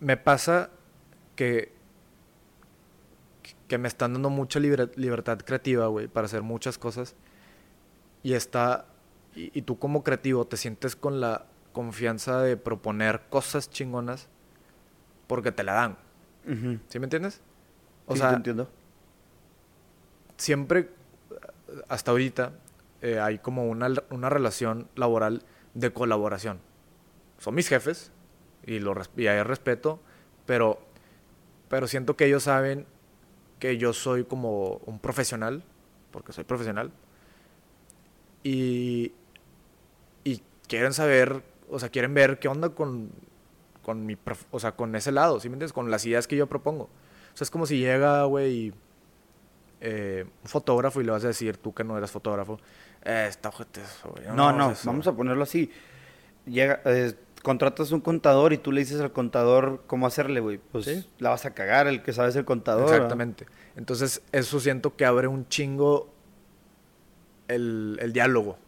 me 0.00 0.16
pasa 0.16 0.70
que, 1.36 1.72
que 3.68 3.78
me 3.78 3.88
están 3.88 4.12
dando 4.14 4.30
mucha 4.30 4.58
liber- 4.60 4.92
libertad 4.96 5.38
creativa, 5.38 5.86
güey, 5.86 6.08
para 6.08 6.26
hacer 6.26 6.42
muchas 6.42 6.78
cosas. 6.78 7.14
Y 8.22 8.34
está, 8.34 8.86
y, 9.34 9.56
y 9.58 9.62
tú 9.62 9.78
como 9.78 10.02
creativo 10.02 10.46
te 10.46 10.56
sientes 10.56 10.96
con 10.96 11.20
la 11.20 11.46
confianza 11.72 12.40
de 12.42 12.56
proponer 12.56 13.22
cosas 13.30 13.70
chingonas 13.70 14.28
porque 15.26 15.52
te 15.52 15.62
la 15.62 15.74
dan. 15.74 15.96
¿Sí 16.88 16.98
me 16.98 17.06
entiendes? 17.06 17.40
O 18.06 18.14
Sí, 18.14 18.18
sea, 18.20 18.30
te 18.30 18.36
entiendo. 18.36 18.68
siempre, 20.36 20.90
hasta 21.88 22.10
ahorita, 22.10 22.52
eh, 23.02 23.20
hay 23.20 23.38
como 23.38 23.68
una, 23.68 23.88
una 24.10 24.28
relación 24.28 24.88
laboral 24.96 25.42
de 25.74 25.92
colaboración. 25.92 26.60
Son 27.38 27.54
mis 27.54 27.68
jefes 27.68 28.12
y, 28.64 28.78
lo, 28.78 28.94
y 29.16 29.26
hay 29.26 29.42
respeto, 29.42 30.00
pero, 30.46 30.78
pero 31.68 31.86
siento 31.86 32.16
que 32.16 32.26
ellos 32.26 32.44
saben 32.44 32.86
que 33.58 33.78
yo 33.78 33.92
soy 33.92 34.24
como 34.24 34.80
un 34.86 34.98
profesional, 34.98 35.62
porque 36.10 36.32
soy 36.32 36.44
profesional, 36.44 36.90
y, 38.42 39.12
y 40.24 40.42
quieren 40.66 40.92
saber, 40.92 41.42
o 41.70 41.78
sea, 41.78 41.90
quieren 41.90 42.14
ver 42.14 42.38
qué 42.38 42.48
onda 42.48 42.70
con, 42.70 43.10
con 43.82 44.06
mi, 44.06 44.16
o 44.50 44.60
sea, 44.60 44.72
con 44.72 44.94
ese 44.96 45.12
lado, 45.12 45.40
¿sí 45.40 45.48
me 45.48 45.54
entiendes? 45.54 45.72
Con 45.72 45.90
las 45.90 46.04
ideas 46.06 46.26
que 46.26 46.36
yo 46.36 46.46
propongo. 46.46 46.84
O 46.84 47.36
sea, 47.36 47.44
es 47.44 47.50
como 47.50 47.66
si 47.66 47.78
llega, 47.78 48.24
güey, 48.24 48.72
eh, 49.80 50.26
un 50.42 50.48
fotógrafo 50.48 51.00
y 51.00 51.04
le 51.04 51.12
vas 51.12 51.24
a 51.24 51.28
decir, 51.28 51.56
tú 51.56 51.74
que 51.74 51.84
no 51.84 51.96
eras 51.96 52.10
fotógrafo, 52.10 52.58
eh, 53.04 53.26
está 53.28 53.48
ojete 53.50 53.80
eso, 53.80 54.10
güey, 54.10 54.24
No, 54.34 54.52
no, 54.52 54.72
eso". 54.72 54.82
vamos 54.86 55.06
a 55.06 55.12
ponerlo 55.14 55.42
así. 55.42 55.70
Llega, 56.46 56.80
eh, 56.84 57.14
contratas 57.42 57.90
un 57.92 58.00
contador 58.00 58.52
y 58.52 58.58
tú 58.58 58.72
le 58.72 58.80
dices 58.80 59.00
al 59.00 59.12
contador 59.12 59.84
cómo 59.86 60.06
hacerle, 60.06 60.40
güey. 60.40 60.58
Pues 60.58 60.84
Sí. 60.86 61.06
la 61.18 61.30
vas 61.30 61.46
a 61.46 61.52
cagar, 61.54 61.86
el 61.86 62.02
que 62.02 62.12
sabe 62.12 62.28
es 62.30 62.36
el 62.36 62.44
contador. 62.44 62.82
¿verdad? 62.84 62.96
Exactamente. 62.98 63.46
Entonces, 63.76 64.22
eso 64.32 64.60
siento 64.60 64.96
que 64.96 65.04
abre 65.06 65.26
un 65.28 65.48
chingo 65.48 66.12
el, 67.48 67.98
el 68.00 68.12
diálogo. 68.12 68.58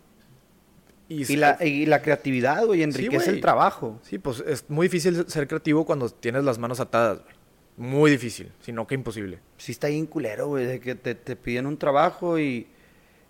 Y 1.09 1.37
la, 1.37 1.59
y 1.62 1.85
la 1.85 2.01
creatividad, 2.01 2.64
güey, 2.64 2.83
enriquece 2.83 3.24
güey. 3.26 3.37
el 3.37 3.41
trabajo. 3.43 4.01
Sí, 4.03 4.18
pues 4.18 4.41
es 4.47 4.64
muy 4.70 4.87
difícil 4.87 5.28
ser 5.28 5.47
creativo 5.47 5.85
cuando 5.85 6.09
tienes 6.09 6.43
las 6.45 6.59
manos 6.59 6.80
atadas, 6.80 7.20
güey. 7.22 7.35
Muy 7.76 8.11
difícil, 8.11 8.51
sino 8.61 8.87
que 8.87 8.95
imposible. 8.95 9.41
Sí 9.59 9.72
está 9.72 9.89
bien 9.89 10.07
culero, 10.07 10.47
güey, 10.47 10.64
de 10.66 10.80
que 10.80 10.95
te, 10.95 11.14
te 11.14 11.37
piden 11.37 11.66
un 11.66 11.76
trabajo 11.78 12.39
y, 12.39 12.66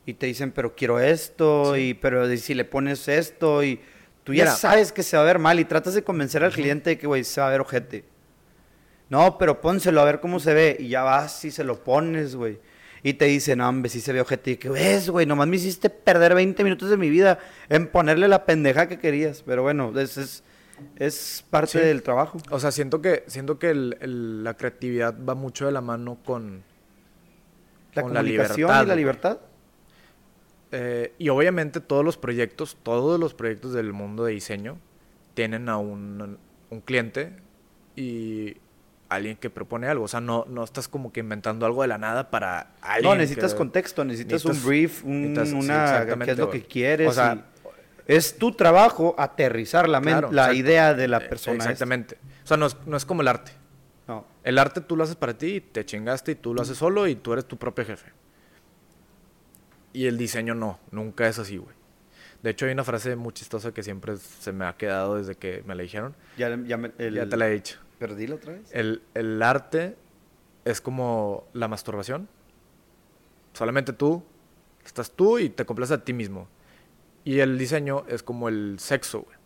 y 0.06 0.14
te 0.14 0.26
dicen, 0.26 0.50
pero 0.52 0.74
quiero 0.74 0.98
esto, 1.00 1.76
y 1.76 1.94
pero 1.94 2.30
y 2.32 2.38
si 2.38 2.54
le 2.54 2.64
pones 2.64 3.06
esto, 3.08 3.62
y 3.62 3.80
tú 4.24 4.34
ya 4.34 4.44
Mira. 4.44 4.56
sabes 4.56 4.92
que 4.92 5.02
se 5.02 5.16
va 5.16 5.22
a 5.22 5.26
ver 5.26 5.38
mal 5.38 5.60
y 5.60 5.64
tratas 5.64 5.94
de 5.94 6.02
convencer 6.02 6.42
al 6.44 6.52
cliente 6.52 6.90
de 6.90 6.98
que, 6.98 7.06
güey, 7.06 7.24
se 7.24 7.40
va 7.40 7.48
a 7.48 7.50
ver 7.50 7.60
ojete. 7.60 8.04
No, 9.08 9.36
pero 9.38 9.60
pónselo 9.60 10.00
a 10.00 10.04
ver 10.04 10.20
cómo 10.20 10.40
se 10.40 10.54
ve, 10.54 10.76
y 10.80 10.88
ya 10.88 11.02
vas 11.02 11.44
y 11.44 11.50
se 11.50 11.64
lo 11.64 11.82
pones, 11.84 12.34
güey. 12.34 12.58
Y 13.04 13.14
te 13.14 13.24
dicen, 13.26 13.58
no, 13.58 13.68
hombre, 13.68 13.90
sí 13.90 14.00
se 14.00 14.12
ve 14.12 14.20
ojete. 14.20 14.52
Y 14.52 14.56
que 14.56 14.68
ves, 14.70 15.10
güey, 15.10 15.26
nomás 15.26 15.48
me 15.48 15.56
hiciste 15.56 15.90
perder 15.90 16.34
20 16.34 16.62
minutos 16.64 16.88
de 16.88 16.96
mi 16.96 17.10
vida 17.10 17.38
en 17.68 17.88
ponerle 17.88 18.28
la 18.28 18.44
pendeja 18.46 18.86
que 18.88 18.98
querías. 19.00 19.42
Pero 19.44 19.62
bueno, 19.62 19.92
es, 19.98 20.16
es, 20.16 20.44
es 20.96 21.44
parte 21.50 21.80
Sí. 21.80 21.84
del 21.84 22.02
trabajo. 22.04 22.38
O 22.50 22.60
sea, 22.60 22.70
siento 22.70 23.02
que, 23.02 23.24
siento 23.26 23.58
que 23.58 23.70
el- 23.70 23.98
el- 24.00 24.44
la 24.44 24.54
creatividad 24.56 25.14
va 25.28 25.34
mucho 25.34 25.66
de 25.66 25.72
la 25.72 25.80
mano 25.80 26.16
con, 26.24 26.62
La 27.94 28.02
con 28.02 28.14
la 28.14 28.22
libertad, 28.22 28.56
y 28.84 28.86
la 28.86 28.94
libertad. 28.96 29.38
Eh, 30.72 31.12
y 31.18 31.28
obviamente 31.28 31.80
todos 31.80 32.04
los 32.04 32.16
proyectos, 32.16 32.76
todos 32.82 33.20
los 33.20 33.34
proyectos 33.34 33.72
del 33.74 33.92
mundo 33.92 34.24
de 34.24 34.32
diseño 34.32 34.78
tienen 35.34 35.68
a 35.68 35.76
un, 35.76 36.38
un 36.70 36.80
cliente 36.80 37.34
y 37.94 38.56
alguien 39.10 39.36
que 39.36 39.50
propone 39.50 39.86
algo. 39.88 40.04
O 40.04 40.08
sea, 40.08 40.20
no, 40.22 40.46
no 40.48 40.64
estás 40.64 40.88
como 40.88 41.12
que 41.12 41.20
inventando 41.20 41.66
algo 41.66 41.82
de 41.82 41.88
la 41.88 41.98
nada 41.98 42.30
para 42.30 42.72
alguien. 42.80 43.10
No, 43.10 43.16
necesitas 43.16 43.52
que- 43.52 43.58
contexto, 43.58 44.04
necesitas, 44.04 44.44
necesitas- 44.44 44.62
un 44.62 44.68
brief, 44.68 45.04
un- 45.04 45.34
necesitas- 45.34 45.52
una, 45.64 46.24
qué 46.24 46.30
es 46.32 46.38
lo 46.38 46.50
que 46.50 46.62
quieres. 46.62 47.08
O 47.08 47.12
sea, 47.12 47.44
y 48.08 48.14
es 48.14 48.38
tu 48.38 48.52
trabajo 48.52 49.14
aterrizar 49.18 49.88
la, 49.88 50.00
Claro, 50.00 50.32
la 50.32 50.54
idea 50.54 50.94
de 50.94 51.06
la 51.08 51.18
eh, 51.18 51.28
persona. 51.28 51.58
esta. 51.58 51.70
Exactamente. 51.72 52.16
O 52.42 52.46
sea, 52.46 52.56
no 52.56 52.66
es, 52.66 52.76
no 52.86 52.96
es 52.96 53.04
como 53.04 53.20
el 53.20 53.28
arte. 53.28 53.52
No. 54.08 54.24
El 54.42 54.58
arte 54.58 54.80
tú 54.80 54.96
lo 54.96 55.04
haces 55.04 55.16
para 55.16 55.36
ti, 55.36 55.60
te 55.60 55.84
chingaste 55.84 56.32
y 56.32 56.34
tú 56.34 56.54
lo 56.54 56.62
haces 56.62 56.76
solo 56.78 57.06
y 57.06 57.14
tú 57.14 57.34
eres 57.34 57.44
tu 57.44 57.56
propio 57.58 57.84
jefe. 57.84 58.10
Y 59.92 60.06
el 60.06 60.16
diseño 60.18 60.54
no, 60.54 60.78
nunca 60.90 61.28
es 61.28 61.38
así, 61.38 61.56
güey. 61.58 61.74
De 62.42 62.50
hecho, 62.50 62.66
hay 62.66 62.72
una 62.72 62.82
frase 62.84 63.14
muy 63.14 63.32
chistosa 63.32 63.72
que 63.72 63.82
siempre 63.82 64.16
se 64.16 64.52
me 64.52 64.64
ha 64.66 64.76
quedado 64.76 65.16
desde 65.16 65.36
que 65.36 65.62
me 65.66 65.74
la 65.74 65.82
dijeron. 65.82 66.16
Ya, 66.36 66.48
ya, 66.64 66.76
me- 66.76 66.92
el- 66.98 67.14
Ya 67.14 67.28
te 67.28 67.36
la 67.36 67.48
he 67.48 67.52
dicho. 67.52 67.78
¿Pero 67.98 68.14
dilo 68.16 68.36
otra 68.36 68.54
vez? 68.54 68.68
El, 68.72 69.02
el 69.14 69.40
arte 69.42 69.96
es 70.64 70.80
como 70.80 71.46
la 71.52 71.68
masturbación. 71.68 72.28
Solamente 73.52 73.92
tú, 73.92 74.22
estás 74.84 75.10
tú 75.12 75.38
y 75.38 75.50
te 75.50 75.64
complaces 75.64 75.98
a 75.98 76.04
ti 76.04 76.12
mismo. 76.12 76.48
Y 77.24 77.38
el 77.40 77.58
diseño 77.58 78.04
es 78.08 78.22
como 78.22 78.48
el 78.48 78.76
sexo, 78.78 79.22
güey. 79.22 79.36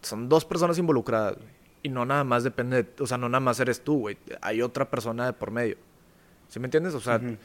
Son 0.00 0.28
dos 0.28 0.44
personas 0.44 0.78
involucradas, 0.78 1.34
güey. 1.36 1.48
Y 1.82 1.88
no 1.88 2.04
nada 2.06 2.24
más 2.24 2.44
depende 2.44 2.82
de, 2.82 3.02
o 3.02 3.06
sea, 3.06 3.18
no 3.18 3.28
nada 3.28 3.40
más 3.40 3.60
eres 3.60 3.82
tú, 3.82 3.98
güey. 3.98 4.16
Hay 4.40 4.62
otra 4.62 4.88
persona 4.90 5.26
de 5.26 5.32
por 5.32 5.50
medio. 5.50 5.76
¿Sí 6.48 6.58
me 6.60 6.66
entiendes? 6.66 6.94
O 6.94 7.00
sea, 7.00 7.16
uh, 7.16 7.36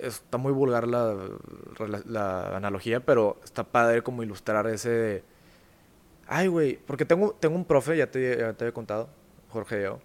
está 0.00 0.38
muy 0.38 0.52
vulgar 0.52 0.86
la, 0.88 2.56
analogía, 2.56 3.00
pero 3.00 3.38
está 3.44 3.64
padre 3.64 4.02
como 4.02 4.22
ilustrar 4.22 4.66
ese 4.66 4.90
de, 4.90 5.24
Ay, 6.28 6.48
güey, 6.48 6.78
porque 6.86 7.04
tengo, 7.04 7.36
tengo 7.38 7.54
un 7.54 7.64
profe, 7.64 7.96
ya 7.96 8.10
te, 8.10 8.38
ya 8.38 8.52
te 8.52 8.64
había 8.64 8.74
contado, 8.74 9.08
Jorge 9.50 9.78
Diego, 9.78 10.00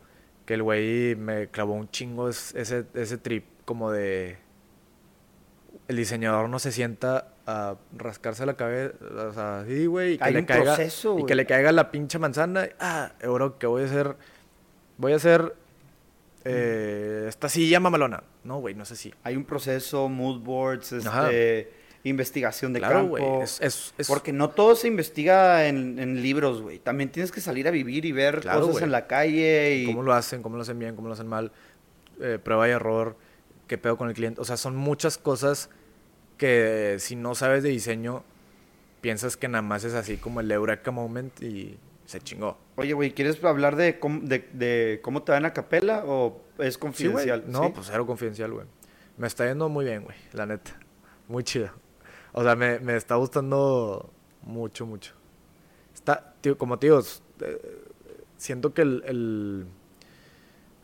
que 0.46 0.54
el 0.54 0.64
güey 0.64 1.16
me 1.16 1.48
clavó 1.48 1.74
un 1.74 1.90
chingo 1.90 2.30
es- 2.30 2.54
ese, 2.56 2.86
ese 2.94 3.18
trip 3.18 3.46
como 3.66 3.92
de... 3.92 4.38
El 5.88 5.98
diseñador 5.98 6.48
no 6.48 6.60
se 6.60 6.72
sienta 6.72 7.30
a 7.48 7.76
rascarse 7.98 8.46
la 8.46 8.54
cabeza, 8.54 8.94
o 9.02 9.34
sea, 9.34 9.66
sí, 9.68 9.88
güey, 9.88 10.14
y 10.14 10.18
que 10.18 10.24
Hay 10.24 10.34
le 10.34 10.46
caiga 10.46 10.76
proceso, 10.76 11.18
y 11.20 11.26
que 11.26 11.36
le 11.36 11.46
caiga 11.46 11.72
la 11.72 11.92
pinche 11.92 12.20
manzana. 12.20 12.70
Ah, 12.80 13.14
bro, 13.22 13.58
que 13.58 13.68
voy 13.68 13.82
a 13.82 13.86
hacer 13.86 14.16
voy 14.98 15.14
a 15.14 15.16
hacer 15.16 15.56
eh, 16.46 17.26
esta 17.28 17.50
silla 17.50 17.80
mamalona. 17.80 18.24
No, 18.44 18.60
güey, 18.60 18.74
no 18.76 18.84
es 18.84 18.92
así. 18.92 19.14
Hay 19.24 19.36
un 19.36 19.46
proceso, 19.46 20.10
mood 20.10 20.40
boards, 20.42 20.92
este, 20.94 21.72
investigación 22.04 22.74
de 22.74 22.80
Claro, 22.80 22.96
campo. 23.12 23.44
es- 23.44 23.62
es- 23.62 23.94
es- 23.98 24.08
Porque 24.08 24.34
no 24.34 24.50
todo 24.50 24.76
se 24.76 24.88
investiga 24.88 25.68
en, 25.68 26.00
en 26.00 26.22
libros, 26.22 26.62
güey. 26.62 26.80
También 26.80 27.12
tienes 27.12 27.32
que 27.32 27.42
salir 27.42 27.68
a 27.68 27.72
vivir 27.72 28.06
y 28.06 28.12
ver 28.12 28.40
Claro, 28.42 28.68
cosas 28.68 28.82
en 28.84 28.92
la 28.92 29.06
calle. 29.08 29.76
Y... 29.76 29.86
cómo 29.86 30.02
lo 30.02 30.14
hacen, 30.14 30.42
cómo 30.42 30.56
lo 30.56 30.64
hacen 30.64 30.80
bien, 30.80 30.96
cómo 30.96 31.08
lo 31.10 31.14
hacen 31.14 31.28
mal, 31.28 31.52
eh, 32.20 32.40
prueba 32.44 32.68
y 32.68 32.72
error, 32.72 33.16
qué 33.68 33.78
pedo 33.78 33.98
con 33.98 34.10
el 34.10 34.16
cliente. 34.16 34.42
O 34.42 34.46
sea, 34.46 34.58
son 34.58 34.76
muchas 34.76 35.18
cosas 35.20 35.70
que 36.38 36.96
si 37.00 37.16
no 37.16 37.36
sabes 37.36 37.62
de 37.62 37.70
diseño, 37.70 38.24
piensas 39.02 39.38
que 39.38 39.48
nada 39.48 39.62
más 39.62 39.84
es 39.84 39.94
así 39.94 40.18
como 40.18 40.40
el 40.40 40.52
Eureka 40.52 40.90
Moment 40.92 41.42
y 41.44 41.78
se 42.12 42.20
chingó. 42.22 42.58
Oye, 42.76 42.94
güey, 42.94 43.12
¿quieres 43.14 43.44
hablar 43.44 43.76
de 43.76 44.00
cómo, 44.00 44.20
de, 44.22 44.48
de 44.54 45.00
cómo 45.04 45.24
te 45.24 45.32
va 45.32 45.38
en 45.38 45.44
la 45.44 45.54
capela 45.54 46.04
o 46.06 46.42
es 46.60 46.74
Sí, 46.76 46.80
confidencial? 46.80 47.44
No, 47.48 47.64
¿Sí? 47.66 47.72
pues 47.74 47.88
cero 47.90 48.06
confidencial, 48.06 48.52
güey. 48.52 48.66
Me 49.18 49.28
está 49.28 49.48
yendo 49.48 49.70
muy 49.70 49.86
bien, 49.86 50.04
güey, 50.04 50.18
la 50.34 50.46
neta. 50.46 50.78
Muy 51.28 51.44
chido. 51.44 51.70
O 52.34 52.44
sea, 52.44 52.56
me, 52.56 52.80
me 52.80 52.96
está 52.96 53.16
gustando 53.16 54.12
mucho, 54.42 54.86
mucho. 54.86 55.14
Está, 55.94 56.34
tío, 56.42 56.58
como 56.58 56.80
tío, 56.80 57.02
siento 58.38 58.74
que 58.74 58.82
el, 58.82 59.04
el 59.06 59.66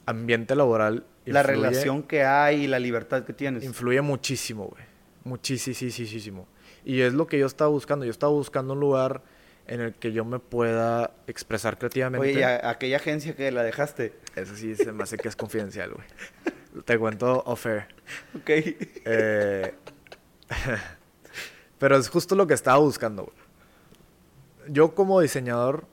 ambiente 0.06 0.56
laboral 0.56 1.06
La 1.26 1.42
influye- 1.42 1.46
relación 1.46 2.04
que 2.04 2.24
hay 2.24 2.64
y 2.66 2.68
la 2.68 2.80
libertad 2.80 3.24
que 3.24 3.34
tienes. 3.34 3.64
influye 3.64 4.02
muchísimo, 4.02 4.66
güey. 4.68 4.84
Muchísimo. 5.24 6.48
Y 6.86 7.02
es 7.02 7.14
lo 7.14 7.28
que 7.28 7.38
yo 7.40 7.46
estaba 7.46 7.70
buscando. 7.70 8.06
Yo 8.06 8.12
estaba 8.12 8.32
buscando 8.32 8.74
un 8.74 8.80
lugar 8.80 9.24
en 9.68 9.82
el 9.82 9.94
que 9.94 10.12
yo 10.14 10.24
me 10.26 10.40
pueda 10.40 11.12
expresar 11.28 11.78
creativamente. 11.78 12.28
Oye, 12.30 12.40
¿y 12.40 12.44
a- 12.44 12.70
aquella 12.70 12.98
agencia 12.98 13.36
que 13.36 13.52
la 13.52 13.64
dejaste. 13.64 14.14
Eso 14.36 14.56
sí 14.56 14.76
se 14.76 14.92
me 14.94 15.04
hace 15.04 15.18
que 15.18 15.28
es 15.28 15.36
confidencial, 15.36 15.94
güey. 15.94 16.08
Te 16.86 16.98
cuento 16.98 17.44
off-air. 17.46 17.88
Ok. 18.36 18.50
Eh, 18.50 19.74
pero 21.80 21.98
es 21.98 22.10
justo 22.10 22.36
lo 22.36 22.48
que 22.48 22.54
estaba 22.54 22.78
buscando, 22.80 23.24
güey. 23.26 23.36
Yo 24.70 24.94
como 24.96 25.22
diseñador, 25.22 25.86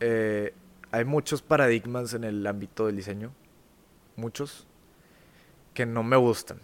eh, 0.00 0.54
hay 0.90 1.04
muchos 1.04 1.42
paradigmas 1.42 2.14
en 2.14 2.24
el 2.24 2.46
ámbito 2.46 2.86
del 2.86 2.96
diseño, 2.96 3.32
muchos, 4.16 4.66
que 5.74 5.84
no 5.86 6.02
me 6.02 6.16
gustan. 6.16 6.58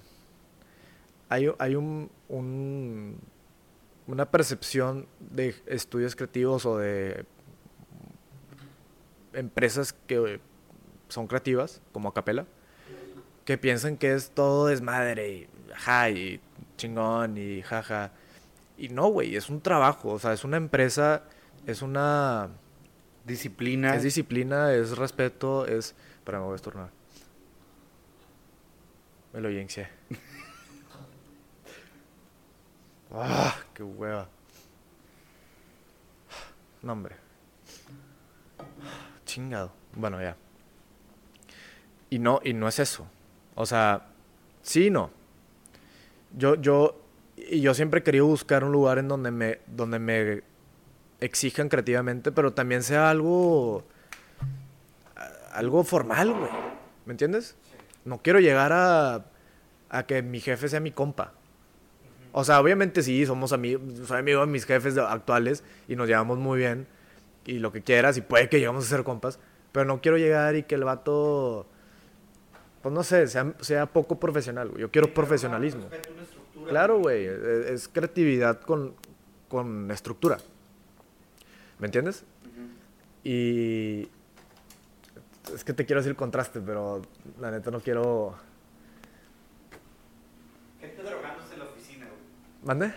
Hay, 1.29 1.51
hay 1.59 1.75
un, 1.75 2.11
un- 2.29 3.19
una 4.07 4.31
percepción 4.31 5.07
de 5.21 5.55
estudios 5.67 6.15
creativos 6.15 6.67
o 6.67 6.79
de 6.79 7.25
empresas 9.33 9.95
que 10.07 10.41
son 11.09 11.27
creativas, 11.27 11.81
como 11.93 12.09
Acapela, 12.09 12.47
que 13.45 13.59
piensan 13.59 13.97
que 13.97 14.15
es 14.15 14.31
todo 14.31 14.67
desmadre 14.67 15.31
y 15.31 15.49
ajá, 15.73 16.11
y 16.11 16.41
chingón 16.77 17.39
y 17.39 17.63
jaja. 17.63 18.13
Y 18.77 18.89
no, 18.89 19.09
güey, 19.09 19.37
es 19.37 19.49
un 19.49 19.61
trabajo, 19.61 20.11
o 20.11 20.19
sea, 20.19 20.33
es 20.33 20.45
una 20.45 20.57
empresa, 20.57 21.23
es 21.67 21.83
una... 21.83 22.51
Disciplina. 23.25 23.95
Es 23.95 24.03
disciplina, 24.03 24.75
es 24.75 24.99
respeto, 24.99 25.67
es... 25.67 25.95
Espera, 26.17 26.41
me 26.41 26.45
voy 26.45 26.55
a 26.55 26.57
estornar. 26.57 26.91
Me 29.33 29.41
lo 29.41 29.51
jinxé. 29.51 29.89
¡Ah! 33.13 33.55
¡Qué 33.75 33.83
hueva! 33.83 34.29
No, 36.83 36.93
hombre. 36.93 37.17
Chingado. 39.25 39.73
Bueno, 39.95 40.21
ya. 40.21 40.37
Y 42.09 42.19
no, 42.21 42.41
y 42.45 42.53
no 42.53 42.69
es 42.69 42.79
eso. 42.79 43.07
O 43.57 43.67
sea, 43.67 44.07
sí 44.63 44.87
y 44.87 44.91
no. 44.91 45.11
Yo, 46.37 46.55
yo, 46.57 47.01
y 47.37 47.61
yo 47.61 47.75
siempre 47.75 48.01
he 48.01 48.03
querido 48.03 48.27
buscar 48.27 48.63
un 48.63 48.73
lugar 48.73 48.99
en 48.99 49.09
donde 49.09 49.31
me, 49.31 49.59
donde 49.67 49.99
me 49.99 50.43
exijan 51.21 51.69
creativamente, 51.69 52.31
pero 52.31 52.53
también 52.53 52.83
sea 52.83 53.11
algo, 53.11 53.85
algo 55.53 55.83
formal, 55.85 56.33
güey. 56.33 56.51
¿Me 57.07 57.13
entiendes? 57.13 57.57
No 58.05 58.19
quiero 58.19 58.39
llegar 58.39 58.73
a, 58.73 59.25
a 59.89 60.07
que 60.07 60.23
mi 60.23 60.41
jefe 60.41 60.69
sea 60.69 60.81
mi 60.81 60.93
compa. 60.93 61.33
O 62.37 62.43
sea, 62.43 62.61
obviamente 62.61 63.03
sí, 63.05 63.25
somos 63.27 63.53
amigos, 63.53 63.81
soy 64.09 64.19
amigo 64.19 64.41
de 64.41 64.47
mis 64.47 64.65
jefes 64.65 64.99
actuales 64.99 65.63
y 65.87 65.95
nos 65.95 66.09
llevamos 66.09 66.37
muy 66.37 66.59
bien 66.59 66.89
y 67.47 67.61
lo 67.61 67.71
que 67.71 67.81
quieras 67.81 68.17
y 68.17 68.23
puede 68.23 68.49
que 68.49 68.59
lleguemos 68.59 68.85
a 68.85 68.89
ser 68.89 69.05
compas, 69.05 69.39
pero 69.71 69.85
no 69.85 70.01
quiero 70.01 70.19
llegar 70.19 70.57
y 70.57 70.65
que 70.65 70.75
el 70.75 70.83
vato, 70.83 71.67
pues 72.83 72.93
no 72.93 73.05
sé, 73.05 73.29
sea, 73.29 73.55
sea 73.61 73.87
poco 73.87 74.19
profesional, 74.19 74.71
güey. 74.71 74.81
Yo 74.81 74.91
quiero 74.91 75.15
profesionalismo. 75.15 75.89
Claro, 76.69 76.99
güey, 76.99 77.25
es, 77.25 77.39
es 77.39 77.89
creatividad 77.89 78.61
con, 78.63 78.95
con 79.49 79.89
estructura. 79.93 80.39
¿Me 81.79 81.87
entiendes? 81.87 82.25
Y 83.23 84.09
es 85.55 85.63
que 85.65 85.73
te 85.73 85.87
quiero 85.87 86.01
decir 86.01 86.17
contraste, 86.17 86.61
pero 86.61 87.01
la 87.41 87.51
neta 87.53 87.71
no 87.71 87.81
quiero... 87.81 88.35
Gente 90.81 91.03
drogándose 91.03 91.55
en 91.55 91.59
la 91.61 91.65
oficina, 91.67 92.07
güey. 92.07 92.19
¿Mande? 92.65 92.93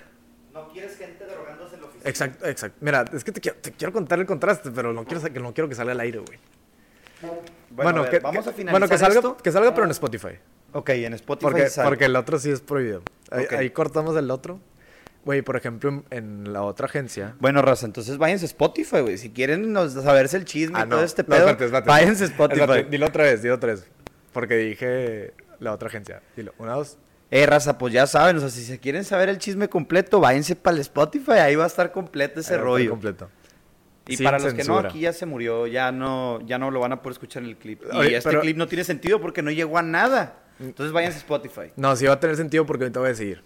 No 0.53 0.69
quieres 0.69 0.97
gente 0.97 1.25
drogándose 1.25 1.75
en 1.75 1.81
la 1.81 1.87
oficina. 1.87 2.09
Exacto, 2.09 2.45
exacto. 2.47 2.77
Mira, 2.81 3.05
es 3.13 3.23
que 3.23 3.31
te 3.31 3.41
quiero, 3.41 3.57
te 3.59 3.71
quiero 3.71 3.93
contar 3.93 4.19
el 4.19 4.25
contraste, 4.25 4.71
pero 4.71 4.93
no 4.93 5.05
quiero, 5.05 5.21
no 5.41 5.53
quiero 5.53 5.69
que 5.69 5.75
salga 5.75 5.91
al 5.91 5.99
aire, 5.99 6.19
güey. 6.19 6.39
Bueno, 7.71 7.99
a 7.99 8.01
ver, 8.03 8.11
que, 8.11 8.19
vamos 8.19 8.43
que- 8.43 8.49
a 8.49 8.53
finalizar 8.53 8.71
bueno, 8.71 8.87
que 8.87 8.97
salga, 8.97 9.15
esto. 9.15 9.37
que 9.37 9.51
salga 9.51 9.73
pero 9.73 9.85
en 9.85 9.91
Spotify. 9.91 10.39
Ok, 10.73 10.89
en 10.89 11.13
Spotify 11.13 11.43
Porque, 11.51 11.69
sale. 11.69 11.87
porque 11.89 12.05
el 12.05 12.15
otro 12.15 12.39
sí 12.39 12.51
es 12.51 12.61
prohibido. 12.61 13.01
Ahí, 13.31 13.45
Ok. 13.45 13.53
ahí 13.53 13.69
cortamos 13.71 14.15
el 14.17 14.29
otro. 14.31 14.59
Güey, 15.25 15.41
por 15.41 15.57
ejemplo, 15.57 16.03
en, 16.09 16.53
la 16.53 16.61
otra 16.63 16.85
agencia. 16.85 17.35
Bueno, 17.39 17.61
raza, 17.61 17.85
entonces 17.85 18.17
váyanse 18.17 18.45
a 18.45 18.47
Spotify, 18.47 19.01
güey. 19.01 19.17
Si 19.17 19.31
quieren 19.31 19.73
nos- 19.73 19.93
saberse 19.93 20.37
el 20.37 20.45
chisme 20.45 20.79
Ah, 20.79 20.83
y 20.85 20.89
todo 20.89 20.99
no. 20.99 21.05
este 21.05 21.23
No, 21.23 21.27
pedo, 21.29 21.37
espérate, 21.39 21.65
espérate. 21.65 21.89
váyanse 21.89 22.23
a 22.23 22.27
Spotify. 22.27 22.61
Espérate, 22.61 22.89
dilo 22.89 23.05
otra 23.07 23.23
vez, 23.25 23.41
dilo 23.41 23.55
otra 23.55 23.73
vez. 23.73 23.87
Porque 24.31 24.55
dije 24.55 25.33
la 25.59 25.73
otra 25.73 25.89
agencia. 25.89 26.21
Dilo, 26.35 26.53
una, 26.59 26.73
dos. 26.73 26.97
Eh, 27.29 27.45
raza, 27.45 27.77
pues 27.77 27.93
ya 27.93 28.07
saben, 28.07 28.37
o 28.37 28.39
sea, 28.39 28.49
si 28.49 28.63
se 28.63 28.79
quieren 28.79 29.03
saber 29.03 29.27
el 29.29 29.37
chisme 29.37 29.67
completo, 29.67 30.19
váyanse 30.21 30.55
para 30.55 30.75
el 30.75 30.81
Spotify, 30.81 31.31
ahí 31.33 31.55
va 31.55 31.65
a 31.65 31.67
estar 31.67 31.91
completo 31.91 32.39
ese 32.39 32.57
rollo. 32.57 32.89
completo. 32.91 33.29
Y 34.07 34.15
Sin 34.15 34.23
para 34.23 34.39
los 34.39 34.53
que 34.53 34.63
no, 34.63 34.77
aquí 34.79 35.01
ya 35.01 35.11
se 35.11 35.25
murió, 35.25 35.67
ya 35.67 35.91
no, 35.91 36.39
ya 36.45 36.57
no 36.57 36.71
lo 36.71 36.79
van 36.79 36.93
a 36.93 37.01
poder 37.01 37.13
escuchar 37.13 37.43
en 37.43 37.49
el 37.49 37.57
clip. 37.57 37.83
Y 37.91 38.13
este 38.13 38.29
pero- 38.29 38.41
clip 38.41 38.55
no 38.55 38.67
tiene 38.67 38.85
sentido 38.85 39.19
porque 39.19 39.41
no 39.41 39.51
llegó 39.51 39.77
a 39.77 39.81
nada. 39.81 40.39
Entonces 40.59 40.93
váyanse 40.93 41.17
a 41.17 41.19
Spotify. 41.19 41.73
No, 41.75 41.93
sí 41.97 42.05
va 42.05 42.13
a 42.13 42.19
tener 42.19 42.37
sentido 42.37 42.65
porque 42.65 42.85
ahorita 42.85 43.01
voy 43.01 43.09
a 43.09 43.15
seguir. 43.15 43.43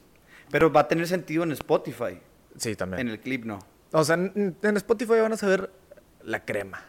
Pero 0.51 0.71
va 0.71 0.81
a 0.81 0.87
tener 0.87 1.07
sentido 1.07 1.43
en 1.43 1.51
Spotify. 1.53 2.19
Sí, 2.57 2.75
también. 2.75 3.01
En 3.01 3.07
el 3.09 3.19
clip 3.19 3.45
no. 3.45 3.59
O 3.91 4.03
sea, 4.03 4.15
en, 4.15 4.55
en 4.61 4.77
Spotify 4.77 5.19
van 5.21 5.33
a 5.33 5.37
saber 5.37 5.71
la 6.23 6.45
crema. 6.45 6.83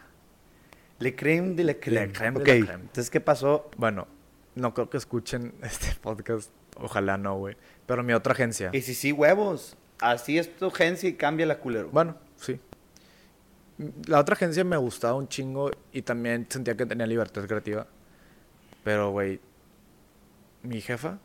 Le 0.99 1.15
creme 1.15 1.55
de 1.55 1.63
la 1.63 1.73
creme. 1.73 2.07
Le 2.07 2.13
creme 2.13 2.39
de 2.39 2.45
la 2.59 2.65
creme. 2.67 2.83
entonces, 2.83 3.09
¿qué 3.09 3.19
pasó? 3.19 3.69
Bueno, 3.77 4.07
no 4.55 4.73
creo 4.73 4.89
que 4.89 4.97
escuchen 4.97 5.53
este 5.63 5.95
podcast. 6.01 6.49
Ojalá 6.77 7.17
no, 7.17 7.37
güey. 7.37 7.55
Pero 7.85 8.03
mi 8.03 8.13
otra 8.13 8.33
agencia. 8.33 8.69
Y 8.73 8.81
si 8.81 8.93
sí, 8.95 9.11
huevos. 9.11 9.77
Así 9.99 10.37
es 10.37 10.55
tu 10.57 10.67
agencia 10.67 11.07
y 11.09 11.13
cambia 11.13 11.45
la 11.45 11.59
culero. 11.59 11.89
Bueno, 11.91 12.15
sí. 12.35 12.59
La 14.07 14.19
otra 14.19 14.33
agencia 14.35 14.63
me 14.63 14.77
gustaba 14.77 15.13
un 15.15 15.27
chingo 15.27 15.71
y 15.91 16.01
también 16.01 16.45
sentía 16.49 16.75
que 16.75 16.85
tenía 16.85 17.05
libertad 17.07 17.45
creativa. 17.45 17.87
Pero, 18.83 19.11
güey, 19.11 19.39
mi 20.61 20.81
jefa 20.81 21.19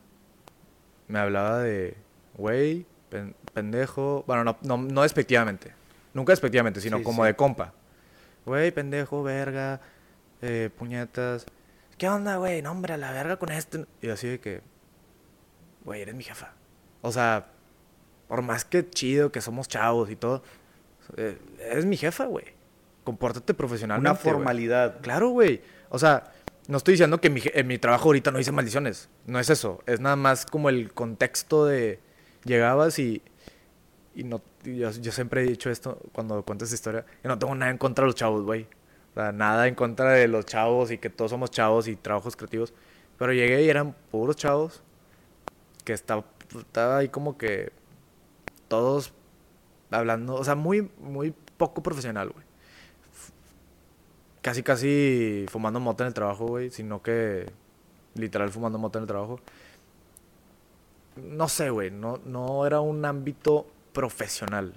me 1.09 1.19
hablaba 1.19 1.59
de, 1.61 1.97
güey, 2.37 2.87
pen- 3.11 3.35
pendejo. 3.53 4.25
Bueno, 4.27 4.45
no, 4.45 4.59
no, 4.63 4.77
no 4.79 5.03
despectivamente. 5.03 5.73
Nunca 6.15 6.33
despectivamente, 6.33 6.81
sino 6.81 6.99
Sí, 6.99 7.03
como 7.05 7.23
sí. 7.25 7.29
de 7.29 7.37
compa. 7.37 7.73
Güey, 8.47 8.71
pendejo, 8.71 9.23
verga, 9.23 9.81
eh, 10.41 10.71
puñetas. 10.77 11.47
¿Qué 11.99 12.09
onda, 12.09 12.37
güey? 12.37 12.63
No, 12.63 12.71
hombre, 12.71 12.95
a 12.95 12.97
la 12.97 13.11
verga 13.11 13.37
con 13.37 13.51
esto. 13.51 13.85
Y 14.01 14.09
así 14.09 14.29
de 14.29 14.39
que, 14.39 14.63
güey, 15.85 16.01
eres 16.01 16.15
mi 16.15 16.23
jefa. 16.23 16.53
O 17.03 17.11
sea, 17.11 17.49
por 18.29 18.41
más 18.43 18.65
que 18.65 18.89
chido 18.89 19.33
que 19.33 19.41
somos 19.41 19.67
chavos 19.67 20.09
y 20.09 20.15
todo, 20.17 20.45
eh, 21.17 21.37
eres 21.59 21.85
mi 21.85 21.97
jefa, 21.97 22.27
güey. 22.27 22.47
Compórtate 23.03 23.53
profesionalmente. 23.53 24.11
Una 24.11 24.19
formalidad. 24.19 25.01
Claro, 25.01 25.31
güey. 25.31 25.61
O 25.89 25.99
sea, 25.99 26.33
no 26.69 26.77
estoy 26.77 26.93
diciendo 26.93 27.21
que 27.21 27.31
mi 27.31 27.43
en 27.45 27.67
mi 27.67 27.79
trabajo 27.79 28.11
ahorita 28.11 28.31
no 28.31 28.39
hice 28.39 28.53
maldiciones. 28.53 29.09
No 29.27 29.41
es 29.41 29.51
eso. 29.51 29.83
Es 29.87 29.99
nada 29.99 30.17
más 30.17 30.47
como 30.47 30.69
el 30.69 30.93
contexto 30.93 31.67
de 31.67 31.99
llegabas 32.45 32.99
y, 33.01 33.23
y 34.15 34.23
no. 34.23 34.41
Yo, 34.63 34.91
yo 34.91 35.11
siempre 35.11 35.43
he 35.43 35.47
dicho 35.47 35.69
esto 35.71 35.99
cuando 36.13 36.45
cuento 36.45 36.65
esta 36.65 36.75
historia. 36.77 37.05
Que 37.23 37.29
no 37.29 37.39
tengo 37.39 37.55
nada 37.57 37.73
en 37.73 37.79
contra 37.79 38.05
de 38.05 38.07
los 38.07 38.15
chavos, 38.15 38.45
güey. 38.45 38.69
Sea, 39.19 39.33
nada 39.33 39.67
en 39.67 39.75
contra 39.75 40.13
de 40.13 40.29
los 40.29 40.47
chavos 40.47 40.93
y 40.93 40.99
que 40.99 41.11
todos 41.11 41.33
somos 41.33 41.51
chavos 41.51 41.89
y 41.89 41.97
trabajos 41.97 42.37
creativos. 42.37 42.73
Pero 43.19 43.33
llegué 43.33 43.65
y 43.65 43.69
eran 43.69 43.97
puros 44.13 44.37
chavos 44.37 44.81
que 45.85 45.93
estaba, 45.93 46.25
estaba 46.57 46.99
ahí 46.99 47.09
como 47.09 47.37
que 47.37 47.73
todos 48.69 49.13
hablando, 49.91 50.37
o 50.37 50.45
sea, 50.45 50.55
muy, 50.55 50.89
muy 51.01 51.35
poco 51.57 51.83
profesional, 51.83 52.29
güey. 52.29 52.47
Casi, 54.41 54.63
casi 54.63 55.47
fumando 55.49 55.81
mota 55.81 56.05
en 56.05 56.09
el 56.09 56.15
trabajo, 56.15 56.47
güey, 56.47 56.71
sino 56.71 57.03
que 57.03 57.51
literal 58.15 58.51
fumando 58.51 58.79
mota 58.79 59.01
en 59.01 59.03
el 59.03 59.09
trabajo. 59.09 59.41
No 61.17 61.49
sé, 61.49 61.71
güey, 61.71 61.91
no, 61.91 62.21
no 62.25 62.65
era 62.65 62.79
un 62.81 63.05
ámbito 63.05 63.67
profesional. 63.93 64.75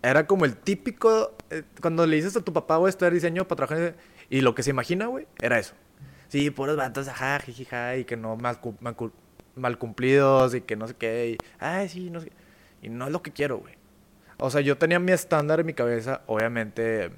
Era 0.00 0.28
como 0.28 0.44
el 0.44 0.56
típico, 0.56 1.32
eh, 1.50 1.62
cuando 1.80 2.06
le 2.06 2.16
dices 2.16 2.36
a 2.36 2.40
tu 2.42 2.52
papá, 2.52 2.76
güey, 2.76 2.90
estudiar 2.90 3.12
diseño 3.12 3.46
para 3.46 3.66
trabajar, 3.66 3.78
en- 3.88 3.94
y 4.28 4.40
lo 4.40 4.54
que 4.54 4.62
se 4.62 4.70
imagina, 4.70 5.06
güey, 5.06 5.26
era 5.40 5.58
eso. 5.58 5.74
Sí, 6.28 6.50
puros 6.50 6.76
vatos, 6.76 7.08
ajá, 7.08 7.38
jijija, 7.40 7.96
y 7.96 8.04
que 8.04 8.16
no 8.16 8.36
mal, 8.36 8.58
mal 8.80 8.94
cu- 8.96 9.12
mal 9.56 9.78
cumplidos, 9.78 10.54
y 10.54 10.60
que 10.60 10.76
no 10.76 10.86
sé 10.86 10.94
qué, 10.94 11.30
y, 11.30 11.38
ay, 11.58 11.88
sí, 11.88 12.10
no 12.10 12.20
sé 12.20 12.28
qué. 12.30 12.36
Y 12.82 12.88
no 12.88 13.06
es 13.06 13.12
lo 13.12 13.22
que 13.22 13.32
quiero, 13.32 13.58
güey. 13.58 13.74
O 14.38 14.48
sea, 14.50 14.60
yo 14.62 14.78
tenía 14.78 14.98
mi 14.98 15.12
estándar 15.12 15.60
en 15.60 15.66
mi 15.66 15.74
cabeza, 15.74 16.22
obviamente 16.26 17.10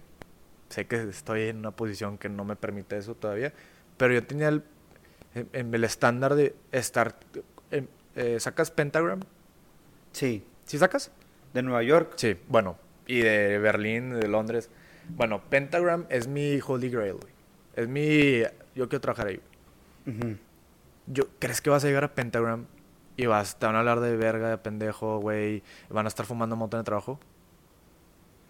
sé 0.70 0.86
que 0.86 0.96
estoy 1.02 1.42
en 1.42 1.59
una 1.59 1.70
posición 1.72 2.16
que 2.18 2.28
no 2.30 2.44
me 2.44 2.56
permite 2.56 2.96
eso 2.96 3.14
todavía, 3.14 3.52
pero 3.98 4.14
yo 4.14 4.24
tenía 4.26 4.48
el, 4.48 4.62
en 5.52 5.74
el 5.74 5.84
estándar 5.84 6.34
de 6.34 6.56
estar, 6.72 7.14
em, 7.70 7.86
eh, 8.16 8.40
¿sacas 8.40 8.70
Pentagram? 8.70 9.20
Sí. 10.12 10.44
¿Sí 10.64 10.78
sacas? 10.78 11.10
De 11.54 11.62
Nueva 11.62 11.82
York. 11.82 12.14
Sí, 12.16 12.36
bueno, 12.48 12.78
y 13.07 13.20
de 13.20 13.59
Berlín, 13.59 14.19
de 14.19 14.29
Londres. 14.29 14.70
Bueno, 15.09 15.43
Pentagram 15.49 16.07
es 16.09 16.29
mi 16.29 16.59
holy 16.65 16.89
grail, 16.89 17.15
güey. 17.15 17.33
Es 17.74 17.89
mi, 17.89 18.43
yo 18.74 18.89
quiero 18.89 19.01
trabajar 19.01 19.29
ahí. 19.29 19.41
Yo, 21.07 21.24
¿Crees 21.39 21.61
que 21.61 21.70
vas 21.70 21.85
a 21.85 21.87
llegar 21.89 22.05
a 22.05 22.15
Pentagram 22.15 22.66
y 23.16 23.27
vas, 23.27 23.59
te 23.59 23.66
van 23.66 23.77
a 23.77 23.81
hablar 23.81 24.01
de 24.01 24.16
verga, 24.16 24.49
de 24.49 24.59
pendejo, 24.59 25.19
güey, 25.19 25.62
van 25.91 26.07
a 26.07 26.09
estar 26.09 26.27
fumando 26.27 26.55
un 26.55 26.61
montón 26.61 26.81
de 26.81 26.85
trabajo? 26.85 27.19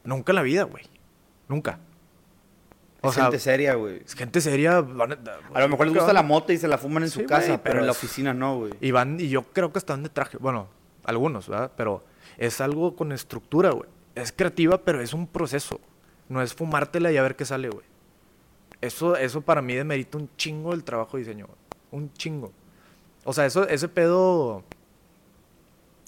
Nunca 0.04 0.32
en 0.32 0.36
la 0.36 0.42
vida, 0.42 0.64
güey. 0.64 0.84
Nunca. 1.48 1.78
O 3.00 3.08
es 3.08 3.14
sea, 3.14 3.24
gente 3.24 3.40
seria, 3.40 3.74
güey. 3.74 4.00
es 4.04 4.14
gente 4.14 4.40
seria. 4.40 4.80
van 4.80 5.12
A 5.54 5.60
lo 5.60 5.68
mejor 5.68 5.86
les 5.86 5.96
gusta 5.96 6.12
la 6.12 6.22
mota 6.22 6.52
y 6.52 6.58
se 6.58 6.68
la 6.68 6.78
fuman 6.78 7.02
en 7.02 7.10
Sí, 7.10 7.20
su 7.20 7.26
casa, 7.26 7.46
pero, 7.46 7.62
pero 7.62 7.78
en 7.80 7.86
la 7.86 7.92
oficina 7.92 8.32
no, 8.32 8.58
güey. 8.58 8.72
Y 8.80 8.92
van, 8.92 9.18
y 9.18 9.28
yo 9.28 9.42
creo 9.42 9.72
que 9.72 9.78
están 9.78 10.02
de 10.02 10.08
traje. 10.08 10.38
Bueno, 10.38 10.68
algunos, 11.04 11.48
¿verdad? 11.48 11.72
Pero 11.76 12.04
es 12.38 12.60
algo 12.60 12.94
con 12.94 13.12
estructura, 13.12 13.70
güey. 13.70 13.88
Es 14.14 14.32
creativa, 14.32 14.82
pero 14.82 15.00
es 15.00 15.12
un 15.14 15.26
proceso. 15.26 15.80
No 16.28 16.42
es 16.42 16.54
fumártela 16.54 17.12
y 17.12 17.16
a 17.16 17.22
ver 17.22 17.36
qué 17.36 17.44
sale, 17.44 17.68
güey. 17.68 17.86
Eso, 18.80 19.16
eso 19.16 19.40
para 19.40 19.62
mí 19.62 19.74
demerita 19.74 20.18
un 20.18 20.28
chingo 20.36 20.74
el 20.74 20.84
trabajo 20.84 21.16
de 21.16 21.24
diseño, 21.24 21.46
güey. 21.46 21.58
Un 21.92 22.12
chingo. 22.12 22.52
O 23.24 23.32
sea, 23.32 23.46
eso, 23.46 23.66
ese 23.68 23.88
pedo. 23.88 24.64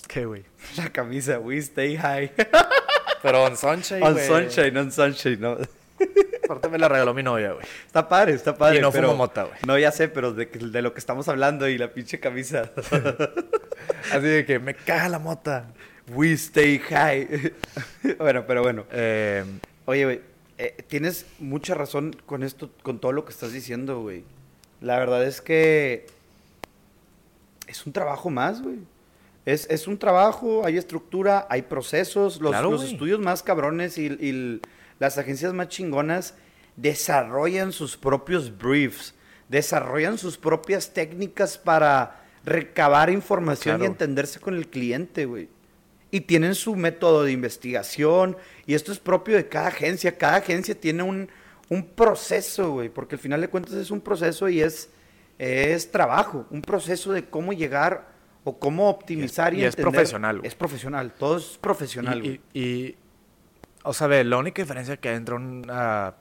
¿Qué, 0.08 0.26
güey? 0.26 0.44
La 0.76 0.90
camisa, 0.90 1.38
we 1.38 1.58
stay 1.58 1.96
high. 1.96 2.32
Pero 3.22 3.44
on 3.44 3.56
Sunshine, 3.56 4.02
on 4.02 4.12
güey. 4.12 4.26
sunshine, 4.26 4.76
on 4.76 4.92
sunshine, 4.92 5.40
no. 5.40 5.56
Aparte 6.44 6.68
me 6.68 6.78
la 6.78 6.88
regaló 6.88 7.14
mi 7.14 7.22
novia, 7.22 7.52
güey. 7.52 7.64
Está 7.86 8.06
padre, 8.06 8.34
está 8.34 8.54
padre. 8.54 8.78
Y 8.78 8.80
no 8.82 8.92
pero... 8.92 9.08
fumo 9.08 9.16
mota, 9.16 9.44
güey. 9.44 9.56
No, 9.66 9.78
ya 9.78 9.90
sé, 9.92 10.08
pero 10.08 10.34
de, 10.34 10.44
de 10.44 10.82
lo 10.82 10.92
que 10.92 10.98
estamos 10.98 11.26
hablando 11.28 11.66
y 11.68 11.78
la 11.78 11.88
pinche 11.94 12.20
camisa. 12.20 12.70
Así 14.12 14.26
de 14.26 14.44
que 14.44 14.58
me 14.58 14.74
caga 14.74 15.08
la 15.08 15.18
mota. 15.18 15.72
We 16.08 16.32
stay 16.32 16.78
high. 16.78 17.52
bueno, 18.18 18.44
pero 18.46 18.62
bueno. 18.62 18.84
Eh, 18.90 19.44
Oye, 19.86 20.04
güey, 20.04 20.20
eh, 20.56 20.76
tienes 20.88 21.26
mucha 21.38 21.74
razón 21.74 22.16
con 22.26 22.42
esto, 22.42 22.70
con 22.82 22.98
todo 22.98 23.12
lo 23.12 23.24
que 23.24 23.32
estás 23.32 23.52
diciendo, 23.52 24.00
güey. 24.00 24.24
La 24.80 24.98
verdad 24.98 25.24
es 25.24 25.40
que 25.40 26.06
es 27.66 27.86
un 27.86 27.92
trabajo 27.92 28.30
más, 28.30 28.62
güey. 28.62 28.78
Es, 29.44 29.66
es 29.68 29.86
un 29.86 29.98
trabajo, 29.98 30.64
hay 30.64 30.78
estructura, 30.78 31.46
hay 31.50 31.62
procesos. 31.62 32.40
Los, 32.40 32.52
Claro, 32.52 32.70
los 32.70 32.84
estudios 32.84 33.20
más 33.20 33.42
cabrones 33.42 33.98
y, 33.98 34.60
las 35.00 35.18
agencias 35.18 35.52
más 35.52 35.68
chingonas 35.68 36.34
desarrollan 36.76 37.72
sus 37.72 37.96
propios 37.96 38.56
briefs, 38.56 39.14
desarrollan 39.48 40.16
sus 40.18 40.38
propias 40.38 40.94
técnicas 40.94 41.58
para 41.58 42.24
recabar 42.44 43.10
información 43.10 43.82
y 43.82 43.86
entenderse 43.86 44.40
con 44.40 44.54
el 44.54 44.68
cliente, 44.68 45.26
güey. 45.26 45.48
Y 46.14 46.20
tienen 46.20 46.54
su 46.54 46.76
método 46.76 47.24
de 47.24 47.32
investigación. 47.32 48.36
Y 48.66 48.74
esto 48.74 48.92
es 48.92 48.98
propio 49.00 49.34
de 49.36 49.48
cada 49.48 49.66
agencia. 49.68 50.16
Cada 50.16 50.36
agencia 50.36 50.78
tiene 50.78 51.02
un, 51.02 51.28
un 51.68 51.86
proceso, 51.88 52.70
güey. 52.70 52.88
Porque 52.88 53.16
al 53.16 53.20
final 53.20 53.40
de 53.40 53.48
cuentas 53.48 53.74
es 53.74 53.90
un 53.90 54.00
proceso 54.00 54.48
y 54.48 54.60
es, 54.60 54.90
es 55.38 55.90
trabajo. 55.90 56.46
Un 56.50 56.62
proceso 56.62 57.12
de 57.12 57.24
cómo 57.24 57.52
llegar 57.52 58.12
o 58.44 58.58
cómo 58.58 58.88
optimizar 58.90 59.54
y, 59.54 59.58
y 59.58 59.60
es 59.64 59.74
entender. 59.74 59.92
profesional, 59.92 60.38
güey. 60.38 60.46
Es 60.48 60.54
profesional. 60.54 61.12
Todo 61.18 61.38
es 61.38 61.58
profesional, 61.58 62.18
y, 62.18 62.20
güey. 62.20 62.40
y- 62.52 62.96
o 63.82 63.92
sea, 63.92 64.06
ve, 64.06 64.22
la 64.22 64.38
única 64.38 64.62
diferencia 64.62 64.96
que 64.98 65.08
hay 65.08 65.16
entre 65.16 65.34
una... 65.34 66.14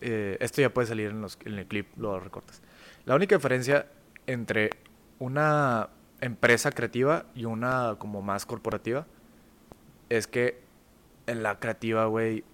eh, 0.00 0.36
esto 0.40 0.60
ya 0.60 0.74
puede 0.74 0.88
salir 0.88 1.10
en, 1.10 1.20
los, 1.22 1.38
en 1.44 1.58
el 1.58 1.66
clip, 1.66 1.86
lo 1.96 2.18
recortas. 2.20 2.60
La 3.04 3.14
única 3.14 3.36
diferencia 3.36 3.86
entre 4.26 4.70
una 5.18 5.88
empresa 6.22 6.70
creativa 6.70 7.26
y 7.34 7.44
una 7.44 7.96
como 7.98 8.22
más 8.22 8.46
corporativa 8.46 9.06
es 10.08 10.26
que 10.26 10.62
en 11.26 11.42
la 11.42 11.58
creativa, 11.58 12.06
güey, 12.06 12.44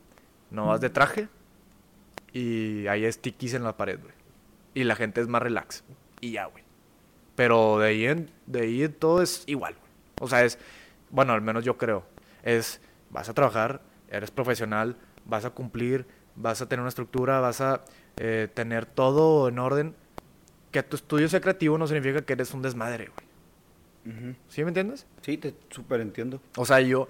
no 0.50 0.66
vas 0.66 0.80
de 0.80 0.90
traje 0.90 1.28
y 2.32 2.86
hay 2.86 3.10
stickies 3.10 3.54
en 3.54 3.64
la 3.64 3.76
pared, 3.76 4.00
güey. 4.00 4.14
Y 4.74 4.84
la 4.84 4.96
gente 4.96 5.20
es 5.20 5.28
más 5.28 5.42
relax. 5.42 5.84
Y 6.20 6.32
ya, 6.32 6.46
güey. 6.46 6.64
Pero 7.36 7.78
de 7.78 7.88
ahí, 7.88 8.06
en, 8.06 8.30
de 8.46 8.62
ahí 8.62 8.82
en 8.82 8.92
todo 8.92 9.22
es 9.22 9.44
igual. 9.46 9.74
güey. 9.74 9.90
O 10.20 10.28
sea, 10.28 10.44
es, 10.44 10.58
bueno, 11.10 11.32
al 11.32 11.42
menos 11.42 11.64
yo 11.64 11.76
creo, 11.76 12.04
es, 12.42 12.80
vas 13.10 13.28
a 13.28 13.34
trabajar, 13.34 13.82
eres 14.10 14.30
profesional, 14.30 14.96
vas 15.24 15.44
a 15.44 15.50
cumplir, 15.50 16.06
vas 16.36 16.62
a 16.62 16.68
tener 16.68 16.80
una 16.80 16.88
estructura, 16.88 17.40
vas 17.40 17.60
a 17.60 17.84
eh, 18.16 18.48
tener 18.52 18.86
todo 18.86 19.48
en 19.48 19.58
orden. 19.58 19.94
Que 20.70 20.82
tu 20.82 20.96
estudio 20.96 21.28
sea 21.28 21.40
creativo 21.40 21.78
no 21.78 21.86
significa 21.86 22.22
que 22.22 22.32
eres 22.32 22.52
un 22.54 22.62
desmadre, 22.62 23.10
güey. 23.14 23.27
¿Sí 24.48 24.62
me 24.62 24.68
entiendes? 24.68 25.06
Sí, 25.22 25.36
te 25.36 25.54
súper 25.70 26.00
entiendo. 26.00 26.40
O 26.56 26.64
sea, 26.64 26.80
yo, 26.80 27.08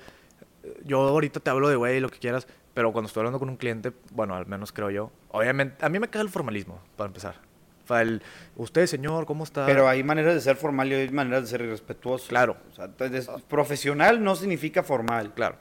yo 0.84 1.00
ahorita 1.00 1.40
te 1.40 1.50
hablo 1.50 1.68
de 1.68 1.76
güey, 1.76 2.00
lo 2.00 2.08
que 2.08 2.18
quieras, 2.18 2.46
pero 2.74 2.92
cuando 2.92 3.06
estoy 3.06 3.20
hablando 3.20 3.38
con 3.38 3.48
un 3.48 3.56
cliente, 3.56 3.92
bueno, 4.12 4.34
al 4.34 4.46
menos 4.46 4.72
creo 4.72 4.90
yo, 4.90 5.10
obviamente, 5.30 5.84
a 5.84 5.88
mí 5.88 5.98
me 5.98 6.08
cae 6.08 6.22
el 6.22 6.28
formalismo, 6.28 6.80
para 6.96 7.08
empezar. 7.08 7.36
O 7.84 7.88
sea, 7.88 8.02
el, 8.02 8.22
usted, 8.56 8.86
señor, 8.86 9.24
¿cómo 9.24 9.44
está? 9.44 9.64
Pero 9.64 9.88
hay 9.88 10.02
maneras 10.04 10.34
de 10.34 10.40
ser 10.40 10.56
formal 10.56 10.92
y 10.92 10.94
hay 10.94 11.08
maneras 11.08 11.42
de 11.42 11.48
ser 11.48 11.62
irrespetuoso. 11.62 12.28
Claro. 12.28 12.56
O 12.70 12.74
sea, 12.74 12.84
entonces, 12.84 13.30
profesional 13.48 14.22
no 14.22 14.36
significa 14.36 14.82
formal. 14.82 15.32
Claro. 15.34 15.56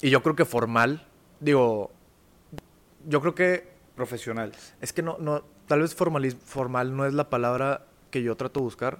Y 0.00 0.10
yo 0.10 0.22
creo 0.22 0.34
que 0.34 0.44
formal, 0.44 1.06
digo, 1.40 1.92
yo 3.06 3.20
creo 3.20 3.34
que 3.34 3.68
Profesional. 3.94 4.52
es 4.80 4.92
que 4.92 5.02
no, 5.02 5.16
no, 5.18 5.42
tal 5.66 5.80
vez 5.80 5.94
formal 5.94 6.96
no 6.96 7.06
es 7.06 7.14
la 7.14 7.30
palabra 7.30 7.86
que 8.10 8.22
yo 8.22 8.36
trato 8.36 8.60
de 8.60 8.64
buscar, 8.64 8.98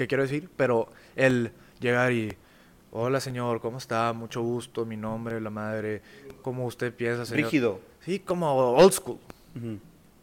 que 0.00 0.08
quiero 0.08 0.22
decir, 0.22 0.48
pero 0.56 0.88
el 1.14 1.52
llegar 1.78 2.10
y, 2.12 2.34
hola 2.90 3.20
señor, 3.20 3.60
¿cómo 3.60 3.76
está? 3.76 4.14
Mucho 4.14 4.40
gusto, 4.40 4.86
mi 4.86 4.96
nombre, 4.96 5.40
la 5.42 5.50
madre, 5.50 6.00
¿cómo 6.40 6.64
usted 6.64 6.94
piensa, 6.94 7.26
señor? 7.26 7.44
Rígido. 7.44 7.80
Sí, 8.00 8.18
como 8.18 8.54
old 8.54 8.92
school. 8.92 9.18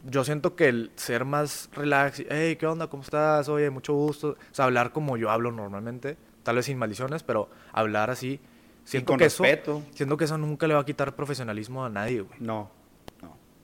Yo 0.04 0.24
siento 0.24 0.56
que 0.56 0.68
el 0.68 0.90
ser 0.96 1.24
más 1.24 1.70
relax, 1.72 2.24
hey, 2.28 2.56
¿qué 2.56 2.66
onda? 2.66 2.88
¿Cómo 2.88 3.04
estás? 3.04 3.48
Oye, 3.48 3.70
mucho 3.70 3.92
gusto. 3.94 4.30
O 4.30 4.36
sea, 4.54 4.64
hablar 4.64 4.90
como 4.90 5.16
yo 5.16 5.30
hablo 5.30 5.52
normalmente, 5.52 6.16
tal 6.42 6.56
vez 6.56 6.66
sin 6.66 6.76
maldiciones, 6.76 7.22
pero 7.22 7.48
hablar 7.72 8.10
así. 8.10 8.40
Siento 8.84 9.12
con 9.12 9.18
que 9.18 9.26
eso, 9.26 9.44
respeto. 9.44 9.82
siento 9.92 10.16
que 10.16 10.24
eso 10.24 10.38
nunca 10.38 10.66
le 10.66 10.74
va 10.74 10.80
a 10.80 10.84
quitar 10.84 11.14
profesionalismo 11.14 11.84
a 11.84 11.88
nadie, 11.88 12.22
güey. 12.22 12.40
No. 12.40 12.70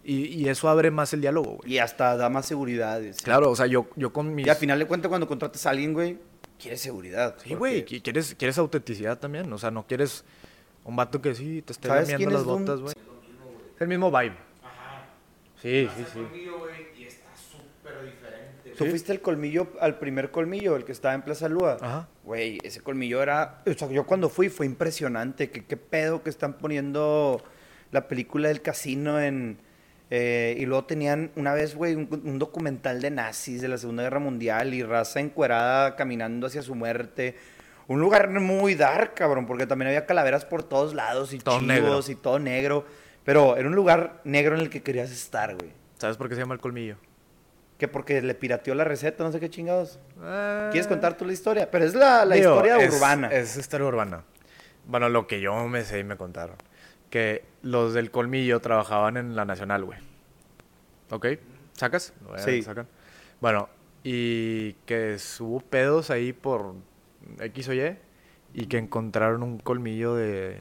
Y, 0.05 0.27
y 0.27 0.49
eso 0.49 0.69
abre 0.69 0.91
más 0.91 1.13
el 1.15 1.23
diálogo, 1.23 1.53
güey. 1.57 1.73
Y 1.73 1.79
hasta 1.79 2.17
da 2.17 2.29
más 2.29 2.45
seguridad. 2.47 3.01
sí. 3.01 3.25
Claro, 3.25 3.51
o 3.51 3.57
sea, 3.57 3.67
yo, 3.67 3.89
yo 3.97 4.13
con 4.13 4.35
mis... 4.35 4.47
Y 4.47 4.51
al 4.51 4.57
final 4.57 4.79
de 4.79 4.87
cuentas, 4.87 5.09
cuando 5.09 5.27
contratas 5.27 5.65
a 5.67 5.71
alguien, 5.71 5.95
güey, 5.95 6.19
quieres 6.59 6.81
seguridad. 6.83 7.37
Sí, 7.43 7.55
güey, 7.55 7.81
porque- 7.81 7.97
qui- 7.97 8.03
quieres, 8.03 8.35
quieres 8.35 8.59
autenticidad 8.59 9.19
también. 9.19 9.51
O 9.53 9.57
sea, 9.59 9.71
no 9.71 9.87
quieres 9.87 10.25
un 10.85 10.95
vato 10.97 11.23
que 11.23 11.35
sí 11.35 11.63
te 11.63 11.73
esté 11.73 11.89
¿Sabes 11.89 12.03
lamiendo 12.11 12.19
quién 12.19 12.33
las 12.35 12.41
es 12.43 12.47
botas, 12.47 12.81
güey. 12.81 12.95
Es 13.77 13.81
el 13.81 13.89
mismo 13.89 14.11
vibe. 14.11 14.37
Sí, 15.63 15.89
sí, 15.97 16.05
sí. 16.13 16.21
Tú 18.77 18.87
fuiste 18.87 19.13
el 19.13 19.21
colmillo, 19.21 19.69
al 19.81 19.99
primer 19.99 20.31
colmillo, 20.33 20.75
el 20.75 20.85
que 20.85 20.91
estaba 20.93 21.15
en 21.15 21.23
Plaza 21.23 21.49
Lua. 21.49 21.77
Ajá. 21.81 22.09
Güey, 22.25 22.59
ese 22.65 22.81
colmillo 22.81 23.23
era. 23.23 23.63
O 23.67 23.73
sea, 23.73 23.89
yo 23.89 24.05
cuando 24.05 24.29
fui 24.29 24.49
fue 24.49 24.67
impresionante. 24.67 25.51
que 25.51 25.65
qué 25.65 25.77
pedo 25.77 26.23
que 26.25 26.31
están 26.31 26.55
poniendo 26.59 27.41
la 27.93 28.09
película 28.09 28.49
del 28.49 28.63
casino 28.63 29.21
en. 29.21 29.59
Eh, 30.11 30.55
y 30.59 30.67
luego 30.67 30.85
tenían 30.85 31.31
una 31.37 31.55
vez, 31.55 31.75
güey, 31.75 31.95
un, 31.95 32.09
un 32.25 32.39
documental 32.39 33.01
de 33.01 33.11
nazis 33.11 33.61
de 33.63 33.69
la 33.69 33.79
Segunda 33.79 34.03
Guerra 34.03 34.19
Mundial 34.21 34.75
y 34.75 34.83
raza 34.83 35.21
encuerada 35.21 35.97
caminando 35.97 36.47
hacia 36.47 36.63
su 36.63 36.75
muerte. 36.75 37.37
Un 37.87 38.01
lugar 38.01 38.29
muy 38.31 38.75
dark, 38.75 39.15
cabrón, 39.15 39.47
porque 39.47 39.67
también 39.67 39.89
había 39.89 40.07
calaveras 40.07 40.45
por 40.45 40.63
todos 40.63 40.95
lados 40.95 41.33
y 41.33 41.39
Todo 41.39 41.59
chivos 41.59 41.67
negro. 41.69 42.01
y 42.09 42.15
todo 42.15 42.39
negro. 42.39 42.87
Pero 43.25 43.57
era 43.57 43.69
un 43.69 43.75
lugar 43.75 44.21
negro 44.25 44.55
en 44.55 44.61
el 44.61 44.71
que 44.71 44.83
querías 44.83 45.11
estar, 45.11 45.55
güey. 45.57 45.71
¿Sabes 45.99 46.17
por 46.17 46.29
qué 46.29 46.35
se 46.35 46.43
llama 46.43 46.55
el 46.55 46.61
colmillo? 46.61 46.97
Que 47.79 47.89
porque 47.89 48.21
le 48.23 48.35
pirateó 48.35 48.75
la 48.75 48.85
receta, 48.85 49.25
no 49.25 49.33
sé 49.33 49.41
qué 49.41 49.51
chingados. 49.51 49.99
Ah. 50.23 50.69
¿Quieres 50.71 50.87
contar 50.87 51.17
tú 51.17 51.25
la 51.25 51.33
historia? 51.33 51.71
Pero 51.71 51.85
es 51.85 51.95
la, 51.95 52.25
la 52.25 52.35
Digo, 52.37 52.51
historia 52.53 52.77
es- 52.79 52.95
urbana. 52.95 53.29
Es 53.29 53.57
historia 53.57 53.87
urbana. 53.87 54.23
Bueno, 54.87 55.09
lo 55.09 55.27
que 55.27 55.41
yo 55.41 55.67
me 55.69 55.83
sé 55.85 55.99
y 55.99 56.05
me 56.05 56.17
contaron. 56.17 56.57
Que 57.11 57.45
los 57.65 57.93
del 57.95 58.11
colmillo 58.13 58.61
trabajaban 58.61 59.17
en 59.17 59.35
la 59.35 59.45
Nacional, 59.45 59.85
güey. 59.85 59.99
¿Ok? 61.11 61.27
¿Sacas? 61.73 62.13
Sí. 62.39 62.63
Sacan. 62.63 62.87
Bueno, 63.41 63.69
y 64.05 64.75
que 64.87 65.17
hubo 65.41 65.61
pedos 65.61 66.11
ahí 66.11 66.33
por 66.33 66.75
X 67.41 67.69
o 67.69 67.75
Y. 67.75 67.97
Y 68.57 68.67
que 68.67 68.79
encontraron 68.79 69.43
un 69.43 69.59
colmillo 69.59 70.15
de, 70.15 70.61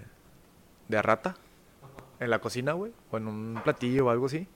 de 0.88 1.01
rata 1.03 1.35
en 2.19 2.31
la 2.31 2.39
cocina, 2.39 2.73
güey. 2.73 2.91
O 3.11 3.17
en 3.17 3.27
un 3.27 3.61
platillo 3.63 4.07
o 4.07 4.09
algo 4.09 4.25
así. 4.25 4.47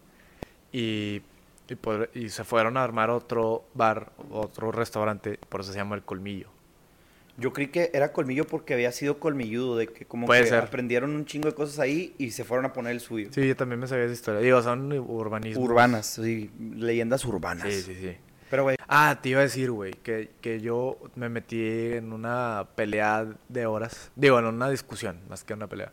Y, 0.71 1.21
y, 1.69 1.75
por- 1.75 2.09
y 2.15 2.29
se 2.29 2.43
fueron 2.43 2.77
a 2.77 2.83
armar 2.83 3.11
otro 3.11 3.65
bar, 3.75 4.11
otro 4.31 4.71
restaurante. 4.71 5.37
Por 5.49 5.61
eso 5.61 5.71
se 5.71 5.77
llama 5.77 5.95
el 5.95 6.01
colmillo. 6.03 6.47
Yo 7.39 7.53
creí 7.53 7.67
que 7.67 7.91
era 7.93 8.11
colmillo 8.11 8.45
porque 8.45 8.73
había 8.73 8.91
sido 8.91 9.19
colmilludo, 9.19 9.77
de 9.77 9.87
que 9.87 10.05
como 10.05 10.25
Puede 10.25 10.41
que 10.43 10.49
ser. 10.49 10.59
aprendieron 10.63 11.11
un 11.15 11.25
chingo 11.25 11.47
de 11.47 11.53
cosas 11.53 11.77
ahí 11.79 12.15
y 12.17 12.31
se 12.31 12.43
fueron 12.43 12.65
a 12.65 12.73
poner 12.73 12.93
el 12.93 12.99
suyo. 12.99 13.29
Sí, 13.31 13.47
yo 13.47 13.55
también 13.55 13.79
me 13.79 13.87
sabía 13.87 14.05
esa 14.05 14.13
historia. 14.13 14.41
Digo, 14.41 14.61
son 14.63 14.91
urbanismos. 14.91 15.63
Urbanas, 15.63 16.05
sí, 16.07 16.49
leyendas 16.59 17.23
urbanas. 17.25 17.71
Sí, 17.71 17.81
sí, 17.83 17.95
sí. 17.95 18.17
Pero, 18.49 18.63
güey, 18.63 18.77
Ah, 18.87 19.19
te 19.21 19.29
iba 19.29 19.41
a 19.41 19.43
decir, 19.43 19.69
güey, 19.69 19.91
que, 19.91 20.31
que 20.41 20.61
yo 20.61 20.97
me 21.15 21.27
metí 21.29 21.61
en 21.93 22.11
una 22.13 22.65
pelea 22.75 23.27
de 23.49 23.65
horas. 23.65 24.09
Digo, 24.15 24.39
en 24.39 24.45
una 24.45 24.69
discusión, 24.69 25.19
más 25.29 25.43
que 25.43 25.53
una 25.53 25.67
pelea. 25.67 25.91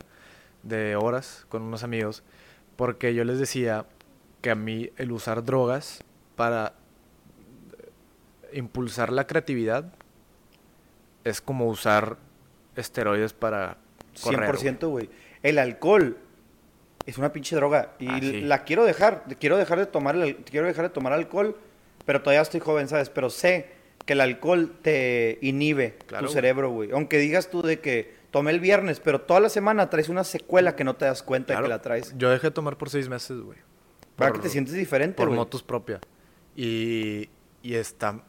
De 0.63 0.95
horas 0.95 1.45
con 1.49 1.61
unos 1.61 1.83
amigos. 1.83 2.23
Porque 2.77 3.13
yo 3.13 3.23
les 3.23 3.37
decía 3.37 3.85
que 4.41 4.49
a 4.49 4.55
mí 4.55 4.89
el 4.97 5.11
usar 5.11 5.43
drogas 5.43 6.03
para 6.35 6.73
impulsar 8.53 9.11
la 9.11 9.27
creatividad 9.27 9.93
es 11.25 11.41
como 11.41 11.67
usar 11.67 12.15
esteroides 12.77 13.33
para 13.33 13.77
correr. 14.23 14.51
güey. 14.55 14.61
100%, 14.63 14.87
güey. 14.87 15.09
El 15.43 15.59
alcohol 15.59 16.17
Es 17.07 17.19
una 17.19 17.31
pinche 17.31 17.55
droga. 17.55 17.93
Y 17.99 18.07
Ah, 18.09 18.17
sí. 18.19 18.41
la 18.41 18.63
quiero 18.63 18.83
dejar. 18.83 19.25
Quiero 19.39 19.57
dejar 19.57 19.77
de 19.77 19.85
tomar 19.85 20.15
el- 20.15 20.37
quiero 20.37 20.65
dejar 20.65 20.85
de 20.85 20.89
tomar 20.89 21.13
alcohol. 21.13 21.55
Pero 22.03 22.21
todavía 22.23 22.41
estoy 22.41 22.59
joven, 22.61 22.87
¿sabes? 22.87 23.11
Pero 23.11 23.29
sé 23.29 23.67
que 24.07 24.13
el 24.13 24.21
alcohol 24.21 24.71
te 24.81 25.37
inhibe 25.41 25.97
Claro, 26.07 26.25
tu 26.25 26.33
cerebro, 26.33 26.71
güey. 26.71 26.89
Aunque 26.93 27.19
digas 27.19 27.51
tú 27.51 27.61
de 27.61 27.79
que 27.79 28.15
tomé 28.31 28.49
el 28.51 28.59
viernes, 28.59 28.99
pero 28.99 29.21
toda 29.21 29.39
la 29.39 29.49
semana 29.49 29.87
traes 29.91 30.09
una 30.09 30.23
secuela 30.23 30.75
que 30.75 30.83
no 30.83 30.95
te 30.95 31.05
das 31.05 31.21
cuenta 31.21 31.55
de 31.55 31.61
que 31.61 31.67
la 31.67 31.79
traes. 31.81 32.11
Yo 32.17 32.31
dejé 32.31 32.47
de 32.47 32.51
tomar 32.51 32.75
por 32.75 32.89
seis 32.89 33.07
meses, 33.07 33.39
güey. 33.39 33.57
Para 34.15 34.31
que 34.31 34.39
te 34.39 34.49
sientes 34.49 34.73
diferente, 34.73 35.15
Por 35.17 35.29
motos 35.29 35.61
propia. 35.61 35.99
Y, 36.55 37.29
y 37.61 37.75
está... 37.75 38.23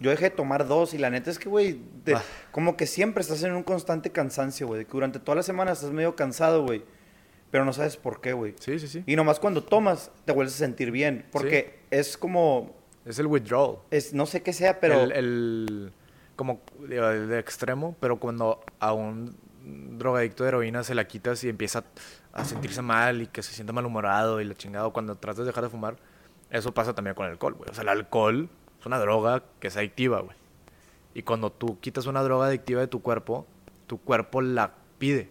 Yo 0.00 0.10
dejé 0.10 0.24
de 0.24 0.30
tomar 0.30 0.66
dos 0.66 0.94
y 0.94 0.98
la 0.98 1.10
neta 1.10 1.30
es 1.30 1.38
que, 1.38 1.48
güey, 1.48 1.80
Ah. 2.14 2.22
como 2.52 2.76
que 2.76 2.86
siempre 2.86 3.20
estás 3.22 3.42
en 3.42 3.52
un 3.52 3.62
constante 3.62 4.10
cansancio, 4.10 4.66
güey. 4.66 4.84
Que 4.86 4.92
durante 4.92 5.18
toda 5.20 5.36
la 5.36 5.42
semana 5.42 5.72
estás 5.72 5.90
medio 5.92 6.16
cansado, 6.16 6.64
güey. 6.64 6.82
Pero 7.50 7.64
no 7.64 7.72
sabes 7.72 7.96
por 7.96 8.20
qué, 8.20 8.32
güey. 8.32 8.54
Sí, 8.60 8.78
sí, 8.78 8.88
sí. 8.88 9.02
Y 9.06 9.16
nomás 9.16 9.38
cuando 9.40 9.62
tomas 9.62 10.10
te 10.24 10.32
vuelves 10.32 10.54
a 10.54 10.58
sentir 10.58 10.90
bien. 10.90 11.26
Porque 11.32 11.80
es 11.90 12.16
como, 12.16 12.74
Es 13.04 13.18
el 13.18 13.26
withdrawal. 13.26 13.78
es, 13.90 14.14
no 14.14 14.24
sé 14.26 14.42
qué 14.42 14.52
sea, 14.52 14.80
pero... 14.80 15.00
El, 15.00 15.12
el- 15.12 15.92
como 16.36 16.60
de 16.88 17.38
extremo, 17.38 17.94
pero 18.00 18.18
cuando 18.18 18.64
a 18.78 18.94
un 18.94 19.36
drogadicto 19.98 20.42
de 20.44 20.48
heroína 20.48 20.82
se 20.84 20.94
la 20.94 21.06
quitas 21.06 21.44
y 21.44 21.50
empieza 21.50 21.84
a 22.32 22.44
sentirse 22.46 22.80
mal 22.80 23.20
y 23.20 23.26
que 23.26 23.42
se 23.42 23.52
siente 23.52 23.74
malhumorado 23.74 24.40
y 24.40 24.44
la 24.46 24.54
chingada, 24.54 24.86
o 24.86 24.92
cuando 24.94 25.16
tratas 25.16 25.40
de 25.40 25.44
dejar 25.44 25.64
de 25.64 25.68
fumar, 25.70 25.96
eso 26.48 26.72
pasa 26.72 26.94
también 26.94 27.14
con 27.14 27.26
el 27.26 27.32
alcohol, 27.32 27.52
güey. 27.54 27.68
O 27.70 27.74
sea, 27.74 27.82
el 27.82 27.90
alcohol 27.90 28.48
es 28.80 28.86
una 28.86 28.98
droga 28.98 29.42
que 29.60 29.68
es 29.68 29.76
adictiva, 29.76 30.20
güey. 30.20 30.36
Y 31.14 31.22
cuando 31.22 31.50
tú 31.50 31.78
quitas 31.80 32.06
una 32.06 32.22
droga 32.22 32.46
adictiva 32.46 32.80
de 32.80 32.86
tu 32.86 33.02
cuerpo, 33.02 33.46
tu 33.86 33.98
cuerpo 33.98 34.40
la 34.40 34.72
pide. 34.98 35.28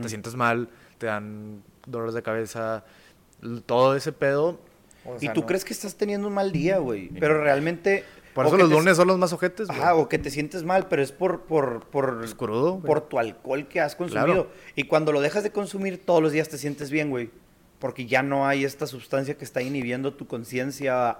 Te 0.00 0.08
sientes 0.08 0.34
mal, 0.34 0.68
te 0.98 1.06
dan 1.06 1.62
dolores 1.86 2.14
de 2.14 2.22
cabeza, 2.22 2.84
todo 3.66 3.94
ese 3.96 4.12
pedo. 4.12 4.58
o 5.04 5.16
y 5.20 5.28
tú 5.28 5.40
no- 5.42 5.46
crees 5.46 5.64
que 5.64 5.72
estás 5.74 5.96
teniendo 5.96 6.28
un 6.28 6.34
mal 6.34 6.52
día, 6.52 6.78
güey. 6.78 7.08
Pero 7.20 7.42
realmente... 7.42 8.04
Por 8.34 8.46
eso 8.46 8.56
los 8.56 8.68
te- 8.68 8.74
lunes 8.74 8.96
son 8.96 9.06
los 9.08 9.18
más 9.18 9.32
ojetes, 9.32 9.68
güey. 9.68 9.78
Ajá, 9.78 9.94
o 9.94 10.08
que 10.08 10.18
te 10.18 10.28
sientes 10.30 10.64
mal, 10.64 10.88
pero 10.88 11.02
es 11.02 11.12
por, 11.12 11.42
por, 11.42 11.84
por, 11.84 12.20
Es 12.24 12.34
crudo, 12.34 12.72
güey. 12.72 12.86
por 12.86 13.02
tu 13.02 13.18
alcohol 13.18 13.68
que 13.68 13.80
has 13.80 13.94
consumido. 13.94 14.24
Claro. 14.26 14.50
Y 14.74 14.84
cuando 14.84 15.12
lo 15.12 15.20
dejas 15.20 15.42
de 15.44 15.52
consumir, 15.52 16.04
todos 16.04 16.20
los 16.22 16.32
días 16.32 16.48
te 16.48 16.58
sientes 16.58 16.90
bien, 16.90 17.10
güey. 17.10 17.30
Porque 17.84 18.06
ya 18.06 18.22
no 18.22 18.46
hay 18.48 18.64
esta 18.64 18.86
sustancia 18.86 19.36
que 19.36 19.44
está 19.44 19.60
inhibiendo 19.60 20.14
tu 20.14 20.26
conciencia 20.26 21.18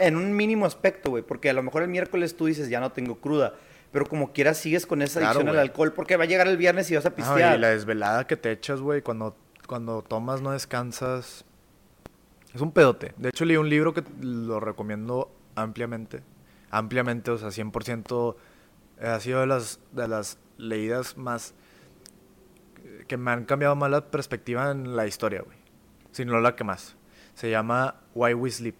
en 0.00 0.16
un 0.16 0.34
mínimo 0.34 0.64
aspecto, 0.64 1.10
güey. 1.10 1.22
Porque 1.22 1.50
a 1.50 1.52
lo 1.52 1.62
mejor 1.62 1.82
el 1.82 1.88
miércoles 1.88 2.34
tú 2.34 2.46
dices, 2.46 2.70
ya 2.70 2.80
no 2.80 2.92
tengo 2.92 3.16
cruda. 3.20 3.56
Pero 3.92 4.06
como 4.06 4.32
quieras 4.32 4.56
sigues 4.56 4.86
con 4.86 5.02
esa 5.02 5.20
Claro, 5.20 5.40
adicción 5.40 5.54
al 5.54 5.60
alcohol. 5.60 5.92
Porque 5.92 6.16
va 6.16 6.24
a 6.24 6.26
llegar 6.26 6.48
el 6.48 6.56
viernes 6.56 6.90
y 6.90 6.94
vas 6.94 7.04
a 7.04 7.10
Ah, 7.10 7.14
pistear. 7.14 7.58
y 7.58 7.60
la 7.60 7.68
desvelada 7.68 8.26
que 8.26 8.38
te 8.38 8.50
echas, 8.50 8.80
güey, 8.80 9.02
cuando, 9.02 9.36
cuando 9.66 10.00
tomas 10.00 10.40
no 10.40 10.52
descansas. 10.52 11.44
Es 12.54 12.62
un 12.62 12.72
pedote. 12.72 13.12
De 13.18 13.28
hecho, 13.28 13.44
leí 13.44 13.58
un 13.58 13.68
libro 13.68 13.92
que 13.92 14.02
lo 14.22 14.60
recomiendo 14.60 15.30
ampliamente. 15.56 16.22
Ampliamente, 16.70 17.30
o 17.32 17.36
sea, 17.36 17.50
100%. 17.50 18.34
eh, 18.98 19.06
Ha 19.08 19.20
sido 19.20 19.40
de 19.40 19.46
las, 19.46 19.78
de 19.92 20.08
las 20.08 20.38
leídas 20.56 21.18
más... 21.18 21.52
que 23.06 23.18
me 23.18 23.30
han 23.30 23.44
cambiado 23.44 23.76
más 23.76 23.90
la 23.90 24.10
perspectiva 24.10 24.70
en 24.70 24.96
la 24.96 25.06
historia, 25.06 25.42
güey. 25.42 25.57
Si 26.18 26.24
no 26.24 26.40
la 26.40 26.56
que 26.56 26.64
más. 26.64 26.96
Se 27.36 27.48
llama 27.48 27.94
Why 28.12 28.34
We 28.34 28.50
Sleep. 28.50 28.74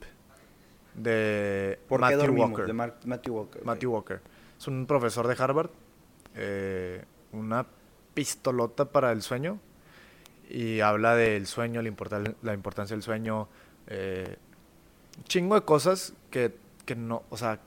De 0.96 1.78
¿Por 1.86 2.00
qué 2.00 2.02
Matthew 2.02 2.18
dormimos? 2.18 2.50
Walker. 2.50 2.66
De 2.66 2.72
Mar- 2.72 2.98
Matthew 3.04 3.32
Walker. 3.36 3.64
Matthew 3.64 3.92
Walker. 3.92 4.20
Es 4.58 4.66
un 4.66 4.86
profesor 4.88 5.24
de 5.28 5.36
Harvard. 5.40 5.70
eh, 6.34 7.04
una 7.30 7.64
pistolota 8.12 8.86
para 8.86 9.12
el 9.12 9.22
sueño. 9.22 9.60
Y 10.50 10.80
habla 10.80 11.14
del 11.14 11.46
sueño, 11.46 11.80
la, 11.80 11.86
importa- 11.86 12.24
la 12.42 12.54
importancia 12.54 12.96
del 12.96 13.04
sueño. 13.04 13.46
eh, 13.86 14.36
un 15.18 15.22
chingo 15.24 15.54
de 15.54 15.60
cosas 15.62 16.14
que, 16.32 16.56
que 16.86 16.96
no, 16.96 17.22
o 17.30 17.36
sea, 17.36 17.60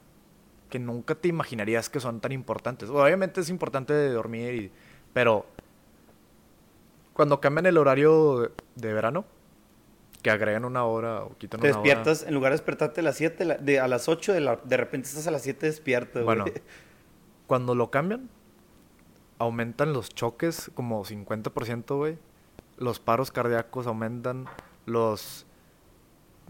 que 0.70 0.80
nunca 0.80 1.16
te 1.16 1.30
imaginarías 1.30 1.90
que 1.90 2.02
son 2.02 2.20
tan 2.20 2.34
importantes. 2.34 2.90
Obviamente 2.90 3.40
es 3.40 3.50
importante 3.50 3.94
dormir, 4.10 4.54
y- 4.54 4.72
pero 5.14 5.46
cuando 7.14 7.40
cambian 7.40 7.68
el 7.68 7.78
horario 7.78 8.52
de 8.76 8.94
verano, 8.94 9.24
que 10.22 10.30
agregan 10.32 10.66
una 10.66 10.84
hora 10.86 11.24
o 11.24 11.38
quitan 11.38 11.60
Te 11.62 11.68
una 11.70 11.78
hora. 11.80 11.84
despiertas, 11.90 12.24
en 12.28 12.34
lugar 12.34 12.52
de 12.52 12.58
despertarte 12.58 13.00
a 13.02 13.04
las 13.04 13.18
7, 13.18 13.46
la- 13.46 13.58
de, 13.58 13.80
a 13.80 13.88
las 13.88 14.08
8, 14.08 14.34
de, 14.34 14.40
la- 14.42 14.58
de 14.58 14.78
repente 14.78 15.08
estás 15.08 15.26
a 15.28 15.32
las 15.32 15.42
7 15.42 15.66
despierto, 15.66 16.24
Bueno, 16.24 16.44
güey. 16.44 16.54
cuando 17.48 17.74
lo 17.76 17.90
cambian, 17.92 18.30
aumentan 19.40 19.94
los 19.94 20.10
choques 20.10 20.72
como 20.76 21.04
50%, 21.04 21.96
güey. 21.98 22.18
Los 22.78 23.00
paros 23.00 23.32
cardíacos 23.32 23.88
aumentan. 23.88 24.46
Los. 24.86 25.46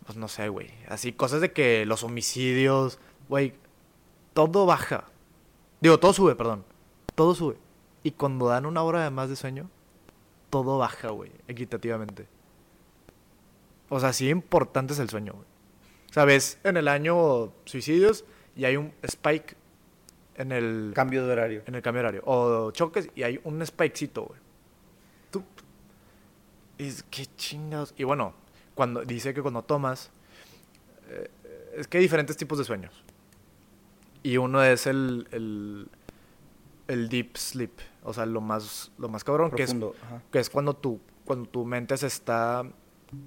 Pues 0.06 0.18
no 0.18 0.28
sé, 0.28 0.50
güey. 0.50 0.70
Así, 0.88 1.12
cosas 1.14 1.42
de 1.42 1.52
que 1.52 1.86
los 1.86 2.04
homicidios, 2.04 3.00
güey. 3.30 3.54
Todo 4.34 4.66
baja. 4.66 5.06
Digo, 5.82 6.00
todo 6.00 6.14
sube, 6.14 6.36
perdón. 6.36 6.64
Todo 7.16 7.36
sube. 7.36 7.58
Y 8.04 8.12
cuando 8.12 8.48
dan 8.48 8.66
una 8.66 8.82
hora 8.84 9.04
de 9.04 9.10
más 9.10 9.30
de 9.30 9.36
sueño, 9.36 9.70
todo 10.50 10.78
baja, 10.78 11.10
güey. 11.10 11.32
Equitativamente. 11.48 12.28
O 13.94 14.00
sea, 14.00 14.14
sí 14.14 14.30
importante 14.30 14.94
es 14.94 15.00
el 15.00 15.10
sueño, 15.10 15.34
güey. 15.34 15.46
¿Sabes? 16.12 16.60
En 16.64 16.78
el 16.78 16.88
año 16.88 17.52
suicidios 17.66 18.24
y 18.56 18.64
hay 18.64 18.78
un 18.78 18.94
spike 19.04 19.58
en 20.36 20.54
el, 20.54 20.94
Cambio 20.96 21.28
de 21.28 21.34
horario. 21.34 21.64
en 21.66 21.76
el 21.76 21.82
cambio 21.82 22.02
de 22.02 22.08
horario. 22.08 22.24
O 22.26 22.72
choques 22.72 23.10
y 23.16 23.24
hay 23.24 23.42
un 23.44 23.66
spikecito, 23.66 24.24
güey. 24.24 24.40
Tú. 25.30 25.44
Es 26.78 27.04
que 27.04 27.26
chingados. 27.36 27.94
Y 27.98 28.06
bueno, 28.06 28.34
cuando 28.76 29.04
dice 29.04 29.34
que 29.34 29.42
cuando 29.42 29.62
tomas. 29.62 30.10
eh, 31.10 31.30
es 31.76 31.88
que 31.90 31.98
hay 31.98 32.04
diferentes 32.04 32.38
tipos 32.38 32.58
de 32.58 32.64
sueños. 32.64 33.04
Y 34.24 34.38
uno 34.38 34.64
es 34.64 34.88
el. 34.88 35.28
el, 35.32 35.90
el 36.88 37.10
deep 37.10 37.36
sleep. 37.36 37.74
O 38.04 38.14
sea, 38.14 38.26
lo 38.26 38.40
más, 38.40 38.94
lo 38.98 39.10
más 39.10 39.26
cabrón. 39.26 39.52
Que 39.52 39.64
es, 39.64 39.74
ajá. 39.74 40.24
que 40.32 40.40
es 40.40 40.50
cuando 40.50 40.74
tu, 40.78 41.02
cuando 41.26 41.50
tu 41.50 41.66
mente 41.66 41.98
se 41.98 42.08
está. 42.08 42.66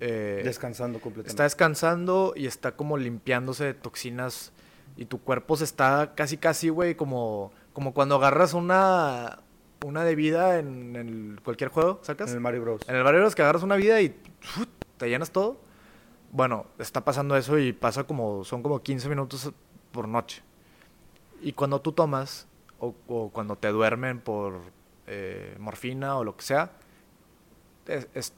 Eh, 0.01 0.43
Descansando 0.45 0.99
completamente. 1.01 1.31
Está 1.31 1.43
descansando 1.45 2.33
y 2.37 2.47
está 2.47 2.73
como 2.77 2.97
limpiándose 2.97 3.65
de 3.65 3.75
toxinas 3.75 4.53
y 4.97 5.05
tu 5.07 5.21
cuerpo 5.21 5.57
se 5.57 5.65
está 5.65 6.15
casi 6.15 6.37
casi, 6.37 6.69
güey, 6.69 6.95
como, 6.95 7.53
como 7.73 7.93
cuando 7.95 8.15
agarras 8.17 8.55
una, 8.55 9.41
una 9.85 10.05
de 10.05 10.15
vida 10.15 10.59
en, 10.59 10.97
el- 10.97 11.41
cualquier 11.43 11.71
juego, 11.71 11.99
¿sacas? 12.03 12.31
En 12.31 12.37
el 12.37 12.41
Mario 12.41 12.63
Bros. 12.63 12.83
En 12.89 12.97
el 12.97 13.03
barrio 13.03 13.27
es 13.27 13.35
que 13.35 13.43
agarras 13.43 13.63
una 13.63 13.77
vida 13.77 14.01
y 14.01 14.17
¡fut! 14.41 14.69
te 14.97 15.09
llenas 15.09 15.31
todo. 15.31 15.57
Bueno, 16.31 16.67
está 16.79 17.05
pasando 17.05 17.37
eso 17.37 17.59
y 17.59 17.73
pasa 17.73 18.05
como, 18.05 18.45
son 18.45 18.63
como 18.63 18.83
15 18.83 19.09
minutos 19.09 19.53
por 19.93 20.09
noche. 20.09 20.43
Y 21.43 21.53
cuando 21.53 21.81
tú 21.81 21.93
tomas, 21.93 22.47
o, 22.79 22.95
o 23.09 23.31
cuando 23.31 23.57
te 23.57 23.69
duermen 23.69 24.21
por 24.21 24.61
eh, 25.07 25.57
morfina 25.61 26.17
o 26.17 26.25
lo 26.25 26.37
que 26.37 26.43
sea, 26.45 26.73
es- 27.87 28.09
es- 28.15 28.33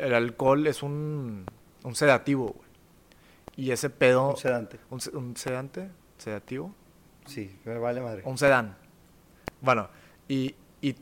el 0.00 0.14
alcohol 0.14 0.66
es 0.66 0.82
un, 0.82 1.44
un 1.84 1.94
sedativo, 1.94 2.46
güey. 2.56 2.68
Y 3.56 3.70
ese 3.72 3.90
pedo... 3.90 4.30
Un 4.30 4.36
sedante. 4.36 4.80
¿Un, 4.90 5.00
se- 5.00 5.16
un 5.16 5.36
sedante? 5.36 5.90
¿Sedativo? 6.18 6.74
Sí, 7.26 7.54
me 7.64 7.78
vale 7.78 8.00
madre. 8.00 8.22
Un 8.24 8.38
sedán. 8.38 8.76
Bueno, 9.60 9.88
y, 10.28 10.54
y 10.80 10.96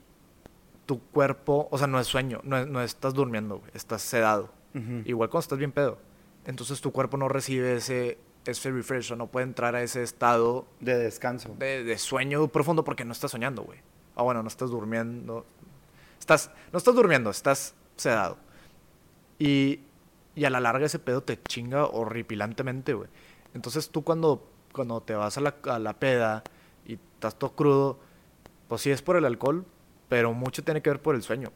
tu 0.86 1.00
cuerpo, 1.00 1.68
o 1.70 1.78
sea, 1.78 1.86
no 1.86 2.00
es 2.00 2.06
sueño, 2.06 2.40
no, 2.42 2.58
es- 2.58 2.66
no 2.66 2.82
estás 2.82 3.14
durmiendo, 3.14 3.58
güey, 3.58 3.70
estás 3.74 4.02
sedado. 4.02 4.50
Igual 5.06 5.28
cuando 5.28 5.40
estás 5.42 5.58
bien 5.58 5.72
pedo. 5.72 5.98
Entonces 6.44 6.80
tu 6.80 6.92
cuerpo 6.92 7.16
no 7.16 7.28
recibe 7.28 7.76
ese, 7.76 8.16
ese 8.46 8.70
refresh, 8.70 9.12
o 9.12 9.16
no 9.16 9.26
puede 9.26 9.44
entrar 9.44 9.74
a 9.74 9.82
ese 9.82 10.02
estado 10.04 10.66
De 10.78 10.96
descanso. 10.96 11.54
de, 11.58 11.82
de 11.82 11.98
sueño 11.98 12.46
profundo 12.48 12.84
porque 12.84 13.04
no 13.04 13.12
estás 13.12 13.32
soñando, 13.32 13.62
güey. 13.62 13.80
Ah, 14.14 14.22
bueno, 14.22 14.42
no 14.42 14.48
estás 14.48 14.70
durmiendo. 14.70 15.44
Estás, 16.20 16.50
no 16.72 16.78
estás 16.78 16.94
durmiendo, 16.94 17.30
estás 17.30 17.74
sedado. 17.96 18.38
Y, 19.38 19.80
y 20.34 20.44
a 20.44 20.50
la 20.50 20.60
larga 20.60 20.86
ese 20.86 20.98
pedo 20.98 21.22
te 21.22 21.40
chinga 21.42 21.84
horripilantemente, 21.86 22.94
güey. 22.94 23.08
Entonces 23.54 23.90
tú 23.90 24.02
cuando, 24.04 24.46
cuando 24.72 25.00
te 25.02 25.14
vas 25.14 25.36
a 25.38 25.40
la, 25.40 25.54
a 25.64 25.78
la 25.78 25.94
peda 25.94 26.42
y 26.86 26.94
estás 26.94 27.38
todo 27.38 27.52
crudo, 27.54 27.98
pues 28.68 28.82
sí 28.82 28.90
es 28.90 29.02
por 29.02 29.16
el 29.16 29.24
alcohol, 29.24 29.64
pero 30.08 30.32
mucho 30.32 30.62
tiene 30.64 30.82
que 30.82 30.90
ver 30.90 31.00
por 31.00 31.14
el 31.14 31.22
sueño. 31.22 31.50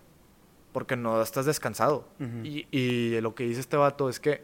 Porque 0.72 0.96
no 0.96 1.20
estás 1.20 1.44
descansado. 1.46 2.09
Ujú. 2.18 2.44
y, 2.44 2.66
y 2.70 3.20
lo 3.20 3.34
que 3.34 3.44
dice 3.44 3.60
este 3.60 3.76
vato 3.76 4.09
es 4.09 4.18
que 4.20 4.42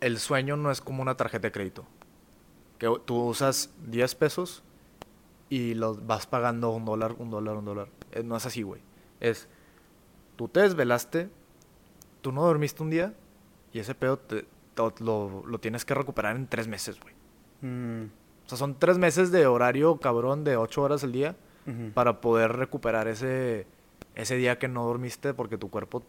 el 0.00 0.18
sueño 0.18 0.56
no 0.56 0.70
es 0.70 0.80
como 0.80 1.00
una 1.02 1.16
tarjeta 1.16 1.48
de 1.48 1.52
crédito. 1.52 1.86
Que 2.78 2.92
tú 3.06 3.16
usas 3.28 3.70
10 3.86 4.14
pesos 4.16 4.62
y 5.48 5.74
los 5.74 6.06
vas 6.06 6.26
pagando 6.26 6.70
un 6.70 6.84
dólar, 6.84 7.14
un 7.18 7.30
dólar, 7.30 7.56
un 7.56 7.64
dólar. 7.64 7.88
Eh, 8.12 8.22
No 8.22 8.36
es 8.36 8.44
así, 8.44 8.62
güey. 8.62 8.82
Es, 9.20 9.48
tú 10.36 10.48
te 10.48 10.60
desvelaste, 10.60 11.30
tú 12.24 12.32
no 12.32 12.42
dormiste 12.42 12.82
un 12.82 12.88
día 12.88 13.12
y 13.70 13.80
ese 13.80 13.94
pedo 13.94 14.16
te- 14.18 14.46
te- 14.74 15.04
lo, 15.04 15.44
lo 15.46 15.58
tienes 15.60 15.84
que 15.84 15.92
recuperar 15.94 16.34
en 16.36 16.46
tres 16.46 16.66
meses, 16.68 16.98
güey. 16.98 17.14
Mm, 17.60 18.06
O 18.46 18.48
sea, 18.48 18.56
son 18.56 18.78
tres 18.78 18.96
meses 18.96 19.30
de 19.30 19.46
horario 19.46 19.98
cabrón 19.98 20.42
de 20.42 20.56
8 20.56 20.80
horas 20.82 21.04
al 21.04 21.12
día 21.12 21.36
para 21.94 22.20
poder 22.22 22.52
recuperar 22.56 23.08
ese, 23.08 23.66
ese 24.14 24.36
día 24.36 24.58
que 24.58 24.68
no 24.68 24.84
dormiste 24.86 25.34
porque 25.34 25.58
tu 25.58 25.68
cuerpo 25.70 26.02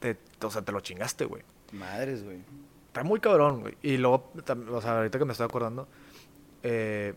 te, 0.00 0.16
o 0.42 0.50
sea, 0.50 0.62
te 0.62 0.72
lo 0.72 0.80
chingaste, 0.80 1.24
güey. 1.26 1.42
Madres, 1.72 2.24
güey. 2.24 2.38
Está 2.88 3.04
muy 3.04 3.20
cabrón, 3.20 3.60
güey. 3.60 3.76
Y 3.82 3.96
luego, 3.98 4.30
o 4.70 4.80
sea, 4.80 4.96
ahorita 4.98 5.18
que 5.18 5.24
me 5.24 5.32
estoy 5.32 5.44
acordando, 5.46 5.86
eh, 6.62 7.14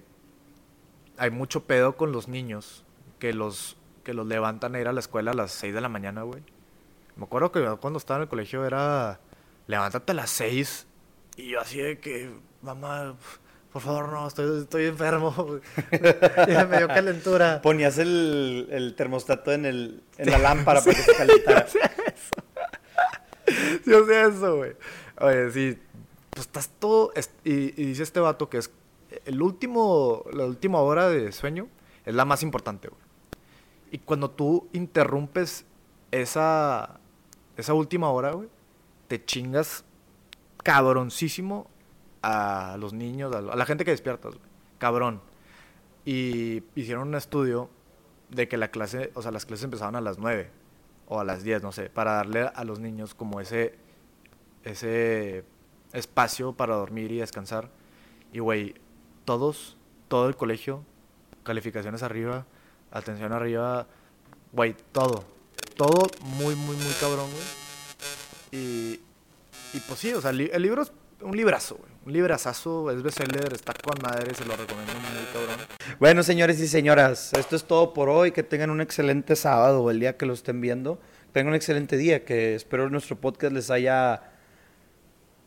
hay 1.17 1.31
mucho 1.31 1.63
pedo 1.63 1.95
con 1.97 2.11
los 2.11 2.27
niños 2.27 2.83
que 3.19 3.33
los, 3.33 3.77
que 4.03 4.13
los 4.13 4.25
levantan 4.27 4.75
a 4.75 4.79
ir 4.79 4.87
a 4.87 4.93
la 4.93 4.99
escuela 4.99 5.31
a 5.31 5.33
las 5.33 5.51
6 5.51 5.73
de 5.73 5.81
la 5.81 5.89
mañana, 5.89 6.21
güey. 6.23 6.43
Me 7.15 7.25
acuerdo 7.25 7.51
que 7.51 7.63
cuando 7.79 7.97
estaba 7.97 8.17
en 8.17 8.23
el 8.23 8.29
colegio 8.29 8.65
era, 8.65 9.19
levántate 9.67 10.11
a 10.11 10.15
las 10.15 10.29
6 10.31 10.87
y 11.37 11.49
yo 11.49 11.59
así 11.59 11.79
de 11.79 11.99
que, 11.99 12.29
mamá, 12.61 13.15
por 13.71 13.81
favor, 13.81 14.09
no, 14.09 14.27
estoy, 14.27 14.61
estoy 14.61 14.85
enfermo. 14.85 15.59
ya 16.47 16.65
me 16.65 16.77
dio 16.77 16.87
calentura. 16.87 17.61
Ponías 17.61 17.97
el, 17.97 18.67
el 18.71 18.95
termostato 18.95 19.51
en, 19.51 19.65
el, 19.65 20.03
en 20.17 20.31
la 20.31 20.37
lámpara 20.37 20.81
para 20.81 20.95
que 20.95 21.01
se 21.01 21.13
calentara. 21.13 21.67
Yo 23.85 24.05
sé 24.05 24.21
eso, 24.21 24.57
güey. 24.57 24.75
Oye, 25.19 25.51
sí, 25.51 25.77
pues 26.29 26.47
estás 26.47 26.69
todo. 26.79 27.11
y 27.43 27.71
dice 27.71 28.03
este 28.03 28.19
vato 28.19 28.49
que 28.49 28.59
es 28.59 28.71
el 29.25 29.41
último, 29.41 30.23
la 30.31 30.45
última 30.45 30.79
hora 30.79 31.09
de 31.09 31.31
sueño 31.31 31.67
es 32.05 32.15
la 32.15 32.25
más 32.25 32.43
importante, 32.43 32.87
güey. 32.87 33.01
Y 33.91 33.99
cuando 33.99 34.31
tú 34.31 34.67
interrumpes 34.73 35.65
esa, 36.11 36.99
esa 37.57 37.73
última 37.73 38.09
hora, 38.09 38.31
güey, 38.31 38.49
te 39.07 39.23
chingas 39.23 39.85
cabroncísimo 40.63 41.67
a 42.21 42.77
los 42.79 42.93
niños, 42.93 43.33
a, 43.35 43.41
la 43.41 43.65
gente 43.65 43.85
que 43.85 43.91
despiertas, 43.91 44.35
güey. 44.35 44.47
Cabrón. 44.77 45.21
Y 46.05 46.63
hicieron 46.75 47.07
un 47.07 47.15
estudio 47.15 47.69
de 48.29 48.47
que 48.47 48.57
la 48.57 48.69
clase, 48.69 49.11
o 49.15 49.21
sea, 49.21 49.31
las 49.31 49.45
clases 49.45 49.65
empezaban 49.65 49.95
a 49.95 50.01
las 50.01 50.19
9 50.19 50.49
o 51.07 51.19
a 51.19 51.23
las 51.23 51.43
10, 51.43 51.63
no 51.63 51.71
sé, 51.71 51.89
para 51.89 52.13
darle 52.13 52.41
a 52.53 52.63
los 52.63 52.79
niños 52.79 53.13
como 53.13 53.39
ese 53.39 53.77
ese 54.65 55.45
espacio 55.93 56.53
para 56.53 56.75
dormir 56.75 57.11
y 57.11 57.19
descansar. 57.19 57.69
Y 58.33 58.39
güey, 58.39 58.75
todos, 59.23 59.77
todo 60.09 60.27
el 60.27 60.35
colegio, 60.35 60.83
calificaciones 61.43 62.03
arriba, 62.03 62.45
atención 62.91 63.31
arriba, 63.31 63.87
güey, 64.51 64.75
todo. 64.91 65.23
Todo 65.75 66.07
muy, 66.21 66.55
muy, 66.55 66.75
muy 66.75 66.93
cabrón, 66.99 67.29
güey. 67.31 68.63
Y, 68.63 68.99
y 69.73 69.79
pues 69.87 69.99
sí, 69.99 70.13
o 70.13 70.21
sea, 70.21 70.31
el 70.31 70.61
libro 70.61 70.83
es 70.83 70.91
un 71.21 71.35
librazo, 71.35 71.75
güey. 71.75 71.91
Un 72.05 72.13
librazazo, 72.13 72.91
es 72.91 73.01
bestseller, 73.01 73.51
está 73.53 73.73
con 73.73 73.99
madre, 74.01 74.33
se 74.35 74.45
lo 74.45 74.55
recomiendo 74.55 74.93
muy 74.93 75.25
cabrón. 75.33 75.65
Bueno, 75.99 76.21
señores 76.21 76.59
y 76.59 76.67
señoras, 76.67 77.33
esto 77.33 77.55
es 77.55 77.63
todo 77.63 77.93
por 77.93 78.09
hoy. 78.09 78.31
Que 78.31 78.43
tengan 78.43 78.69
un 78.69 78.79
excelente 78.79 79.35
sábado 79.35 79.81
o 79.81 79.89
el 79.89 79.99
día 79.99 80.15
que 80.15 80.27
lo 80.27 80.33
estén 80.33 80.61
viendo. 80.61 80.99
Tengan 81.33 81.49
un 81.49 81.55
excelente 81.55 81.97
día. 81.97 82.23
Que 82.25 82.53
espero 82.53 82.89
nuestro 82.89 83.15
podcast 83.15 83.53
les 83.53 83.71
haya 83.71 84.21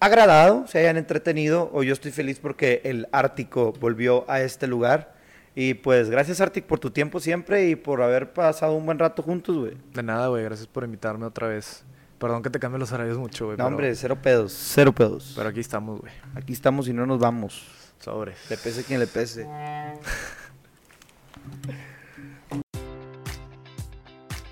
agradado, 0.01 0.67
se 0.67 0.81
hayan 0.81 0.97
entretenido. 0.97 1.71
O 1.73 1.85
yo 1.85 1.93
estoy 1.93 2.11
feliz 2.11 2.41
porque 2.41 2.81
el 2.85 3.07
Ártico 3.13 3.73
volvió 3.79 4.29
a 4.29 4.41
este 4.41 4.67
lugar. 4.67 5.15
Y 5.55 5.75
pues 5.75 6.09
gracias, 6.11 6.41
Arctic, 6.41 6.65
por 6.67 6.79
tu 6.79 6.91
tiempo 6.91 7.19
siempre 7.21 7.69
y 7.69 7.75
por 7.77 8.01
haber 8.03 8.33
pasado 8.33 8.75
un 8.75 8.87
buen 8.87 8.99
rato 8.99 9.23
juntos, 9.23 9.57
güey. 9.57 9.77
De 9.93 10.03
nada, 10.03 10.29
güey, 10.29 10.45
gracias 10.45 10.67
por 10.69 10.85
invitarme 10.85 11.27
otra 11.27 11.49
vez. 11.49 11.85
Perdón 12.19 12.43
que 12.43 12.51
te 12.51 12.59
cambie 12.59 12.79
los 12.79 12.91
horarios 12.93 13.17
mucho, 13.19 13.47
güey. 13.47 13.57
No, 13.57 13.65
pero- 13.65 13.69
hombre, 13.77 13.95
cero 13.95 14.19
pedos, 14.21 14.53
cero 14.53 14.93
pedos. 14.93 15.33
Pero 15.37 15.49
aquí 15.49 15.61
estamos, 15.61 16.01
güey. 16.01 16.13
Aquí 16.35 16.53
estamos 16.53 16.89
y 16.89 16.93
no 16.93 17.07
nos 17.07 17.19
vamos. 17.19 17.67
Sobres. 18.01 18.37
Le 18.51 18.57
pese 18.57 18.85
quien 18.85 19.01
le 19.01 19.07
pese. 19.07 19.47